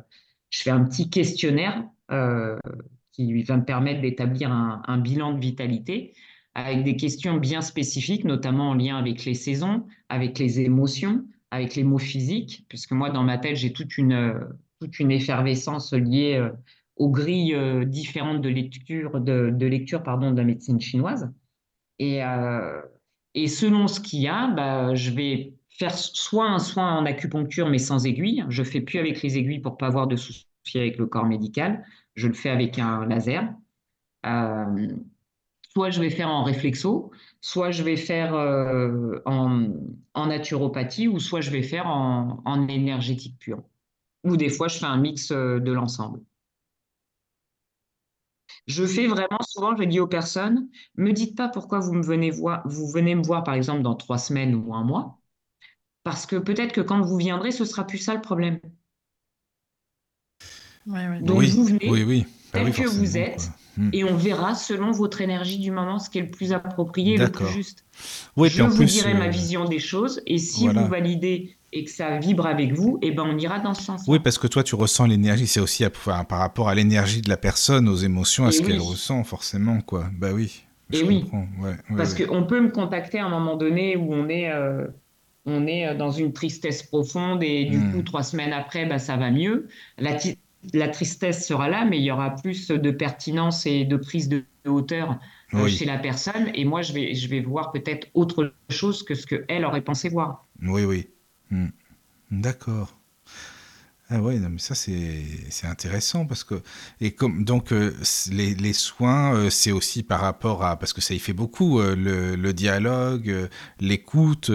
je 0.48 0.62
fais 0.62 0.70
un 0.70 0.82
petit 0.84 1.10
questionnaire 1.10 1.84
euh, 2.10 2.58
qui 3.12 3.42
va 3.42 3.58
me 3.58 3.64
permettre 3.64 4.00
d'établir 4.00 4.50
un, 4.50 4.98
bilan 4.98 5.34
de 5.34 5.40
vitalité 5.40 6.14
avec 6.54 6.82
des 6.82 6.96
questions 6.96 7.36
bien 7.36 7.60
spécifiques, 7.60 8.24
notamment 8.24 8.70
en 8.70 8.74
lien 8.74 8.96
avec 8.96 9.24
les 9.24 9.34
saisons, 9.34 9.86
avec 10.08 10.38
les 10.38 10.60
émotions, 10.60 11.24
avec 11.50 11.74
les 11.74 11.84
mots 11.84 11.98
physiques, 11.98 12.64
puisque 12.68 12.92
moi, 12.92 13.10
dans 13.10 13.22
ma 13.22 13.38
tête, 13.38 13.56
j'ai 13.56 13.72
toute 13.72 13.98
une, 13.98 14.34
toute 14.80 14.98
une 14.98 15.10
effervescence 15.10 15.92
liée 15.92 16.40
aux 16.96 17.10
grilles 17.10 17.54
euh, 17.54 17.84
différentes 17.84 18.40
de 18.40 18.48
lecture, 18.48 19.20
de, 19.20 19.66
lecture 19.66 20.02
pardon, 20.02 20.30
de 20.30 20.36
la 20.36 20.44
médecine 20.44 20.80
chinoise. 20.80 21.32
Et, 21.98 22.24
euh, 22.24 22.80
et 23.34 23.48
selon 23.48 23.88
ce 23.88 24.00
qu'il 24.00 24.20
y 24.20 24.28
a, 24.28 24.48
bah, 24.48 24.94
je 24.94 25.10
vais 25.10 25.54
faire 25.68 25.96
soit 25.96 26.48
un 26.48 26.58
soin 26.58 26.96
en 26.98 27.06
acupuncture 27.06 27.68
mais 27.68 27.78
sans 27.78 28.06
aiguille. 28.06 28.44
Je 28.48 28.62
fais 28.62 28.80
plus 28.80 28.98
avec 28.98 29.22
les 29.22 29.38
aiguilles 29.38 29.60
pour 29.60 29.76
pas 29.76 29.88
avoir 29.88 30.06
de 30.06 30.16
soucis 30.16 30.46
avec 30.74 30.98
le 30.98 31.06
corps 31.06 31.26
médical. 31.26 31.84
Je 32.14 32.28
le 32.28 32.34
fais 32.34 32.50
avec 32.50 32.78
un 32.78 33.06
laser. 33.06 33.52
Euh, 34.26 34.88
soit 35.72 35.90
je 35.90 36.00
vais 36.00 36.10
faire 36.10 36.28
en 36.28 36.44
réflexo, 36.44 37.10
soit 37.40 37.72
je 37.72 37.82
vais 37.82 37.96
faire 37.96 38.34
en, 39.26 39.66
en, 40.14 40.26
naturopathie, 40.26 41.08
ou 41.08 41.18
soit 41.18 41.40
je 41.40 41.50
vais 41.50 41.62
faire 41.62 41.88
en, 41.88 42.40
en 42.44 42.68
énergétique 42.68 43.36
pure. 43.38 43.62
Ou 44.22 44.36
des 44.36 44.48
fois, 44.48 44.68
je 44.68 44.78
fais 44.78 44.86
un 44.86 44.96
mix 44.96 45.32
de 45.32 45.72
l'ensemble. 45.72 46.20
Je 48.66 48.86
fais 48.86 49.06
vraiment 49.06 49.40
souvent, 49.42 49.76
je 49.76 49.84
dis 49.84 50.00
aux 50.00 50.06
personnes, 50.06 50.68
me 50.96 51.12
dites 51.12 51.36
pas 51.36 51.48
pourquoi 51.48 51.80
vous 51.80 51.92
me 51.94 52.02
venez 52.02 52.30
voir, 52.30 52.62
vous 52.66 52.86
venez 52.88 53.14
me 53.14 53.22
voir 53.22 53.44
par 53.44 53.54
exemple 53.54 53.82
dans 53.82 53.94
trois 53.94 54.18
semaines 54.18 54.54
ou 54.54 54.74
un 54.74 54.84
mois. 54.84 55.20
parce 56.02 56.26
que 56.26 56.36
peut-être 56.36 56.72
que 56.72 56.80
quand 56.80 57.00
vous 57.02 57.16
viendrez, 57.18 57.50
ce 57.52 57.64
sera 57.64 57.86
plus 57.86 57.98
ça 57.98 58.14
le 58.14 58.20
problème. 58.22 58.60
Donc 61.20 61.38
oui, 61.38 61.50
vous 61.50 61.64
venez 61.64 61.90
oui, 61.90 62.02
oui. 62.04 62.26
Bah 62.52 62.60
tel 62.60 62.64
oui, 62.64 62.72
que 62.72 62.86
vous 62.86 63.16
êtes 63.16 63.50
quoi. 63.76 63.84
Hmm. 63.84 63.90
et 63.92 64.04
on 64.04 64.16
verra 64.16 64.54
selon 64.54 64.92
votre 64.92 65.20
énergie 65.20 65.58
du 65.58 65.70
moment 65.72 65.98
ce 65.98 66.08
qui 66.10 66.18
est 66.18 66.22
le 66.22 66.30
plus 66.30 66.52
approprié 66.52 67.14
et 67.14 67.18
le 67.18 67.30
plus 67.32 67.46
juste. 67.48 67.84
Oui, 68.36 68.48
Je 68.48 68.54
puis 68.54 68.62
en 68.62 68.68
vous 68.68 68.84
plus, 68.86 68.86
dirai 68.86 69.14
euh, 69.14 69.14
ma 69.14 69.28
vision 69.28 69.64
des 69.66 69.78
choses 69.80 70.22
et 70.26 70.38
si 70.38 70.68
voilà. 70.68 70.82
vous 70.82 70.86
validez 70.86 71.58
et 71.74 71.84
que 71.84 71.90
ça 71.90 72.18
vibre 72.18 72.46
avec 72.46 72.72
vous, 72.72 72.98
eh 73.02 73.10
ben 73.10 73.24
on 73.26 73.36
ira 73.38 73.58
dans 73.60 73.74
ce 73.74 73.82
sens. 73.82 74.04
Oui, 74.06 74.18
parce 74.18 74.38
que 74.38 74.46
toi, 74.46 74.62
tu 74.62 74.74
ressens 74.76 75.06
l'énergie. 75.06 75.46
C'est 75.46 75.60
aussi 75.60 75.84
à- 75.84 75.88
enfin, 75.94 76.24
par 76.24 76.38
rapport 76.38 76.68
à 76.68 76.74
l'énergie 76.74 77.20
de 77.22 77.28
la 77.28 77.36
personne, 77.36 77.88
aux 77.88 77.96
émotions, 77.96 78.46
à 78.46 78.48
Et 78.48 78.52
ce 78.52 78.62
oui. 78.62 78.68
qu'elle 78.68 78.80
ressent, 78.80 79.24
forcément, 79.24 79.80
quoi. 79.80 80.08
Bah 80.12 80.32
oui. 80.32 80.64
Et 80.92 80.98
Je 80.98 81.04
oui. 81.04 81.20
comprends. 81.22 81.48
Ouais, 81.60 81.76
ouais, 81.90 81.96
Parce 81.96 82.14
ouais. 82.14 82.26
qu'on 82.26 82.44
peut 82.46 82.60
me 82.60 82.70
contacter 82.70 83.18
à 83.18 83.26
un 83.26 83.28
moment 83.30 83.56
donné 83.56 83.96
où 83.96 84.12
on 84.14 84.28
est, 84.28 84.50
euh, 84.52 84.86
on 85.46 85.66
est 85.66 85.88
euh, 85.88 85.94
dans 85.94 86.10
une 86.12 86.32
tristesse 86.32 86.82
profonde 86.82 87.42
et 87.42 87.64
du 87.66 87.78
Hmm. 87.78 87.90
coup, 87.90 88.02
trois 88.02 88.22
semaines 88.22 88.52
après, 88.52 88.86
bah, 88.86 88.98
ça 88.98 89.16
va 89.16 89.30
mieux. 89.30 89.68
La, 89.98 90.16
la 90.72 90.88
tristesse 90.88 91.46
sera 91.46 91.68
là, 91.68 91.84
mais 91.84 91.98
il 91.98 92.04
y 92.04 92.10
aura 92.10 92.30
plus 92.36 92.68
de 92.68 92.90
pertinence 92.90 93.66
et 93.66 93.84
de 93.84 93.96
prise 93.96 94.28
de 94.28 94.44
hauteur 94.66 95.18
euh, 95.58 95.64
Oui. 95.64 95.70
chez 95.70 95.84
la 95.84 95.98
personne. 95.98 96.50
Et 96.54 96.64
moi, 96.64 96.82
je 96.82 96.92
vais, 96.92 97.14
je 97.14 97.28
vais 97.28 97.40
voir 97.40 97.72
peut-être 97.72 98.08
autre 98.14 98.54
chose 98.70 99.02
que 99.02 99.14
ce 99.14 99.26
qu'elle 99.26 99.64
aurait 99.64 99.82
pensé 99.82 100.08
voir. 100.08 100.46
Oui, 100.62 100.84
oui. 100.84 101.08
Hmm. 101.54 101.68
D'accord. 102.30 102.98
Ah 104.10 104.20
ouais, 104.20 104.38
non, 104.38 104.50
mais 104.50 104.58
ça 104.58 104.74
c'est 104.74 105.24
intéressant 105.64 106.26
parce 106.26 106.44
que 106.44 106.60
et 107.00 107.12
comme 107.12 107.42
donc 107.42 107.72
euh, 107.72 107.96
les, 108.30 108.54
les 108.54 108.74
soins 108.74 109.34
euh, 109.34 109.48
c'est 109.48 109.72
aussi 109.72 110.02
par 110.02 110.20
rapport 110.20 110.62
à 110.62 110.78
parce 110.78 110.92
que 110.92 111.00
ça 111.00 111.14
y 111.14 111.18
fait 111.18 111.32
beaucoup 111.32 111.80
euh, 111.80 111.96
le, 111.96 112.36
le 112.36 112.52
dialogue, 112.52 113.48
l'écoute, 113.80 114.50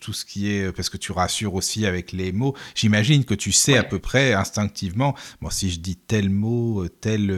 tout 0.00 0.12
ce 0.12 0.24
qui 0.24 0.52
est 0.52 0.70
parce 0.70 0.88
que 0.88 0.98
tu 0.98 1.10
rassures 1.10 1.54
aussi 1.54 1.84
avec 1.84 2.12
les 2.12 2.30
mots. 2.30 2.54
J'imagine 2.76 3.24
que 3.24 3.34
tu 3.34 3.50
sais 3.50 3.76
à 3.76 3.82
peu 3.82 3.98
près 3.98 4.34
instinctivement. 4.34 5.16
Bon, 5.40 5.50
si 5.50 5.68
je 5.72 5.80
dis 5.80 5.96
tel 5.96 6.30
mot, 6.30 6.86
telle 6.88 7.34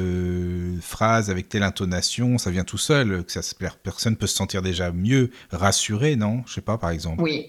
phrase 0.82 1.30
avec 1.30 1.48
telle 1.48 1.62
intonation, 1.62 2.36
ça 2.36 2.50
vient 2.50 2.64
tout 2.64 2.78
seul. 2.78 3.24
Que 3.24 3.32
ça 3.32 3.40
se- 3.40 3.54
personne 3.82 4.16
peut 4.16 4.26
se 4.26 4.36
sentir 4.36 4.60
déjà 4.60 4.92
mieux 4.92 5.30
rassuré, 5.50 6.14
non? 6.16 6.42
Je 6.46 6.52
sais 6.52 6.60
pas, 6.60 6.76
par 6.76 6.90
exemple. 6.90 7.22
Oui. 7.22 7.48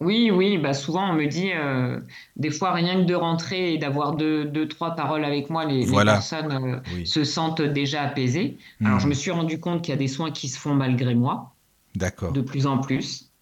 Oui, 0.00 0.30
oui, 0.30 0.58
bah 0.58 0.74
souvent 0.74 1.10
on 1.10 1.14
me 1.14 1.26
dit, 1.26 1.50
euh, 1.52 2.00
des 2.36 2.50
fois 2.50 2.72
rien 2.72 3.00
que 3.02 3.04
de 3.06 3.14
rentrer 3.16 3.74
et 3.74 3.78
d'avoir 3.78 4.14
deux, 4.14 4.44
deux, 4.44 4.68
trois 4.68 4.94
paroles 4.94 5.24
avec 5.24 5.50
moi, 5.50 5.64
les, 5.64 5.86
personnes 6.04 6.52
euh, 6.52 6.80
Oui. 6.94 7.04
se 7.06 7.24
sentent 7.24 7.62
déjà 7.62 8.02
apaisées. 8.02 8.58
Alors 8.84 8.98
Hmm. 8.98 9.00
je 9.00 9.08
me 9.08 9.14
suis 9.14 9.32
rendu 9.32 9.58
compte 9.58 9.82
qu'il 9.82 9.90
y 9.90 9.94
a 9.94 9.98
des 9.98 10.06
soins 10.06 10.30
qui 10.30 10.48
se 10.48 10.58
font 10.58 10.74
malgré 10.74 11.16
moi, 11.16 11.56
D'accord. 11.94 12.32
de 12.32 12.40
plus 12.42 12.66
en 12.66 12.78
plus, 12.78 13.32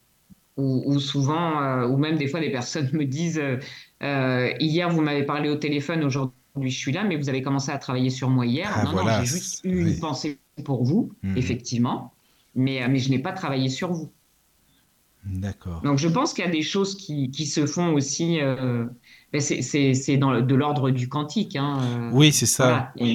ou, 0.56 0.82
ou 0.86 1.00
souvent, 1.00 1.62
euh, 1.62 1.88
ou 1.88 1.98
même 1.98 2.16
des 2.18 2.28
fois 2.28 2.40
des 2.40 2.50
personnes 2.52 2.90
me 2.92 3.04
disent, 3.06 3.42
hier 4.02 4.90
vous 4.90 5.02
m'avez 5.02 5.24
parlé 5.24 5.50
au 5.50 5.56
téléphone, 5.56 6.04
aujourd'hui 6.04 6.32
je 6.64 6.78
suis 6.78 6.92
là, 6.92 7.04
mais 7.04 7.16
vous 7.16 7.28
avez 7.28 7.42
commencé 7.42 7.70
à 7.70 7.78
travailler 7.78 8.10
sur 8.10 8.30
moi 8.30 8.46
hier. 8.46 8.70
Ah, 8.74 8.84
non, 8.84 8.92
voilà, 8.92 9.18
non, 9.18 9.24
j'ai 9.24 9.26
juste 9.26 9.64
eu 9.64 9.84
oui. 9.84 9.92
une 9.92 9.98
pensée 10.00 10.38
pour 10.64 10.84
vous, 10.84 11.12
Mhm. 11.22 11.36
effectivement, 11.36 12.14
mais, 12.54 12.88
mais 12.88 12.98
je 12.98 13.10
n'ai 13.10 13.18
pas 13.18 13.32
travaillé 13.32 13.68
sur 13.68 13.92
vous. 13.92 14.10
D'accord. 15.26 15.82
Donc, 15.82 15.98
je 15.98 16.08
pense 16.08 16.32
qu'il 16.32 16.44
y 16.44 16.48
a 16.48 16.50
des 16.50 16.62
choses 16.62 16.96
qui, 16.96 17.30
qui 17.30 17.46
se 17.46 17.66
font 17.66 17.92
aussi. 17.94 18.40
euh, 18.40 18.86
c'est 19.38 20.16
dans 20.16 20.32
le- 20.32 20.42
de 20.42 20.54
l'ordre 20.54 20.90
du 20.90 21.08
quantique. 21.08 21.56
Hein, 21.56 21.78
euh, 21.82 22.10
Oui, 22.12 22.32
c'est 22.32 22.46
ça. 22.46 22.92
voilà. 22.96 23.10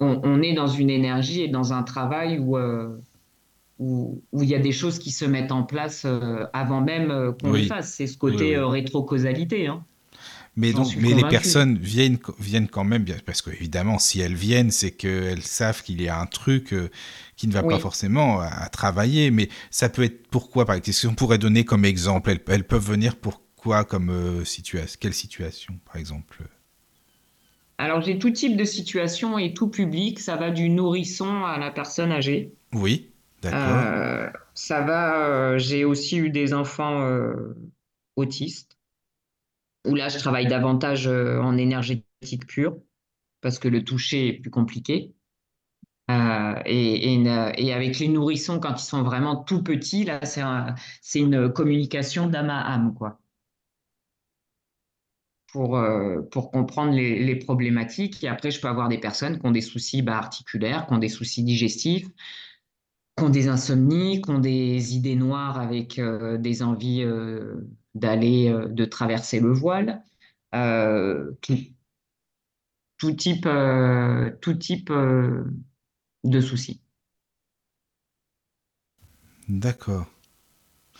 On, 0.00 0.20
on 0.24 0.42
est 0.42 0.54
dans 0.54 0.66
une 0.66 0.90
énergie 0.90 1.42
et 1.42 1.48
dans 1.48 1.72
un 1.72 1.82
travail 1.82 2.38
où, 2.38 2.56
euh, 2.56 2.96
où, 3.78 4.22
où 4.32 4.42
il 4.42 4.48
y 4.48 4.54
a 4.54 4.58
des 4.58 4.72
choses 4.72 4.98
qui 4.98 5.10
se 5.10 5.24
mettent 5.24 5.52
en 5.52 5.62
place 5.62 6.02
euh, 6.06 6.44
avant 6.52 6.80
même 6.80 7.34
qu'on 7.40 7.52
Oui. 7.52 7.62
les 7.62 7.66
fasse. 7.68 7.94
C'est 7.94 8.06
ce 8.06 8.18
côté 8.18 8.58
Oui, 8.58 8.64
rétro-causalité. 8.64 9.68
Hein. 9.68 9.84
Mais 10.56 10.72
donc, 10.72 10.88
mais 10.98 11.14
les 11.14 11.22
personnes 11.24 11.78
viennent, 11.78 12.18
viennent 12.38 12.68
quand 12.68 12.84
même, 12.84 13.04
parce 13.24 13.40
que 13.40 13.50
évidemment, 13.50 13.98
si 13.98 14.20
elles 14.20 14.34
viennent, 14.34 14.72
c'est 14.72 14.90
qu'elles 14.90 15.42
savent 15.42 15.82
qu'il 15.82 16.02
y 16.02 16.08
a 16.08 16.18
un 16.20 16.26
truc 16.26 16.74
qui 17.40 17.48
ne 17.48 17.52
va 17.52 17.62
pas 17.62 17.78
forcément 17.78 18.40
à, 18.40 18.46
à 18.48 18.68
travailler. 18.68 19.30
Mais 19.30 19.48
ça 19.70 19.88
peut 19.88 20.02
être 20.04 20.26
pourquoi, 20.28 20.64
par 20.66 20.74
exemple, 20.76 20.92
si 20.92 21.06
on 21.06 21.14
pourrait 21.14 21.38
donner 21.38 21.64
comme 21.64 21.84
exemple, 21.84 22.30
elles, 22.30 22.40
elles 22.48 22.66
peuvent 22.66 22.86
venir 22.86 23.16
pour 23.16 23.42
quoi 23.56 23.84
comme 23.84 24.10
euh, 24.10 24.44
situation, 24.44 24.98
quelle 25.00 25.14
situation, 25.14 25.78
par 25.86 25.96
exemple? 25.96 26.44
Alors, 27.78 28.00
j'ai 28.02 28.18
tout 28.18 28.30
type 28.30 28.56
de 28.56 28.64
situation 28.64 29.38
et 29.38 29.54
tout 29.54 29.68
public. 29.68 30.20
Ça 30.20 30.36
va 30.36 30.50
du 30.50 30.68
nourrisson 30.68 31.44
à 31.44 31.58
la 31.58 31.70
personne 31.70 32.12
âgée. 32.12 32.54
Oui, 32.72 33.10
d'accord. 33.42 33.60
Euh, 33.64 34.30
ça 34.54 34.82
va. 34.82 35.26
euh, 35.54 35.58
j'ai 35.58 35.84
aussi 35.84 36.18
eu 36.18 36.30
des 36.30 36.54
enfants 36.54 37.02
euh, 37.02 37.54
autistes. 38.16 38.78
où 39.84 39.94
là, 39.94 40.08
je 40.08 40.18
travaille 40.18 40.46
davantage 40.46 41.06
euh, 41.06 41.38
en 41.40 41.56
énergétique 41.56 42.46
pure, 42.46 42.78
parce 43.42 43.58
que 43.58 43.68
le 43.68 43.84
toucher 43.84 44.28
est 44.28 44.34
plus 44.34 44.50
compliqué. 44.50 45.14
Euh, 46.10 46.62
et, 46.66 47.72
avec 47.72 47.98
les 47.98 48.08
nourrissons, 48.08 48.58
quand 48.60 48.74
ils 48.80 48.84
sont 48.84 49.02
vraiment 49.02 49.36
tout 49.36 49.62
petits, 49.62 50.04
là, 50.04 50.24
c'est 50.24 50.40
un- 50.40 50.74
c'est 51.02 51.20
une 51.20 51.52
communication 51.52 52.26
d'âme 52.26 52.50
à 52.50 52.60
âme, 52.62 52.94
quoi. 52.94 53.20
Pour, 55.52 55.76
euh, 55.76 56.22
comprendre 56.32 56.92
les, 56.92 57.36
problématiques. 57.36 58.22
Et 58.24 58.28
après, 58.28 58.50
je 58.50 58.60
peux 58.60 58.68
avoir 58.68 58.88
des 58.88 58.98
personnes 58.98 59.38
qui 59.38 59.46
ont 59.46 59.50
des 59.50 59.60
soucis 59.60 60.02
bah, 60.02 60.16
articulaires, 60.16 60.86
qui 60.86 60.92
ont 60.94 60.98
des 60.98 61.08
soucis 61.08 61.42
digestifs, 61.42 62.06
qui 63.16 63.24
ont 63.24 63.30
des 63.30 63.48
insomnies, 63.48 64.22
qui 64.22 64.30
ont 64.30 64.38
des 64.38 64.96
idées 64.96 65.16
noires 65.16 65.58
avec 65.58 65.98
euh, 65.98 66.38
des 66.38 66.62
envies 66.62 67.04
d'aller, 67.94 68.54
de 68.68 68.84
traverser 68.84 69.40
le 69.40 69.52
voile, 69.52 70.04
tout, 72.98 73.12
type, 73.12 73.48
tout 74.40 74.54
type 74.54 74.92
de 76.24 76.40
soucis. 76.40 76.80
D'accord. 79.48 80.06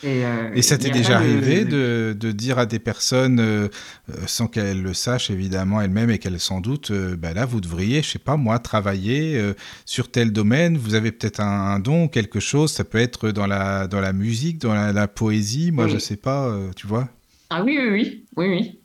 Et, 0.03 0.25
euh, 0.25 0.51
Et 0.55 0.63
ça 0.63 0.79
t'est 0.79 0.91
déjà 0.91 1.13
de- 1.13 1.19
arrivé 1.19 1.65
de, 1.65 2.17
de 2.19 2.33
dire 2.33 2.59
à 2.59 2.67
des 2.67 2.79
personnes, 2.81 3.39
euh, 3.39 3.69
euh, 4.09 4.15
sans 4.27 4.49
qu'elles 4.49 4.83
le 4.83 4.95
sachent 4.95 5.31
évidemment 5.31 5.81
elles-mêmes 5.81 6.11
et 6.11 6.19
qu'elles 6.19 6.41
s'en 6.41 6.61
doutent, 6.61 6.91
euh, 6.91 7.17
bah 7.17 7.33
là 7.35 7.45
vous 7.45 7.61
devriez, 7.61 8.03
je 8.03 8.09
sais 8.11 8.19
pas 8.19 8.37
moi, 8.37 8.59
travailler 8.59 9.41
sur 9.85 10.11
tel 10.11 10.33
domaine, 10.33 10.77
vous 10.77 10.95
avez 10.95 11.13
peut-être 11.13 11.41
un, 11.41 11.47
un 11.75 11.79
don, 11.79 12.09
quelque 12.09 12.41
chose, 12.41 12.73
ça 12.73 12.83
peut 12.85 12.99
être 12.99 13.31
dans 13.31 13.47
la, 13.47 13.87
dans 13.87 14.01
la 14.01 14.13
musique, 14.13 14.59
dans 14.59 14.75
la, 14.75 14.93
la 14.93 15.07
poésie, 15.07 15.71
moi 15.71 15.87
Oui. 15.87 15.93
je 15.93 15.99
sais 15.99 16.17
pas, 16.17 16.53
tu 16.75 16.87
vois 16.87 17.09
Ah 17.51 17.63
oui, 17.65 17.79
oui, 17.79 17.91
oui, 17.91 18.27
oui, 18.37 18.47
oui. 18.49 18.81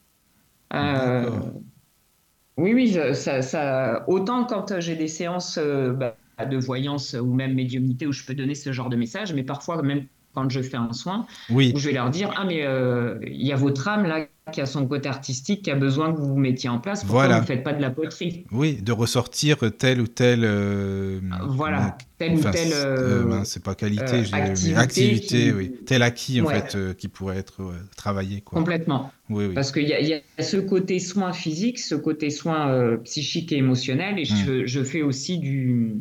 Oui, 2.57 2.93
ça, 3.13 3.41
ça, 3.41 4.05
autant 4.07 4.45
quand 4.45 4.79
j'ai 4.79 4.95
des 4.95 5.07
séances 5.09 5.57
bah, 5.59 6.17
de 6.43 6.57
voyance 6.57 7.13
ou 7.13 7.33
même 7.33 7.53
médiumnité 7.53 8.07
où 8.07 8.11
je 8.11 8.25
peux 8.25 8.33
donner 8.35 8.55
ce 8.55 8.73
genre 8.73 8.89
de 8.89 8.97
message, 8.97 9.33
mais 9.33 9.43
parfois 9.43 9.81
même 9.81 10.05
quand 10.33 10.49
je 10.49 10.61
fais 10.61 10.75
un 10.75 10.91
soin, 10.91 11.25
Oui, 11.49 11.71
où 11.73 11.79
je 11.79 11.87
vais 11.87 11.93
leur 11.93 12.09
dire, 12.09 12.33
ah 12.35 12.43
mais 12.45 12.65
euh, 12.65 13.17
il 13.25 13.45
y 13.47 13.53
a 13.53 13.55
votre 13.55 13.87
âme 13.87 14.05
là 14.05 14.27
qui 14.51 14.59
a 14.61 14.65
son 14.65 14.85
côté 14.85 15.07
artistique, 15.07 15.63
qui 15.63 15.71
a 15.71 15.75
besoin 15.75 16.13
que 16.13 16.17
vous 16.19 16.27
vous 16.27 16.37
mettiez 16.37 16.69
en 16.69 16.79
place, 16.79 17.01
pourquoi 17.05 17.19
Voilà. 17.21 17.35
vous 17.37 17.41
ne 17.43 17.47
faites 17.47 17.63
pas 17.63 17.73
de 17.73 17.81
la 17.81 17.89
poterie? 17.89 18.45
oui, 18.51 18.81
de 18.81 18.91
ressortir 18.91 19.57
telle 19.77 20.01
ou 20.01 20.07
telle... 20.07 20.43
euh, 20.43 21.19
Voilà, 21.47 21.97
telle 22.17 22.33
ou 22.33 22.39
enfin, 22.39 22.51
c'est- 22.53 22.73
euh, 22.73 23.25
mince, 23.25 23.49
c'est 23.51 23.63
pas 23.63 23.75
qualité, 23.75 24.03
euh, 24.03 24.35
activité 24.35 24.77
activité, 24.77 25.27
qui- 25.45 25.51
oui. 25.51 25.71
Tel 25.85 26.03
acquis 26.03 26.41
en 26.41 26.45
fait, 26.45 26.75
euh, 26.75 26.93
qui 26.93 27.07
pourrait 27.07 27.37
être 27.37 27.73
travaillé, 27.95 28.41
quoi. 28.41 28.59
complètement. 28.59 29.11
Oui, 29.29 29.45
oui. 29.45 29.53
Parce 29.55 29.71
qu'il 29.71 29.83
y 29.83 29.87
y 29.87 30.13
a 30.13 30.21
ce 30.43 30.57
côté 30.57 30.99
soin 30.99 31.33
physique, 31.33 31.79
ce 31.79 31.95
côté 31.95 32.29
soin 32.29 32.69
euh, 32.69 32.97
psychique 32.97 33.51
et 33.51 33.57
émotionnel, 33.57 34.19
et 34.19 34.23
Mm. 34.23 34.35
je, 34.45 34.65
je 34.65 34.83
fais 34.83 35.01
aussi 35.01 35.39
du, 35.39 35.71
euh, 35.71 35.93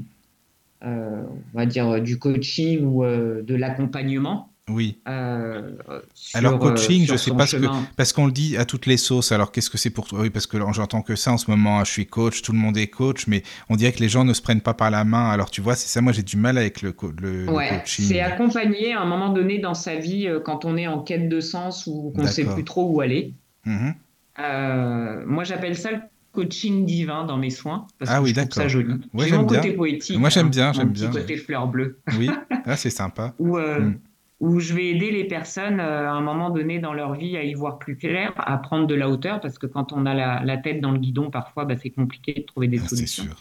on 0.83 1.27
va 1.55 1.67
dire, 1.67 2.01
du 2.01 2.19
coaching 2.19 2.85
ou 2.85 3.05
euh, 3.05 3.43
de 3.43 3.55
l'accompagnement. 3.55 4.51
Oui. 4.71 4.99
euh, 5.09 5.73
sur, 6.15 6.39
Alors 6.39 6.59
coaching, 6.59 7.03
euh, 7.03 7.07
je 7.13 7.17
sais 7.19 7.31
pas 7.33 7.47
ce 7.47 7.57
que 7.57 7.63
chemin. 7.65 7.87
parce 7.99 8.15
qu'on 8.15 8.25
le 8.25 8.33
dit 8.33 8.57
à 8.57 8.65
toutes 8.65 8.87
les 8.87 8.97
sauces. 8.97 9.31
Alors 9.31 9.53
qu'est-ce 9.53 9.69
que 9.69 9.77
c'est 9.77 9.91
pour 9.91 10.07
toi? 10.07 10.21
Oui, 10.23 10.31
parce 10.31 10.47
que 10.47 10.57
j'entends 10.73 11.03
que 11.03 11.17
ça 11.17 11.33
en 11.33 11.37
ce 11.37 11.51
moment. 11.51 11.81
hein, 11.81 11.85
Je 11.85 11.91
suis 11.91 12.07
coach, 12.07 12.41
tout 12.41 12.53
le 12.53 12.59
monde 12.59 12.79
est 12.79 12.87
coach, 12.87 13.27
mais 13.27 13.43
on 13.69 13.77
dirait 13.77 13.93
que 13.93 14.01
les 14.01 14.09
gens 14.09 14.25
ne 14.25 14.33
se 14.33 14.41
prennent 14.41 14.63
pas 14.63 14.73
par 14.73 14.91
la 14.91 15.05
main. 15.05 15.29
Alors 15.29 15.51
tu 15.51 15.61
vois, 15.61 15.75
c'est 15.77 15.89
ça. 15.89 16.01
Moi, 16.01 16.15
j'ai 16.15 16.23
du 16.23 16.39
mal 16.39 16.57
avec 16.57 16.81
le, 16.81 16.93
co- 16.93 17.13
le, 17.21 17.45
le 17.45 17.53
Ouais, 17.53 17.69
coaching. 17.69 18.07
c'est 18.07 18.21
accompagner 18.21 18.95
à 18.95 19.03
un 19.03 19.07
moment 19.07 19.29
donné 19.35 19.59
dans 19.59 19.75
sa 19.75 19.97
vie 19.97 20.27
euh, 20.29 20.41
quand 20.41 20.65
on 20.65 20.79
est 20.79 20.87
en 20.87 21.01
quête 21.03 21.29
de 21.29 21.41
sens 21.41 21.87
ou 21.87 22.11
qu'on 22.17 22.23
ne 22.23 22.27
sait 22.27 22.47
plus 22.47 22.65
trop 22.65 22.89
où 22.91 23.03
aller. 23.03 23.35
Mhm. 23.67 23.95
Euh, 24.41 25.23
moi, 25.27 25.45
j'appelle 25.45 25.77
ça 25.77 25.91
le 25.93 25.99
coaching 26.35 26.85
divin 26.85 27.25
dans 27.25 27.37
mes 27.39 27.51
soins 27.51 27.87
parce 27.99 28.11
Ah 28.11 28.19
que 28.19 28.25
oui, 28.25 28.33
trouve 28.33 28.51
ça 28.53 28.67
d'accord. 28.67 28.69
joli. 28.69 28.95
Ouais, 29.15 29.25
J'ai 29.25 29.29
j'aime 29.31 29.41
mon 29.43 29.47
côté 29.47 29.69
bien. 29.69 29.77
poétique, 29.77 30.19
Moi, 30.19 30.29
j'aime 30.31 30.47
hein, 30.47 30.51
bien, 30.51 30.67
mon 30.69 30.73
j'aime 30.73 30.93
petit 30.93 31.09
bien. 31.09 31.11
côté 31.13 31.37
fleur 31.37 31.67
bleue. 31.69 31.99
Oui, 32.19 32.29
ah, 32.67 32.77
c'est 32.77 32.91
sympa. 32.91 33.35
où, 33.39 33.57
euh, 33.59 33.81
Mm. 33.81 34.01
où 34.41 34.61
je 34.61 34.75
vais 34.75 34.87
aider 34.91 35.11
les 35.11 35.25
personnes 35.25 35.81
euh, 35.81 36.09
à 36.09 36.13
un 36.13 36.21
moment 36.21 36.51
donné 36.51 36.79
dans 36.81 36.93
leur 36.93 37.15
vie 37.15 37.37
à 37.37 37.45
y 37.45 37.55
voir 37.55 37.79
plus 37.79 37.97
clair, 37.97 38.33
à 38.37 38.59
prendre 38.59 38.87
de 38.87 38.95
la 38.95 39.09
hauteur, 39.09 39.41
parce 39.41 39.59
que 39.59 39.67
quand 39.67 39.93
on 39.93 40.05
a 40.07 40.15
la, 40.15 40.43
la 40.45 40.57
tête 40.59 40.81
dans 40.81 40.91
le 40.93 40.99
guidon, 40.99 41.31
parfois, 41.31 41.65
bah, 41.65 41.77
c'est 41.81 41.91
compliqué 41.91 42.35
de 42.35 42.43
trouver 42.43 42.69
des 42.69 42.79
Ah, 42.79 42.83
c'est 42.89 42.97
solutions. 42.97 43.25
sûr. 43.25 43.37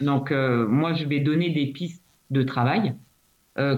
Donc, 0.00 0.30
euh, 0.32 0.66
moi, 0.68 0.92
je 0.92 1.04
vais 1.06 1.20
donner 1.20 1.50
des 1.50 1.66
pistes 1.66 2.02
de 2.30 2.42
travail 2.42 2.94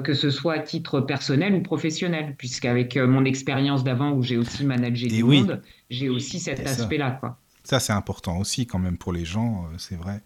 que 0.04 0.14
ce 0.14 0.30
soit 0.30 0.54
à 0.54 0.58
titre 0.60 1.02
personnel 1.02 1.54
ou 1.54 1.60
professionnel, 1.60 2.34
puisqu'avec 2.38 2.96
mon 2.96 3.26
expérience 3.26 3.84
d'avant 3.84 4.12
où 4.12 4.22
j'ai 4.22 4.38
aussi 4.38 4.64
managé 4.64 5.06
du 5.08 5.22
monde, 5.22 5.60
j'ai 5.90 6.08
aussi 6.08 6.40
cet 6.40 6.66
aspect-là. 6.66 7.10
Quoi. 7.20 7.38
Ça, 7.66 7.80
c'est 7.80 7.92
important 7.92 8.38
aussi 8.38 8.66
quand 8.66 8.78
même 8.78 8.96
pour 8.96 9.12
les 9.12 9.24
gens, 9.24 9.66
c'est 9.76 9.96
vrai. 9.96 10.22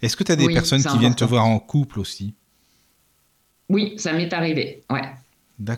Est-ce 0.00 0.16
que 0.16 0.24
tu 0.24 0.32
as 0.32 0.36
des 0.36 0.48
personnes 0.48 0.82
qui 0.82 0.98
viennent 0.98 1.14
te 1.14 1.24
voir 1.24 1.44
en 1.44 1.58
couple 1.58 2.00
aussi? 2.00 2.34
Oui, 3.68 3.94
ça 3.98 4.14
m'est 4.14 4.32
arrivé, 4.32 4.82
ouais. 4.90 5.02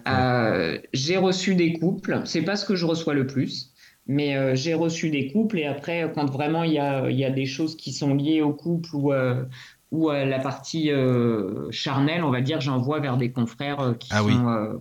Euh, 0.07 0.79
j'ai 0.93 1.17
reçu 1.17 1.57
des 1.57 1.73
couples, 1.73 2.23
c'est 2.27 2.43
pas 2.43 2.55
ce 2.55 2.65
que 2.65 2.77
je 2.77 2.87
reçois 2.87 3.15
le 3.15 3.27
plus, 3.27 3.73
mais 4.07 4.37
euh, 4.37 4.55
j'ai 4.55 4.75
reçu 4.75 5.11
des 5.11 5.33
couples 5.33 5.59
et 5.59 5.67
après, 5.67 6.13
quand 6.15 6.31
vraiment 6.31 6.63
il 6.63 6.75
y 6.75 6.79
a, 6.79 7.11
y 7.11 7.25
a, 7.25 7.31
des 7.31 7.47
choses 7.47 7.77
qui 7.77 7.93
sont 7.93 8.15
liées 8.15 8.43
au 8.43 8.53
couple 8.53 8.95
ou, 8.95 9.13
euh, 9.13 9.43
ou 9.91 10.11
la 10.11 10.39
partie 10.39 10.91
euh, 10.93 11.71
charnelle, 11.71 12.23
on 12.23 12.31
va 12.31 12.41
dire, 12.41 12.61
j'envoie 12.61 13.01
vers 13.01 13.17
des 13.17 13.33
confrères 13.33 13.81
euh, 13.81 13.95
qui 13.95 14.09
ah 14.13 14.21
sont 14.21 14.49
euh, 14.49 14.75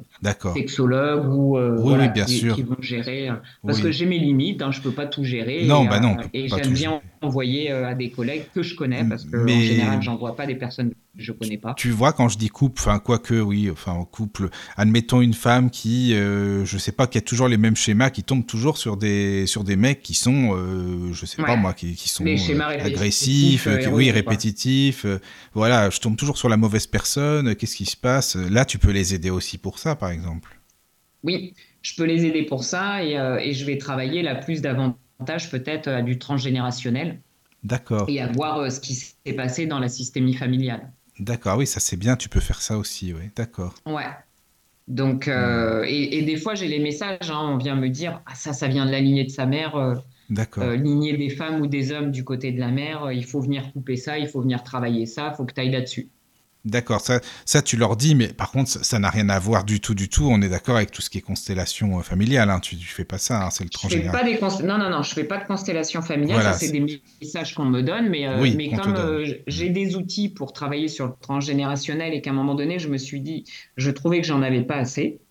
sexologues 0.54 1.28
ou 1.28 1.58
bien 2.14 2.26
qui, 2.26 2.38
sûr. 2.38 2.56
vont 2.66 2.76
gérer. 2.82 3.30
parce 3.66 3.80
que 3.80 3.91
j'ai 3.91 4.06
mes 4.06 4.20
limites, 4.20 4.62
hein, 4.62 4.72
je 4.72 4.80
ne 4.80 4.84
peux 4.84 4.91
pas 4.91 5.06
tout 5.08 5.24
gérer. 5.24 5.66
Non, 5.66 5.86
et, 5.86 5.90
bah 5.90 6.00
non. 6.00 6.18
et 6.34 6.48
j'aime 6.48 6.74
bien 6.74 7.02
envoyer 7.22 7.72
à 7.72 7.94
des 7.96 8.10
collègues 8.10 8.46
que 8.54 8.64
je 8.64 8.76
connais 8.76 9.04
parce 9.04 9.26
que 9.26 9.38
Mais... 9.38 9.56
en 9.56 9.62
général, 9.62 10.02
j'envoie 10.02 10.36
pas 10.36 10.46
des 10.46 10.56
personnes 10.56 10.90
que 10.91 10.96
je 11.18 11.32
connais 11.32 11.58
pas. 11.58 11.74
Tu 11.76 11.91
vois, 11.91 12.14
quand 12.14 12.30
je 12.30 12.38
dis 12.38 12.50
couple, 12.50 12.80
enfin, 12.80 13.00
quoique, 13.00 13.34
oui, 13.34 13.70
enfin, 13.72 13.91
en 13.91 14.06
couple, 14.06 14.50
admettons 14.78 15.22
une 15.22 15.34
femme 15.34 15.70
qui, 15.70 16.14
je 16.14 16.78
sais 16.78 16.91
pas, 16.91 17.08
qui 17.08 17.18
a 17.18 17.22
toujours 17.22 17.48
les 17.48 17.58
mêmes 17.58 17.76
schémas, 17.76 18.10
qui 18.10 18.24
tombe 18.24 18.46
toujours 18.46 18.78
sur 18.78 18.98
des, 18.98 19.46
sur 19.48 19.64
des 19.64 19.76
mecs 19.76 20.02
qui 20.02 20.14
sont, 20.14 20.56
je 21.12 21.26
sais 21.26 21.41
pas 21.41 21.56
moi, 21.56 21.74
qui, 21.74 21.96
qui 21.96 22.10
sont 22.10 22.26
agressifs, 22.26 23.68
oui, 23.91 24.12
répétitifs 24.12 25.06
euh, 25.06 25.20
voilà, 25.54 25.90
je 25.90 26.00
tombe 26.00 26.16
toujours 26.16 26.38
sur 26.38 26.50
la 26.50 26.58
mauvaise 26.58 26.88
personne, 26.88 27.56
qu'est-ce 27.56 27.76
qui 27.76 27.86
se 27.86 27.98
passe? 27.98 28.36
Là, 28.36 28.66
tu 28.66 28.78
peux 28.78 28.91
les 28.91 29.14
aider 29.14 29.30
aussi 29.30 29.58
pour 29.58 29.80
ça, 29.80 29.96
par 29.96 30.09
exemple. 30.10 30.60
Oui, 31.23 31.53
je 31.81 31.95
peux 31.95 32.06
les 32.06 32.26
aider 32.26 32.44
pour 32.44 32.64
ça 32.64 33.03
et, 33.03 33.18
euh, 33.18 33.40
je 33.52 33.65
vais 33.65 33.77
travailler 33.77 34.22
là 34.22 34.36
plus 34.36 34.61
davantage 34.61 35.49
peut-être 35.52 35.88
à 35.88 36.02
du 36.02 36.18
transgénérationnel. 36.18 37.19
D'accord. 37.64 38.06
Et 38.07 38.22
à 38.22 38.27
voir 38.27 38.60
euh, 38.60 38.69
ce 38.69 38.80
qui 38.80 38.94
s'est 38.94 39.34
passé 39.36 39.65
dans 39.65 39.80
la 39.80 39.90
systémie 39.90 40.34
familiale. 40.34 40.91
D'accord, 41.19 41.57
oui, 41.57 41.68
ça 41.68 41.81
c'est 41.81 41.98
bien, 41.98 42.15
tu 42.15 42.30
peux 42.30 42.40
faire 42.40 42.61
ça 42.61 42.77
aussi, 42.77 43.14
oui, 43.14 43.30
d'accord. 43.36 43.76
Ouais. 43.86 44.07
Donc, 44.88 45.27
et, 45.27 46.22
des 46.23 46.38
fois 46.38 46.56
j'ai 46.56 46.68
les 46.68 46.80
messages, 46.80 47.30
hein, 47.30 47.41
on 47.41 47.57
vient 47.57 47.76
me 47.76 47.90
dire, 47.90 48.22
ah 48.26 48.34
ça, 48.36 48.53
ça 48.53 48.68
vient 48.68 48.86
de 48.86 48.91
la 48.91 49.02
lignée 49.02 49.26
de 49.26 49.30
sa 49.30 49.45
mère. 49.45 50.02
D'accord. 50.30 50.64
Euh, 50.64 50.76
lignée 50.76 51.18
des 51.18 51.30
femmes 51.30 51.61
ou 51.61 51.68
des 51.68 51.91
hommes 51.91 52.11
du 52.11 52.23
côté 52.23 52.52
de 52.52 52.60
la 52.60 52.69
mer, 52.69 53.06
euh, 53.06 53.14
il 53.14 53.26
faut 53.26 53.41
venir 53.41 53.72
couper 53.73 53.95
ça, 53.95 54.19
il 54.19 54.27
faut 54.27 54.41
venir 54.41 54.64
travailler 54.64 55.06
ça, 55.06 55.30
il 55.34 55.36
faut 55.36 55.45
que 55.45 55.53
tu 55.53 55.61
ailles 55.61 55.72
là-dessus. 55.72 56.10
D'accord, 56.65 56.99
ça, 56.99 57.22
ça 57.45 57.61
tu 57.61 57.77
leur 57.77 57.95
dis, 57.95 58.15
mais 58.15 58.27
par 58.27 58.52
contre, 58.52 58.69
ça 58.69 58.99
n'a 58.99 59.10
rien 59.10 59.30
à 59.30 59.40
voir 59.40 59.64
du 59.64 59.80
tout, 59.80 59.95
du 59.95 60.10
tout. 60.10 60.27
On 60.30 60.41
est 60.41 60.49
d'accord 60.49 60.76
avec 60.76 60.91
tout 60.91 61.02
ce 61.02 61.10
qui 61.10 61.18
est 61.18 61.22
constellation 61.22 61.99
euh, 61.99 62.02
familiale. 62.02 62.49
Hein. 62.49 62.60
Tu 62.60 62.76
ne 62.76 62.81
fais 62.81 63.06
pas 63.06 63.18
ça, 63.18 63.45
hein, 63.45 63.49
c'est 63.49 63.64
le 63.64 63.69
transgénéral. 63.69 64.26
Non, 64.64 64.77
non, 64.77 64.90
non, 64.90 65.02
je 65.02 65.14
fais 65.14 65.23
pas 65.23 65.38
de 65.38 65.45
constellation 65.45 66.02
familiale. 66.02 66.44
ça, 66.44 66.53
c'est 66.53 66.72
des 66.72 67.02
messages 67.22 67.56
qu'on 67.56 67.65
me 67.65 67.81
donne, 67.81 68.10
mais, 68.10 68.27
mais 68.56 68.69
comme 68.69 69.23
j'ai 69.48 69.69
des 69.69 69.95
outils 69.95 70.30
pour 70.30 70.52
travailler 70.52 70.90
sur 70.90 71.07
le 71.07 71.14
transgénérationnel 71.22 72.14
et 72.14 72.22
qu'à 72.22 72.31
un 72.31 72.34
moment 72.34 72.56
donné, 72.56 72.77
je 72.80 72.90
me 72.90 72.98
suis 72.98 73.22
dit, 73.22 73.45
je 73.77 73.91
trouvais 73.91 74.19
que 74.19 74.27
j'en 74.27 74.41
avais 74.41 74.64
pas 74.64 74.76
assez. 74.76 75.22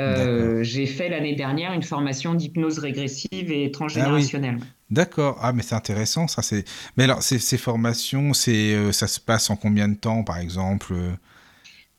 Euh, 0.00 0.62
j'ai 0.62 0.86
fait 0.86 1.08
l'année 1.08 1.34
dernière 1.34 1.72
une 1.72 1.82
formation 1.82 2.34
d'hypnose 2.34 2.78
régressive 2.78 3.50
et 3.52 3.70
transgénérationnelle. 3.70 4.58
Ah 4.60 4.66
D'accord. 4.90 5.38
Ah, 5.40 5.52
mais 5.52 5.62
c'est 5.62 5.74
intéressant, 5.74 6.26
ça. 6.26 6.42
C'est. 6.42 6.64
Mais 6.96 7.04
alors, 7.04 7.22
ces, 7.22 7.38
ces 7.38 7.58
formations, 7.58 8.32
c'est, 8.32 8.74
euh, 8.74 8.92
ça 8.92 9.06
se 9.06 9.20
passe 9.20 9.50
en 9.50 9.56
combien 9.56 9.88
de 9.88 9.94
temps, 9.94 10.24
par 10.24 10.38
exemple 10.38 10.94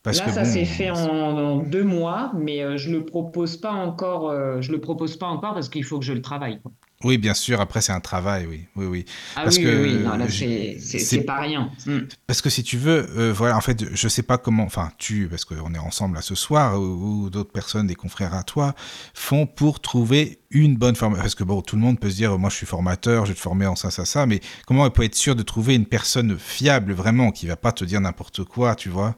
Parce 0.03 0.19
Là, 0.19 0.25
que, 0.25 0.31
ça 0.31 0.45
s'est 0.45 0.65
fait 0.65 0.89
en, 0.89 1.57
deux 1.57 1.83
mois, 1.83 2.31
mais 2.35 2.77
je 2.77 2.91
le 2.91 3.05
propose 3.05 3.57
pas 3.57 3.71
encore. 3.71 4.61
je 4.61 4.71
le 4.71 4.81
propose 4.81 5.17
pas 5.17 5.27
encore 5.27 5.53
parce 5.53 5.69
qu'il 5.69 5.83
faut 5.83 5.99
que 5.99 6.05
je 6.05 6.13
le 6.13 6.21
travaille. 6.21 6.59
Oui, 7.03 7.17
bien 7.17 7.33
sûr. 7.33 7.59
Après, 7.61 7.81
c'est 7.81 7.91
un 7.91 7.99
travail, 7.99 8.45
oui, 8.47 8.65
oui, 8.75 8.85
oui. 8.85 9.05
Ah 9.35 9.43
parce 9.43 9.57
oui, 9.57 9.63
que 9.63 9.83
oui, 9.83 9.93
non, 10.03 10.17
là, 10.17 10.25
c'est 10.29 11.23
pas 11.23 11.39
rien. 11.39 11.71
Hmm. 11.85 12.01
Parce 12.27 12.41
que 12.41 12.49
si 12.49 12.63
tu 12.63 12.77
veux, 12.77 13.07
euh, 13.17 13.33
voilà, 13.33 13.57
en 13.57 13.61
fait, 13.61 13.85
je 13.93 14.07
sais 14.07 14.23
pas 14.23 14.37
comment, 14.37 14.63
enfin, 14.63 14.91
tu, 14.97 15.27
parce 15.27 15.45
qu'on 15.45 15.73
est 15.73 15.79
ensemble 15.79 16.15
là 16.15 16.21
ce 16.21 16.35
soir, 16.35 16.79
ou, 16.79 17.29
d'autres 17.29 17.51
personnes, 17.51 17.87
des 17.87 17.95
confrères 17.95 18.33
à 18.33 18.43
toi, 18.43 18.75
font 19.13 19.45
pour 19.45 19.79
trouver 19.79 20.39
une 20.49 20.77
bonne 20.77 20.95
formation. 20.95 21.21
Parce 21.21 21.35
que 21.35 21.43
bon, 21.43 21.61
tout 21.61 21.75
le 21.75 21.81
monde 21.81 21.99
peut 21.99 22.09
se 22.09 22.15
dire, 22.15 22.37
moi, 22.37 22.49
je 22.49 22.55
suis 22.55 22.65
formateur, 22.65 23.25
je 23.25 23.31
vais 23.31 23.35
te 23.35 23.41
former 23.41 23.65
en 23.65 23.75
ça, 23.75 23.91
ça, 23.91 24.05
ça, 24.05 24.25
mais 24.25 24.39
comment 24.65 24.83
on 24.83 24.89
peut 24.89 25.03
être 25.03 25.15
sûr 25.15 25.35
de 25.35 25.43
trouver 25.43 25.75
une 25.75 25.85
personne 25.85 26.37
fiable, 26.37 26.93
vraiment, 26.93 27.31
qui 27.31 27.47
va 27.47 27.55
pas 27.55 27.71
te 27.71 27.83
dire 27.85 28.01
n'importe 28.01 28.43
quoi, 28.43 28.75
tu 28.75 28.89
vois? 28.89 29.15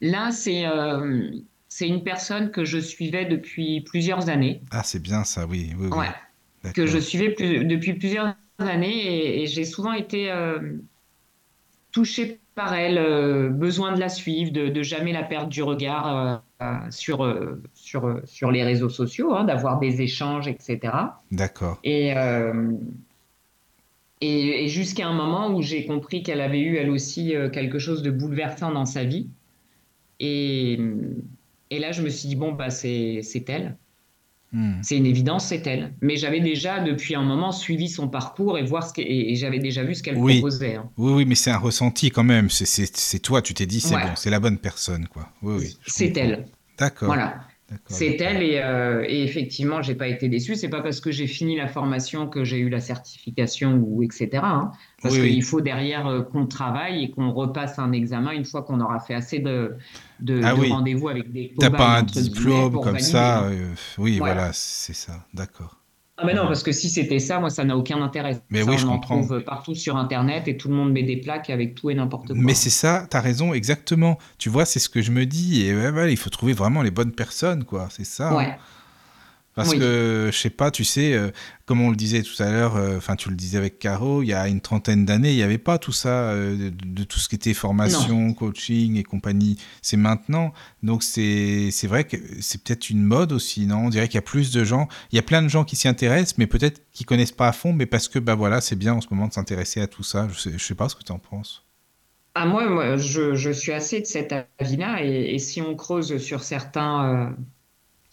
Là, 0.00 0.30
c'est. 0.30 0.66
Euh, 0.66 1.30
c'est 1.68 1.86
une 1.86 2.02
personne 2.02 2.50
que 2.50 2.64
je 2.64 2.78
suivais 2.78 3.26
depuis 3.26 3.82
plusieurs 3.82 4.28
années. 4.28 4.62
Ah, 4.70 4.82
c'est 4.82 5.02
bien 5.02 5.24
ça, 5.24 5.46
oui. 5.46 5.72
oui, 5.78 5.88
oui. 5.92 6.72
Que 6.72 6.86
je 6.86 6.98
suivais 6.98 7.34
depuis 7.64 7.94
plusieurs 7.94 8.34
années 8.58 9.42
et, 9.42 9.46
j'ai 9.46 9.64
souvent 9.64 9.92
été 9.92 10.30
euh, 10.30 10.58
touchée 11.92 12.40
par 12.54 12.74
elle, 12.74 12.98
euh, 12.98 13.48
besoin 13.50 13.92
de 13.92 14.00
la 14.00 14.08
suivre, 14.08 14.50
de, 14.50 14.82
jamais 14.82 15.12
la 15.12 15.22
perdre 15.22 15.48
du 15.48 15.62
regard 15.62 16.42
euh, 16.60 16.66
sur, 16.90 17.36
sur, 17.74 18.20
sur 18.24 18.50
les 18.50 18.64
réseaux 18.64 18.88
sociaux, 18.88 19.34
hein, 19.34 19.44
d'avoir 19.44 19.78
des 19.78 20.02
échanges, 20.02 20.48
etc. 20.48 20.92
D'accord. 21.30 21.78
Et, 21.84 22.14
et, 24.20 24.64
et 24.64 24.68
jusqu'à 24.68 25.06
un 25.06 25.14
moment 25.14 25.50
où 25.50 25.62
j'ai 25.62 25.86
compris 25.86 26.22
qu'elle 26.24 26.40
avait 26.40 26.60
eu 26.60 26.76
elle 26.76 26.90
aussi 26.90 27.34
quelque 27.52 27.78
chose 27.78 28.02
de 28.02 28.10
bouleversant 28.10 28.72
dans 28.72 28.86
sa 28.86 29.04
vie. 29.04 29.28
Et 30.18 30.80
et 31.70 31.78
là, 31.78 31.92
je 31.92 32.02
me 32.02 32.08
suis 32.08 32.28
dit, 32.28 32.36
bon, 32.36 32.52
bah, 32.52 32.70
c'est 32.70 33.22
elle. 33.48 33.76
Hmm. 34.52 34.80
C'est 34.82 34.96
une 34.96 35.04
évidence, 35.04 35.46
c'est 35.46 35.66
elle. 35.66 35.92
Mais 36.00 36.16
j'avais 36.16 36.40
déjà, 36.40 36.80
depuis 36.80 37.14
un 37.14 37.22
moment, 37.22 37.52
suivi 37.52 37.88
son 37.88 38.08
parcours 38.08 38.56
et, 38.56 38.62
voir 38.62 38.88
ce 38.88 38.98
et, 38.98 39.36
j'avais 39.36 39.58
déjà 39.58 39.84
vu 39.84 39.94
ce 39.94 40.02
qu'elle 40.02 40.14
proposait. 40.14 40.76
Hein. 40.76 40.90
Oui, 40.96 41.12
oui, 41.12 41.24
mais 41.26 41.34
c'est 41.34 41.50
un 41.50 41.58
ressenti 41.58 42.10
quand 42.10 42.24
même. 42.24 42.48
C'est 42.48 43.18
toi, 43.18 43.42
tu 43.42 43.52
t'es 43.52 43.66
dit, 43.66 43.80
c'est 43.80 43.94
bon, 43.94 44.14
c'est 44.16 44.30
la 44.30 44.40
bonne 44.40 44.58
personne. 44.58 45.06
quoi. 45.08 45.28
Oui, 45.42 45.56
oui, 45.58 45.78
c'est 45.86 46.16
elle. 46.16 46.46
D'accord. 46.78 47.08
Voilà. 47.08 47.40
C'est 47.86 48.16
elle 48.20 48.42
et, 48.42 48.60
euh, 48.62 49.04
et, 49.06 49.22
effectivement, 49.22 49.82
j'ai 49.82 49.94
pas 49.94 50.08
été 50.08 50.28
déçu. 50.28 50.54
C'est 50.54 50.68
pas 50.68 50.80
parce 50.80 51.00
que 51.00 51.10
j'ai 51.10 51.26
fini 51.26 51.56
la 51.56 51.68
formation 51.68 52.26
que 52.26 52.42
j'ai 52.42 52.58
eu 52.58 52.70
la 52.70 52.80
certification 52.80 53.74
ou 53.84 54.02
etc. 54.02 54.28
Hein. 54.42 54.72
Parce 55.02 55.18
qu'il 55.18 55.42
faut 55.42 55.60
derrière 55.60 56.06
euh, 56.06 56.22
qu'on 56.22 56.46
travaille 56.46 57.04
et 57.04 57.10
qu'on 57.10 57.30
repasse 57.30 57.78
un 57.78 57.92
examen 57.92 58.32
une 58.32 58.46
fois 58.46 58.62
qu'on 58.62 58.80
aura 58.80 59.00
fait 59.00 59.14
assez 59.14 59.38
de, 59.38 59.76
de, 60.20 60.40
ah 60.42 60.54
rendez-vous 60.54 61.08
avec 61.08 61.30
des. 61.30 61.52
T'as 61.58 61.70
pas 61.70 61.98
un 61.98 62.02
diplôme 62.04 62.80
comme 62.80 63.00
ça. 63.00 63.44
Euh, 63.44 63.74
oui, 63.98 64.18
voilà, 64.18 64.50
c'est 64.52 64.94
ça. 64.94 65.26
D'accord. 65.34 65.76
Ah 66.20 66.26
mais 66.26 66.34
non, 66.34 66.48
parce 66.48 66.64
que 66.64 66.72
si 66.72 66.90
c'était 66.90 67.20
ça, 67.20 67.38
moi, 67.38 67.48
ça 67.48 67.64
n'a 67.64 67.76
aucun 67.76 68.02
intérêt. 68.02 68.40
Mais 68.50 68.62
oui, 68.62 68.76
je 68.76 68.84
on 68.86 68.90
comprends. 68.90 69.22
Trouve 69.22 69.40
partout 69.40 69.76
sur 69.76 69.96
Internet 69.96 70.48
et 70.48 70.56
tout 70.56 70.68
le 70.68 70.74
monde 70.74 70.90
met 70.90 71.04
des 71.04 71.16
plaques 71.16 71.48
avec 71.48 71.76
tout 71.76 71.90
et 71.90 71.94
n'importe 71.94 72.28
quoi. 72.28 72.36
Mais 72.36 72.54
c'est 72.54 72.70
ça, 72.70 73.06
t'as 73.08 73.20
raison, 73.20 73.54
exactement. 73.54 74.18
Tu 74.36 74.48
vois, 74.48 74.64
c'est 74.64 74.80
ce 74.80 74.88
que 74.88 75.00
je 75.00 75.12
me 75.12 75.26
dis. 75.26 75.62
Et 75.64 75.74
ouais, 75.76 76.12
il 76.12 76.16
faut 76.16 76.28
trouver 76.28 76.54
vraiment 76.54 76.82
les 76.82 76.90
bonnes 76.90 77.12
personnes, 77.12 77.62
quoi. 77.62 77.86
C'est 77.90 78.04
ça. 78.04 78.30
Hein. 78.30 78.56
Parce 79.58 79.74
que, 79.74 80.30
je 80.32 80.38
sais 80.38 80.50
pas, 80.50 80.70
tu 80.70 80.84
sais, 80.84 81.14
euh, 81.14 81.30
comme 81.66 81.80
on 81.80 81.90
le 81.90 81.96
disait 81.96 82.22
tout 82.22 82.40
à 82.40 82.48
l'heure, 82.48 82.76
euh, 82.76 82.96
enfin, 82.96 83.16
tu 83.16 83.28
le 83.28 83.34
disais 83.34 83.58
avec 83.58 83.80
Caro, 83.80 84.22
il 84.22 84.28
y 84.28 84.32
a 84.32 84.46
une 84.46 84.60
trentaine 84.60 85.04
d'années, 85.04 85.32
il 85.32 85.36
n'y 85.36 85.42
avait 85.42 85.58
pas 85.58 85.78
tout 85.78 85.90
ça, 85.90 86.30
euh, 86.30 86.70
de, 86.70 87.02
tout 87.02 87.18
ce 87.18 87.28
qui 87.28 87.34
était 87.34 87.54
formation, 87.54 88.32
coaching 88.34 88.96
et 88.96 89.02
compagnie. 89.02 89.56
C'est 89.82 89.96
maintenant. 89.96 90.52
Donc, 90.84 91.02
c'est 91.02 91.72
vrai 91.88 92.04
que 92.04 92.16
c'est 92.40 92.62
peut-être 92.62 92.88
une 92.88 93.02
mode 93.02 93.32
aussi, 93.32 93.66
non? 93.66 93.86
On 93.86 93.88
dirait 93.88 94.06
qu'il 94.06 94.14
y 94.14 94.18
a 94.18 94.22
plus 94.22 94.52
de 94.52 94.62
gens. 94.62 94.86
Il 95.10 95.16
y 95.16 95.18
a 95.18 95.22
plein 95.22 95.42
de 95.42 95.48
gens 95.48 95.64
qui 95.64 95.74
s'y 95.74 95.88
intéressent, 95.88 96.38
mais 96.38 96.46
peut-être 96.46 96.80
qui 96.92 97.02
connaissent 97.04 97.32
pas 97.32 97.48
à 97.48 97.52
fond, 97.52 97.72
mais 97.72 97.86
parce 97.86 98.06
que, 98.06 98.20
bah 98.20 98.36
voilà, 98.36 98.60
c'est 98.60 98.76
bien 98.76 98.94
en 98.94 99.00
ce 99.00 99.08
moment 99.10 99.26
de 99.26 99.32
s'intéresser 99.32 99.80
à 99.80 99.88
tout 99.88 100.04
ça. 100.04 100.28
Je 100.32 100.38
sais, 100.38 100.58
sais 100.58 100.74
pas 100.76 100.88
ce 100.88 100.94
que 100.94 101.02
tu 101.02 101.10
en 101.10 101.18
penses. 101.18 101.64
Ah, 102.36 102.46
moi, 102.46 102.68
moi 102.68 102.96
je, 102.96 103.34
je, 103.34 103.50
suis 103.50 103.72
assez 103.72 104.00
de 104.00 104.06
cet 104.06 104.32
avis-là, 104.60 105.02
et, 105.02 105.34
et, 105.34 105.40
si 105.40 105.60
on 105.60 105.74
creuse 105.74 106.18
sur 106.18 106.44
certains 106.44 107.34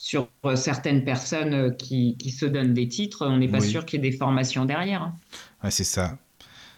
sur 0.06 0.28
euh, 0.46 0.56
certaines 0.56 1.04
personnes 1.04 1.54
euh, 1.56 1.72
qui, 1.72 2.16
qui, 2.18 2.30
se 2.30 2.46
donnent 2.46 2.76
des 2.76 2.88
titres, 2.88 3.26
on 3.26 3.38
n'est 3.38 3.48
pas 3.48 3.60
sûr 3.60 3.86
qu'il 3.86 4.04
y 4.04 4.08
ait 4.08 4.12
des 4.12 4.16
formations 4.16 4.64
derrière. 4.64 5.02
Hein. 5.02 5.70
c'est 5.72 5.84
ça. 5.84 6.20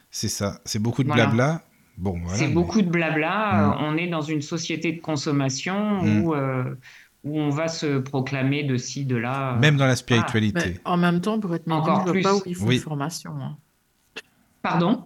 C'est 0.10 0.30
ça. 0.30 0.62
C'est 0.64 0.80
beaucoup 0.80 1.04
de 1.04 1.12
blabla. 1.12 1.62
Bon, 1.98 2.18
c'est 2.30 2.48
beaucoup 2.48 2.82
de 2.82 2.90
blabla. 2.90 3.52
Mm. 3.52 3.84
On 3.84 3.98
est 3.98 4.08
dans 4.08 4.22
une 4.22 4.42
société 4.42 4.94
de 4.94 5.02
consommation 5.02 6.02
mm. 6.02 6.24
où, 6.24 6.36
euh, 6.36 6.74
où 7.26 7.38
on 7.38 7.50
va 7.50 7.68
se 7.68 7.98
proclamer 8.00 8.64
de 8.64 8.78
ci, 8.78 9.04
de 9.04 9.18
là. 9.18 9.58
Même 9.58 9.76
dans 9.76 9.88
la 9.88 9.98
spiritualité. 9.98 10.80
en 10.86 10.96
même 10.96 11.20
temps, 11.20 11.38
pour 11.38 11.54
être 11.54 11.68
médium, 11.68 12.06
je 12.06 12.08
ne 12.08 12.14
vois 12.14 12.22
pas 12.22 12.34
où 12.34 12.44
il 12.46 12.56
faut 12.56 12.72
une 12.72 12.80
formation. 12.80 13.34
Hein. 13.42 13.58
Pardon? 14.62 15.04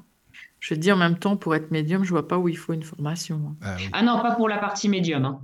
Je 0.60 0.76
dis 0.76 0.92
en 0.92 0.98
même 0.98 1.18
temps, 1.18 1.38
pour 1.38 1.56
être 1.56 1.72
médium, 1.72 2.04
je 2.04 2.12
vois 2.12 2.28
pas 2.28 2.38
où 2.38 2.48
il 2.48 2.58
faut 2.58 2.74
une 2.74 2.84
formation. 2.84 3.42
Hein. 3.48 3.56
Ah, 3.64 3.78
ah, 3.94 4.04
non, 4.04 4.22
pas 4.22 4.36
pour 4.36 4.48
la 4.48 4.60
partie 4.60 4.90
médium. 4.90 5.26
Hein. 5.26 5.42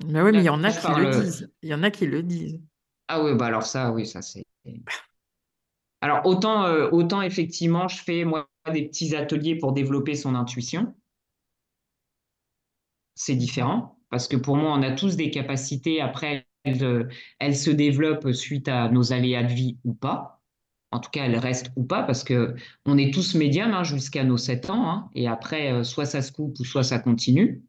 Mais 0.00 0.20
oui, 0.22 0.32
mais 0.32 0.38
il 0.38 0.44
y 0.44 0.48
en 0.48 0.64
a 0.64 0.72
qui 0.72 0.92
le 0.92 1.10
disent. 1.10 1.52
Il 1.62 1.68
y 1.68 1.74
en 1.74 1.82
a 1.82 1.90
qui 1.90 2.06
le 2.06 2.22
disent. 2.22 2.60
Ah 3.08 3.22
oui, 3.22 3.34
bah 3.34 3.46
alors 3.46 3.64
ça, 3.64 3.92
oui, 3.92 4.06
ça 4.06 4.22
c'est. 4.22 4.44
Alors 6.00 6.24
autant, 6.26 6.64
euh, 6.66 6.88
autant 6.90 7.22
effectivement, 7.22 7.88
je 7.88 8.02
fais 8.02 8.24
moi 8.24 8.48
des 8.72 8.86
petits 8.88 9.14
ateliers 9.16 9.56
pour 9.56 9.72
développer 9.72 10.14
son 10.14 10.34
intuition. 10.34 10.94
c'est 13.14 13.36
différent. 13.36 13.98
Parce 14.10 14.28
que 14.28 14.36
pour 14.36 14.56
moi, 14.56 14.72
on 14.72 14.82
a 14.82 14.92
tous 14.92 15.16
des 15.16 15.30
capacités. 15.30 16.00
Après, 16.00 16.46
elles, 16.64 17.08
elles 17.38 17.56
se 17.56 17.70
développent 17.70 18.32
suite 18.32 18.68
à 18.68 18.88
nos 18.88 19.12
aléas 19.12 19.42
de 19.42 19.52
vie 19.52 19.78
ou 19.84 19.94
pas. 19.94 20.40
En 20.92 21.00
tout 21.00 21.10
cas, 21.10 21.24
elles 21.24 21.38
restent 21.38 21.72
ou 21.74 21.82
pas, 21.84 22.04
parce 22.04 22.22
que 22.22 22.54
on 22.86 22.96
est 22.98 23.12
tous 23.12 23.34
médiums 23.34 23.74
hein, 23.74 23.82
jusqu'à 23.82 24.22
nos 24.22 24.36
7 24.36 24.70
ans. 24.70 24.88
hein. 24.88 25.10
et 25.14 25.26
après, 25.26 25.72
euh, 25.72 25.82
soit 25.82 26.04
ça 26.06 26.22
se 26.22 26.30
coupe 26.30 26.56
ou 26.60 26.64
soit 26.64 26.84
ça 26.84 27.00
continue. 27.00 27.64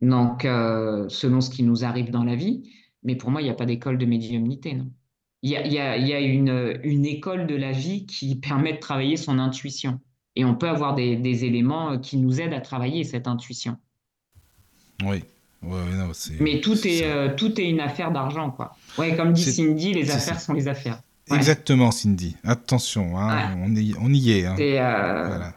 Donc, 0.00 0.44
euh, 0.44 1.08
selon 1.08 1.40
ce 1.40 1.50
qui 1.50 1.62
nous 1.62 1.84
arrive 1.84 2.10
dans 2.10 2.24
la 2.24 2.36
vie. 2.36 2.70
Mais 3.04 3.16
pour 3.16 3.30
moi, 3.30 3.40
il 3.40 3.44
n'y 3.44 3.50
a 3.50 3.54
pas 3.54 3.66
d'école 3.66 3.98
de 3.98 4.06
médiumnité, 4.06 4.74
non. 4.74 4.90
Il 5.42 5.50
y 5.50 5.56
a, 5.56 5.64
il 5.66 5.72
y 5.72 5.78
a- 5.78 5.96
il 5.96 6.06
y 6.08 6.12
a 6.12 6.20
une, 6.20 6.80
une 6.82 7.06
école 7.06 7.46
de 7.46 7.54
la 7.54 7.70
vie 7.72 8.06
qui 8.06 8.34
permet 8.36 8.72
de 8.72 8.78
travailler 8.78 9.16
son 9.16 9.38
intuition. 9.38 10.00
Et 10.36 10.44
on 10.44 10.54
peut 10.54 10.68
avoir 10.68 10.94
des, 10.94 11.16
des 11.16 11.44
éléments 11.44 11.92
euh, 11.92 11.98
qui 11.98 12.16
nous 12.16 12.40
aident 12.40 12.54
à 12.54 12.60
travailler 12.60 13.04
cette 13.04 13.26
intuition. 13.28 13.76
Oui. 15.04 15.22
Ouais, 15.62 15.84
non, 15.96 16.10
c'est- 16.12 16.40
Mais 16.40 16.60
tout 16.60 16.74
est, 16.86 17.04
euh, 17.04 17.34
tout 17.36 17.60
est 17.60 17.68
une 17.68 17.80
affaire 17.80 18.12
d'argent, 18.12 18.50
quoi. 18.50 18.76
Ouais, 18.98 19.16
comme 19.16 19.32
dit 19.32 19.42
Cindy, 19.52 19.92
les 19.92 20.10
affaires 20.10 20.40
sont 20.40 20.52
les 20.54 20.68
affaires. 20.68 21.02
Ouais. 21.30 21.36
Exactement, 21.36 21.90
Cindy. 21.90 22.36
Attention, 22.44 23.18
hein, 23.18 23.56
on, 23.64 23.74
y, 23.74 23.94
on 24.00 24.12
y 24.12 24.30
est. 24.30 24.46
hein. 24.46 24.56
Euh, 24.58 25.24
Voilà. 25.26 25.54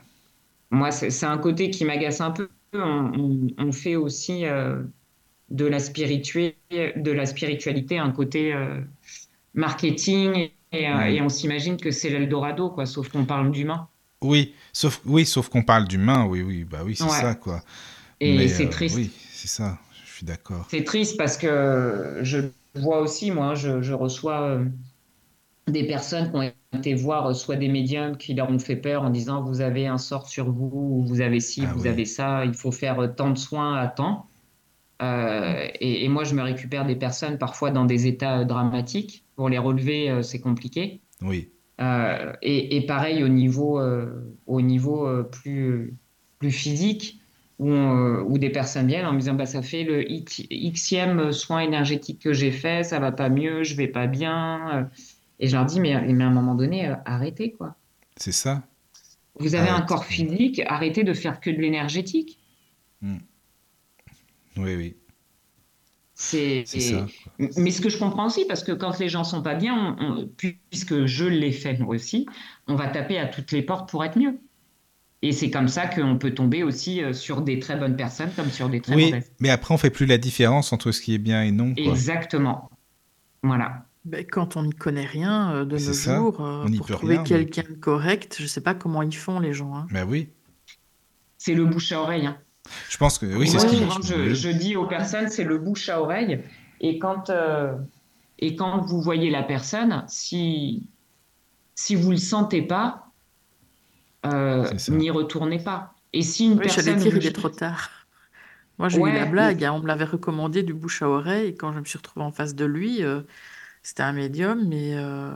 Moi, 0.71 0.91
c'est 0.91 1.25
un 1.25 1.37
côté 1.37 1.69
qui 1.69 1.85
m'agace 1.85 2.21
un 2.21 2.31
peu. 2.31 2.49
On, 2.73 3.71
fait 3.71 3.95
aussi 3.95 4.45
euh, 4.45 4.83
de 5.49 5.65
la 5.65 5.79
de 5.79 7.11
la 7.11 7.25
spiritualité 7.25 7.97
un 7.97 8.11
côté 8.11 8.53
euh, 8.53 8.79
marketing 9.53 10.49
et, 10.71 10.87
euh, 10.87 11.05
et 11.05 11.21
on 11.21 11.29
s'imagine 11.29 11.77
que 11.77 11.91
c'est 11.91 12.09
l'Eldorado, 12.09 12.69
quoi, 12.69 12.85
sauf 12.85 13.09
qu'on 13.09 13.25
parle 13.25 13.51
d'humain. 13.51 13.87
Oui, 14.21 14.53
sauf, 14.71 15.01
oui, 15.05 15.25
sauf 15.25 15.49
qu'on 15.49 15.63
parle 15.63 15.87
d'humain, 15.87 16.25
oui, 16.25 16.41
oui, 16.41 16.63
bah 16.63 16.79
oui, 16.85 16.95
c'est 16.95 17.03
Ouais. 17.03 17.09
ça, 17.09 17.35
quoi. 17.35 17.61
Et 18.19 18.47
c'est 18.47 18.67
euh, 18.67 18.69
triste. 18.69 18.95
Oui, 18.95 19.11
c'est 19.31 19.47
ça, 19.47 19.79
je 20.05 20.11
suis 20.11 20.25
d'accord. 20.25 20.67
C'est 20.69 20.83
triste 20.83 21.17
parce 21.17 21.37
que 21.37 22.19
je 22.21 22.39
vois 22.75 23.01
aussi, 23.01 23.31
moi, 23.31 23.55
je, 23.55 23.81
je 23.81 23.93
reçois 23.93 24.41
euh, 24.41 24.65
des 25.67 25.85
personnes 25.87 26.29
qui 26.29 26.37
ont 26.37 26.51
été 26.73 26.93
voir 26.95 27.27
euh, 27.27 27.33
soit 27.33 27.55
des 27.57 27.67
médiums 27.67 28.17
qui 28.17 28.33
leur 28.33 28.49
ont 28.49 28.59
fait 28.59 28.75
peur 28.75 29.03
en 29.03 29.09
disant 29.09 29.43
vous 29.43 29.61
avez 29.61 29.87
un 29.87 29.97
sort 29.97 30.27
sur 30.27 30.51
vous, 30.51 30.71
ou 30.73 31.05
vous 31.05 31.21
avez 31.21 31.39
ci, 31.39 31.65
Ah 31.65 31.73
vous 31.73 31.81
oui. 31.81 31.87
avez 31.87 32.05
ça, 32.05 32.45
il 32.45 32.53
faut 32.53 32.71
faire 32.71 32.99
euh, 32.99 33.07
tant 33.07 33.29
de 33.31 33.37
soins 33.37 33.75
à 33.77 33.87
temps. 33.87 34.29
Euh, 35.01 35.67
et, 35.79 36.05
et 36.05 36.09
moi, 36.09 36.23
je 36.23 36.35
me 36.35 36.43
récupère 36.43 36.85
des 36.85 36.95
personnes 36.95 37.37
parfois 37.37 37.71
dans 37.71 37.85
des 37.85 38.07
états 38.07 38.45
dramatiques. 38.45 39.25
Pour 39.35 39.49
les 39.49 39.57
relever, 39.57 40.21
c'est 40.23 40.41
compliqué. 40.41 41.01
Oui, 41.21 41.53
Euh, 41.81 42.33
et, 42.41 42.77
et 42.77 42.85
pareil 42.85 43.23
au 43.23 43.27
niveau, 43.27 43.79
euh, 43.79 44.37
au 44.45 44.61
niveau 44.61 45.23
plus, 45.25 45.97
plus 46.39 46.51
physique, 46.51 47.21
où, 47.59 47.69
on- 47.71 48.21
où 48.23 48.37
des 48.37 48.49
personnes 48.51 48.87
viennent 48.87 49.05
en 49.05 49.13
me 49.13 49.19
disant 49.19 49.33
bah, 49.33 49.45
ça 49.47 49.61
fait 49.63 49.83
le 49.83 50.09
X- 50.11 50.43
xème 50.51 51.31
soin 51.31 51.61
énergétique 51.61 52.21
que 52.21 52.33
j'ai 52.33 52.51
fait, 52.51 52.83
ça 52.83 52.99
va 52.99 53.11
pas 53.11 53.29
mieux, 53.29 53.63
je 53.63 53.75
vais 53.75 53.87
pas 53.87 54.07
bien. 54.07 54.89
Et 55.41 55.47
je 55.47 55.55
leur 55.57 55.65
dis 55.65 55.79
mais, 55.81 55.99
mais 56.13 56.23
à 56.23 56.27
un 56.27 56.31
moment 56.31 56.55
donné, 56.55 56.87
euh, 56.87 56.95
arrêtez 57.05 57.51
quoi. 57.51 57.75
c'est 58.15 58.31
ça. 58.31 58.63
Vous 59.39 59.55
avez 59.55 59.69
un 59.69 59.81
corps 59.81 60.05
physique, 60.05 60.61
arrêtez 60.67 61.03
de 61.03 61.13
faire 61.13 61.39
que 61.41 61.49
de 61.49 61.57
l'énergétique. 61.57 62.37
Oui, 64.57 64.75
oui, 64.75 64.97
C'est 66.13 66.65
ça. 66.65 67.07
Mais 67.57 67.71
ce 67.71 67.81
que 67.81 67.89
je 67.89 67.97
comprends 67.97 68.27
aussi, 68.27 68.45
parce 68.45 68.63
que 68.63 68.71
quand 68.73 68.99
les 68.99 69.09
gens 69.09 69.23
sont 69.23 69.41
pas 69.41 69.55
bien, 69.55 69.95
on- 69.99 70.03
on- 70.23 70.27
puisque 70.69 71.05
je 71.05 71.25
l'ai 71.25 71.51
fait 71.51 71.79
moi 71.79 71.95
aussi, 71.95 72.27
on 72.67 72.75
va 72.75 72.87
taper 72.87 73.17
à 73.17 73.25
toutes 73.27 73.51
les 73.51 73.63
portes 73.63 73.89
pour 73.89 74.03
être 74.03 74.17
mieux. 74.19 74.39
Et 75.23 75.31
c'est 75.31 75.49
comme 75.51 75.67
ça 75.67 75.87
qu'on 75.87 76.17
peut 76.17 76.33
tomber 76.33 76.63
aussi 76.63 77.03
euh, 77.03 77.13
sur 77.13 77.41
des 77.41 77.59
très 77.59 77.77
bonnes 77.77 77.95
personnes 77.95 78.31
comme 78.35 78.49
sur 78.49 78.69
des 78.69 78.81
très 78.81 78.95
Oui, 78.95 79.05
mauvaises. 79.05 79.31
mais 79.39 79.49
après, 79.49 79.73
on 79.73 79.77
fait 79.77 79.91
plus 79.91 80.05
la 80.07 80.17
différence 80.17 80.73
entre 80.73 80.91
ce 80.91 80.99
qui 81.01 81.13
est 81.13 81.19
bien 81.19 81.43
et 81.43 81.51
non, 81.51 81.73
quoi. 81.73 81.83
Exactement. 81.83 82.69
Voilà. 83.43 83.85
Ben, 84.05 84.25
quand 84.25 84.57
on 84.57 84.63
n'y 84.63 84.71
connaît 84.73 85.05
rien 85.05 85.53
euh, 85.55 85.65
de 85.65 85.77
C'est 85.77 85.87
nos 85.87 85.93
ça, 85.93 86.15
jours, 86.17 86.41
euh, 86.41 86.65
on 86.65 86.69
n'y 86.69 86.77
pour 86.77 86.87
peut 86.87 86.93
trouver 86.93 87.15
rien, 87.15 87.23
quelqu'un 87.23 87.63
de 87.63 87.75
correct, 87.75 88.37
je 88.39 88.47
sais 88.47 88.61
pas 88.61 88.73
comment 88.75 89.01
ils 89.03 89.15
font 89.15 89.39
les 89.39 89.53
gens. 89.53 89.75
hein. 89.75 89.87
Bah 89.91 90.05
oui, 90.05 90.29
C'est 91.37 91.55
le 91.55 91.65
bouche 91.65 91.91
à 91.91 92.01
oreille. 92.01 92.25
hein. 92.25 92.37
je 92.89 92.97
pense 92.97 93.17
que 93.17 93.25
oui, 93.25 93.47
c'est 93.47 93.53
Moi, 93.53 93.59
ce 93.59 93.65
qui 93.67 93.77
souvent, 93.77 93.87
marche 93.87 94.05
je, 94.05 94.13
le 94.15 94.23
mieux. 94.29 94.33
je 94.33 94.49
dis 94.49 94.75
aux 94.75 94.87
personnes, 94.87 95.29
c'est 95.29 95.43
le 95.43 95.57
bouche 95.57 95.89
à 95.89 96.01
oreille. 96.01 96.43
Et 96.79 96.99
quand, 96.99 97.29
euh, 97.29 97.75
et 98.39 98.55
quand 98.55 98.81
vous 98.81 99.01
voyez 99.01 99.29
la 99.31 99.43
personne, 99.43 100.05
si, 100.07 100.89
si 101.75 101.95
vous 101.95 102.09
ne 102.09 102.13
le 102.13 102.17
sentez 102.19 102.61
pas, 102.63 103.13
euh, 104.25 104.65
C'est 104.65 104.79
ça. 104.79 104.91
n'y 104.93 105.09
retournez 105.09 105.59
pas. 105.63 105.93
Et 106.13 106.21
si 106.21 106.45
une 106.47 106.57
Oui, 106.57 106.69
j'allais 106.69 106.93
personne 106.93 106.99
dire, 106.99 107.15
il 107.17 107.25
est 107.25 107.31
trop 107.31 107.49
tard. 107.49 107.89
Moi, 108.79 108.89
j'ai 108.89 109.01
eu 109.01 109.01
Ouais, 109.03 109.13
la 109.13 109.25
blague, 109.25 109.63
hein, 109.63 109.73
on 109.73 109.79
me 109.81 109.87
l'avait 109.87 110.05
recommandé 110.05 110.63
du 110.63 110.73
bouche 110.73 111.01
à 111.03 111.09
oreille, 111.09 111.49
et 111.49 111.55
quand 111.55 111.73
je 111.73 111.79
me 111.79 111.85
suis 111.85 111.97
retrouvée 111.97 112.25
en 112.25 112.31
face 112.31 112.55
de 112.55 112.65
lui, 112.65 113.03
euh, 113.03 113.21
c'était 113.83 114.03
un 114.03 114.13
médium, 114.13 114.67
mais 114.67 114.95
euh, 114.95 115.33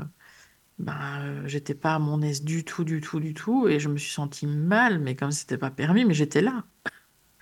ben, 0.79 1.21
euh, 1.45 1.47
j'étais 1.47 1.75
pas 1.75 1.95
à 1.95 1.99
mon 1.99 2.21
aise 2.23 2.43
du 2.43 2.65
tout, 2.65 2.83
du 2.85 3.01
tout, 3.01 3.19
du 3.21 3.33
tout, 3.33 3.67
et 3.69 3.79
je 3.79 3.89
me 3.89 3.97
suis 3.97 4.11
sentie 4.13 4.47
mal, 4.47 4.99
mais 4.99 5.15
comme 5.15 5.31
c'était 5.31 5.57
pas 5.59 5.71
permis, 5.71 6.05
mais 6.05 6.13
j'étais 6.15 6.41
là. 6.41 6.65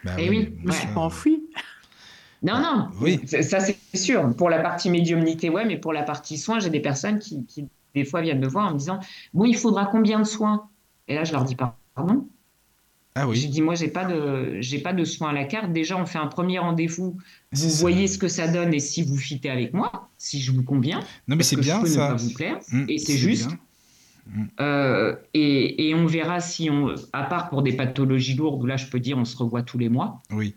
Bah 0.04 0.20
Eh 0.20 0.30
oui, 0.30 0.58
Je 0.64 0.68
me 0.68 0.72
suis 0.72 0.88
pas 0.88 1.02
enfuie. 1.02 1.44
Non, 2.42 2.60
non, 2.62 2.90
Oui. 3.02 3.22
ça 3.42 3.60
c'est 3.62 3.80
sûr. 3.96 4.36
Pour 4.36 4.50
la 4.50 4.60
partie 4.62 4.90
médiumnité, 4.90 5.50
ouais, 5.50 5.66
mais 5.66 5.78
pour 5.78 5.94
la 5.94 6.04
partie 6.04 6.38
soins, 6.38 6.60
j'ai 6.60 6.70
des 6.70 6.82
personnes 6.82 7.20
qui, 7.20 7.46
qui, 7.46 7.70
des 7.96 8.04
fois, 8.06 8.22
viennent 8.22 8.40
me 8.42 8.48
voir 8.48 8.68
en 8.68 8.74
me 8.74 8.78
disant 8.78 9.00
Bon, 9.34 9.46
il 9.46 9.56
faudra 9.56 9.86
combien 9.86 10.20
de 10.20 10.26
soins? 10.26 10.70
Et 11.08 11.16
là, 11.16 11.24
je 11.24 11.32
leur 11.32 11.46
dis 11.46 11.56
Pardon? 11.56 12.28
Ah 13.16 13.28
J'ai 13.32 13.46
oui, 13.46 13.48
dit 13.50 13.62
Moi, 13.62 13.76
j'ai 13.76 13.88
pas, 13.88 14.06
de, 14.06 14.58
j'ai 14.60 14.80
pas 14.80 14.94
de 14.94 15.04
soins 15.04 15.30
à 15.30 15.34
la 15.34 15.46
carte. 15.46 15.72
Déjà, 15.72 15.98
on 15.98 16.06
fait 16.06 16.18
un 16.18 16.28
premier 16.28 16.60
rendez-vous. 16.60 17.18
Vous 17.52 17.70
ça. 17.70 17.82
voyez 17.82 18.08
ce 18.08 18.18
que 18.18 18.28
ça 18.28 18.48
donne 18.48 18.74
et 18.74 18.80
si 18.80 19.04
vous 19.04 19.18
fitez 19.18 19.50
avec 19.50 19.74
moi, 19.74 20.10
si 20.18 20.42
je 20.42 20.52
vous 20.52 20.64
conviens. 20.64 21.00
Non, 21.28 21.36
mais 21.36 21.44
c'est 21.44 21.58
bien 21.58 21.86
ça. 21.86 22.10
pas 22.10 22.16
vous 22.16 22.34
plaire. 22.34 22.60
Mm, 22.72 22.86
et 22.90 22.98
c'est 22.98 23.18
juste. 23.18 23.48
bien. 23.48 24.48
Euh, 24.62 25.16
et, 25.34 25.90
et 25.90 25.96
on 25.96 26.06
verra 26.06 26.40
si 26.40 26.70
on, 26.70 26.96
à 27.12 27.24
part 27.24 27.50
pour 27.50 27.62
des 27.62 27.74
pathologies 27.74 28.36
lourdes, 28.36 28.64
où 28.64 28.66
là, 28.66 28.78
je 28.78 28.88
peux 28.88 29.00
dire 29.00 29.18
on 29.18 29.26
se 29.26 29.36
revoit 29.36 29.64
tous 29.64 29.78
les 29.78 29.90
mois. 29.90 30.22
Oui, 30.32 30.56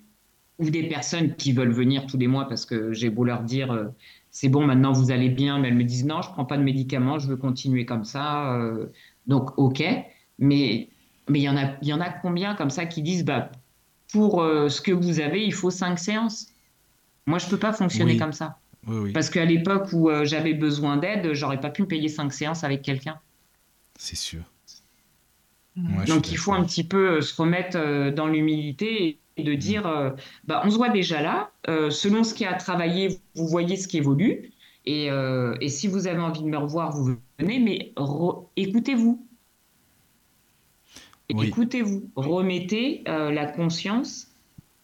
ou 0.58 0.70
des 0.70 0.84
personnes 0.88 1.34
qui 1.36 1.52
veulent 1.52 1.72
venir 1.72 2.06
tous 2.06 2.16
les 2.16 2.28
mois 2.28 2.48
parce 2.48 2.64
que 2.64 2.92
j'ai 2.92 3.10
beau 3.10 3.24
leur 3.24 3.42
dire 3.42 3.70
euh, 3.72 3.86
c'est 4.30 4.48
bon 4.48 4.66
maintenant 4.66 4.92
vous 4.92 5.10
allez 5.10 5.28
bien 5.28 5.58
mais 5.58 5.68
elles 5.68 5.74
me 5.74 5.84
disent 5.84 6.06
non 6.06 6.22
je 6.22 6.30
prends 6.30 6.44
pas 6.44 6.56
de 6.56 6.62
médicaments 6.62 7.18
je 7.18 7.28
veux 7.28 7.36
continuer 7.36 7.84
comme 7.84 8.04
ça 8.04 8.54
euh, 8.54 8.86
donc 9.26 9.58
ok 9.58 9.84
mais 10.38 10.88
mais 11.28 11.40
il 11.40 11.42
y 11.42 11.48
en 11.48 11.56
a 11.56 11.74
il 11.82 11.88
y 11.88 11.92
en 11.92 12.00
a 12.00 12.10
combien 12.10 12.54
comme 12.54 12.70
ça 12.70 12.86
qui 12.86 13.02
disent 13.02 13.24
bah 13.24 13.50
pour 14.12 14.42
euh, 14.42 14.68
ce 14.68 14.80
que 14.80 14.92
vous 14.92 15.20
avez 15.20 15.44
il 15.44 15.52
faut 15.54 15.70
cinq 15.70 15.98
séances? 15.98 16.48
Moi 17.26 17.38
je 17.38 17.48
peux 17.48 17.58
pas 17.58 17.72
fonctionner 17.72 18.12
Oui. 18.14 18.18
comme 18.18 18.32
ça 18.32 18.58
oui, 18.86 18.96
oui, 18.98 19.12
parce 19.12 19.30
qu'à 19.30 19.44
l'époque 19.44 19.88
où 19.92 20.10
euh, 20.10 20.24
j'avais 20.24 20.54
besoin 20.54 20.96
d'aide 20.96 21.32
j'aurais 21.34 21.60
pas 21.60 21.70
pu 21.70 21.82
me 21.82 21.88
payer 21.88 22.08
cinq 22.08 22.32
séances 22.32 22.64
avec 22.64 22.82
quelqu'un 22.82 23.20
c'est 23.98 24.16
sûr. 24.16 24.42
Mm. 25.76 25.98
Ouais, 25.98 26.06
je 26.06 26.12
Donc 26.12 26.30
il 26.30 26.36
faut 26.38 26.52
un 26.52 26.64
petit 26.64 26.84
peu 26.84 27.16
euh, 27.18 27.20
se 27.20 27.34
remettre 27.40 27.76
euh, 27.78 28.10
dans 28.10 28.26
l'humilité 28.26 29.20
et 29.36 29.44
de 29.44 29.54
dire, 29.54 29.86
euh, 29.86 30.10
bah, 30.44 30.62
on 30.64 30.70
se 30.70 30.76
voit 30.76 30.88
déjà 30.88 31.20
là, 31.20 31.52
euh, 31.68 31.90
selon 31.90 32.24
ce 32.24 32.32
qu'il 32.32 32.44
y 32.44 32.48
a 32.48 32.52
à 32.52 32.54
travailler, 32.54 33.20
vous 33.34 33.46
voyez 33.46 33.76
ce 33.76 33.86
qui 33.86 33.98
évolue, 33.98 34.52
et, 34.86 35.10
euh, 35.10 35.54
et 35.60 35.68
si 35.68 35.88
vous 35.88 36.06
avez 36.06 36.20
envie 36.20 36.42
de 36.42 36.46
me 36.48 36.56
revoir, 36.56 36.92
vous 36.92 37.16
venez, 37.38 37.58
mais 37.58 37.92
re- 37.96 38.48
écoutez-vous. 38.56 39.25
Oui. 41.32 41.48
Écoutez-vous, 41.48 42.08
remettez 42.14 43.02
euh, 43.08 43.32
la 43.32 43.46
conscience 43.46 44.28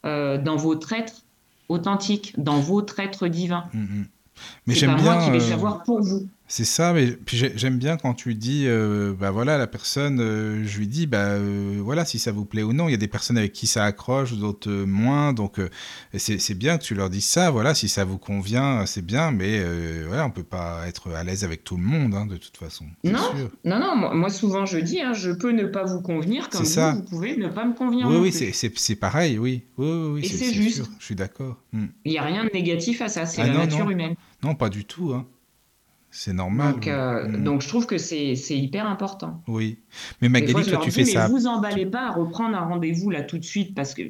euh, 0.05 0.39
dans 0.39 0.57
votre 0.57 0.93
être 0.93 1.23
authentique, 1.69 2.35
dans 2.37 2.61
votre 2.61 2.99
être 3.01 3.29
divin. 3.29 3.65
Mm, 3.73 3.81
mm. 3.81 4.07
Mais 4.67 4.75
j'aime 4.75 4.95
bien. 4.97 5.05
moi 5.05 5.25
qui 5.25 5.31
vais 5.31 5.37
euh, 5.37 5.41
savoir 5.41 5.83
pour 5.85 6.01
vous. 6.01 6.27
C'est 6.55 6.67
ça, 6.67 6.93
mais 6.93 7.17
j'aime 7.29 7.79
bien 7.79 7.97
quand 7.97 8.13
tu 8.13 8.35
dis, 8.35 8.65
euh, 8.67 9.15
bah 9.19 9.31
voilà, 9.31 9.57
la 9.57 9.67
personne, 9.67 10.21
euh, 10.21 10.63
je 10.67 10.79
lui 10.81 10.87
dis, 10.87 11.07
bah 11.07 11.29
euh, 11.29 11.81
voilà, 11.83 12.05
si 12.05 12.19
ça 12.19 12.31
vous 12.31 12.45
plaît 12.45 12.63
ou 12.63 12.75
non. 12.75 12.89
Il 12.89 12.91
y 12.91 12.95
a 12.95 12.99
des 12.99 13.09
personnes 13.09 13.39
avec 13.39 13.55
qui 13.55 13.67
ça 13.67 13.87
accroche, 13.87 14.35
d'autres 14.35 14.69
euh, 14.71 14.85
moins. 14.85 15.33
Donc 15.33 15.59
c'est 16.15 16.53
bien 16.59 16.77
que 16.77 16.83
tu 16.83 16.95
leur 16.95 17.09
dises 17.09 17.25
ça, 17.25 17.51
voilà, 17.51 17.75
si 17.75 17.89
ça 17.89 18.05
vous 18.05 18.19
convient, 18.19 18.85
c'est 18.85 19.01
bien, 19.01 19.31
mais 19.31 19.65
voilà, 20.07 20.27
on 20.27 20.31
peut 20.31 20.43
pas 20.43 20.87
être 20.87 21.11
à 21.13 21.25
l'aise 21.25 21.43
avec 21.43 21.65
tout 21.65 21.79
le 21.79 21.85
monde, 21.85 22.15
hein, 22.15 22.27
de 22.27 22.37
toute 22.37 22.59
façon. 22.59 22.85
Non, 23.03 23.19
sûr. 23.35 23.51
non, 23.65 23.81
non, 23.81 23.97
moi, 23.97 24.13
moi, 24.15 24.29
souvent 24.29 24.67
je 24.67 24.77
dis, 24.77 25.01
hein, 25.01 25.15
je 25.15 25.31
peux 25.31 25.53
ne 25.53 25.65
pas 25.65 25.85
vous 25.85 26.03
convenir 26.03 26.51
comme 26.51 26.65
vous, 26.65 26.67
ça. 26.67 26.93
vous 26.93 27.03
pouvez 27.05 27.35
ne 27.39 27.49
pas 27.49 27.65
me 27.65 27.73
convenir 27.73 28.09
Oui, 28.09 28.31
oui, 28.31 28.31
c'est- 28.31 28.97
pareil, 28.97 29.39
oui. 29.39 29.63
Oui, 29.79 29.87
oui, 29.89 30.11
oui, 30.17 30.21
Et 30.23 30.29
c'est 30.29 30.53
juste. 30.53 30.77
sûr, 30.77 30.87
Je 30.99 31.05
suis 31.07 31.15
d'accord. 31.15 31.57
Mm. 31.73 31.87
Il 32.05 32.13
n'y 32.13 32.19
a 32.19 32.25
rien 32.25 32.45
de 32.45 32.51
négatif 32.53 33.01
à 33.01 33.09
ça, 33.09 33.25
c'est 33.25 33.41
Ah 33.41 33.47
la 33.47 33.55
non, 33.55 33.59
nature 33.61 33.87
non. 33.87 33.91
humaine. 33.91 34.17
Non, 34.43 34.55
pas 34.55 34.69
du 34.69 34.85
tout. 34.85 35.15
Hein. 35.15 35.27
C'est 36.15 36.33
normal. 36.35 36.75
Donc, 36.75 36.87
euh, 36.89 37.27
Mm. 37.27 37.43
donc 37.43 37.63
je 37.63 37.69
trouve 37.69 37.87
que 37.87 37.97
c'est 37.99 38.35
hyper 38.51 38.87
important. 38.87 39.43
Oui. 39.49 39.79
Mais 40.21 40.29
Magali, 40.29 40.53
fois, 40.53 40.63
toi, 40.63 40.77
tu 40.85 40.91
dis, 40.91 40.95
fais 40.95 41.05
mais 41.05 41.11
ça. 41.13 41.27
vous 41.29 41.47
emballez 41.47 41.87
pas 41.87 42.09
à 42.09 42.11
reprendre 42.13 42.55
un 42.57 42.67
rendez-vous 42.67 43.11
là 43.11 43.23
tout 43.23 43.39
de 43.39 43.45
suite 43.45 43.75
parce 43.75 43.95
que. 43.95 44.03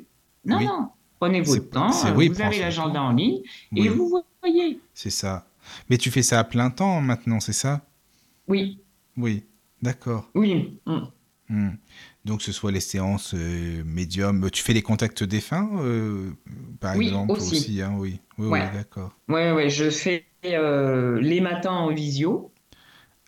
Non, 0.45 0.59
Oui. 0.59 0.67
non, 0.67 0.89
prenez 1.21 1.41
votre 1.43 1.71
temps, 1.71 1.91
euh, 2.07 2.15
oui, 2.17 2.29
vous 2.29 2.41
avez 2.43 2.59
l'agenda 2.59 3.01
en 3.01 3.13
ligne 3.13 3.39
Oui, 3.71 3.87
et 3.87 3.89
vous 3.89 4.21
voyez. 4.43 4.81
c'est 4.93 5.11
ça. 5.11 5.47
Mais 5.89 5.97
tu 5.97 6.11
fais 6.11 6.23
ça 6.23 6.41
à 6.41 6.45
plein 6.45 6.71
temps 6.71 7.01
maintenant, 7.01 7.39
c'est 7.39 7.53
ça? 7.53 7.81
Oui, 8.49 8.81
Oui. 9.17 9.45
D'accord. 9.81 10.29
oui. 10.35 10.81
mm. 10.87 10.99
Hmm. 11.49 11.71
Donc, 12.25 12.43
ce 12.43 12.53
soit 12.53 12.71
les 12.73 12.81
séances 12.81 13.35
euh, 13.35 13.83
médium. 13.85 14.51
Tu 14.51 14.63
fais 14.63 14.73
les 14.73 14.83
contacts 14.83 15.25
défunts 15.25 15.71
euh, 15.81 16.33
par 16.81 16.95
Oui, 16.95 17.11
exemple, 17.11 17.43
aussi. 17.43 17.43
aussi, 17.43 17.83
hein, 17.83 17.95
oui. 17.99 18.21
Oui, 18.39 18.49
Ouais. 18.49 18.65
oui, 18.65 18.71
d'accord. 18.71 19.13
Ouais, 19.29 19.69
je 19.71 19.91
fais 19.91 20.27
euh, 20.47 21.21
les 21.21 21.41
matins 21.41 21.73
en 21.73 21.95
visio. 21.95 22.53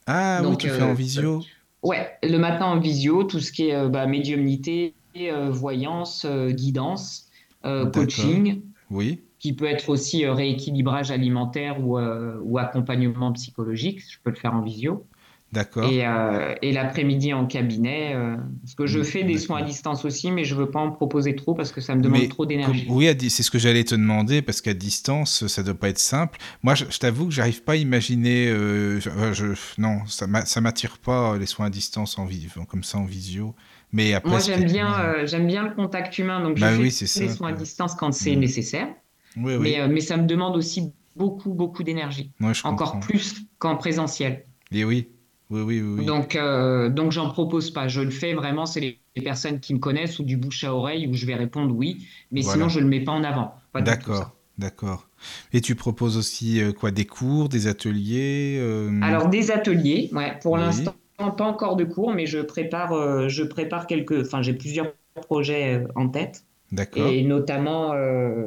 Ah 0.06 0.42
oui, 0.46 0.56
Donc, 0.56 0.58
tu 0.58 0.70
fais 0.70 0.82
en 0.82 0.92
euh, 0.92 0.94
visio. 0.94 1.46
Ouais, 1.82 2.18
le 2.22 2.38
matin 2.38 2.66
en 2.66 2.80
visio, 2.80 3.24
tout 3.24 3.40
ce 3.40 3.52
qui 3.52 3.68
est 3.68 3.74
euh, 3.76 3.88
bah, 3.88 4.06
médiumnité, 4.06 4.96
euh, 5.18 5.50
voyance, 5.50 6.24
euh, 6.26 6.50
guidance, 6.50 7.30
euh, 7.66 7.90
coaching, 7.90 8.62
Oui, 8.90 9.22
qui 9.40 9.54
peut 9.56 9.66
être 9.66 9.90
aussi 9.90 10.24
euh, 10.26 10.34
rééquilibrage 10.34 11.10
alimentaire 11.12 11.80
ou, 11.86 11.98
euh, 11.98 12.38
ou 12.42 12.58
accompagnement 12.58 13.32
psychologique. 13.32 14.00
Je 14.10 14.18
peux 14.24 14.30
le 14.30 14.36
faire 14.36 14.54
en 14.54 14.62
visio. 14.62 15.08
D'accord. 15.54 15.94
Et, 15.94 16.06
euh, 16.06 16.54
et 16.62 16.72
l'après-midi 16.72 17.32
en 17.34 17.46
cabinet, 17.46 18.14
euh, 18.14 18.36
parce 18.62 18.74
que 18.74 18.86
je 18.86 19.02
Mm, 19.02 19.04
fais 19.04 19.24
des 19.24 19.38
soins 19.38 19.58
à 19.58 19.62
distance 19.62 20.04
aussi, 20.04 20.30
mais 20.32 20.44
je 20.44 20.54
veux 20.54 20.70
pas 20.70 20.80
en 20.80 20.90
proposer 20.92 21.36
trop 21.36 21.54
parce 21.54 21.72
que 21.72 21.80
ça 21.82 21.94
me 21.94 22.02
demande 22.02 22.28
Mais 22.28 22.30
trop 22.30 22.46
d'énergie. 22.46 22.88
oui, 22.88 23.08
c'est 23.30 23.42
ce 23.42 23.50
que 23.50 23.58
j'allais 23.58 23.84
te 23.84 23.94
demander 23.94 24.42
parce 24.42 24.60
qu'à 24.60 24.74
distance, 24.74 25.46
ça 25.46 25.62
doit 25.62 25.74
pas 25.74 25.88
être 25.88 25.98
simple. 25.98 26.38
Moi, 26.62 26.74
je, 26.74 26.84
je 26.90 26.98
t'avoue 26.98 27.26
que 27.26 27.32
j'arrive 27.32 27.62
pas 27.62 27.72
à 27.72 27.76
imaginer. 27.76 28.48
euh, 28.48 29.00
je- 29.00 29.54
non, 29.80 30.04
ça 30.06 30.26
ça 30.44 30.60
m'attire 30.60 30.98
pas 30.98 31.38
les 31.38 31.46
soins 31.46 31.66
à 31.66 31.70
distance 31.70 32.18
en 32.18 32.26
vi- 32.26 32.48
comme 32.68 32.84
ça 32.84 32.98
en 32.98 33.04
visio. 33.04 33.54
Mais 33.92 34.12
après, 34.14 34.30
Moi, 34.30 34.40
j'aime 34.40 34.64
bien, 34.64 35.24
j'aime 35.26 35.46
bien 35.46 35.62
le 35.68 35.74
contact 35.74 36.18
humain, 36.18 36.40
donc 36.42 36.56
Bah 36.56 36.66
je 36.70 36.70
fais 36.70 36.82
oui, 36.82 36.90
c'est 36.90 37.06
des 37.14 37.28
ça, 37.28 37.28
soins 37.28 37.50
à 37.50 37.52
distance 37.52 37.94
quand 37.94 38.12
c'est 38.12 38.36
Mm. 38.36 38.36
nécessaire, 38.36 38.94
Oui, 39.36 39.56
oui. 39.56 39.76
mais, 39.76 39.88
mais 39.88 40.00
ça 40.00 40.16
me 40.18 40.26
demande 40.26 40.56
aussi 40.56 40.94
beaucoup, 41.16 41.54
beaucoup 41.54 41.82
d'énergie, 41.84 42.32
Ouais, 42.40 42.52
encore 42.62 42.98
comprends. 42.98 43.00
plus 43.00 43.42
qu'en 43.58 43.76
présentiel. 43.76 44.46
Et 44.72 44.84
oui, 44.84 45.08
oui, 45.50 45.60
oui, 45.62 45.80
oui. 45.80 45.94
oui. 45.98 46.06
Donc, 46.06 46.36
euh, 46.36 46.88
donc 46.88 47.12
j'en 47.12 47.30
propose 47.30 47.70
pas. 47.70 47.88
Je 47.88 48.00
le 48.00 48.10
fais 48.10 48.34
vraiment, 48.34 48.66
c'est 48.66 48.80
les, 48.80 49.00
personnes 49.22 49.60
qui 49.60 49.74
me 49.74 49.78
connaissent 49.78 50.18
ou 50.18 50.24
du 50.24 50.36
bouche 50.36 50.64
à 50.64 50.74
oreille 50.74 51.06
où 51.06 51.14
je 51.14 51.24
vais 51.24 51.36
répondre 51.36 51.72
oui, 51.74 52.08
mais 52.32 52.40
Voilà. 52.40 52.56
sinon 52.56 52.68
je 52.68 52.80
le 52.80 52.86
mets 52.86 53.04
pas 53.04 53.12
en 53.12 53.22
avant. 53.22 53.54
D'accord, 53.74 54.34
d'accord. 54.58 55.08
Et 55.52 55.60
tu 55.60 55.76
proposes 55.76 56.16
aussi 56.16 56.60
euh, 56.60 56.72
quoi, 56.72 56.90
des 56.90 57.04
cours, 57.04 57.48
des 57.48 57.68
ateliers 57.68 58.58
euh, 58.60 58.90
Alors 59.02 59.28
des 59.28 59.52
ateliers, 59.52 60.10
ouais, 60.12 60.36
pour 60.42 60.54
Oui. 60.54 60.60
l'instant 60.60 60.96
pas 61.16 61.44
encore 61.44 61.76
de 61.76 61.84
cours, 61.84 62.12
mais 62.12 62.26
je 62.26 62.40
prépare, 62.40 62.92
euh, 62.92 63.28
je 63.28 63.44
prépare 63.44 63.86
quelques, 63.86 64.22
enfin 64.26 64.42
j'ai 64.42 64.52
plusieurs 64.52 64.92
projets 65.14 65.84
en 65.94 66.08
tête 66.08 66.44
D'accord. 66.72 67.06
et 67.06 67.22
notamment 67.22 67.94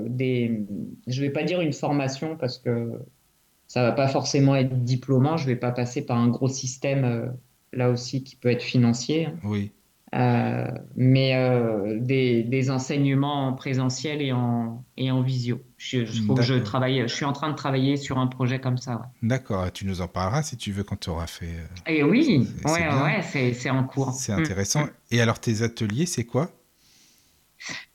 des, 0.06 0.66
je 1.08 1.22
vais 1.22 1.30
pas 1.30 1.44
dire 1.44 1.62
une 1.62 1.72
formation 1.72 2.36
parce 2.36 2.58
que 2.58 2.92
ça 3.68 3.84
va 3.84 3.92
pas 3.92 4.08
forcément 4.08 4.56
être 4.56 4.84
diplômant, 4.84 5.38
je 5.38 5.46
vais 5.46 5.56
pas 5.56 5.72
passer 5.72 6.06
par 6.06 6.18
un 6.18 6.30
gros 6.30 6.48
système 6.48 7.04
euh, 7.06 7.28
là 7.74 7.90
aussi 7.90 8.24
qui 8.24 8.36
peut 8.36 8.50
être 8.50 8.64
financier. 8.64 9.30
Oui, 9.44 9.72
Euh, 10.16 10.68
mais 10.96 11.36
euh, 11.36 12.00
des, 12.00 12.42
des 12.44 12.70
enseignements 12.72 13.48
en 13.50 13.54
présentiel 13.54 14.22
et 14.22 14.32
en, 14.32 14.86
et 14.96 15.12
en 15.12 15.22
visio. 15.22 15.62
Je, 15.78 16.06
je, 16.06 16.22
faut 16.22 16.34
que 16.34 16.42
je 16.42 16.54
D'accord. 16.54 16.66
travaille, 16.66 17.02
je 17.02 17.14
suis 17.14 17.26
en 17.26 17.34
train 17.34 17.50
de 17.50 17.56
travailler 17.56 17.98
sur 17.98 18.18
un 18.18 18.28
projet 18.28 18.60
comme 18.60 18.78
ça. 18.78 18.96
ouais. 18.96 19.28
d'accord. 19.28 19.70
Tu 19.74 19.86
nous 19.86 20.00
en 20.00 20.08
parleras 20.08 20.44
si 20.44 20.56
tu 20.56 20.72
veux 20.72 20.84
quand 20.86 20.96
tu 20.98 21.10
auras 21.10 21.28
fait. 21.28 21.56
Et 21.88 22.04
oui, 22.04 22.48
C'est- 22.66 22.70
ouais, 22.72 22.88
ouais, 22.88 23.54
c'est, 23.54 23.70
en 23.70 23.84
cours. 23.84 24.12
C'est 24.14 24.32
Mm. 24.34 24.40
intéressant. 24.40 24.86
Et 25.12 25.20
alors, 25.20 25.40
tes 25.40 25.62
ateliers, 25.62 26.06
c'est 26.06 26.24
quoi? 26.24 26.52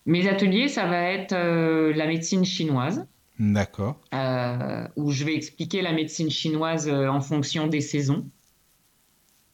Mes 0.06 0.28
ateliers, 0.28 0.68
ça 0.68 0.86
va 0.86 1.02
être 1.02 1.32
euh, 1.32 1.92
la 1.94 2.06
médecine 2.06 2.44
chinoise, 2.44 3.06
D'accord. 3.38 3.96
euh, 4.14 4.88
où 4.96 5.10
je 5.10 5.24
vais 5.24 5.34
expliquer 5.34 5.82
la 5.82 5.92
médecine 5.92 6.30
chinoise 6.30 6.88
euh, 6.88 7.08
en 7.08 7.20
fonction 7.20 7.66
des 7.66 7.80
saisons, 7.82 8.30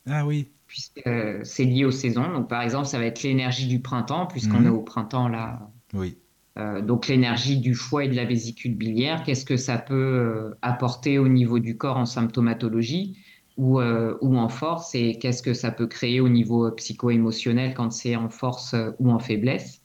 Ah 0.06 0.24
oui, 0.26 0.52
puisque 0.66 1.06
euh, 1.06 1.42
c'est 1.44 1.64
lié 1.64 1.84
aux 1.84 1.90
saisons. 1.90 2.30
Donc, 2.32 2.48
par 2.48 2.62
exemple, 2.62 2.86
ça 2.86 2.98
va 2.98 3.05
être 3.06 3.22
l'énergie 3.22 3.66
du 3.68 3.80
printemps, 3.80 4.26
puisqu'on 4.26 4.64
Mhm. 4.64 4.66
est 4.66 4.68
au 4.68 4.82
printemps 4.82 5.28
là. 5.28 5.70
oui, 5.94 6.18
Euh, 6.59 6.82
donc, 6.82 7.09
l'énergie 7.09 7.59
du 7.60 7.74
foie 7.74 8.05
et 8.06 8.09
de 8.09 8.14
la 8.16 8.24
vésicule 8.26 8.76
biliaire, 8.76 9.22
qu'est-ce 9.24 9.44
que 9.46 9.56
ça 9.56 9.78
peut 9.78 10.55
apporter 10.62 11.18
au 11.18 11.28
niveau 11.28 11.59
du 11.60 11.78
corps 11.78 11.96
en 11.98 12.06
symptomatologie 12.06 13.18
ou, 13.56 13.80
euh, 13.80 14.18
ou 14.22 14.38
en 14.38 14.48
force, 14.48 14.94
et 14.94 15.18
qu'est-ce 15.18 15.42
que 15.42 15.55
ça 15.55 15.70
peut 15.72 15.86
créer 15.88 16.20
au 16.20 16.28
niveau 16.28 16.70
psycho-émotionnel 16.72 17.74
quand 17.74 17.90
c'est 17.92 18.16
en 18.16 18.30
force 18.30 18.74
ou 18.98 19.10
en 19.12 19.18
faiblesse. 19.20 19.82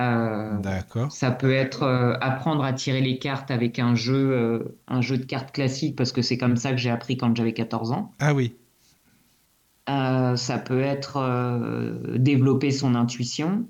Euh, 0.00 0.58
d'accord. 0.58 1.12
Ça 1.12 1.30
peut 1.30 1.52
être 1.52 1.82
euh, 1.82 2.16
apprendre 2.20 2.64
à 2.64 2.72
tirer 2.72 3.00
les 3.00 3.18
cartes 3.18 3.50
avec 3.50 3.78
un 3.78 3.94
jeu, 3.94 4.32
euh, 4.32 4.78
un 4.88 5.00
jeu 5.00 5.18
de 5.18 5.24
cartes 5.24 5.52
classique, 5.52 5.96
parce 5.96 6.12
que 6.12 6.22
c'est 6.22 6.38
comme 6.38 6.56
ça 6.56 6.70
que 6.70 6.78
j'ai 6.78 6.90
appris 6.90 7.16
quand 7.16 7.36
j'avais 7.36 7.52
14 7.52 7.92
ans. 7.92 8.12
Ah 8.18 8.34
oui, 8.34 8.56
ça 9.86 10.58
peut 10.64 10.80
être 10.80 11.18
développer 12.16 12.70
son 12.70 12.94
intuition. 12.94 13.66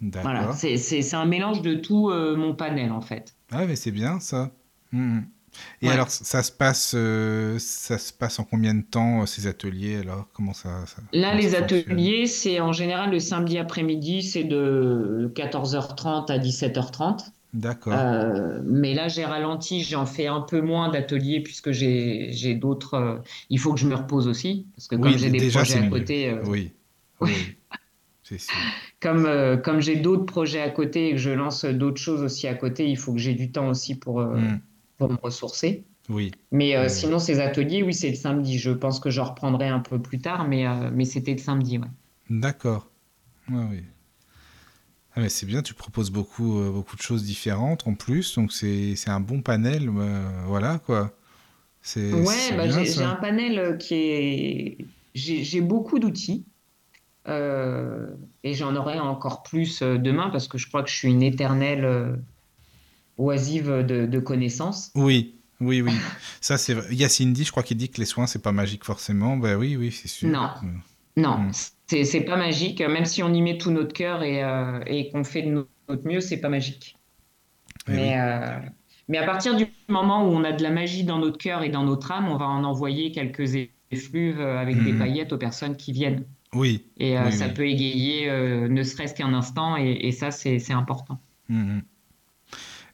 Voilà, 0.00 0.40
d'accord. 0.40 0.54
c'est, 0.54 0.78
c'est, 0.78 1.14
un 1.14 1.26
mélange 1.26 1.60
de 1.60 1.74
tout 1.74 2.10
mon 2.10 2.54
panel 2.54 2.92
en 2.92 3.02
fait. 3.02 3.34
Ah 3.50 3.66
mais 3.66 3.76
c'est 3.76 3.90
bien 3.90 4.20
ça. 4.20 4.50
Mhm. 4.92 5.26
Et 5.82 5.88
Ouais. 5.88 5.92
alors, 5.92 6.10
ça 6.10 6.42
se 6.42 6.52
passe, 6.52 6.92
euh, 6.94 7.58
ça 7.58 7.98
se 7.98 8.12
passe 8.12 8.38
en 8.38 8.44
combien 8.44 8.74
de 8.74 8.82
temps 8.82 9.22
euh, 9.22 9.26
ces 9.26 9.46
ateliers 9.46 9.96
alors? 9.96 10.28
Comment 10.32 10.54
ça, 10.54 10.86
ça- 10.86 11.02
Là, 11.12 11.34
comment 11.34 11.40
les 11.40 11.54
ça 11.54 11.54
ateliers, 11.54 12.26
c'est 12.26 12.60
en 12.60 12.72
général 12.72 13.10
le 13.10 13.18
samedi 13.18 13.56
après-midi, 13.58 14.22
c'est 14.22 14.44
de 14.44 15.32
14h30 15.34 16.30
à 16.30 16.38
17h30. 16.38 17.32
D'accord. 17.52 18.08
Euh, 18.14 18.60
mais 18.66 18.92
là, 18.94 19.08
j'ai 19.08 19.24
ralenti, 19.24 19.82
j'en 19.82 20.04
fais 20.06 20.26
un 20.26 20.42
peu 20.42 20.60
moins 20.60 20.90
d'ateliers 20.90 21.40
puisque 21.42 21.70
j'ai, 21.72 22.54
d'autres. 22.54 23.22
il 23.48 23.58
faut 23.58 23.72
que 23.72 23.80
je 23.80 23.86
me 23.88 23.94
repose 23.94 24.28
aussi, 24.28 24.66
parce 24.76 24.88
que 24.88 24.96
comme 24.96 25.16
Oui, 25.16 25.18
j'ai 25.18 25.30
des 25.30 25.40
déjà, 25.40 25.42
projets 25.42 25.76
à 25.76 25.84
côté, 25.84 26.34
Oui, 26.42 26.76
comme, 29.00 29.60
comme 29.62 29.80
j'ai 29.80 29.96
d'autres 29.96 30.24
projets 30.26 30.60
à 30.60 30.70
côté 30.70 31.08
et 31.08 31.10
que 31.12 31.16
je 31.18 31.30
lance 31.30 31.64
d'autres 31.64 32.00
choses 32.00 32.22
aussi 32.22 32.46
à 32.48 32.54
côté, 32.54 32.88
il 32.88 32.96
faut 32.96 33.12
que 33.12 33.18
j'ai 33.18 33.34
du 33.34 33.52
temps 33.52 33.68
aussi 33.68 33.98
pour, 33.98 34.20
Mhm. 34.32 34.62
Pour 34.98 35.10
me 35.10 35.16
ressourcer. 35.22 35.86
Oui, 36.08 36.32
Mais 36.52 36.76
euh, 36.76 36.84
Oui. 36.84 36.90
sinon, 36.90 37.18
ces 37.20 37.40
ateliers, 37.40 37.82
oui, 37.84 37.94
c'est 37.94 38.10
le 38.10 38.16
samedi. 38.16 38.58
Je 38.58 38.70
pense 38.72 39.00
que 39.00 39.10
je 39.10 39.20
reprendrai 39.22 39.68
un 39.68 39.80
peu 39.80 40.00
plus 40.02 40.20
tard, 40.20 40.48
mais, 40.48 40.66
euh, 40.66 40.90
mais 40.92 41.04
c'était 41.06 41.32
le 41.34 41.38
samedi, 41.38 41.78
ouais. 41.78 41.88
d'accord. 42.30 42.86
Ah 43.50 43.66
oui. 43.70 43.84
Ah, 45.14 45.20
mais 45.20 45.28
c'est 45.28 45.46
bien, 45.46 45.62
tu 45.62 45.74
proposes 45.74 46.10
beaucoup, 46.10 46.60
euh, 46.60 46.70
beaucoup 46.70 46.96
de 46.96 47.02
choses 47.02 47.24
différentes 47.24 47.86
en 47.86 47.94
plus, 47.94 48.34
donc 48.36 48.52
c'est 48.52 48.94
un 49.08 49.20
bon 49.20 49.42
panel, 49.42 49.88
euh, 49.88 50.42
voilà 50.46 50.78
quoi. 50.78 51.12
C'est 51.82 52.12
Ouais, 52.12 52.52
bah, 52.56 52.68
j'ai 52.68 53.02
un 53.02 53.16
panel 53.16 53.58
euh, 53.58 53.76
qui 53.76 53.94
est. 53.94 54.78
J'ai 55.14 55.60
beaucoup 55.60 55.98
d'outils. 55.98 56.46
euh, 57.28 58.16
et 58.44 58.54
j'en 58.54 58.76
aurai 58.76 58.98
encore 59.00 59.42
plus 59.44 59.82
euh, 59.82 59.98
demain 59.98 60.30
parce 60.30 60.48
que 60.48 60.58
je 60.58 60.68
crois 60.68 60.82
que 60.82 60.90
je 60.90 60.96
suis 60.96 61.08
une 61.10 61.22
éternelle 61.22 61.84
euh, 61.84 62.16
oisive 63.18 63.68
de, 63.86 64.06
de 64.06 64.18
connaissances. 64.18 64.90
Oui, 64.94 65.34
oui, 65.60 65.82
oui. 65.82 65.92
Ça 66.40 66.56
c'est 66.58 66.74
vrai. 66.74 66.86
Il 66.90 66.96
y 66.96 67.04
a 67.04 67.08
Cindy, 67.08 67.44
je 67.44 67.50
crois 67.50 67.62
qu'il 67.62 67.76
dit 67.76 67.88
que 67.90 67.98
les 68.00 68.06
soins 68.06 68.26
c'est 68.26 68.42
pas 68.42 68.52
magique 68.52 68.84
forcément. 68.84 69.36
Ben 69.36 69.56
oui, 69.56 69.76
oui, 69.76 69.90
c'est 69.92 70.08
sûr. 70.08 70.28
Non. 70.30 70.48
Euh, 70.62 70.66
Non, 71.20 71.38
Mm. 71.38 71.50
c'est 71.88 72.04
c'est 72.04 72.20
pas 72.20 72.36
magique. 72.36 72.80
Même 72.80 73.04
si 73.04 73.22
on 73.22 73.32
y 73.34 73.42
met 73.42 73.58
tout 73.58 73.70
notre 73.72 73.92
cœur 73.92 74.22
et, 74.22 74.42
euh, 74.44 74.80
et 74.86 75.10
qu'on 75.10 75.24
fait 75.24 75.42
de 75.42 75.50
no- 75.50 75.68
notre 75.88 76.06
mieux, 76.06 76.20
c'est 76.20 76.36
pas 76.40 76.48
magique. 76.48 76.96
Eh 77.88 77.90
oui. 77.90 77.96
Mais, 77.96 78.20
euh, 78.20 78.58
mais 79.08 79.18
à 79.18 79.24
partir 79.26 79.56
du 79.56 79.66
moment 79.88 80.22
où 80.24 80.32
on 80.32 80.44
a 80.44 80.52
de 80.52 80.62
la 80.62 80.70
magie 80.70 81.02
dans 81.04 81.18
notre 81.18 81.38
cœur 81.38 81.62
et 81.64 81.70
dans 81.70 81.82
notre 81.84 82.12
âme, 82.12 82.28
on 82.28 82.36
va 82.36 82.46
en 82.46 82.62
envoyer 82.62 83.10
quelques 83.10 83.54
effluves 83.90 84.38
euh, 84.40 84.58
avec 84.60 84.76
des 84.84 84.92
Mhm. 84.92 84.98
paillettes 84.98 85.32
aux 85.32 85.38
personnes 85.38 85.76
qui 85.76 85.90
viennent. 85.92 86.24
Oui. 86.54 86.84
Et 86.98 87.18
euh, 87.18 87.24
Oui, 87.26 87.32
ça 87.32 87.46
oui. 87.46 87.54
peut 87.54 87.66
égayer 87.66 88.30
ne 88.30 88.82
serait-ce 88.82 89.14
qu'un 89.14 89.34
instant, 89.34 89.76
et, 89.76 89.90
et 90.06 90.12
ça, 90.12 90.30
c'est 90.30 90.58
c'est 90.60 90.72
important. 90.72 91.18
Mhm. 91.48 91.82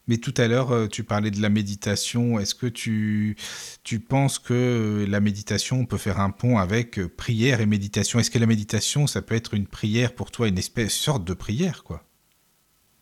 Mais 0.06 0.18
tout 0.18 0.34
à 0.36 0.48
l'heure, 0.48 0.70
euh, 0.72 0.86
tu 0.86 1.02
parlais 1.02 1.30
de 1.30 1.40
la 1.40 1.48
méditation. 1.48 2.38
Est-ce 2.38 2.54
que 2.54 2.66
tu, 2.66 3.36
tu 3.84 4.00
penses 4.00 4.38
que 4.38 4.52
euh, 4.52 5.06
la 5.06 5.20
méditation, 5.20 5.80
on 5.80 5.86
peut 5.86 5.96
faire 5.96 6.20
un 6.20 6.30
pont 6.30 6.58
avec 6.58 6.98
euh, 6.98 7.08
prière 7.08 7.60
et 7.60 7.66
méditation? 7.66 8.18
Est-ce 8.18 8.30
que 8.30 8.38
la 8.38 8.46
méditation, 8.46 9.06
ça 9.06 9.22
peut 9.22 9.34
être 9.34 9.54
une 9.54 9.66
prière 9.66 10.14
pour 10.14 10.30
toi, 10.30 10.48
une 10.48 10.58
espèce, 10.58 10.92
sorte 10.92 11.24
de 11.24 11.32
prière, 11.32 11.84
quoi? 11.84 12.04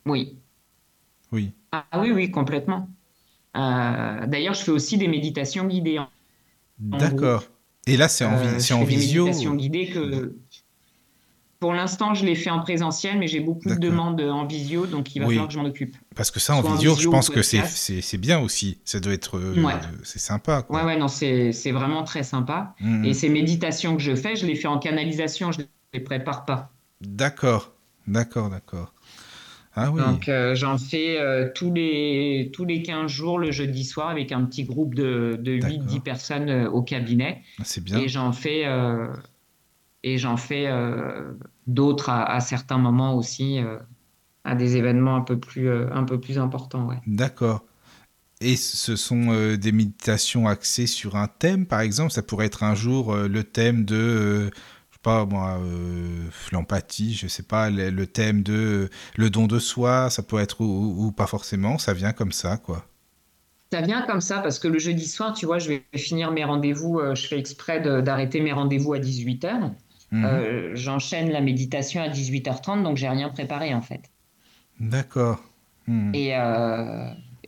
Oui. 0.07 0.37
Oui. 1.33 1.53
Ah 1.73 1.87
oui, 2.01 2.13
oui, 2.13 2.31
complètement. 2.31 2.89
Euh, 3.57 4.27
D'ailleurs, 4.27 4.55
je 4.55 4.63
fais 4.63 4.71
aussi 4.71 4.97
des 4.97 5.09
méditations 5.09 5.67
guidées. 5.67 6.01
D'accord. 6.79 7.45
Et 7.87 7.97
là, 7.97 8.09
c'est 8.09 8.25
en, 8.25 8.39
Euh, 8.39 8.57
en 8.57 8.61
fais 8.61 8.79
des 8.79 8.85
visio 8.85 9.25
méditations 9.25 9.55
guidées 9.55 9.89
que 9.89 10.37
pour 11.63 11.73
l'instant 11.73 12.13
je 12.13 12.27
l'ai 12.27 12.35
fait 12.35 12.51
en 12.51 12.59
présentiel, 12.59 13.21
mais 13.21 13.29
j'ai 13.29 13.39
beaucoup 13.39 13.69
de 13.69 13.77
demandes 13.77 14.21
en 14.21 14.45
visio, 14.45 14.85
donc 14.87 15.15
il 15.15 15.21
va 15.21 15.27
Oui. 15.27 15.35
falloir 15.37 15.47
que 15.47 15.55
je 15.55 15.59
m'en 15.61 15.65
occupe. 15.67 15.97
Parce 16.17 16.33
que 16.33 16.41
ça, 16.41 16.57
en 16.57 16.61
visio, 16.63 16.97
je 16.97 17.09
pense 17.09 17.31
que 17.31 17.41
c'est 17.41 18.19
bien 18.19 18.41
aussi. 18.41 18.79
Ça 18.85 18.99
doit 18.99 19.13
être... 19.13 19.39
euh, 19.39 19.63
Ouais. 19.63 19.75
C'est 20.03 20.19
sympa, 20.19 20.63
quoi. 20.63 20.81
Ouais, 20.81 20.85
ouais, 20.85 20.99
non, 20.99 21.07
c'est 21.07 21.71
vraiment 21.71 22.03
très 22.03 22.25
sympa. 22.25 22.75
Mhm. 22.81 23.05
Et 23.05 23.15
ces 23.15 23.29
méditations 23.29 23.95
que 23.97 24.03
je 24.03 24.17
fais, 24.17 24.35
je 24.35 24.45
les 24.45 24.57
fais 24.57 24.67
en 24.67 24.79
canalisation, 24.79 25.53
je 25.53 25.61
les 25.95 26.01
prépare 26.01 26.45
pas. 26.45 26.73
D'accord. 27.01 27.71
D'accord, 28.09 28.51
d'accord. 28.51 28.93
Ah 29.75 29.91
oui. 29.91 30.03
Donc 30.03 30.29
euh, 30.29 30.55
j'en 30.55 30.77
fais 30.77 31.19
euh, 31.19 31.49
tous 31.55 31.73
les 31.73 32.51
tous 32.53 32.65
les 32.67 32.83
15 32.83 33.11
jours 33.11 33.39
le 33.39 33.51
jeudi 33.53 33.85
soir 33.85 34.11
avec 34.11 34.31
un 34.33 34.45
petit 34.45 34.65
groupe 34.65 34.95
de, 34.95 35.39
de 35.41 35.53
8-10 35.53 35.61
D'accord. 35.61 36.03
personnes 36.03 36.51
euh, 36.51 36.69
au 36.69 36.83
cabinet. 36.83 37.41
C'est 37.65 37.83
bien. 37.83 37.99
Et 38.01 38.09
j'en 38.09 38.33
fais, 38.33 38.65
et 40.03 40.19
j'en 40.19 40.37
fais 40.37 40.67
euh, 40.67 41.33
d'autres 41.67 42.11
à, 42.11 42.25
à 42.25 42.41
certains 42.41 42.79
moments 42.79 43.17
aussi. 43.17 43.59
euh, 43.59 43.79
à 44.45 44.57
des 44.57 44.77
événements 44.77 45.15
un 45.15 45.21
peu 45.21 45.39
plus, 45.39 45.71
un 45.71 46.03
peu 46.03 46.19
plus 46.19 46.37
importants. 46.37 46.89
Ouais. 46.89 46.97
D'accord. 47.07 47.65
Et 48.41 48.57
ce 48.57 48.97
sont 48.97 49.55
des 49.55 49.71
méditations 49.71 50.49
axées 50.49 50.89
sur 50.89 51.15
un 51.15 51.29
thème, 51.29 51.65
par 51.65 51.79
exemple? 51.79 52.11
Ça 52.11 52.25
pourrait 52.25 52.47
être 52.47 52.65
un 52.65 52.75
jour 52.75 53.15
le 53.15 53.45
thème 53.45 53.85
de 53.85 54.51
pas 55.03 55.27
moi, 55.27 55.59
euh, 55.61 56.29
l'empathie, 56.53 57.15
je 57.15 57.27
sais 57.27 57.43
pas, 57.43 57.71
le, 57.71 58.07
thème 58.07 58.43
de 58.43 58.89
le 59.17 59.31
don 59.31 59.47
de 59.47 59.59
soi, 59.59 60.09
ça 60.11 60.23
peut 60.23 60.39
être 60.39 60.61
ou, 60.61 61.13
pas 61.13 61.27
forcément, 61.27 61.79
ça 61.79 61.93
vient 61.93 62.13
comme 62.13 62.33
ça, 62.33 62.57
quoi. 62.57 62.87
Ça 63.73 63.81
vient 63.81 64.03
comme 64.03 64.21
ça 64.21 64.41
parce 64.41 64.59
que 64.59 64.69
le 64.69 64.79
jeudi 64.79 65.07
soir, 65.07 65.33
tu 65.33 65.47
vois, 65.47 65.59
je 65.59 65.69
vais 65.69 65.85
finir 65.97 66.31
mes 66.31 66.45
rendez-vous, 66.45 67.01
euh, 67.01 67.15
je 67.15 67.27
fais 67.27 67.39
exprès 67.39 67.81
d'arrêter 67.81 68.41
mes 68.41 68.53
rendez-vous 68.53 68.93
à 68.93 68.99
18h. 68.99 69.73
Mhm. 70.13 70.25
Euh, 70.25 70.71
j'enchaîne 70.77 71.31
la 71.31 71.41
méditation 71.41 72.01
à 72.01 72.09
18h30, 72.09 72.83
donc 72.83 72.97
j'ai 72.97 73.09
rien 73.09 73.29
préparé 73.29 73.75
en 73.75 73.83
fait. 73.83 74.03
D'accord. 74.79 75.43
Hmm. 75.87 76.15
Et, 76.15 76.33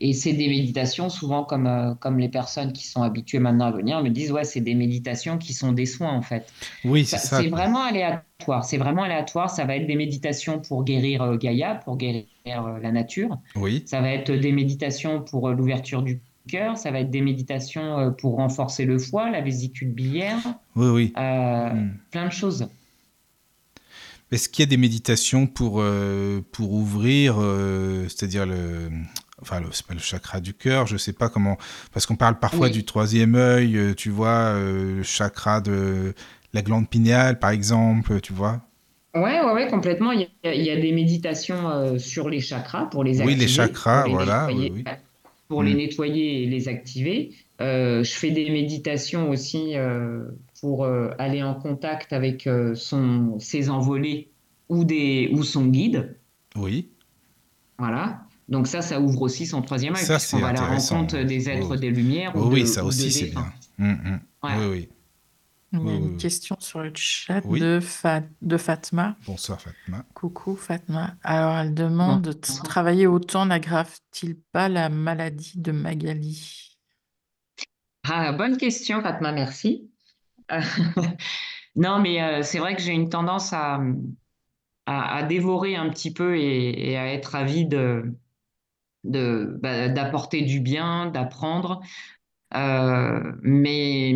et 0.01 0.12
c'est 0.12 0.32
des 0.32 0.49
méditations, 0.49 1.09
souvent 1.09 1.45
comme, 1.45 1.66
euh, 1.66 1.95
comme 1.95 2.19
les 2.19 2.28
personnes 2.28 2.73
qui 2.73 2.86
sont 2.86 3.03
habituées 3.03 3.39
maintenant 3.39 3.66
à 3.66 3.70
venir 3.70 4.03
me 4.03 4.11
disent, 4.11 4.32
ouais, 4.32 4.45
c'est 4.45 4.61
des 4.61 4.74
méditations 4.74 5.39
qui 5.39 5.55
sont 5.55 5.73
des 5.73 5.86
soins 5.86 6.12
en 6.12 6.23
fait. 6.23 6.53
Oui, 6.85 7.05
c'est 7.05 7.19
ça. 7.19 7.41
C'est 7.41 7.49
vraiment 7.49 7.82
aléatoire. 7.82 8.65
C'est 8.65 8.77
vraiment 8.77 9.05
aléatoire. 9.05 9.51
Ça 9.51 9.65
va 9.65 9.77
être 9.77 9.86
des 9.86 9.97
méditations 9.97 10.59
pour 10.59 10.85
guérir 10.85 11.23
euh, 11.23 11.36
Gaïa, 11.36 11.77
pour 11.77 11.97
guérir 11.97 12.27
euh, 12.47 12.78
la 12.81 12.91
nature. 12.91 13.39
Oui. 13.55 13.85
Ça 13.86 14.01
va 14.01 14.11
être 14.11 14.32
des 14.32 14.53
méditations 14.53 15.23
pour 15.23 15.49
l'ouverture 15.51 16.03
du 16.03 16.20
cœur. 16.49 16.79
Ça 16.79 16.91
va 16.91 17.01
être 17.01 17.11
des 17.11 17.21
méditations 17.21 18.12
pour 18.19 18.37
renforcer 18.37 18.85
le 18.85 18.99
foie, 18.99 19.31
la 19.31 19.41
vésicule 19.41 19.91
biliaire. 19.91 20.39
Oui, 20.77 20.89
oui. 20.89 21.12
Hmm. 21.16 21.91
Plein 22.11 22.27
de 22.27 22.33
choses. 22.33 22.69
Est-ce 24.33 24.49
qu'il 24.49 24.65
y 24.65 24.66
a 24.66 24.71
des 24.71 24.77
méditations 24.77 25.47
pour, 25.47 25.85
pour 26.51 26.73
ouvrir, 26.73 27.37
c'est-à-dire 28.09 28.47
le, 28.47 28.91
enfin 29.45 29.61
le, 29.61 29.66
pas 29.87 29.95
le 29.95 30.01
chakra 30.01 30.41
du 30.41 30.55
cœur, 30.55 30.87
je 30.87 30.97
sais 30.97 31.12
pas 31.12 31.29
comment, 31.29 31.57
parce 31.93 32.07
qu'on 32.07 32.16
parle 32.16 32.39
parfois 32.39 32.69
du 32.69 32.85
troisième 32.85 33.35
œil, 33.35 33.77
euh, 33.77 33.95
tu 33.95 34.11
vois, 34.11 34.29
euh, 34.29 34.97
le 34.99 35.03
chakra 35.03 35.61
de 35.61 36.15
la 36.53 36.62
glande 36.62 36.89
pinéale 36.89 37.39
par 37.39 37.51
exemple, 37.51 38.21
tu 38.21 38.33
vois? 38.33 38.61
Ouais, 39.15 39.41
ouais, 39.41 39.53
ouais, 39.53 39.69
complètement. 39.69 40.11
Il 40.11 40.29
y, 40.43 40.71
a, 40.71 40.77
des 40.77 40.91
méditations 40.91 41.71
euh, 41.71 41.99
sur 41.99 42.29
les 42.29 42.41
chakras 42.41 42.87
pour 42.87 43.05
les 43.05 43.21
activer. 43.21 43.35
Oui, 43.35 43.39
les 43.39 43.47
chakras, 43.47 44.09
voilà. 44.09 44.49
Pour 45.49 45.62
les 45.62 45.75
mm. 45.75 45.77
nettoyer 45.77 46.43
et 46.43 46.47
les 46.47 46.69
activer. 46.69 47.33
je 47.61 48.11
fais 48.11 48.31
des 48.31 48.51
méditations 48.51 49.31
aussi 49.31 49.75
pour 50.61 50.87
aller 50.87 51.43
en 51.43 51.55
contact 51.55 52.12
avec 52.12 52.49
son, 52.75 53.39
ses 53.39 53.69
envolées 53.69 54.31
ou, 54.69 54.85
des, 54.85 55.31
ou 55.33 55.43
son 55.43 55.66
guide. 55.66 56.16
Oui. 56.57 56.89
Voilà. 57.79 58.25
Donc 58.49 58.66
ça, 58.66 58.83
ça 58.83 59.01
ouvre 59.01 59.23
aussi 59.23 59.47
son 59.47 59.62
troisième 59.62 59.95
œil, 59.95 60.05
puisqu'on 60.07 60.39
va 60.39 60.49
à 60.49 60.53
la 60.53 60.66
rencontre 60.66 61.23
des 61.23 61.49
êtres 61.49 61.77
des 61.77 61.91
Lumières. 61.91 62.33
oui, 62.37 62.66
ça 62.66 62.85
aussi, 62.85 63.11
c'est 63.11 63.31
bien. 63.31 63.53
Hum, 63.79 63.99
hum. 64.05 64.21
Oui, 64.43 64.66
oui. 64.71 64.89
Il 65.82 65.88
y 65.88 65.90
a 65.90 65.96
une 65.96 66.16
question 66.16 66.56
sur 66.60 66.82
le 66.82 66.92
chat 66.94 67.40
de, 67.40 67.80
de 68.42 68.56
Fatma. 68.56 69.16
Bonsoir 69.26 69.60
Fatma. 69.60 70.05
Coucou 70.14 70.55
Fatma. 70.55 71.16
Alors 71.24 71.56
elle 71.56 71.74
demande, 71.74 72.40
travailler 72.40 73.09
autant 73.09 73.46
n'aggrave-t-il 73.46 74.36
pas 74.52 74.68
la 74.68 74.88
maladie 74.88 75.55
de 75.56 75.72
Magali? 75.72 76.78
Ah, 78.09 78.32
Bonne 78.32 78.56
question 78.56 79.02
Fatma, 79.02 79.32
merci. 79.32 79.90
non, 81.74 81.98
mais 82.01 82.22
euh, 82.22 82.42
c'est 82.42 82.59
vrai 82.59 82.76
que 82.76 82.82
j'ai 82.82 82.92
une 82.92 83.09
tendance 83.09 83.52
à, 83.52 83.80
à, 84.86 85.22
dévorer 85.24 85.74
un 85.74 85.88
petit 85.88 86.12
peu 86.12 86.36
et, 86.36 86.90
et 86.90 86.96
à 86.96 87.12
être 87.12 87.34
avide 87.34 88.14
de, 89.05 89.59
bah, 89.60 89.88
d'apporter 89.88 90.42
du 90.42 90.60
bien, 90.60 91.06
d'apprendre. 91.06 91.80
Euh, 92.55 93.32
mais, 93.43 94.12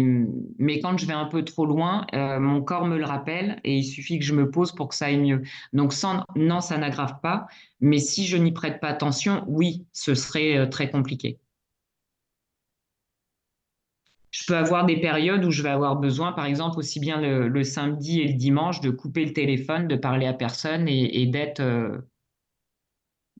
mais 0.59 0.81
quand 0.81 0.97
je 0.97 1.07
vais 1.07 1.13
un 1.13 1.27
peu 1.27 1.45
trop 1.45 1.67
loin, 1.67 2.07
euh, 2.15 2.39
mon 2.39 2.63
corps 2.63 2.87
me 2.87 2.97
le 2.97 3.05
rappelle 3.05 3.61
et 3.65 3.79
il 3.79 3.85
suffit 3.85 4.19
que 4.19 4.25
je 4.25 4.35
me 4.35 4.51
pose 4.51 4.73
pour 4.73 4.89
que 4.89 4.95
ça 4.95 5.07
aille 5.07 5.19
mieux. 5.19 5.43
Donc 5.73 5.93
non, 6.37 6.61
ça 6.61 6.79
n'aggrave 6.79 7.21
pas. 7.21 7.49
Mais 7.81 7.99
si 7.99 8.27
je 8.27 8.37
n'y 8.37 8.53
prête 8.53 8.81
pas 8.81 8.89
attention, 8.89 9.45
oui, 9.49 9.87
ce 9.93 10.15
serait 10.15 10.57
euh, 10.57 10.67
très 10.67 10.91
compliqué. 10.91 11.39
Je 14.31 14.45
peux 14.47 14.57
avoir 14.57 14.87
des 14.87 15.01
périodes 15.01 15.45
où 15.45 15.51
je 15.51 15.63
vais 15.63 15.71
avoir 15.71 15.97
besoin, 15.97 16.33
par 16.33 16.45
exemple, 16.45 16.79
aussi 16.79 17.01
bien 17.01 17.21
le, 17.21 17.65
samedi 17.65 18.21
et 18.21 18.29
le 18.29 18.35
dimanche, 18.35 18.81
de 18.81 18.91
couper 18.91 19.25
le 19.25 19.33
téléphone, 19.33 19.89
de 19.89 19.97
parler 19.97 20.27
à 20.27 20.35
personne 20.35 20.87
et 20.87 21.27
d'être 21.27 21.63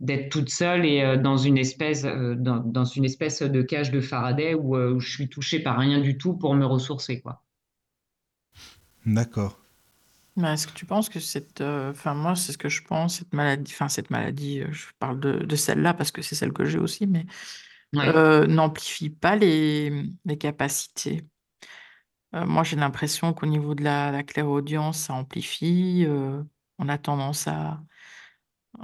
d'être 0.01 0.31
toute 0.31 0.49
seule 0.49 0.87
et 0.87 1.03
euh, 1.03 1.17
dans 1.17 1.37
une 1.37 1.59
espèce 1.59 2.05
euh, 2.05 2.35
dans, 2.37 2.85
une 2.85 3.05
espèce 3.05 3.43
de 3.43 3.63
cage 3.63 3.91
de 3.91 4.01
Faraday 4.01 4.55
où, 4.55 4.77
euh, 4.77 4.93
où, 4.93 5.01
je 5.01 5.11
suis 5.11 5.29
touchée 5.29 5.61
par 5.61 5.79
rien 5.79 6.01
du 6.01 6.17
tout 6.17 6.35
pour 6.35 6.55
me 6.55 6.65
ressourcer 6.65 7.21
quoi. 7.21 7.43
D'accord. 9.07 9.59
Mais 10.37 10.53
est-ce 10.53 10.69
que 10.69 10.73
tu 10.73 10.87
penses 10.87 11.09
que 11.09 11.19
cette 11.19 11.63
enfin 11.63 12.15
moi 12.15 12.37
c'est 12.37 12.53
ce 12.53 12.59
que 12.59 12.69
je 12.69 12.83
pense 12.83 13.19
cette 13.19 13.35
maladie 13.35 13.73
enfin 13.75 13.89
cette 13.89 14.11
maladie 14.11 14.63
je 14.71 14.87
parle 15.01 15.19
de, 15.19 15.33
de 15.33 15.57
celle-là 15.57 15.95
parce 15.95 16.13
que 16.13 16.23
c'est 16.23 16.37
celle 16.37 16.53
que 16.53 16.65
j'ai 16.65 16.79
aussi 16.79 17.09
mais 17.09 17.27
n'amplifie 17.93 19.11
pas 19.11 19.35
les, 19.35 20.05
les 20.25 20.39
capacités. 20.39 21.25
moi 22.33 22.63
j'ai 22.63 22.77
l'impression 22.77 23.33
qu'au 23.33 23.47
niveau 23.47 23.75
de 23.75 23.83
la, 23.83 24.13
la 24.13 24.23
clairaudience 24.23 24.99
ça 24.99 25.15
amplifie 25.15 26.07
on 26.79 26.89
a 26.89 26.99
tendance 26.99 27.49
à 27.49 27.81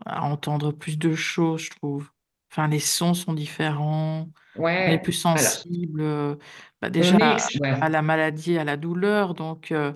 à 0.06 0.24
entendre 0.24 0.72
plus 0.72 0.98
de 0.98 1.14
choses, 1.14 1.62
je 1.62 1.70
trouve. 1.70 2.10
Enfin, 2.50 2.68
les 2.68 2.80
sons 2.80 3.14
sont 3.14 3.32
différents, 3.34 4.28
on 4.86 4.90
est 4.92 4.98
plus 4.98 5.12
sensible, 5.12 6.00
euh, 6.02 6.36
bah, 6.80 6.90
déjà 6.90 7.16
à 7.80 7.88
la 7.88 8.02
maladie, 8.02 8.58
à 8.58 8.64
la 8.64 8.76
douleur, 8.76 9.34
donc 9.34 9.72
euh, 9.72 9.92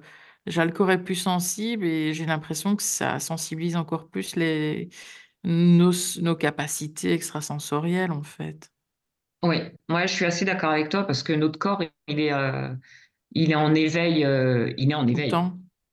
déjà 0.46 0.64
le 0.64 0.72
corps 0.72 0.90
est 0.90 1.02
plus 1.02 1.14
sensible 1.14 1.84
et 1.86 2.14
j'ai 2.14 2.26
l'impression 2.26 2.74
que 2.76 2.82
ça 2.82 3.20
sensibilise 3.20 3.76
encore 3.76 4.08
plus 4.08 4.34
les 4.36 4.88
nos 5.44 5.92
nos 6.20 6.36
capacités 6.36 7.12
extrasensorielles, 7.12 8.12
en 8.12 8.22
fait. 8.22 8.72
Oui, 9.44 9.58
ouais, 9.88 10.08
je 10.08 10.12
suis 10.14 10.24
assez 10.24 10.44
d'accord 10.44 10.70
avec 10.72 10.88
toi 10.88 11.04
parce 11.04 11.22
que 11.22 11.32
notre 11.32 11.58
corps, 11.60 11.82
il 12.08 12.18
est, 12.20 12.32
euh, 12.32 12.74
il 13.32 13.52
est 13.52 13.54
en 13.56 13.74
éveil, 13.74 14.20
il 14.78 14.90
est 14.90 14.94
en 14.94 15.06
éveil, 15.06 15.32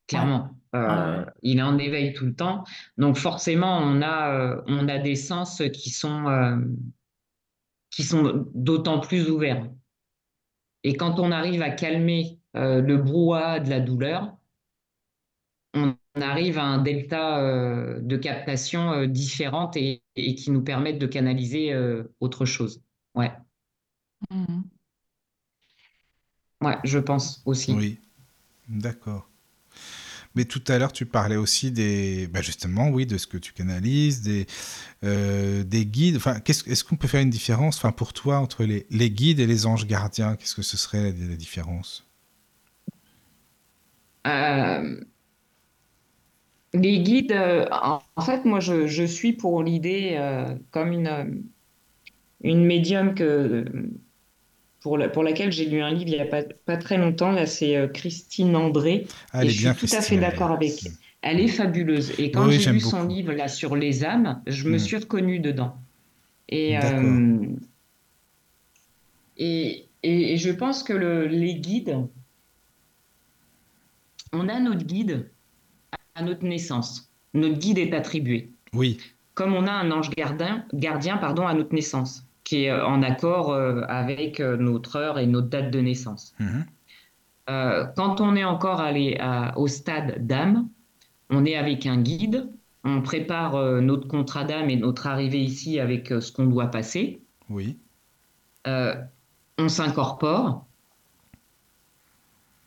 clairement. 0.08 0.52
Euh, 0.76 1.26
il 1.42 1.60
est 1.60 1.64
en 1.64 1.78
éveil 1.78 2.14
tout 2.14 2.26
le 2.26 2.36
temps. 2.36 2.64
Donc 2.98 3.18
forcément, 3.18 3.78
on 3.78 4.02
a, 4.02 4.34
euh, 4.34 4.62
on 4.68 4.88
a 4.88 4.98
des 5.00 5.16
sens 5.16 5.62
qui 5.74 5.90
sont, 5.90 6.28
euh, 6.28 6.58
qui 7.92 8.04
sont 8.04 8.46
d'autant 8.54 9.00
plus 9.00 9.30
ouverts. 9.30 9.70
Et 10.84 10.96
quand 10.96 11.20
on 11.20 11.32
arrive 11.32 11.62
à 11.62 11.72
calmer 11.72 12.40
le 12.54 12.96
brouhaha 12.98 13.60
de 13.60 13.70
la 13.70 13.80
douleur, 13.80 14.38
on 15.74 15.96
arrive 16.22 16.58
à 16.58 16.64
un 16.64 16.78
delta 16.78 18.00
de 18.00 18.18
captation 18.18 19.06
différente 19.06 19.76
et, 19.76 20.02
qui 20.16 20.52
nous 20.52 20.62
permettent 20.62 21.00
de 21.00 21.08
canaliser 21.08 21.76
autre 22.20 22.46
chose. 22.46 22.82
Ouais. 23.16 23.32
Mmh. 24.30 24.62
Ouais, 26.62 26.78
je 26.84 27.00
pense 27.00 27.42
aussi. 27.46 27.74
Oui, 27.74 28.00
d'accord. 28.70 29.28
Mais 30.36 30.46
tout 30.46 30.62
à 30.68 30.78
l'heure, 30.78 30.92
tu 30.92 31.06
parlais 31.06 31.38
aussi 31.38 31.72
des, 31.72 32.28
bah 32.28 32.42
justement, 32.42 32.90
oui, 32.90 33.06
de 33.06 33.18
ce 33.18 33.28
que 33.28 33.38
tu 33.38 33.54
canalises, 33.54 34.22
des, 34.22 34.46
euh, 35.04 35.64
des 35.64 35.86
guides. 35.86 36.18
Enfin, 36.18 36.38
est-ce 36.46 36.84
qu'on 36.84 36.98
peut 36.98 37.08
faire 37.08 37.22
une 37.22 37.30
différence, 37.30 37.78
enfin, 37.78 37.92
pour 37.92 38.14
toi, 38.14 38.40
entre 38.40 38.64
les, 38.66 38.86
les 38.90 39.10
guides 39.10 39.40
et 39.40 39.48
les 39.48 39.66
anges 39.66 39.88
gardiens? 39.88 40.36
Qu'est-ce 40.36 40.56
que 40.56 40.62
ce 40.62 40.78
serait 40.78 41.14
la, 41.14 41.36
différence? 41.36 42.06
Euh, 44.28 45.00
Les 46.74 47.00
guides, 47.02 47.32
euh, 47.32 47.66
en, 47.72 48.22
fait, 48.22 48.44
moi, 48.44 48.60
je, 48.60 48.88
je 48.88 49.04
suis 49.04 49.34
pour 49.34 49.64
l'idée 49.64 50.20
comme 50.72 50.92
une, 50.92 51.44
une 52.42 52.66
médium 52.66 53.16
que 53.16 53.66
pour, 54.86 55.24
laquelle 55.24 55.52
j'ai 55.52 55.66
lu 55.66 55.82
un 55.82 55.90
livre 55.90 56.12
il 56.12 56.14
n'y 56.14 56.22
a 56.22 56.26
pas, 56.26 56.44
pas, 56.44 56.78
très 56.78 56.98
longtemps. 56.98 57.32
Là, 57.32 57.48
c'est 57.48 57.76
euh, 57.76 57.88
Christine 57.88 58.56
André. 58.56 59.08
Ah, 59.34 59.44
et 59.44 59.50
je 59.50 59.74
suis 59.74 59.88
tout 59.88 59.96
à 59.96 60.02
fait 60.02 60.18
d'accord 60.18 60.52
avec. 60.52 60.74
Elle 61.24 61.40
est 61.40 61.48
fabuleuse. 61.48 62.14
Et 62.20 62.30
quand 62.30 62.52
j'ai 62.52 62.72
lu 62.72 62.80
son 62.80 63.08
livre 63.08 63.32
là 63.32 63.48
sur 63.48 63.76
les 63.76 64.06
âmes, 64.06 64.44
je 64.46 64.70
me 64.70 64.76
mm. 64.76 64.80
suis 64.80 64.98
reconnue 64.98 65.40
dedans. 65.40 65.76
Et, 66.50 66.78
euh, 66.78 67.48
et, 69.38 69.88
et, 70.04 70.38
je 70.38 70.52
pense 70.52 70.84
que 70.84 70.94
le, 70.94 71.26
les 71.26 71.56
guides, 71.56 71.98
on 74.34 74.48
a 74.48 74.60
notre 74.60 74.86
guide 74.86 75.32
à 76.14 76.22
notre 76.22 76.46
naissance. 76.46 77.10
Notre 77.34 77.58
guide 77.58 77.80
est 77.80 77.94
attribué. 77.96 78.52
Oui. 78.72 79.00
Comme 79.34 79.56
on 79.56 79.66
a 79.66 79.72
un 79.72 79.90
ange 79.90 80.12
gardien, 80.12 80.64
gardien 80.76 81.18
pardon, 81.18 81.48
à 81.48 81.56
notre 81.56 81.74
naissance 81.74 82.24
qui 82.46 82.64
est 82.64 82.72
euh, 82.72 82.86
en 82.86 83.04
accord 83.04 83.52
euh, 83.52 83.82
avec 83.90 84.40
euh, 84.40 84.56
notre 84.56 84.96
heure 84.96 85.20
et 85.20 85.28
notre 85.28 85.50
date 85.50 85.72
de 85.72 85.82
naissance. 85.82 86.34
Mhm. 86.40 86.66
quand 87.96 88.22
on 88.22 88.36
est 88.36 88.46
encore 88.46 88.80
allé 88.80 89.20
au 89.58 89.68
stade 89.68 90.26
d'âme, 90.26 90.70
on 91.30 91.46
est 91.46 91.56
avec 91.56 91.86
un 91.86 91.98
guide 92.02 92.50
on 92.86 93.02
prépare 93.02 93.56
euh, 93.56 93.82
notre 93.82 94.08
contrat 94.08 94.44
d'âme 94.44 94.70
et 94.70 94.78
notre 94.78 95.08
arrivée 95.08 95.42
ici 95.42 95.80
avec 95.80 96.12
euh, 96.12 96.22
ce 96.22 96.32
qu'on 96.32 96.46
doit 96.46 96.68
passer. 96.68 97.20
Oui. 97.50 97.78
On 99.58 99.70
s'incorpore 99.70 100.66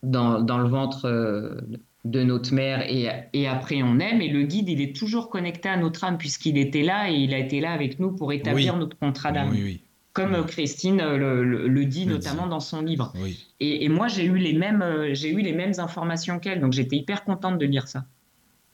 dans, 0.03 0.41
dans 0.41 0.57
le 0.57 0.67
ventre 0.67 1.61
de 2.05 2.23
notre 2.23 2.53
mère 2.53 2.81
et, 2.89 3.07
et 3.33 3.47
après 3.47 3.81
on 3.83 3.99
aime. 3.99 4.21
Et 4.21 4.29
le 4.29 4.43
guide, 4.43 4.69
il 4.69 4.81
est 4.81 4.95
toujours 4.95 5.29
connecté 5.29 5.69
à 5.69 5.77
notre 5.77 6.03
âme 6.03 6.17
puisqu'il 6.17 6.57
était 6.57 6.83
là 6.83 7.11
et 7.11 7.15
il 7.15 7.33
a 7.33 7.37
été 7.39 7.59
là 7.59 7.71
avec 7.71 7.99
nous 7.99 8.11
pour 8.11 8.31
établir 8.33 8.73
Oui. 8.73 8.79
notre 8.79 8.97
contrat 8.97 9.31
d'âme. 9.31 9.49
Oui, 9.51 9.61
oui. 9.63 9.81
Comme 10.13 10.33
euh, 10.33 10.43
Christine 10.43 11.01
euh, 11.01 11.17
le, 11.17 11.43
le- 11.43 11.67
le 11.67 11.85
dit 11.85 12.05
Le 12.05 12.13
notamment 12.13 12.43
dit. 12.43 12.49
dans 12.49 12.59
son 12.59 12.81
livre. 12.81 13.13
Et, 13.59 13.85
et 13.85 13.89
moi, 13.89 14.07
j'ai 14.07 14.25
eu 14.25 14.37
les 14.37 14.53
mêmes, 14.53 14.81
euh, 14.81 15.13
j'ai 15.13 15.29
eu 15.29 15.39
les 15.41 15.53
mêmes 15.53 15.73
informations 15.77 16.39
qu'elle, 16.39 16.59
donc 16.61 16.73
j'étais 16.73 16.95
hyper 16.97 17.23
contente 17.23 17.57
de 17.59 17.65
lire 17.65 17.87
ça. 17.87 18.05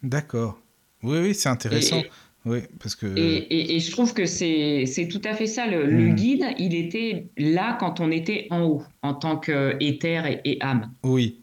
D'accord. 0.02 0.60
Oui, 1.04 1.18
oui, 1.20 1.36
c'est 1.36 1.50
intéressant. 1.50 1.98
Et- 2.00 2.10
Oui, 2.46 2.60
parce 2.80 2.94
que. 2.96 3.08
Et, 3.18 3.80
je 3.80 3.92
trouve 3.92 4.14
que 4.14 4.26
c'est 4.28 4.86
c'est 4.86 5.08
tout 5.08 5.22
à 5.26 5.34
fait 5.34 5.48
ça. 5.48 5.66
Le, 5.66 5.88
le 5.88 6.10
Mm. 6.10 6.16
guide, 6.16 6.46
il 6.60 6.76
était 6.76 7.28
là 7.38 7.76
quand 7.80 8.00
on 8.00 8.12
était 8.12 8.46
en 8.52 8.62
haut, 8.66 8.84
en 9.02 9.16
tant 9.16 9.38
qu'éther 9.38 10.28
et, 10.28 10.42
et 10.46 10.58
âme. 10.62 10.92
Oui. 11.04 11.40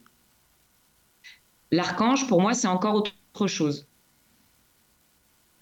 L'archange, 1.72 2.28
pour 2.28 2.40
moi, 2.40 2.52
c'est 2.54 2.68
encore 2.68 2.94
autre 2.94 3.46
chose. 3.48 3.88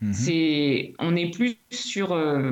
Mhm. 0.00 0.12
C'est, 0.12 0.92
on 0.98 1.14
est 1.16 1.30
plus 1.30 1.56
sur 1.70 2.12
euh, 2.12 2.50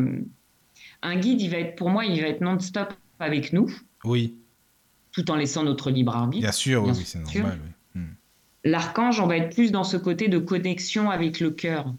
un 1.03 1.17
guide. 1.17 1.41
Il 1.43 1.51
va 1.51 1.59
être, 1.59 1.77
pour 1.77 1.91
moi, 1.91 2.05
il 2.05 2.21
va 2.21 2.29
être 2.29 2.41
non-stop 2.41 2.93
avec 3.19 3.53
nous, 3.53 3.69
Oui, 4.05 4.37
tout 5.13 5.29
en 5.31 5.35
laissant 5.37 5.65
notre 5.65 5.91
libre 5.91 6.15
arbitre. 6.15 6.43
bien 6.43 6.53
sûr, 6.53 6.83
oui, 6.85 6.91
Bien 6.93 6.99
oui, 7.01 7.05
c'est 7.05 7.19
normal. 7.19 7.59
oui. 7.97 8.01
Hmm. 8.01 8.15
L'archange, 8.65 9.19
on 9.19 9.27
va 9.27 9.37
être 9.39 9.55
plus 9.55 9.73
dans 9.73 9.83
ce 9.85 9.97
côté 9.97 10.29
de 10.29 10.39
connexion 10.39 11.11
avec 11.11 11.41
le 11.41 11.51
cœur, 11.51 11.93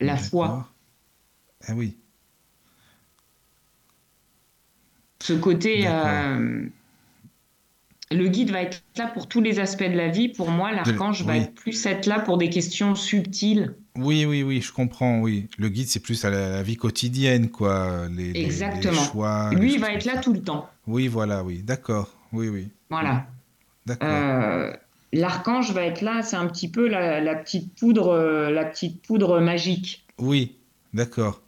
la 0.00 0.16
foi. 0.16 0.70
Ah 1.66 1.74
oui. 1.74 1.96
ce 5.20 5.32
côté. 5.32 5.84
Euh, 5.88 6.66
le 8.10 8.28
guide 8.28 8.50
va 8.50 8.62
être 8.62 8.82
là 8.96 9.06
pour 9.08 9.28
tous 9.28 9.40
les 9.40 9.58
aspects 9.60 9.82
de 9.84 9.96
la 9.96 10.08
vie. 10.08 10.28
Pour 10.28 10.50
moi, 10.50 10.72
l'archange 10.72 11.24
va 11.24 11.36
être 11.38 11.54
plus 11.54 11.84
être 11.86 12.06
là 12.06 12.20
pour 12.20 12.38
des 12.38 12.50
questions 12.50 12.94
subtiles. 12.94 13.74
Oui, 13.96 14.24
oui, 14.24 14.42
oui, 14.42 14.60
je 14.60 14.72
comprends, 14.72 15.20
oui. 15.20 15.48
Le 15.58 15.68
guide, 15.68 15.88
c'est 15.88 16.00
plus 16.00 16.24
à 16.24 16.30
la, 16.30 16.50
la 16.50 16.62
vie 16.62 16.76
quotidienne, 16.76 17.48
quoi. 17.50 18.06
Les, 18.10 18.24
les- 18.24 18.32
les 18.32 18.40
Exactement. 18.44 19.50
les 19.50 19.56
Lui, 19.56 19.74
il 19.74 19.80
va 19.80 19.92
être 19.92 20.04
là 20.04 20.18
tout 20.18 20.32
le 20.32 20.42
temps. 20.42 20.68
Oui, 20.86 21.08
voilà, 21.08 21.42
oui. 21.44 21.62
D'accord. 21.62 22.14
Oui, 22.32 22.48
oui. 22.48 22.68
Voilà. 22.90 23.26
D'accord. 23.86 24.08
Euh, 24.10 24.72
L'archange 25.12 25.72
va 25.72 25.82
être 25.82 26.00
là, 26.00 26.22
c'est 26.22 26.34
un 26.36 26.46
petit 26.48 26.68
peu 26.68 26.88
la, 26.88 27.20
la 27.20 27.36
petite 27.36 27.72
poudre, 27.78 28.08
euh, 28.08 28.50
la 28.50 28.64
petite 28.64 29.00
poudre 29.02 29.38
magique. 29.40 30.04
Oui, 30.18 30.56
d'accord. 30.92 31.40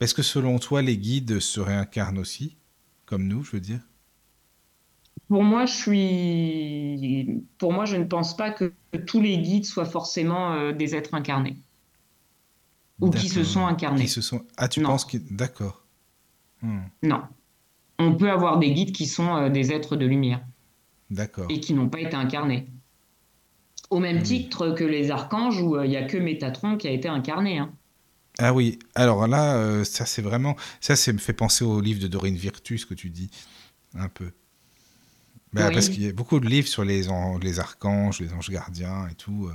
Est-ce 0.00 0.14
que 0.14 0.22
selon 0.22 0.58
toi, 0.58 0.80
les 0.80 0.96
guides 0.96 1.38
se 1.38 1.60
réincarnent 1.60 2.18
aussi 2.18 2.56
Comme 3.04 3.26
nous, 3.28 3.44
je 3.44 3.50
veux 3.52 3.60
dire? 3.60 3.80
Pour 5.32 5.44
moi, 5.44 5.64
je 5.64 5.72
suis, 5.72 7.42
pour 7.56 7.72
moi, 7.72 7.86
je 7.86 7.96
ne 7.96 8.04
pense 8.04 8.36
pas 8.36 8.50
que 8.50 8.74
tous 9.06 9.22
les 9.22 9.38
guides 9.38 9.64
soient 9.64 9.86
forcément 9.86 10.52
euh, 10.52 10.72
des 10.72 10.94
êtres 10.94 11.14
incarnés 11.14 11.56
ou 13.00 13.08
qui 13.08 13.30
se 13.30 13.42
sont 13.42 13.64
incarnés. 13.64 14.02
Qui 14.02 14.08
se 14.08 14.20
sont... 14.20 14.44
Ah, 14.58 14.68
tu 14.68 14.80
Non. 14.80 14.90
penses 14.90 15.06
que... 15.06 15.16
D'accord. 15.30 15.86
Hmm, 16.60 16.80
Non. 17.02 17.22
On 17.98 18.14
peut 18.14 18.30
avoir 18.30 18.58
des 18.58 18.74
guides 18.74 18.92
qui 18.92 19.06
sont 19.06 19.34
euh, 19.34 19.48
des 19.48 19.72
êtres 19.72 19.96
de 19.96 20.04
lumière 20.04 20.42
D'accord. 21.08 21.46
et 21.48 21.60
qui 21.60 21.72
n'ont 21.72 21.88
pas 21.88 22.00
été 22.00 22.14
incarnés. 22.14 22.66
Au 23.88 24.00
même 24.00 24.18
Oui. 24.18 24.22
titre 24.22 24.72
que 24.72 24.84
les 24.84 25.10
archanges 25.10 25.62
où 25.62 25.76
euh, 25.76 25.86
il 25.86 25.88
n'y 25.92 25.96
a 25.96 26.02
que 26.04 26.18
Métatron 26.18 26.76
qui 26.76 26.88
a 26.88 26.90
été 26.90 27.08
incarné. 27.08 27.56
hein. 27.56 27.72
Ah 28.38 28.52
oui, 28.52 28.78
alors 28.94 29.26
là, 29.26 29.82
ça 29.86 30.04
c'est 30.04 30.20
vraiment... 30.20 30.56
Ça, 30.82 30.94
ça 30.94 31.10
me 31.10 31.16
fait 31.18 31.32
penser 31.32 31.64
au 31.64 31.80
livre 31.80 32.02
de 32.02 32.06
Dorine 32.06 32.36
Virtus, 32.36 32.82
ce 32.82 32.86
que 32.86 32.92
tu 32.92 33.08
dis, 33.08 33.30
un 33.94 34.10
peu. 34.10 34.30
Bah, 35.52 35.66
Oui. 35.68 35.74
Parce 35.74 35.88
qu'il 35.90 36.02
y 36.02 36.08
a 36.08 36.12
beaucoup 36.12 36.40
de 36.40 36.46
livres 36.46 36.68
sur 36.68 36.84
les, 36.84 37.08
an- 37.10 37.38
les 37.38 37.60
archanges, 37.60 38.20
les 38.20 38.32
anges 38.32 38.48
gardiens 38.50 39.06
et 39.10 39.14
tout. 39.14 39.48
euh, 39.48 39.52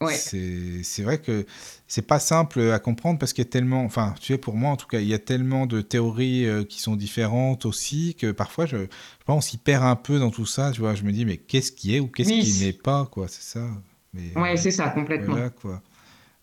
Ouais. 0.00 0.14
C'est 0.14 1.02
vrai 1.02 1.18
que 1.20 1.44
c'est 1.88 2.06
pas 2.06 2.20
simple 2.20 2.60
à 2.70 2.78
comprendre 2.78 3.18
parce 3.18 3.32
qu'il 3.32 3.42
y 3.44 3.48
a 3.48 3.50
tellement, 3.50 3.82
enfin, 3.84 4.14
tu 4.20 4.32
sais, 4.32 4.38
pour 4.38 4.54
moi 4.54 4.70
en 4.70 4.76
tout 4.76 4.86
cas, 4.86 5.00
il 5.00 5.08
y 5.08 5.12
a 5.14 5.18
tellement 5.18 5.66
de 5.66 5.80
théories 5.80 6.46
euh, 6.46 6.62
qui 6.62 6.80
sont 6.80 6.94
différentes 6.94 7.66
aussi 7.66 8.14
que 8.14 8.30
parfois, 8.30 8.64
je, 8.64 8.76
je 8.76 8.84
pense, 9.26 9.36
on 9.38 9.40
s'y 9.40 9.56
perd 9.58 9.82
un 9.84 9.96
peu 9.96 10.20
dans 10.20 10.30
tout 10.30 10.46
ça. 10.46 10.70
Tu 10.70 10.80
vois, 10.82 10.94
je 10.94 11.02
me 11.02 11.10
dis, 11.10 11.24
mais 11.24 11.36
qu'est-ce 11.36 11.72
qui 11.72 11.96
est 11.96 12.00
ou 12.00 12.06
qu'est-ce 12.06 12.30
Oui. 12.30 12.40
qui 12.44 12.64
n'est 12.64 12.72
pas, 12.72 13.06
quoi, 13.10 13.26
c'est 13.26 13.42
ça. 13.42 13.66
Mais, 14.14 14.32
Ouais, 14.36 14.52
euh, 14.52 14.56
c'est 14.56 14.70
ça, 14.70 14.88
complètement. 14.90 15.34
voilà, 15.34 15.50
quoi. 15.50 15.82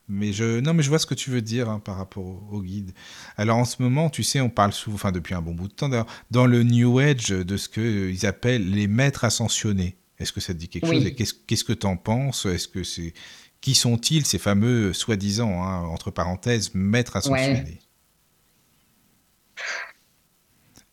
Mais 0.08 0.34
je, 0.34 0.60
non, 0.60 0.74
mais 0.76 0.84
je 0.84 0.90
vois 0.90 1.00
ce 1.00 1.06
que 1.08 1.16
tu 1.16 1.32
veux 1.32 1.42
dire 1.42 1.70
hein, 1.70 1.80
par 1.80 1.98
rapport 1.98 2.24
au, 2.24 2.48
au 2.52 2.62
guide. 2.62 2.92
Alors 3.38 3.58
en 3.58 3.66
ce 3.66 3.82
moment, 3.82 4.10
tu 4.10 4.22
sais, 4.24 4.40
on 4.40 4.50
parle 4.50 4.72
souvent, 4.72 4.96
enfin 4.96 5.12
depuis 5.12 5.34
un 5.34 5.42
bon 5.42 5.54
bout 5.54 5.68
de 5.68 5.74
temps 5.74 5.90
d'ailleurs, 5.90 6.06
dans 6.30 6.46
le 6.46 6.62
New 6.64 7.00
Age 7.00 7.30
de 7.30 7.58
ce 7.58 7.68
qu'ils 7.70 8.26
appellent 8.26 8.70
les 8.70 8.88
maîtres 8.88 9.24
ascensionnés. 9.24 9.98
Est-ce 10.20 10.32
que 10.32 10.40
ça 10.42 10.54
te 10.54 10.60
dit 10.60 10.70
quelque 10.70 10.88
Oui. 10.88 10.98
chose? 10.98 11.06
Et 11.08 11.16
qu'est-ce 11.16 11.34
qu'est-ce 11.34 11.64
que 11.64 11.74
tu 11.74 11.88
en 11.88 11.98
penses? 11.98 12.46
Est-ce 12.46 12.68
que 12.68 12.84
c'est 12.84 13.14
qui 13.62 13.74
sont-ils 13.74 14.26
ces 14.26 14.38
fameux 14.38 14.94
soi-disant 14.94 15.64
hein, 15.64 15.80
entre 15.88 16.12
parenthèses 16.12 16.72
maîtres 16.76 17.16
ascensionnés? 17.16 17.80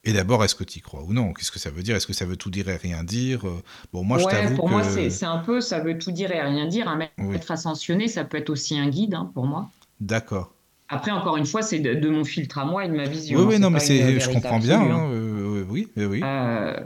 Et 0.04 0.12
d'abord, 0.12 0.42
est-ce 0.44 0.54
que 0.56 0.64
tu 0.64 0.80
y 0.80 0.82
crois 0.82 1.02
ou 1.04 1.12
non? 1.12 1.32
Qu'est-ce 1.32 1.52
que 1.52 1.60
ça 1.60 1.70
veut 1.70 1.82
dire? 1.82 1.94
Est-ce 1.94 2.08
que 2.08 2.12
ça 2.12 2.24
veut 2.26 2.36
tout 2.36 2.50
dire 2.50 2.68
et 2.68 2.76
rien 2.76 3.04
dire? 3.04 3.46
Euh, 3.46 3.62
Bon, 3.92 4.02
moi, 4.02 4.18
je 4.18 4.24
t'avoue 4.26 4.56
pour 4.56 4.66
que 4.66 4.70
moi, 4.70 4.82
c'est 4.82 5.24
un 5.24 5.38
peu, 5.38 5.60
ça 5.60 5.78
veut 5.80 5.96
tout 5.98 6.10
dire 6.10 6.32
et 6.32 6.40
rien 6.40 6.66
dire. 6.66 6.88
Un 6.88 6.96
maître 6.96 7.12
Oui. 7.18 7.36
ascensionné, 7.48 8.08
ça 8.08 8.24
peut 8.24 8.38
être 8.38 8.50
aussi 8.50 8.76
un 8.78 8.88
guide, 8.88 9.14
hein, 9.14 9.30
pour 9.32 9.46
moi. 9.46 9.70
d'accord. 10.00 10.54
Après, 10.88 11.10
encore 11.10 11.36
une 11.38 11.46
fois, 11.46 11.62
c'est 11.62 11.78
de, 11.78 11.94
de 11.94 12.08
mon 12.10 12.24
filtre 12.24 12.58
à 12.58 12.66
moi 12.66 12.84
et 12.84 12.88
de 12.88 12.94
ma 12.94 13.04
vision. 13.04 13.38
Oui, 13.38 13.44
hein, 13.44 13.46
oui, 13.48 13.54
c'est 13.54 13.58
non, 13.60 13.70
mais 13.70 14.20
je 14.20 14.28
comprends 14.28 14.58
bien. 14.58 14.80
hein, 14.80 14.90
hein. 14.90 15.10
euh, 15.12 15.64
oui, 15.70 15.88
oui. 15.96 16.20
Euh, 16.22 16.76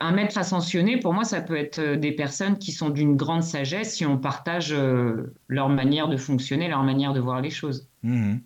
un 0.00 0.12
maître 0.12 0.38
ascensionné, 0.38 0.98
pour 0.98 1.12
moi, 1.12 1.24
ça 1.24 1.40
peut 1.40 1.56
être 1.56 1.96
des 1.96 2.12
personnes 2.12 2.58
qui 2.58 2.72
sont 2.72 2.90
d'une 2.90 3.16
grande 3.16 3.42
sagesse 3.42 3.94
si 3.94 4.06
on 4.06 4.18
partage 4.18 4.72
euh, 4.72 5.34
leur 5.48 5.68
manière 5.68 6.08
de 6.08 6.16
fonctionner, 6.16 6.68
leur 6.68 6.82
manière 6.82 7.12
de 7.12 7.20
voir 7.20 7.40
les 7.40 7.50
choses. 7.50 7.88
Mhm. 8.02 8.40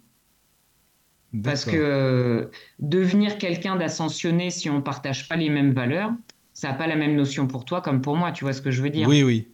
Parce 1.44 1.64
que 1.64 1.76
euh, 1.76 2.46
devenir 2.80 3.38
quelqu'un 3.38 3.76
d'ascensionné 3.76 4.50
si 4.50 4.68
on 4.68 4.82
partage 4.82 5.28
pas 5.28 5.36
les 5.36 5.48
mêmes 5.48 5.72
valeurs, 5.72 6.12
ça 6.52 6.68
n'a 6.68 6.74
pas 6.74 6.86
la 6.86 6.96
même 6.96 7.14
notion 7.14 7.46
pour 7.46 7.64
toi 7.64 7.80
comme 7.80 8.00
pour 8.02 8.16
moi, 8.16 8.32
tu 8.32 8.44
vois 8.44 8.52
ce 8.52 8.60
que 8.60 8.70
je 8.70 8.82
veux 8.82 8.90
dire? 8.90 9.08
Oui, 9.08 9.22
oui. 9.22 9.48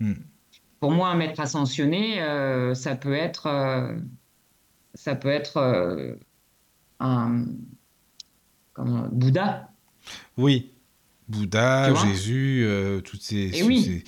Hmm. 0.00 0.14
Pour 0.80 0.92
moi, 0.92 1.08
un 1.08 1.16
maître 1.16 1.40
ascensionné, 1.40 2.22
euh, 2.22 2.72
ça 2.74 2.94
peut 2.96 3.12
être, 3.12 3.46
euh, 3.46 3.96
ça 4.94 5.16
peut 5.16 5.28
être 5.28 5.56
euh, 5.58 6.14
un 7.00 7.44
comment, 8.72 9.08
Bouddha. 9.12 9.70
Oui. 10.36 10.72
Bouddha, 11.28 11.94
Jésus, 11.94 12.66
toutes 13.04 13.20
ces, 13.20 13.50
Et 13.58 13.62
oui. 13.62 13.82
ces- 13.82 14.04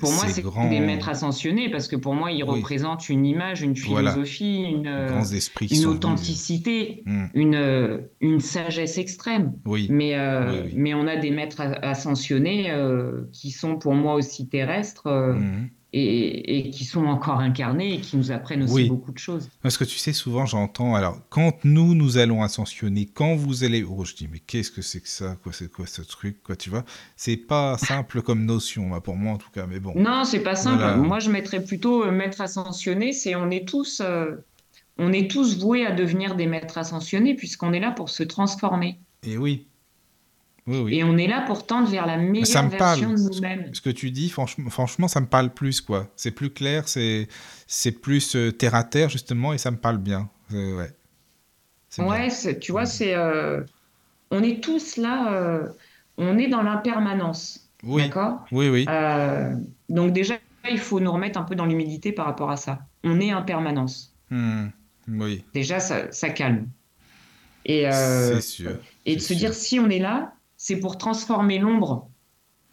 Pour 0.00 0.10
moi, 0.12 0.26
ces 0.26 0.32
c'est 0.32 0.42
grands, 0.42 0.68
des 0.70 0.80
maîtres 0.80 1.08
ascensionnés 1.10 1.70
parce 1.70 1.86
que 1.86 1.96
pour 1.96 2.14
moi, 2.14 2.32
ils 2.32 2.42
Oui. 2.44 2.48
représentent 2.50 3.08
une 3.08 3.26
image, 3.26 3.62
une 3.62 3.74
Voilà. 3.74 4.10
philosophie, 4.12 4.64
une, 4.64 4.86
euh, 4.86 5.22
une 5.70 5.86
authenticité, 5.86 7.02
Hmm. 7.06 7.26
une, 7.34 7.54
euh, 7.54 7.98
une 8.20 8.40
sagesse 8.40 8.98
extrême. 8.98 9.52
Oui. 9.66 9.86
Mais, 9.90 10.14
euh, 10.16 10.62
Oui, 10.64 10.72
mais 10.76 10.94
on 10.94 11.06
a 11.06 11.16
des 11.16 11.30
maîtres 11.30 11.60
ascensionnés 11.82 12.70
euh, 12.70 13.28
qui 13.32 13.50
sont 13.50 13.76
pour 13.76 13.94
moi 13.94 14.14
aussi 14.14 14.48
terrestres 14.48 15.06
euh, 15.08 15.34
Mhm. 15.34 15.68
Et, 15.92 16.58
et 16.66 16.70
qui 16.70 16.84
sont 16.84 17.04
encore 17.04 17.40
incarnés 17.40 17.94
et 17.94 18.00
qui 18.00 18.16
nous 18.16 18.32
apprennent 18.32 18.62
aussi 18.62 18.72
Oui. 18.74 18.88
beaucoup 18.88 19.12
de 19.12 19.18
choses. 19.18 19.50
Parce 19.62 19.76
que 19.76 19.84
tu 19.84 19.98
sais, 19.98 20.12
souvent 20.12 20.46
j'entends, 20.46 20.94
alors, 20.94 21.18
quand 21.28 21.64
nous, 21.64 21.94
nous 21.94 22.16
allons 22.16 22.42
ascensionner, 22.42 23.06
quand 23.06 23.34
vous 23.36 23.64
allez. 23.64 23.82
Oh, 23.84 24.04
je 24.04 24.14
dis, 24.14 24.28
mais 24.30 24.38
qu'est-ce 24.38 24.70
que 24.70 24.80
c'est 24.82 25.00
que 25.00 25.08
ça? 25.08 25.36
Quoi, 25.42 25.52
C'est 25.52 25.70
quoi 25.70 25.86
ce 25.86 26.02
truc? 26.02 26.42
Quoi, 26.42 26.56
Tu 26.56 26.70
vois? 26.70 26.84
C'est 27.16 27.36
pas 27.36 27.76
simple 27.78 28.22
comme 28.22 28.44
notion, 28.46 28.88
bah, 28.90 29.00
pour 29.00 29.16
moi 29.16 29.32
en 29.34 29.38
tout 29.38 29.50
cas, 29.52 29.66
mais 29.66 29.80
bon. 29.80 29.92
Non, 29.96 30.24
c'est 30.24 30.40
pas 30.40 30.56
simple. 30.56 30.78
Voilà. 30.78 30.96
Moi, 30.96 31.18
je 31.18 31.30
mettrais 31.30 31.62
plutôt 31.62 32.04
euh, 32.04 32.10
maître 32.10 32.40
ascensionné. 32.40 33.12
C'est 33.12 33.34
on 33.34 33.50
est 33.50 33.68
tous, 33.68 34.00
euh, 34.00 34.36
on 34.98 35.12
est 35.12 35.30
tous 35.30 35.58
voués 35.58 35.84
à 35.86 35.92
devenir 35.92 36.36
des 36.36 36.46
maîtres 36.46 36.78
ascensionnés 36.78 37.34
puisqu'on 37.34 37.72
est 37.72 37.80
là 37.80 37.90
pour 37.90 38.08
se 38.08 38.22
transformer 38.22 38.98
Et 39.24 39.36
oui. 39.36 39.66
Oui, 40.66 40.78
oui. 40.78 40.94
et 40.94 41.02
on 41.04 41.16
est 41.18 41.26
là 41.26 41.42
pour 41.46 41.66
tendre 41.66 41.88
vers 41.88 42.06
la 42.06 42.14
ça 42.14 42.20
meilleure 42.20 42.64
me 42.64 42.68
version 42.70 42.78
parle. 42.78 43.00
de 43.16 43.20
nous-mêmes. 43.34 43.74
Ce 43.74 43.80
que 43.80 43.90
tu 43.90 44.10
dis, 44.12 44.30
franchement, 44.30 44.70
franchement, 44.70 45.08
ça 45.08 45.20
me 45.20 45.26
parle 45.26 45.50
plus, 45.52 45.80
quoi. 45.80 46.08
C'est 46.14 46.30
plus 46.30 46.50
clair, 46.50 46.86
c'est 46.88 47.26
c'est 47.66 47.90
plus 47.92 48.36
euh, 48.36 48.52
terre 48.52 48.74
à 48.76 48.84
terre, 48.84 49.08
justement, 49.08 49.52
et 49.52 49.58
ça 49.58 49.70
me 49.72 49.76
parle 49.76 49.98
bien. 49.98 50.28
Euh, 50.52 50.76
ouais. 50.76 50.90
Bien. 51.96 52.06
Ouais, 52.06 52.28
tu 52.60 52.70
vois, 52.72 52.86
c'est, 52.86 53.14
euh, 53.14 53.62
on 54.30 54.42
est 54.42 54.62
tous 54.62 54.96
là, 54.98 55.32
euh, 55.32 55.68
on 56.16 56.38
est 56.38 56.46
dans 56.48 56.62
l'impermanence, 56.62 57.68
Oui, 57.82 58.02
d'accord? 58.04 58.44
oui, 58.52 58.68
oui. 58.68 58.86
Donc 59.88 60.12
déjà, 60.12 60.36
il 60.70 60.78
faut 60.78 61.00
nous 61.00 61.12
remettre 61.12 61.38
un 61.40 61.42
peu 61.42 61.54
dans 61.56 61.66
l'humilité 61.66 62.12
par 62.12 62.26
rapport 62.26 62.50
à 62.50 62.56
ça. 62.56 62.78
On 63.04 63.20
est 63.20 63.30
impermanence. 63.32 64.14
Hmm, 64.30 64.68
Oui, 65.08 65.44
Déjà, 65.54 65.80
ça, 65.80 66.10
ça 66.12 66.30
calme. 66.30 66.68
Et, 67.66 67.86
c'est 67.90 68.40
sûr. 68.40 68.70
et 69.06 69.16
de 69.16 69.20
se 69.20 69.34
dire, 69.34 69.52
si 69.54 69.78
on 69.80 69.90
est 69.90 69.98
là, 69.98 70.32
c'est 70.62 70.76
pour 70.76 70.96
transformer 70.96 71.58
l'ombre 71.58 72.08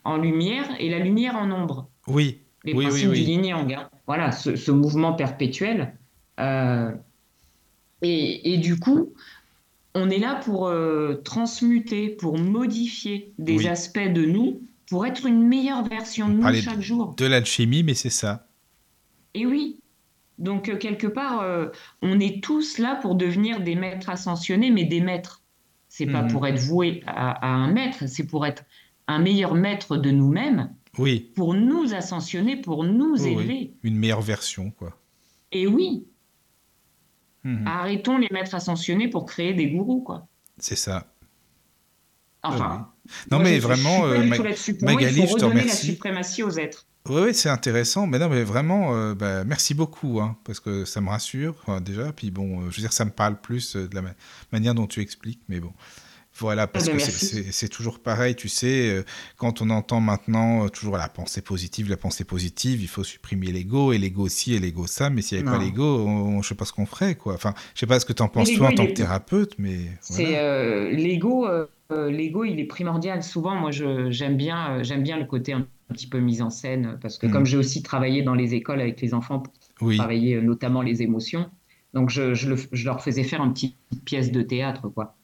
en 0.04 0.18
lumière 0.18 0.70
et 0.78 0.92
la 0.92 1.00
lumière 1.00 1.36
en 1.36 1.50
ombre. 1.50 1.90
Oui, 2.06 2.42
Les 2.64 2.74
oui, 2.74 2.86
oui, 2.86 2.86
principes 2.86 3.12
du 3.14 3.22
yin 3.22 3.44
yang, 3.44 3.74
hein. 3.74 3.90
voilà, 4.06 4.32
ce, 4.32 4.70
mouvement 4.70 5.14
perpétuel. 5.14 5.98
Euh, 6.40 6.92
et, 8.04 8.58
du 8.60 8.78
coup, 8.78 9.12
on 9.96 10.12
est 10.12 10.20
là 10.20 10.36
pour 10.36 10.68
euh, 10.68 11.16
transmuter, 11.26 12.10
pour 12.10 12.38
modifier 12.38 13.34
des 13.40 13.66
aspects 13.66 13.98
de 13.98 14.24
nous, 14.24 14.62
pour 14.88 15.08
être 15.08 15.26
une 15.26 15.48
meilleure 15.48 15.84
version 15.84 16.30
de 16.30 16.34
nous 16.34 16.62
chaque 16.62 16.82
jour. 16.82 17.16
De 17.18 17.26
l'alchimie, 17.26 17.82
mais 17.82 17.96
c'est 17.96 18.12
ça. 18.12 18.46
Et 19.34 19.48
oui. 19.48 19.80
Donc, 20.38 20.78
quelque 20.78 21.08
part, 21.08 21.44
on 22.04 22.20
est 22.20 22.44
tous 22.44 22.78
là 22.78 23.00
pour 23.02 23.16
devenir 23.16 23.62
des 23.62 23.74
maîtres 23.74 24.12
ascensionnés, 24.12 24.70
mais 24.70 24.86
des 24.86 25.02
maîtres. 25.02 25.39
C'est 25.90 26.06
pas 26.06 26.22
mhm. 26.22 26.32
pour 26.32 26.48
être 26.48 26.60
voué 26.60 27.04
à, 27.08 27.48
un 27.48 27.72
maître, 27.72 28.06
c'est 28.08 28.26
pour 28.26 28.46
être 28.46 28.64
un 29.08 29.20
meilleur 29.20 29.56
maître 29.56 29.98
de 29.98 30.12
nous-mêmes. 30.12 30.74
Oui. 30.98 31.32
Pour 31.36 31.56
nous 31.56 31.94
ascensionner, 31.94 32.58
pour 32.58 32.84
nous 32.84 33.16
élever. 33.26 33.74
Une 33.84 33.98
meilleure 33.98 34.22
version, 34.22 34.70
quoi. 34.72 34.98
Et 35.52 35.66
oui. 35.66 36.06
Mhm. 37.44 37.66
Arrêtons 37.66 38.18
les 38.18 38.28
maîtres 38.32 38.54
ascensionnés 38.54 39.08
pour 39.08 39.26
créer 39.26 39.54
des 39.54 39.72
gourous, 39.72 40.02
quoi. 40.02 40.28
C'est 40.58 40.76
ça. 40.76 41.12
Enfin. 42.44 42.92
Non, 43.32 43.40
mais 43.40 43.58
vraiment, 43.60 44.06
euh, 44.06 44.24
Magali, 44.24 45.28
je 45.28 45.34
te 45.36 45.46
remercie. 45.46 45.88
la 45.88 45.94
suprématie 45.94 46.44
aux 46.44 46.52
êtres. 46.52 46.86
Oui, 47.08 47.34
c'est 47.34 47.50
intéressant. 47.50 48.06
Mais 48.08 48.20
non, 48.20 48.30
mais 48.30 48.44
vraiment, 48.44 48.96
euh, 48.96 49.16
bah, 49.16 49.44
merci 49.44 49.74
beaucoup, 49.74 50.20
hein, 50.20 50.38
parce 50.44 50.60
que 50.60 50.86
ça 50.86 51.02
me 51.02 51.10
rassure 51.10 51.56
déjà. 51.82 52.12
Puis 52.12 52.30
bon, 52.30 52.62
euh, 52.62 52.70
je 52.70 52.78
veux 52.78 52.82
dire, 52.82 52.94
ça 52.94 53.06
me 53.06 53.12
parle 53.12 53.40
plus 53.40 53.76
de 53.76 53.96
la 53.96 54.02
manière 54.52 54.76
dont 54.76 54.86
tu 54.88 55.02
expliques, 55.02 55.42
mais 55.48 55.60
bon. 55.60 55.74
Voilà, 56.40 56.68
parce 56.68 56.88
ah 56.88 56.92
ben, 56.92 56.98
que 56.98 57.52
c'est 57.52 57.70
toujours 57.70 58.00
pareil, 58.00 58.36
tu 58.36 58.48
sais, 58.48 58.90
euh, 58.90 59.04
quand 59.38 59.62
on 59.62 59.70
entend 59.70 60.00
maintenant 60.00 60.70
toujours 60.70 60.98
la 60.98 61.10
pensée 61.10 61.42
positive, 61.42 61.90
la 61.90 61.98
pensée 61.98 62.24
positive, 62.24 62.82
il 62.82 62.88
faut 62.88 63.04
supprimer 63.04 63.48
l'ego, 63.48 63.94
et 63.94 63.98
l'ego 63.98 64.28
ci, 64.28 64.54
et 64.54 64.60
l'ego 64.60 64.88
ça, 64.88 65.10
mais 65.10 65.22
s'il 65.22 65.42
n'y 65.42 65.48
avait 65.48 65.58
pas 65.58 65.64
l'ego, 65.64 66.42
je 66.42 66.48
sais 66.48 66.56
pas 66.56 66.66
ce 66.66 66.74
qu'on 66.74 66.86
ferait, 66.86 67.16
quoi. 67.16 67.34
Enfin, 67.34 67.54
je 67.74 67.82
sais 67.82 67.88
pas 67.88 68.00
ce 68.00 68.06
que 68.06 68.14
tu 68.14 68.22
en 68.22 68.30
penses 68.30 68.52
toi 68.54 68.70
en 68.70 68.74
tant 68.74 68.86
que 68.86 68.94
thérapeute, 68.94 69.56
mais... 69.58 69.78
C'est 70.02 70.94
l'ego, 70.94 71.48
l'ego, 71.90 72.44
il 72.44 72.60
est 72.60 72.66
primordial. 72.66 73.24
Souvent, 73.24 73.56
moi, 73.56 73.72
j'aime 73.72 74.38
bien, 74.38 74.84
j'aime 74.84 75.04
bien 75.04 75.18
le 75.18 75.26
côté 75.26 75.54
un 75.54 75.68
petit 75.94 76.08
peu 76.08 76.20
mise 76.20 76.42
en 76.42 76.50
scène, 76.50 76.98
parce 77.02 77.18
que 77.18 77.28
mm. 77.28 77.32
comme 77.32 77.46
j'ai 77.46 77.58
aussi 77.58 77.84
travaillé 77.84 78.22
dans 78.22 78.36
les 78.36 78.54
écoles 78.54 78.82
avec 78.82 79.02
les 79.02 79.14
enfants 79.14 79.40
pour 79.40 79.94
travailler 79.96 80.36
euh, 80.36 80.42
notamment 80.42 80.82
les 80.82 81.02
émotions, 81.02 81.50
donc 81.94 82.10
je, 82.10 82.34
je, 82.34 82.86
leur 82.86 83.02
faisais 83.02 83.24
faire 83.24 83.44
une 83.44 83.54
petite 83.54 83.76
pièce 84.06 84.32
de 84.32 84.42
théâtre, 84.42 84.90
quoi. 84.90 85.16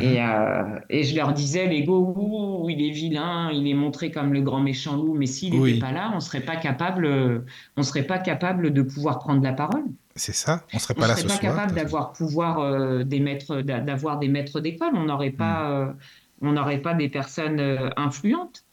Et, 0.00 0.22
euh, 0.22 0.78
et, 0.88 1.02
je 1.02 1.14
leur 1.14 1.32
disais, 1.32 1.66
l'ego, 1.66 2.66
il 2.70 2.82
est 2.82 2.92
vilain, 2.92 3.50
il 3.52 3.66
est 3.66 3.74
montré 3.74 4.10
comme 4.10 4.32
le 4.32 4.40
grand 4.40 4.60
méchant 4.60 4.96
loup, 4.96 5.14
mais 5.14 5.26
s'il 5.26 5.60
n'était 5.60 5.80
pas 5.80 5.92
là, 5.92 6.12
on 6.14 6.20
serait 6.20 6.40
pas 6.40 6.56
capable, 6.56 7.44
on 7.76 7.82
serait 7.82 8.04
pas 8.04 8.18
capable 8.18 8.72
de 8.72 8.82
pouvoir 8.82 9.18
prendre 9.18 9.42
la 9.42 9.52
parole. 9.52 9.84
C'est 10.14 10.34
ça, 10.34 10.64
on 10.72 10.78
serait 10.78 10.94
pas 10.94 11.08
là 11.08 11.16
ce 11.16 11.22
soir. 11.22 11.32
On 11.32 11.36
serait 11.36 11.48
pas 11.48 11.54
capable 11.54 11.74
d'avoir 11.74 12.12
pouvoir 12.12 12.60
euh, 12.60 13.02
des 13.02 13.20
maîtres, 13.20 13.60
d'avoir 13.60 14.18
des 14.18 14.28
maîtres 14.28 14.60
d'école. 14.60 14.92
On 14.94 15.04
n'aurait 15.04 15.30
pas, 15.30 15.84
mm. 15.84 15.96
on 16.42 16.52
n'aurait 16.52 16.80
pas 16.80 16.94
des 16.94 17.08
personnes 17.08 17.60
influentes. 17.96 18.64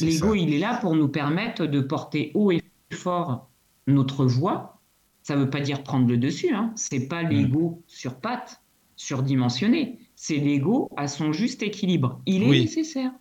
L'ego, 0.00 0.34
il 0.34 0.52
est 0.52 0.58
là 0.58 0.78
pour 0.80 0.94
nous 0.94 1.08
permettre 1.08 1.66
de 1.66 1.80
porter 1.80 2.30
haut 2.34 2.50
et 2.50 2.62
fort 2.92 3.48
notre 3.86 4.26
voix. 4.26 4.80
Ça 5.22 5.36
ne 5.36 5.44
veut 5.44 5.50
pas 5.50 5.60
dire 5.60 5.82
prendre 5.82 6.08
le 6.08 6.16
dessus. 6.16 6.54
Hein. 6.54 6.72
C'est 6.74 7.08
pas 7.08 7.22
mm. 7.22 7.28
l'ego 7.28 7.82
sur 7.86 8.16
pattes, 8.16 8.60
surdimensionné. 8.96 9.98
C'est 10.20 10.38
l'ego 10.38 10.90
à 10.96 11.06
son 11.06 11.32
juste 11.32 11.62
équilibre. 11.62 12.20
Il 12.26 12.42
est 12.42 12.48
nécessaire. 12.48 13.12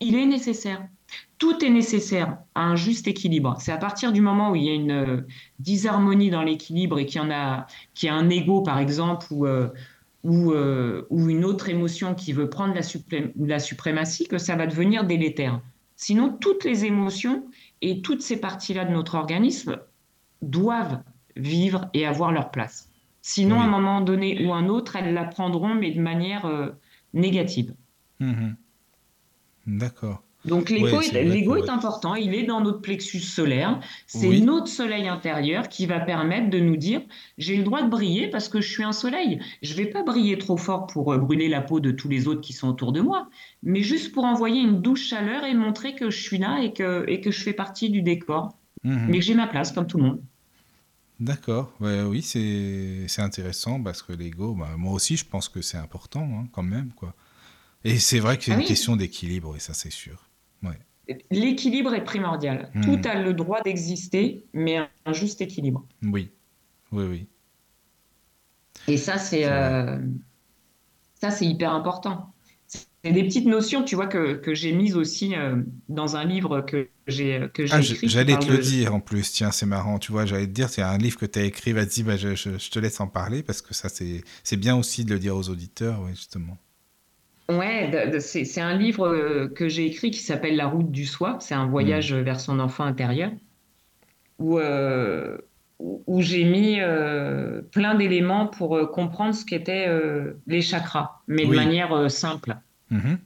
Il 0.00 0.16
est 0.16 0.26
nécessaire. 0.26 0.84
Tout 1.38 1.64
est 1.64 1.70
nécessaire 1.70 2.38
à 2.56 2.64
un 2.64 2.74
juste 2.74 3.06
équilibre. 3.06 3.56
C'est 3.60 3.70
à 3.70 3.76
partir 3.76 4.10
du 4.10 4.20
moment 4.20 4.50
où 4.50 4.56
il 4.56 4.64
y 4.64 4.68
a 4.68 4.74
une 4.74 4.90
euh, 4.90 5.20
disharmonie 5.60 6.30
dans 6.30 6.42
l'équilibre 6.42 6.98
et 6.98 7.06
qu'il 7.06 7.20
y 7.20 7.24
en 7.24 7.30
a, 7.30 7.68
qu'il 7.94 8.08
y 8.08 8.10
a 8.10 8.16
un 8.16 8.28
ego, 8.30 8.62
par 8.62 8.80
exemple, 8.80 9.28
ou, 9.30 9.46
euh, 9.46 9.68
euh, 10.24 11.06
ou, 11.08 11.30
une 11.30 11.44
autre 11.44 11.68
émotion 11.68 12.16
qui 12.16 12.32
veut 12.32 12.50
prendre 12.50 12.74
la, 12.74 12.80
la 13.38 13.58
suprématie, 13.60 14.26
que 14.26 14.38
ça 14.38 14.56
va 14.56 14.66
devenir 14.66 15.04
délétère. 15.04 15.60
Sinon, 15.94 16.36
toutes 16.40 16.64
les 16.64 16.84
émotions 16.84 17.44
et 17.80 18.02
toutes 18.02 18.22
ces 18.22 18.40
parties-là 18.40 18.86
de 18.86 18.92
notre 18.92 19.14
organisme 19.14 19.78
doivent 20.42 21.00
vivre 21.36 21.88
et 21.94 22.04
avoir 22.06 22.32
leur 22.32 22.50
place. 22.50 22.90
Sinon, 23.26 23.58
à 23.58 23.64
un 23.64 23.68
moment 23.68 24.02
donné 24.02 24.44
ou 24.44 24.52
un 24.52 24.68
autre, 24.68 24.96
elles 24.96 25.14
la 25.14 25.24
prendront, 25.24 25.74
mais 25.74 25.92
de 25.92 26.00
manière 26.00 26.44
euh, 26.44 26.68
négative. 27.14 27.74
Mhm. 28.20 28.54
D'accord. 29.66 30.22
Donc 30.44 30.68
l'ego 30.68 31.00
est, 31.00 31.70
important, 31.70 32.16
il 32.16 32.34
est 32.34 32.42
dans 32.42 32.60
notre 32.60 32.82
plexus 32.82 33.20
solaire, 33.20 33.80
c'est 34.06 34.40
notre 34.40 34.68
soleil 34.68 35.08
intérieur 35.08 35.70
qui 35.70 35.86
va 35.86 36.00
permettre 36.00 36.50
de 36.50 36.58
nous 36.58 36.76
dire 36.76 37.00
j'ai 37.38 37.56
le 37.56 37.64
droit 37.64 37.80
de 37.80 37.88
briller 37.88 38.28
parce 38.28 38.50
que 38.50 38.60
je 38.60 38.70
suis 38.70 38.84
un 38.84 38.92
soleil. 38.92 39.40
Je 39.62 39.72
ne 39.72 39.78
vais 39.78 39.86
pas 39.86 40.02
briller 40.02 40.36
trop 40.36 40.58
fort 40.58 40.86
pour 40.86 41.14
euh, 41.14 41.16
brûler 41.16 41.48
la 41.48 41.62
peau 41.62 41.80
de 41.80 41.92
tous 41.92 42.10
les 42.10 42.28
autres 42.28 42.42
qui 42.42 42.52
sont 42.52 42.68
autour 42.68 42.92
de 42.92 43.00
moi, 43.00 43.30
mais 43.62 43.80
juste 43.80 44.12
pour 44.12 44.24
envoyer 44.24 44.60
une 44.60 44.82
douce 44.82 45.02
chaleur 45.02 45.44
et 45.44 45.54
montrer 45.54 45.94
que 45.94 46.10
je 46.10 46.20
suis 46.20 46.36
là 46.36 46.60
et 46.62 46.74
que, 46.74 47.06
et 47.08 47.22
que 47.22 47.30
je 47.30 47.40
fais 47.40 47.54
partie 47.54 47.88
du 47.88 48.02
décor, 48.02 48.54
mhm. 48.82 49.06
mais 49.08 49.20
que 49.20 49.24
j'ai 49.24 49.34
ma 49.34 49.46
place 49.46 49.72
comme 49.72 49.86
tout 49.86 49.96
le 49.96 50.04
monde. 50.04 50.20
D'accord, 51.20 51.72
oui, 51.80 52.22
c'est 52.22 53.20
intéressant 53.20 53.82
parce 53.82 54.02
que 54.02 54.12
l'ego, 54.12 54.54
bah, 54.54 54.74
moi 54.76 54.92
aussi 54.92 55.16
je 55.16 55.24
pense 55.24 55.48
que 55.48 55.62
c'est 55.62 55.78
important 55.78 56.28
hein, 56.34 56.48
quand 56.52 56.62
même. 56.62 56.90
quoi. 56.92 57.14
Et 57.84 57.98
c'est 57.98 58.18
vrai 58.18 58.36
que 58.36 58.44
c'est 58.44 58.52
ah 58.52 58.58
une 58.58 58.66
question 58.66 58.96
d'équilibre, 58.96 59.56
et 59.56 59.60
ça 59.60 59.74
c'est 59.74 59.92
sûr. 59.92 60.28
L'équilibre 61.30 61.94
est 61.94 62.04
primordial. 62.04 62.70
Hmm. 62.74 62.80
Tout 62.80 63.08
a 63.08 63.14
le 63.14 63.34
droit 63.34 63.60
d'exister, 63.60 64.46
mais 64.52 64.78
un 64.78 65.12
juste 65.12 65.40
équilibre. 65.40 65.86
Oui, 66.02 66.30
oui, 66.92 67.04
oui. 67.04 67.28
Et 68.88 68.96
ça, 68.96 69.18
c'est 69.18 69.44
euh, 69.46 69.98
ça, 71.20 71.30
c'est 71.30 71.46
hyper 71.46 71.72
important. 71.72 72.33
C'est 73.04 73.12
des 73.12 73.24
petites 73.24 73.46
notions, 73.46 73.82
tu 73.82 73.96
vois, 73.96 74.06
que, 74.06 74.34
que 74.34 74.54
j'ai 74.54 74.72
mises 74.72 74.96
aussi 74.96 75.34
euh, 75.34 75.56
dans 75.90 76.16
un 76.16 76.24
livre 76.24 76.62
que 76.62 76.88
j'ai 77.06 77.48
que 77.52 77.62
ah, 77.70 77.80
écrit. 77.80 78.08
J'allais 78.08 78.38
te 78.38 78.50
le 78.50 78.58
dire 78.58 78.94
en 78.94 79.00
plus, 79.00 79.30
tiens, 79.30 79.50
c'est 79.50 79.66
marrant, 79.66 79.98
tu 79.98 80.10
vois, 80.10 80.24
j'allais 80.24 80.46
te 80.46 80.52
dire, 80.52 80.70
c'est 80.70 80.82
un 80.82 80.96
livre 80.96 81.18
que 81.18 81.26
tu 81.26 81.38
as 81.38 81.42
écrit, 81.42 81.72
vas-y, 81.72 82.02
bah, 82.02 82.16
je, 82.16 82.34
je, 82.34 82.58
je, 82.58 82.70
te 82.70 82.78
laisse 82.78 83.00
en 83.00 83.06
parler, 83.06 83.42
parce 83.42 83.60
que 83.60 83.74
ça, 83.74 83.88
c'est 83.90 84.56
bien 84.56 84.74
aussi 84.76 85.04
de 85.04 85.12
le 85.12 85.20
dire 85.20 85.36
aux 85.36 85.50
auditeurs, 85.50 86.00
oui, 86.02 86.12
justement. 86.12 86.56
Ouais, 87.50 88.20
c'est 88.20 88.60
un 88.60 88.74
livre 88.74 89.06
euh, 89.06 89.48
que 89.48 89.68
j'ai 89.68 89.84
écrit 89.84 90.10
qui 90.10 90.20
s'appelle 90.20 90.56
La 90.56 90.66
route 90.66 90.90
du 90.90 91.04
soi. 91.04 91.36
C'est 91.40 91.54
un 91.54 91.66
voyage 91.66 92.12
hmm. 92.14 92.22
vers 92.22 92.40
son 92.40 92.58
enfant 92.58 92.84
intérieur 92.84 93.30
où, 94.38 94.58
euh, 94.58 95.36
où 95.78 96.22
j'ai 96.22 96.44
mis 96.44 96.80
euh, 96.80 97.60
plein 97.70 97.94
d'éléments 97.94 98.46
pour 98.46 98.90
comprendre 98.90 99.34
ce 99.34 99.44
qu'étaient 99.44 99.88
les 100.46 100.62
chakras, 100.62 101.20
mais 101.28 101.44
de 101.44 101.54
manière 101.54 102.10
simple. 102.10 102.56
Mm-hmm. 102.92 103.18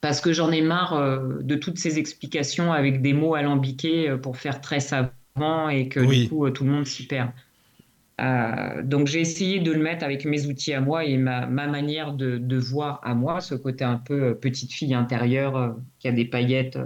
Parce 0.00 0.20
que 0.20 0.32
j'en 0.32 0.50
ai 0.50 0.60
marre 0.60 1.20
de 1.40 1.54
toutes 1.54 1.78
ces 1.78 1.98
explications 1.98 2.72
avec 2.72 3.00
des 3.00 3.14
mots 3.14 3.34
alambiqués 3.34 4.14
pour 4.22 4.36
faire 4.36 4.60
très 4.60 4.80
savant 4.80 5.70
et 5.70 5.88
que 5.88 6.00
du 6.00 6.28
coup 6.28 6.50
tout 6.50 6.64
le 6.64 6.70
monde 6.70 6.86
s'y 6.86 7.06
perd. 7.06 7.30
Euh, 8.20 8.82
donc 8.82 9.08
j'ai 9.08 9.20
essayé 9.20 9.58
de 9.58 9.72
le 9.72 9.82
mettre 9.82 10.04
avec 10.04 10.24
mes 10.24 10.46
outils 10.46 10.72
à 10.72 10.80
moi 10.80 11.04
et 11.04 11.16
ma, 11.16 11.46
manière 11.46 12.12
de, 12.12 12.56
voir 12.56 13.00
à 13.02 13.14
moi, 13.14 13.40
ce 13.40 13.54
côté 13.54 13.84
un 13.84 13.96
peu 13.96 14.22
euh, 14.22 14.34
petite 14.34 14.72
fille 14.72 14.94
intérieure 14.94 15.56
euh, 15.56 15.70
qui 15.98 16.06
a 16.06 16.12
des 16.12 16.24
paillettes 16.24 16.78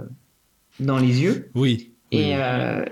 dans 0.79 0.97
les 0.97 1.21
yeux. 1.21 1.49
Oui. 1.53 1.93
Et, 2.11 2.33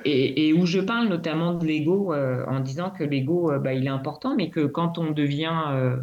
et, 0.05 0.53
où 0.53 0.67
je 0.67 0.79
parle 0.79 1.07
notamment 1.07 1.55
de 1.55 1.65
l'ego 1.65 2.13
en 2.13 2.59
disant 2.59 2.91
que 2.91 3.03
l'ego, 3.03 3.51
bah, 3.59 3.73
il 3.73 3.87
est 3.87 3.89
important, 3.89 4.35
mais 4.35 4.51
que 4.51 4.67
quand 4.67 4.99
on 4.99 5.09
devient, 5.09 5.97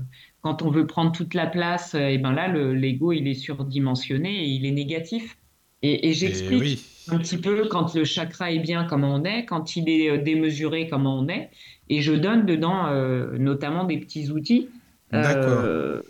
quand 0.45 0.61
on 0.61 0.71
veut 0.71 0.87
prendre 0.87 1.11
toute 1.11 1.33
la 1.33 1.47
place, 1.47 1.95
et 1.95 2.19
ben 2.19 2.33
là, 2.33 2.49
l'ego, 2.49 3.13
il 3.13 3.27
est 3.27 3.35
surdimensionné 3.35 4.45
et 4.45 4.49
il 4.49 4.67
est 4.67 4.73
négatif. 4.73 5.39
Et, 5.81 6.13
j'explique 6.13 6.85
un 7.09 7.17
petit 7.17 7.39
peu 7.39 7.67
quand 7.69 7.95
le 7.95 8.05
chakra 8.05 8.53
est 8.53 8.59
bien, 8.59 8.85
comment 8.85 9.15
on 9.15 9.25
est, 9.25 9.47
quand 9.47 9.75
il 9.77 9.89
est 9.89 10.19
démesuré, 10.19 10.87
comment 10.91 11.19
on 11.19 11.29
est. 11.29 11.49
Et 11.89 12.03
je 12.03 12.13
donne 12.13 12.45
dedans 12.45 12.89
euh, 12.89 13.39
notamment 13.39 13.85
des 13.85 13.97
petits 13.97 14.31
outils. 14.31 14.69
Euh, 15.15 16.03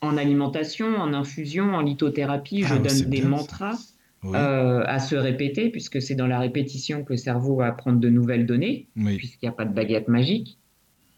en 0.00 0.16
alimentation, 0.16 0.96
en 0.96 1.12
infusion, 1.12 1.74
en 1.74 1.82
lithothérapie, 1.82 2.62
je 2.62 2.74
ah, 2.74 2.78
donne 2.78 3.10
des 3.10 3.22
mantras 3.22 3.76
euh, 4.24 4.84
à 4.86 5.00
se 5.00 5.16
répéter, 5.16 5.68
puisque 5.68 6.00
c'est 6.00 6.14
dans 6.14 6.26
la 6.26 6.38
répétition 6.38 7.04
que 7.04 7.12
le 7.12 7.18
cerveau 7.18 7.56
va 7.56 7.72
prendre 7.72 8.00
de 8.00 8.08
nouvelles 8.08 8.46
données, 8.46 8.86
puisqu'il 9.18 9.44
n'y 9.44 9.50
a 9.50 9.52
pas 9.52 9.66
de 9.66 9.74
baguette 9.74 10.08
magique. 10.08 10.58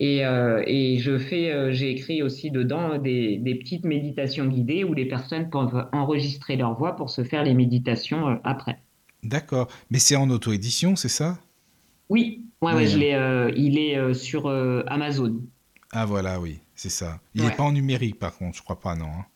Et, 0.00 0.22
et 0.22 0.98
je 0.98 1.18
fais, 1.18 1.72
j'ai 1.72 1.90
écrit 1.90 2.22
aussi 2.22 2.50
dedans 2.50 2.98
des, 2.98 3.38
des, 3.38 3.54
petites 3.54 3.84
méditations 3.84 4.46
guidées 4.46 4.82
où 4.82 4.92
les 4.92 5.06
personnes 5.06 5.48
peuvent 5.50 5.86
enregistrer 5.92 6.56
leur 6.56 6.76
voix 6.76 6.96
pour 6.96 7.10
se 7.10 7.22
faire 7.22 7.44
les 7.44 7.54
méditations 7.54 8.40
après. 8.42 8.80
D'accord. 9.22 9.68
Mais 9.90 10.00
c'est 10.00 10.16
en 10.16 10.28
auto-édition, 10.30 10.96
c'est 10.96 11.08
ça? 11.08 11.38
Oui, 12.08 12.44
Ouais, 12.64 12.86
je 12.86 12.98
euh, 12.98 13.52
il 13.56 13.78
est 13.78 13.98
euh, 13.98 14.14
sur 14.14 14.46
euh, 14.46 14.82
Amazon. 14.86 15.42
Ah 15.92 16.06
voilà, 16.06 16.40
oui, 16.40 16.60
c'est 16.74 16.88
ça. 16.90 17.20
Il 17.34 17.42
n'est 17.42 17.50
pas 17.50 17.62
en 17.62 17.72
numérique 17.72 18.18
par 18.18 18.36
contre, 18.36 18.56
je 18.56 18.62
crois 18.62 18.80
pas, 18.80 18.94
non. 18.94 19.06
Hein. 19.06 19.26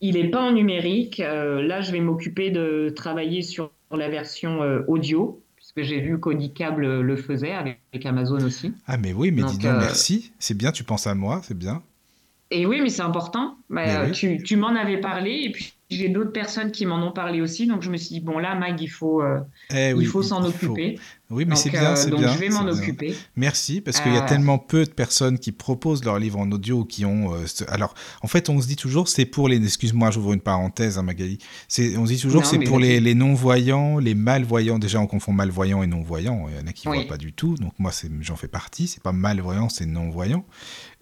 Il 0.00 0.14
n'est 0.14 0.30
pas 0.30 0.40
en 0.40 0.52
numérique. 0.52 1.18
là, 1.18 1.80
je 1.82 1.92
vais 1.92 2.00
m'occuper 2.00 2.50
de 2.50 2.90
travailler 2.94 3.42
sur 3.42 3.70
la 3.90 4.08
version 4.08 4.60
audio, 4.88 5.42
parce 5.72 5.86
que 5.86 5.94
j'ai 5.94 6.00
vu 6.00 6.18
qu'Audicable 6.18 7.00
le 7.00 7.16
faisait 7.16 7.52
avec, 7.52 7.78
Amazon 8.04 8.44
aussi. 8.44 8.72
Ah 8.86 8.96
mais 8.96 9.12
oui, 9.12 9.30
mais 9.30 9.42
dis 9.44 9.58
donc 9.58 9.78
merci, 9.78 10.32
c'est 10.38 10.56
bien, 10.56 10.72
tu 10.72 10.82
penses 10.82 11.06
à 11.06 11.14
moi, 11.14 11.40
c'est 11.44 11.56
bien. 11.56 11.82
Et 12.50 12.66
oui, 12.66 12.80
mais 12.82 12.90
c'est 12.90 13.02
important. 13.02 13.56
Bah, 13.68 14.10
tu, 14.10 14.42
tu 14.42 14.56
m'en 14.56 14.74
avais 14.74 14.98
parlé 14.98 15.42
et 15.44 15.52
puis 15.52 15.72
j'ai 15.90 16.08
d'autres 16.08 16.32
personnes 16.32 16.70
qui 16.70 16.86
m'en 16.86 17.04
ont 17.04 17.12
parlé 17.12 17.40
aussi, 17.40 17.66
donc 17.66 17.82
je 17.82 17.90
me 17.90 17.96
suis 17.96 18.10
dit, 18.10 18.20
bon 18.20 18.38
là, 18.38 18.54
Mag, 18.54 18.80
il 18.80 18.88
faut, 18.88 19.22
euh, 19.22 19.40
eh 19.74 19.92
il 19.96 20.06
faut 20.06 20.22
s'en 20.22 20.44
occuper. 20.44 20.98
Oui, 21.30 21.44
mais 21.44 21.54
c'est 21.54 21.70
bien, 21.70 21.92
euh, 21.92 21.96
c'est 21.96 22.10
donc 22.10 22.20
bien. 22.20 22.32
je 22.32 22.38
vais 22.38 22.48
m'en 22.48 22.66
occuper. 22.66 23.14
Merci, 23.36 23.80
parce 23.80 24.00
qu'il 24.00 24.12
y 24.12 24.16
a 24.16 24.24
euh, 24.24 24.28
tellement 24.28 24.58
peu 24.58 24.84
de 24.84 24.90
personnes 24.90 25.38
qui 25.38 25.52
proposent 25.52 26.04
leurs 26.04 26.18
livres 26.18 26.38
en 26.40 26.50
audio 26.50 26.84
qui 26.84 27.04
ont. 27.04 27.32
Alors, 27.68 27.94
en 28.22 28.26
fait, 28.26 28.48
on 28.48 28.60
se 28.60 28.66
dit 28.66 28.74
toujours, 28.74 29.08
c'est 29.08 29.26
pour 29.26 29.48
les. 29.48 29.64
Excuse-moi, 29.64 30.10
j'ouvre 30.10 30.32
une 30.32 30.40
parenthèse, 30.40 30.98
hein, 30.98 31.02
Magali. 31.02 31.38
C'est, 31.68 31.96
on 31.96 32.06
se 32.06 32.12
dit 32.12 32.20
toujours, 32.20 32.46
c'est 32.46 32.58
pour 32.58 32.80
les, 32.80 32.98
les 32.98 33.14
non-voyants, 33.14 33.98
les 33.98 34.14
malvoyants. 34.14 34.80
Déjà, 34.80 35.00
on 35.00 35.06
confond 35.06 35.32
malvoyants 35.32 35.84
et 35.84 35.86
non-voyants. 35.86 36.46
Il 36.48 36.58
y 36.58 36.64
en 36.64 36.66
a 36.66 36.72
qui 36.72 36.88
ne 36.88 36.94
voient 36.94 37.06
pas 37.06 37.16
du 37.16 37.32
tout. 37.32 37.54
Donc, 37.54 37.74
moi, 37.78 37.92
j'en 38.20 38.36
fais 38.36 38.48
partie. 38.48 38.88
C'est 38.88 39.02
pas 39.02 39.12
malvoyant, 39.12 39.68
c'est 39.68 39.86
non-voyant. 39.86 40.44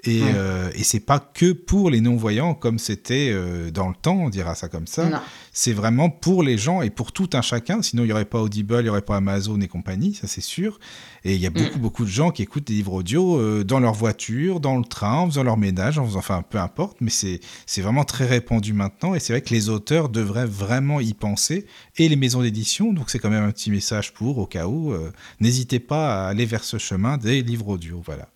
Et, 0.04 0.20
euh, 0.22 0.70
et 0.76 0.84
c'est 0.84 1.00
pas 1.00 1.18
que 1.18 1.52
pour 1.52 1.90
les 1.90 2.00
non-voyants 2.00 2.54
comme 2.54 2.78
c'était 2.78 3.30
euh, 3.32 3.72
dans 3.72 3.88
le 3.88 3.96
temps, 4.00 4.16
on 4.16 4.28
dira 4.28 4.54
ça 4.54 4.68
comme 4.68 4.86
ça. 4.86 5.24
C'est 5.52 5.72
vraiment 5.72 6.08
pour 6.08 6.44
les 6.44 6.56
gens 6.56 6.82
et 6.82 6.90
pour 6.90 7.10
tout 7.10 7.28
un 7.32 7.42
chacun. 7.42 7.82
Sinon, 7.82 8.04
il 8.04 8.06
n'y 8.06 8.12
aurait 8.12 8.24
pas 8.24 8.40
Audible, 8.40 8.76
il 8.78 8.84
n'y 8.84 8.88
aurait 8.90 9.02
pas 9.02 9.16
Amazon 9.16 9.60
et 9.60 9.66
compagnie, 9.66 10.14
ça 10.14 10.28
c'est 10.28 10.40
sûr. 10.40 10.78
Et 11.24 11.34
il 11.34 11.40
y 11.40 11.46
a 11.46 11.50
mm. 11.50 11.54
beaucoup, 11.54 11.78
beaucoup 11.80 12.04
de 12.04 12.10
gens 12.10 12.30
qui 12.30 12.42
écoutent 12.42 12.68
des 12.68 12.74
livres 12.74 12.92
audio 12.92 13.40
euh, 13.40 13.64
dans 13.64 13.80
leur 13.80 13.92
voiture, 13.92 14.60
dans 14.60 14.76
le 14.76 14.84
train, 14.84 15.14
en 15.14 15.26
faisant 15.26 15.42
leur 15.42 15.56
ménage, 15.56 15.98
en 15.98 16.06
faisant, 16.06 16.20
enfin, 16.20 16.44
peu 16.48 16.58
importe. 16.58 16.98
Mais 17.00 17.10
c'est 17.10 17.40
vraiment 17.82 18.04
très 18.04 18.26
répandu 18.26 18.74
maintenant. 18.74 19.14
Et 19.14 19.20
c'est 19.20 19.32
vrai 19.32 19.42
que 19.42 19.52
les 19.52 19.68
auteurs 19.68 20.10
devraient 20.10 20.46
vraiment 20.46 21.00
y 21.00 21.12
penser 21.12 21.66
et 21.96 22.08
les 22.08 22.16
maisons 22.16 22.42
d'édition. 22.42 22.92
Donc 22.92 23.10
c'est 23.10 23.18
quand 23.18 23.30
même 23.30 23.44
un 23.44 23.50
petit 23.50 23.72
message 23.72 24.14
pour, 24.14 24.38
au 24.38 24.46
cas 24.46 24.68
où, 24.68 24.94
n'hésitez 25.40 25.80
pas 25.80 26.26
à 26.26 26.28
aller 26.28 26.46
vers 26.46 26.62
ce 26.62 26.78
chemin 26.78 27.16
des 27.18 27.42
livres 27.42 27.68
audio. 27.68 28.00
Voilà. 28.04 28.28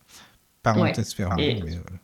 Parenthèse 0.63 1.17
ouais. 1.19 1.61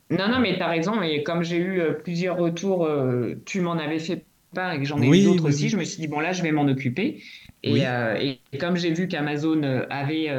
Non, 0.09 0.27
non, 0.27 0.39
mais 0.39 0.57
tu 0.57 0.61
as 0.61 0.67
raison. 0.67 1.01
Et 1.01 1.23
comme 1.23 1.43
j'ai 1.43 1.57
eu 1.57 1.79
euh, 1.79 1.93
plusieurs 1.93 2.37
retours, 2.37 2.85
euh, 2.85 3.35
tu 3.45 3.61
m'en 3.61 3.73
avais 3.73 3.99
fait 3.99 4.25
part 4.53 4.73
et 4.73 4.79
que 4.79 4.85
j'en 4.85 5.01
ai 5.01 5.07
eu 5.07 5.23
d'autres 5.23 5.47
aussi, 5.47 5.69
je 5.69 5.77
me 5.77 5.83
suis 5.83 6.01
dit, 6.01 6.07
bon, 6.07 6.19
là, 6.19 6.33
je 6.33 6.43
vais 6.43 6.51
m'en 6.51 6.67
occuper. 6.67 7.21
Et, 7.63 7.87
euh, 7.87 8.17
et, 8.19 8.57
comme 8.57 8.75
j'ai 8.75 8.91
vu 8.91 9.07
qu'Amazon 9.07 9.61
avait, 9.89 10.29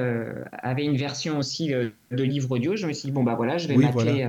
avait 0.52 0.84
une 0.84 0.96
version 0.96 1.38
aussi 1.38 1.68
de 1.68 2.22
livre 2.22 2.50
audio, 2.50 2.76
je 2.76 2.86
me 2.86 2.92
suis 2.92 3.06
dit, 3.06 3.12
bon, 3.12 3.22
bah 3.22 3.34
voilà, 3.36 3.56
je 3.56 3.68
vais 3.68 3.76
m'atteler. 3.76 4.28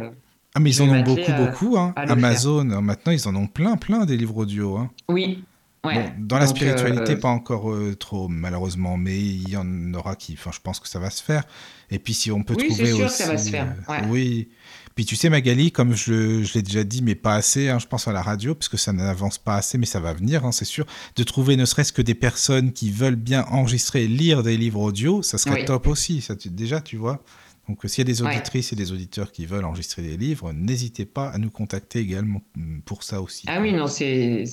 ah, 0.53 0.59
mais 0.59 0.69
ils 0.69 0.81
en 0.81 0.89
ont 0.89 1.01
beaucoup, 1.01 1.31
beaucoup. 1.37 1.77
Hein. 1.77 1.93
Amazon, 1.95 2.63
maintenant, 2.63 3.11
ils 3.11 3.27
en 3.27 3.35
ont 3.35 3.47
plein, 3.47 3.75
plein 3.75 4.05
des 4.05 4.17
livres 4.17 4.37
audio. 4.37 4.77
Hein. 4.77 4.91
Oui, 5.09 5.43
dans 5.83 6.37
la 6.37 6.47
spiritualité, 6.47 7.15
pas 7.15 7.29
encore 7.29 7.73
trop, 7.99 8.27
malheureusement, 8.27 8.97
mais 8.97 9.17
il 9.17 9.49
y 9.49 9.57
en 9.57 9.93
aura 9.93 10.15
qui. 10.15 10.33
Enfin, 10.33 10.51
je 10.53 10.59
pense 10.59 10.79
que 10.79 10.87
ça 10.87 10.99
va 10.99 11.09
se 11.09 11.23
faire. 11.23 11.43
Et 11.91 11.99
puis 11.99 12.13
si 12.13 12.31
on 12.31 12.43
peut 12.43 12.55
oui, 12.57 12.67
trouver 12.67 12.93
sûr 12.93 13.05
aussi, 13.05 13.17
que 13.17 13.23
ça 13.23 13.27
va 13.27 13.37
se 13.37 13.49
faire. 13.49 13.75
Euh, 13.89 13.99
oui. 14.07 14.47
Puis 14.95 15.05
tu 15.05 15.15
sais 15.15 15.29
Magali, 15.29 15.71
comme 15.71 15.93
je, 15.93 16.43
je 16.43 16.53
l'ai 16.53 16.61
déjà 16.61 16.83
dit, 16.83 17.01
mais 17.01 17.15
pas 17.15 17.35
assez, 17.35 17.69
hein, 17.69 17.79
je 17.79 17.87
pense 17.87 18.07
à 18.07 18.13
la 18.13 18.21
radio, 18.21 18.55
parce 18.55 18.69
que 18.69 18.77
ça 18.77 18.93
n'avance 18.93 19.37
pas 19.37 19.55
assez, 19.55 19.77
mais 19.77 19.85
ça 19.85 19.99
va 19.99 20.13
venir, 20.13 20.45
hein, 20.45 20.51
c'est 20.51 20.65
sûr, 20.65 20.85
de 21.15 21.23
trouver 21.23 21.55
ne 21.55 21.65
serait-ce 21.65 21.93
que 21.93 22.01
des 22.01 22.15
personnes 22.15 22.71
qui 22.73 22.91
veulent 22.91 23.15
bien 23.15 23.45
enregistrer 23.49 24.03
et 24.03 24.07
lire 24.07 24.43
des 24.43 24.57
livres 24.57 24.81
audio, 24.81 25.21
ça 25.21 25.37
serait 25.37 25.65
top 25.65 25.87
aussi, 25.87 26.21
ça, 26.21 26.35
déjà, 26.45 26.81
tu 26.81 26.97
vois. 26.97 27.23
Donc 27.69 27.79
s'il 27.85 27.99
y 27.99 28.01
a 28.01 28.05
des 28.05 28.21
auditrices 28.21 28.73
et 28.73 28.75
des 28.75 28.91
auditeurs 28.91 29.31
qui 29.31 29.45
veulent 29.45 29.63
enregistrer 29.63 30.01
des 30.01 30.17
livres, 30.17 30.51
n'hésitez 30.51 31.05
pas 31.05 31.29
à 31.29 31.37
nous 31.37 31.51
contacter 31.51 31.99
également 31.99 32.41
mm, 32.55 32.79
pour 32.81 33.03
ça 33.03 33.21
aussi. 33.21 33.45
Ah 33.47 33.61
oui, 33.61 33.71
non, 33.71 33.87
c'est... 33.87 34.43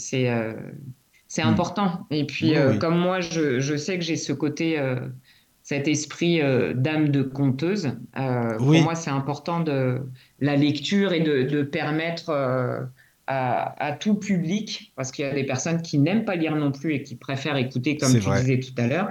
c'est 1.28 1.42
euh, 1.42 1.46
mm. 1.46 1.48
important. 1.48 2.06
Et 2.10 2.24
puis, 2.24 2.56
euh, 2.56 2.76
comme 2.76 2.98
moi, 2.98 3.20
je, 3.20 3.60
je 3.60 3.76
sais 3.76 3.98
que 3.98 4.04
j'ai 4.04 4.16
ce 4.16 4.32
côté 4.32 4.78
cet 5.68 5.86
esprit 5.86 6.40
euh, 6.40 6.72
d'âme 6.72 7.10
de 7.10 7.22
conteuse. 7.22 7.90
Euh, 8.18 8.56
pour 8.56 8.72
moi, 8.80 8.94
c'est 8.94 9.10
important 9.10 9.60
de 9.60 10.00
la 10.40 10.56
lecture 10.56 11.12
et 11.12 11.20
de, 11.20 11.62
permettre 11.62 12.30
euh, 12.30 12.80
à, 13.26 13.94
tout 14.00 14.14
public, 14.14 14.94
parce 14.96 15.12
qu'il 15.12 15.26
y 15.26 15.28
a 15.28 15.34
des 15.34 15.44
personnes 15.44 15.82
qui 15.82 15.98
n'aiment 15.98 16.24
pas 16.24 16.36
lire 16.36 16.56
non 16.56 16.72
plus 16.72 16.94
et 16.94 17.02
qui 17.02 17.16
préfèrent 17.16 17.58
écouter, 17.58 17.98
comme 17.98 18.18
tu 18.18 18.30
disais 18.30 18.60
tout 18.60 18.72
à 18.78 18.86
l'heure, 18.86 19.10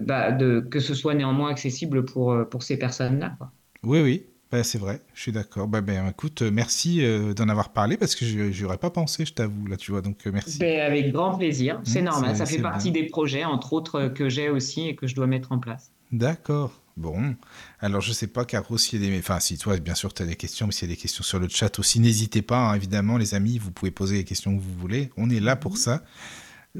bah, 0.00 0.32
que 0.68 0.80
ce 0.80 0.94
soit 0.94 1.14
néanmoins 1.14 1.52
accessible 1.52 2.04
pour, 2.04 2.36
pour 2.50 2.64
ces 2.64 2.76
personnes-là. 2.76 3.36
Oui, 3.84 4.00
oui. 4.00 4.26
Bah, 4.56 4.64
c'est 4.64 4.78
vrai, 4.78 5.02
je 5.12 5.20
suis 5.20 5.32
d'accord. 5.32 5.68
Bah, 5.68 5.82
ben, 5.82 6.08
écoute, 6.08 6.40
euh, 6.40 6.50
merci 6.50 7.04
euh, 7.04 7.34
d'en 7.34 7.50
avoir 7.50 7.74
parlé 7.74 7.98
parce 7.98 8.14
que 8.14 8.24
je 8.24 8.64
aurais 8.64 8.78
pas 8.78 8.88
pensé, 8.88 9.26
je 9.26 9.34
t'avoue, 9.34 9.66
là, 9.66 9.76
tu 9.76 9.90
vois, 9.90 10.00
donc 10.00 10.26
euh, 10.26 10.30
merci. 10.32 10.56
Ben, 10.58 10.80
avec 10.80 11.12
grand 11.12 11.36
plaisir, 11.36 11.78
c'est 11.84 12.00
mmh, 12.00 12.04
normal, 12.06 12.36
ça 12.38 12.46
fait 12.46 12.62
partie 12.62 12.90
des 12.90 13.02
projets, 13.02 13.44
entre 13.44 13.74
autres, 13.74 14.08
que 14.08 14.30
j'ai 14.30 14.48
aussi 14.48 14.88
et 14.88 14.96
que 14.96 15.06
je 15.06 15.14
dois 15.14 15.26
mettre 15.26 15.52
en 15.52 15.58
place. 15.58 15.90
D'accord. 16.10 16.72
Bon, 16.96 17.36
alors 17.80 18.00
je 18.00 18.14
sais 18.14 18.28
pas, 18.28 18.46
Caro, 18.46 18.78
s'il 18.78 19.02
y 19.02 19.06
a 19.06 19.10
des... 19.10 19.18
Enfin, 19.18 19.40
si 19.40 19.58
toi, 19.58 19.76
bien 19.76 19.94
sûr, 19.94 20.14
tu 20.14 20.22
as 20.22 20.26
des 20.26 20.36
questions, 20.36 20.64
mais 20.64 20.72
s'il 20.72 20.88
y 20.88 20.90
a 20.90 20.94
des 20.94 21.00
questions 21.02 21.22
sur 21.22 21.38
le 21.38 21.48
chat 21.50 21.78
aussi, 21.78 22.00
n'hésitez 22.00 22.40
pas, 22.40 22.70
hein, 22.70 22.74
évidemment, 22.74 23.18
les 23.18 23.34
amis, 23.34 23.58
vous 23.58 23.72
pouvez 23.72 23.90
poser 23.90 24.16
les 24.16 24.24
questions 24.24 24.56
que 24.56 24.62
vous 24.62 24.74
voulez. 24.78 25.10
On 25.18 25.28
est 25.28 25.40
là 25.40 25.56
pour 25.56 25.74
mmh. 25.74 25.76
ça. 25.76 26.02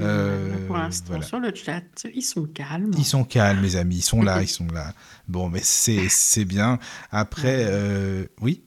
Euh, 0.00 0.66
pour 0.66 0.76
l'instant, 0.76 1.20
sur 1.22 1.40
le 1.40 1.54
chat, 1.54 1.82
ils 2.14 2.22
sont 2.22 2.44
calmes. 2.44 2.92
Ils 2.96 3.04
sont 3.04 3.24
calmes, 3.24 3.60
mes 3.60 3.76
amis. 3.76 3.96
Ils 3.96 4.02
sont 4.02 4.22
là, 4.22 4.42
ils 4.42 4.48
sont 4.48 4.66
là. 4.68 4.92
Bon, 5.28 5.48
mais 5.48 5.60
c'est 5.62 6.44
bien. 6.44 6.78
Après, 7.10 7.64
euh, 7.66 8.26
oui 8.40 8.62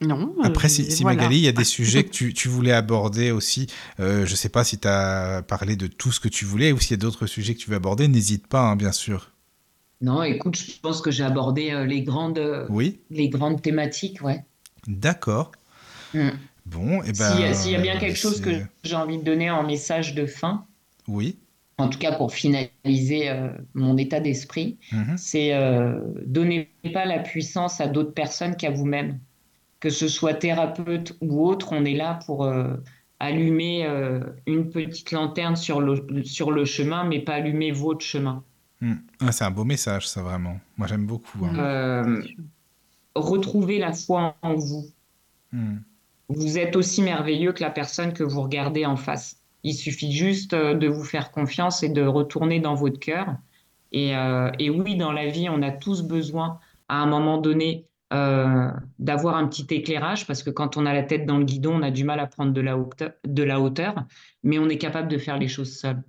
non. 0.00 0.34
Après, 0.42 0.68
si, 0.68 1.04
Magali, 1.04 1.36
il 1.36 1.44
y 1.44 1.48
a 1.48 1.52
des 1.52 1.62
sujets 1.78 2.02
que 2.02 2.10
tu, 2.10 2.34
tu 2.34 2.48
voulais 2.48 2.72
aborder 2.72 3.30
aussi. 3.30 3.68
Euh, 4.00 4.26
je 4.26 4.32
ne 4.32 4.36
sais 4.36 4.48
pas 4.48 4.64
si 4.64 4.78
tu 4.78 4.88
as 4.88 5.44
parlé 5.46 5.76
de 5.76 5.86
tout 5.86 6.10
ce 6.10 6.18
que 6.18 6.28
tu 6.28 6.44
voulais 6.44 6.72
ou 6.72 6.80
s'il 6.80 6.90
y 6.90 6.94
a 6.94 6.96
d'autres 6.96 7.26
sujets 7.26 7.54
que 7.54 7.60
tu 7.60 7.70
veux 7.70 7.76
aborder, 7.76 8.08
n'hésite 8.08 8.48
pas, 8.48 8.62
hein, 8.62 8.74
bien 8.74 8.90
sûr. 8.90 9.30
Non, 10.00 10.24
écoute, 10.24 10.56
je 10.56 10.80
pense 10.80 11.02
que 11.02 11.12
j'ai 11.12 11.22
abordé 11.22 11.84
les, 11.86 12.02
grandes, 12.02 12.66
oui 12.68 12.98
les 13.10 13.28
grandes 13.28 13.62
thématiques, 13.62 14.20
ouais. 14.22 14.44
D'accord. 14.88 15.52
Mm. 16.14 16.30
Bon, 16.66 17.02
et 17.02 17.08
eh 17.08 17.12
ben. 17.12 17.54
S'il 17.54 17.72
y 17.72 17.76
a 17.76 17.80
bien 17.80 17.98
quelque 17.98 18.18
chose 18.18 18.40
que 18.40 18.50
j'ai 18.84 18.94
envie 18.94 19.18
de 19.18 19.24
donner 19.24 19.50
en 19.50 19.64
message 19.64 20.14
de 20.14 20.26
fin. 20.26 20.66
Oui. 21.08 21.38
En 21.78 21.88
tout 21.88 21.98
cas, 21.98 22.12
pour 22.12 22.32
finaliser 22.32 23.28
euh, 23.28 23.48
mon 23.74 23.96
état 23.96 24.20
d'esprit, 24.20 24.78
mhm. 24.92 25.16
c'est 25.16 25.54
euh, 25.54 25.98
donnez 26.26 26.70
pas 26.92 27.04
la 27.06 27.18
puissance 27.18 27.80
à 27.80 27.88
d'autres 27.88 28.12
personnes 28.12 28.56
qu'à 28.56 28.70
vous-même. 28.70 29.18
Que 29.80 29.90
ce 29.90 30.06
soit 30.06 30.34
thérapeute 30.34 31.16
ou 31.20 31.44
autre, 31.44 31.72
on 31.72 31.84
est 31.84 31.94
là 31.94 32.20
pour 32.26 32.44
euh, 32.44 32.74
allumer 33.18 33.84
euh, 33.84 34.20
une 34.46 34.70
petite 34.70 35.10
lanterne 35.10 35.56
sur 35.56 35.80
le, 35.80 36.22
sur 36.24 36.52
le 36.52 36.64
chemin, 36.64 37.04
mais 37.04 37.18
pas 37.18 37.34
allumer 37.34 37.72
votre 37.72 38.04
chemin. 38.04 38.44
Hmm. 38.80 38.94
Ah, 39.20 39.32
c'est 39.32 39.44
un 39.44 39.50
beau 39.50 39.64
message, 39.64 40.06
ça, 40.06 40.22
vraiment. 40.22 40.60
Moi, 40.76 40.86
j'aime 40.86 41.06
beaucoup. 41.06 41.44
Hein. 41.44 42.20
retrouvez 43.16 43.78
la 43.78 43.92
foi 43.92 44.36
en 44.42 44.54
vous. 44.54 44.86
Hmm 45.52 45.78
vous 46.36 46.58
êtes 46.58 46.76
aussi 46.76 47.02
merveilleux 47.02 47.52
que 47.52 47.62
la 47.62 47.70
personne 47.70 48.12
que 48.12 48.22
vous 48.22 48.42
regardez 48.42 48.86
en 48.86 48.96
face. 48.96 49.42
Il 49.64 49.74
suffit 49.74 50.12
juste 50.12 50.54
euh, 50.54 50.74
de 50.74 50.88
vous 50.88 51.04
faire 51.04 51.30
confiance 51.30 51.82
et 51.82 51.88
de 51.88 52.02
retourner 52.02 52.60
dans 52.60 52.74
votre 52.74 52.98
cœur. 52.98 53.36
Et, 53.92 54.16
euh, 54.16 54.50
oui, 54.60 54.96
dans 54.96 55.12
la 55.12 55.26
vie, 55.28 55.48
on 55.48 55.62
a 55.62 55.70
tous 55.70 56.02
besoin, 56.02 56.58
à 56.88 56.96
un 56.96 57.06
moment 57.06 57.38
donné, 57.38 57.86
euh, 58.12 58.70
d'avoir 58.98 59.36
un 59.36 59.46
petit 59.46 59.66
éclairage, 59.70 60.26
parce 60.26 60.42
que 60.42 60.50
quand 60.50 60.76
on 60.76 60.86
a 60.86 60.92
la 60.92 61.02
tête 61.02 61.26
dans 61.26 61.38
le 61.38 61.44
guidon, 61.44 61.76
on 61.76 61.82
a 61.82 61.90
du 61.90 62.04
mal 62.04 62.20
à 62.20 62.26
prendre 62.26 62.52
de 62.52 62.60
la 62.60 62.76
hauteur, 62.76 63.12
de 63.24 63.42
la 63.42 63.60
hauteur 63.60 64.06
mais 64.42 64.58
on 64.58 64.68
est 64.68 64.78
capable 64.78 65.08
de 65.08 65.18
faire 65.18 65.38
les 65.38 65.48
choses 65.48 65.76
seul. 65.76 66.02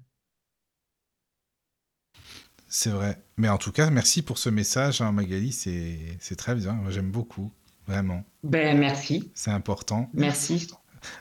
C'est 2.68 2.90
vrai. 2.90 3.24
Mais 3.38 3.50
en 3.50 3.58
tout 3.58 3.72
cas, 3.72 3.90
merci 3.91 4.24
pour 4.24 4.38
ce 4.40 4.50
message, 4.50 5.02
hein, 5.02 5.12
Magali. 5.12 5.52
C'est 5.52 6.36
très 6.36 6.56
bien. 6.56 6.82
J'aime 6.90 7.12
beaucoup. 7.12 7.52
Vraiment. 7.88 8.23
Ben, 8.43 8.77
merci. 8.77 9.31
C'est 9.34 9.51
important. 9.51 10.10
Merci. 10.14 10.68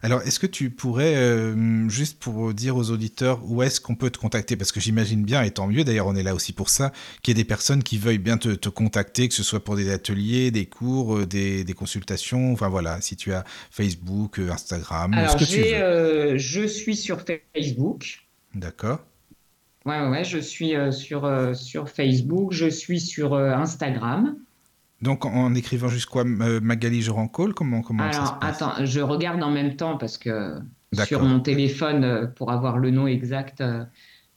Alors, 0.02 0.22
est-ce 0.22 0.38
que 0.38 0.46
tu 0.46 0.70
pourrais, 0.70 1.14
euh, 1.16 1.88
juste 1.88 2.18
pour 2.18 2.52
dire 2.54 2.76
aux 2.76 2.90
auditeurs, 2.90 3.40
où 3.44 3.62
est-ce 3.62 3.80
qu'on 3.80 3.94
peut 3.94 4.10
te 4.10 4.18
contacter? 4.18 4.56
Parce 4.56 4.72
que 4.72 4.80
j'imagine 4.80 5.24
bien, 5.24 5.42
et 5.42 5.50
tant 5.50 5.66
mieux, 5.66 5.84
d'ailleurs, 5.84 6.06
on 6.06 6.14
est 6.14 6.22
là 6.22 6.34
aussi 6.34 6.52
pour 6.52 6.68
ça, 6.68 6.92
qu'il 7.22 7.36
y 7.36 7.40
ait 7.40 7.42
des 7.42 7.46
personnes 7.46 7.82
qui 7.82 7.98
veuillent 7.98 8.18
bien 8.18 8.36
te, 8.36 8.68
contacter, 8.68 9.28
que 9.28 9.34
ce 9.34 9.42
soit 9.42 9.62
pour 9.62 9.76
des 9.76 9.90
ateliers, 9.90 10.50
des 10.50 10.66
cours, 10.66 11.18
euh, 11.18 11.26
des, 11.26 11.64
consultations, 11.76 12.52
enfin 12.52 12.68
voilà, 12.68 13.00
si 13.00 13.16
tu 13.16 13.32
as 13.32 13.44
Facebook, 13.70 14.38
euh, 14.38 14.50
Instagram, 14.50 15.14
Alors, 15.14 15.32
ce 15.32 15.36
que 15.36 15.50
tu 15.50 15.60
veux. 15.62 16.38
je 16.38 16.66
suis 16.66 16.96
sur 16.96 17.22
Facebook. 17.54 18.26
D'accord. 18.54 19.00
Ouais, 19.84 20.06
ouais, 20.08 20.22
je 20.22 20.38
suis 20.38 20.74
sur, 20.92 21.56
sur 21.56 21.88
Facebook, 21.88 22.52
je 22.52 22.68
suis 22.68 23.00
sur 23.00 23.34
Instagram. 23.34 24.36
Donc 25.02 25.24
en 25.26 25.54
écrivant 25.54 25.88
juste 25.88 26.06
quoi 26.06 26.24
euh, 26.24 26.60
Magali 26.60 27.02
Jorancol 27.02 27.54
Comment, 27.54 27.82
comment 27.82 28.04
Alors, 28.04 28.14
ça 28.14 28.26
se 28.26 28.38
passe? 28.40 28.62
attends, 28.62 28.84
je 28.84 29.00
regarde 29.00 29.42
en 29.42 29.50
même 29.50 29.76
temps 29.76 29.96
parce 29.98 30.16
que 30.16 30.58
sur 31.04 31.22
mon 31.22 31.40
téléphone, 31.40 32.04
euh, 32.04 32.26
pour 32.26 32.50
avoir 32.52 32.78
le 32.78 32.90
nom 32.90 33.06
exact, 33.06 33.60
euh, 33.60 33.84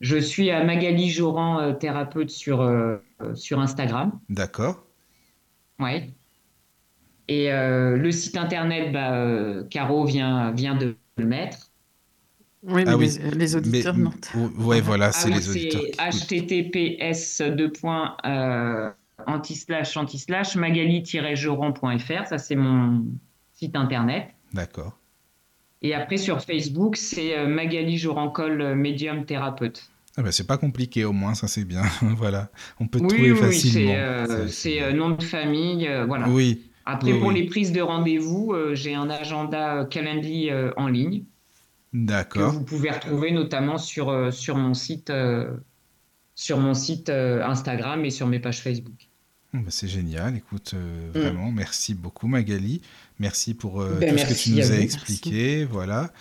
je 0.02 0.18
suis 0.18 0.50
à 0.52 0.64
Magali 0.64 1.10
Joran, 1.10 1.74
thérapeute 1.76 2.30
sur, 2.30 2.68
sur 3.34 3.60
Instagram. 3.62 4.20
D'accord. 4.30 4.86
Ouais. 5.80 6.10
Et 7.30 7.50
le 7.50 8.12
site 8.12 8.36
internet, 8.38 8.92
bah, 8.92 9.64
Caro 9.70 10.06
vient, 10.06 10.52
vient 10.52 10.76
de 10.76 10.98
le 11.18 11.26
mettre. 11.26 11.72
Oui, 12.64 12.84
mais 12.84 12.92
Ah 12.92 12.98
oui. 12.98 13.18
les, 13.24 13.32
les 13.32 13.56
auditeurs, 13.56 13.96
Mais- 13.96 14.04
non. 14.04 14.12
Ouais, 14.58 14.82
voilà, 14.82 15.12
c'est 15.12 15.30
Ah 15.32 15.32
oui, 15.32 15.40
les 15.40 15.50
auditeurs. 15.50 15.82
qui 15.82 16.40
https 16.42 17.42
euh, 18.26 18.92
anti-slash 19.28 19.98
anti-slash 19.98 20.56
magali-geron.fr, 20.56 22.28
ça 22.28 22.38
c'est 22.38 22.56
mon 22.56 23.06
site 23.54 23.76
internet. 23.76 24.28
D'accord. 24.54 24.98
Et 25.82 25.94
après 25.94 26.18
sur 26.18 26.42
Facebook, 26.42 26.96
c'est 26.96 27.38
euh, 27.38 27.48
Magali 27.48 27.98
Jorancol, 27.98 28.62
euh, 28.62 28.76
médium 28.76 29.26
thérapeute. 29.26 29.90
Ah 30.18 30.22
bah, 30.24 30.32
c'est 30.32 30.48
pas 30.48 30.58
compliqué 30.58 31.04
au 31.04 31.12
moins, 31.12 31.36
ça 31.36 31.48
c'est 31.48 31.66
bien. 31.66 31.84
voilà, 32.02 32.50
on 32.80 32.88
peut 32.88 33.00
Oui, 33.02 33.08
trouver 33.08 33.32
oui, 33.34 33.38
facilement. 33.38 33.92
c'est 33.92 33.98
euh, 33.98 34.48
C'est- 34.48 34.82
euh, 34.82 34.94
nom 34.94 35.12
de 35.12 35.24
famille, 35.24 35.88
euh, 35.88 36.06
voilà. 36.06 36.30
Oui, 36.30 36.72
Après, 36.86 37.12
oui, 37.14 37.20
pour 37.20 37.32
les 37.32 37.46
prises 37.46 37.72
de 37.74 37.82
rendez-vous, 37.82 38.54
euh, 38.54 38.74
j'ai 38.76 38.96
un 38.96 39.10
agenda 39.10 39.86
Calendly 39.90 40.50
en 40.78 40.88
ligne 40.88 41.24
que 41.92 41.98
d'accord. 42.00 42.52
vous 42.52 42.64
pouvez 42.64 42.92
retrouver 42.92 43.32
notamment 43.32 43.78
sur, 43.78 44.32
sur 44.34 44.56
mon 44.58 44.74
site, 44.74 45.12
sur 46.36 46.60
mon 46.60 46.74
site 46.74 47.10
euh, 47.10 47.44
Instagram 47.46 48.04
et 48.06 48.10
sur 48.12 48.28
mes 48.28 48.40
pages 48.40 48.62
Facebook. 48.62 49.08
Bon, 49.54 49.62
bah, 49.62 49.68
c'est 49.70 49.88
génial, 49.88 50.36
écoute, 50.36 50.74
euh, 50.74 51.08
Mm. 51.08 51.20
vraiment, 51.20 51.52
merci 51.52 51.94
beaucoup 51.94 52.28
Magali. 52.28 52.82
Merci 53.20 53.54
pour 53.54 53.82
euh, 53.82 53.98
Ben, 54.00 54.12
tout 54.12 54.18
ce 54.18 54.26
que 54.26 54.34
tu 54.34 54.52
nous 54.52 54.72
as 54.72 54.80
expliqué, 54.80 55.64
voilà. 55.66 56.12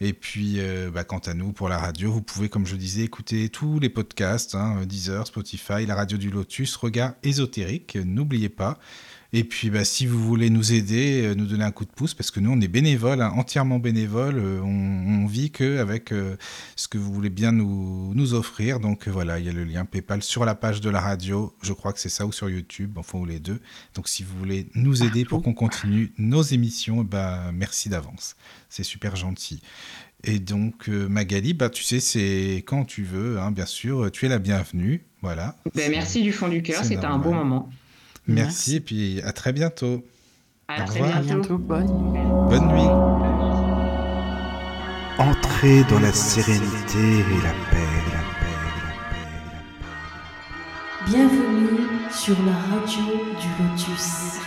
Et 0.00 0.12
puis, 0.12 0.54
euh, 0.58 0.90
bah, 0.92 1.02
quant 1.04 1.18
à 1.18 1.34
nous, 1.34 1.52
pour 1.52 1.68
la 1.68 1.76
radio, 1.76 2.10
vous 2.12 2.22
pouvez, 2.22 2.48
comme 2.48 2.64
je 2.66 2.76
disais, 2.76 3.02
écouter 3.02 3.48
tous 3.48 3.78
les 3.80 3.88
podcasts, 3.88 4.54
hein, 4.54 4.86
Deezer, 4.86 5.26
Spotify, 5.26 5.84
la 5.86 5.96
radio 5.96 6.16
du 6.16 6.30
Lotus, 6.30 6.76
Regard 6.76 7.14
ésotérique, 7.24 7.96
n'oubliez 7.96 8.48
pas. 8.48 8.78
Et 9.34 9.44
puis, 9.44 9.68
bah, 9.68 9.84
si 9.84 10.06
vous 10.06 10.18
voulez 10.18 10.48
nous 10.48 10.72
aider, 10.72 11.22
euh, 11.26 11.34
nous 11.34 11.44
donner 11.44 11.64
un 11.64 11.70
coup 11.70 11.84
de 11.84 11.90
pouce, 11.90 12.14
parce 12.14 12.30
que 12.30 12.40
nous, 12.40 12.50
on 12.50 12.60
est 12.62 12.68
bénévoles, 12.68 13.20
hein, 13.20 13.30
entièrement 13.36 13.78
bénévoles, 13.78 14.38
euh, 14.38 14.60
on, 14.62 15.22
on 15.22 15.26
vit 15.26 15.50
que 15.50 15.78
avec 15.78 16.12
euh, 16.12 16.36
ce 16.76 16.88
que 16.88 16.96
vous 16.96 17.12
voulez 17.12 17.28
bien 17.28 17.52
nous, 17.52 18.14
nous 18.14 18.32
offrir. 18.32 18.80
Donc 18.80 19.06
euh, 19.06 19.10
voilà, 19.10 19.38
il 19.38 19.44
y 19.44 19.50
a 19.50 19.52
le 19.52 19.64
lien 19.64 19.84
PayPal 19.84 20.22
sur 20.22 20.46
la 20.46 20.54
page 20.54 20.80
de 20.80 20.88
la 20.88 21.02
radio, 21.02 21.52
je 21.60 21.74
crois 21.74 21.92
que 21.92 22.00
c'est 22.00 22.08
ça, 22.08 22.24
ou 22.24 22.32
sur 22.32 22.48
YouTube, 22.48 22.96
enfin, 22.96 23.18
ou 23.18 23.26
les 23.26 23.38
deux. 23.38 23.60
Donc 23.94 24.08
si 24.08 24.22
vous 24.22 24.34
voulez 24.38 24.70
nous 24.74 25.02
aider 25.02 25.26
pour 25.26 25.42
qu'on 25.42 25.52
continue 25.52 26.10
nos 26.16 26.42
émissions, 26.42 27.04
bah, 27.04 27.50
merci 27.52 27.90
d'avance. 27.90 28.34
C'est 28.70 28.82
super 28.82 29.14
gentil. 29.14 29.60
Et 30.24 30.38
donc, 30.38 30.88
Magali, 30.88 31.52
bah, 31.52 31.68
tu 31.68 31.84
sais, 31.84 32.00
c'est 32.00 32.64
quand 32.66 32.84
tu 32.84 33.04
veux, 33.04 33.38
hein, 33.38 33.50
bien 33.50 33.66
sûr, 33.66 34.10
tu 34.10 34.24
es 34.24 34.28
la 34.28 34.38
bienvenue. 34.38 35.04
Voilà. 35.20 35.54
Ben, 35.74 35.90
merci 35.90 36.22
du 36.22 36.32
fond 36.32 36.48
du 36.48 36.62
cœur, 36.62 36.82
c'était 36.84 37.04
un 37.04 37.18
beau 37.18 37.32
moment. 37.32 37.68
Merci, 38.28 38.72
Merci. 38.72 38.76
et 38.76 38.80
puis 38.80 39.20
à 39.22 39.32
très 39.32 39.52
bientôt. 39.52 40.04
À 40.68 40.82
Au 40.82 40.86
très 40.86 41.00
revoir. 41.00 41.16
À 41.16 41.20
bientôt. 41.22 41.58
bientôt. 41.58 41.58
Bonne 41.58 42.48
Bonne 42.48 42.68
nuit. 42.68 42.88
Entrez 45.18 45.82
dans 45.90 45.98
la 45.98 46.12
sérénité 46.12 46.98
et 46.98 47.42
la 47.42 47.52
paix, 47.70 47.88
la 48.12 48.22
paix, 48.38 48.58
la 48.62 48.70
paix, 48.78 49.18
la 49.52 49.60
paix. 49.64 51.10
Bienvenue 51.10 51.88
sur 52.10 52.36
la 52.44 52.52
radio 52.52 53.04
du 53.40 53.48
Lotus. 53.62 54.37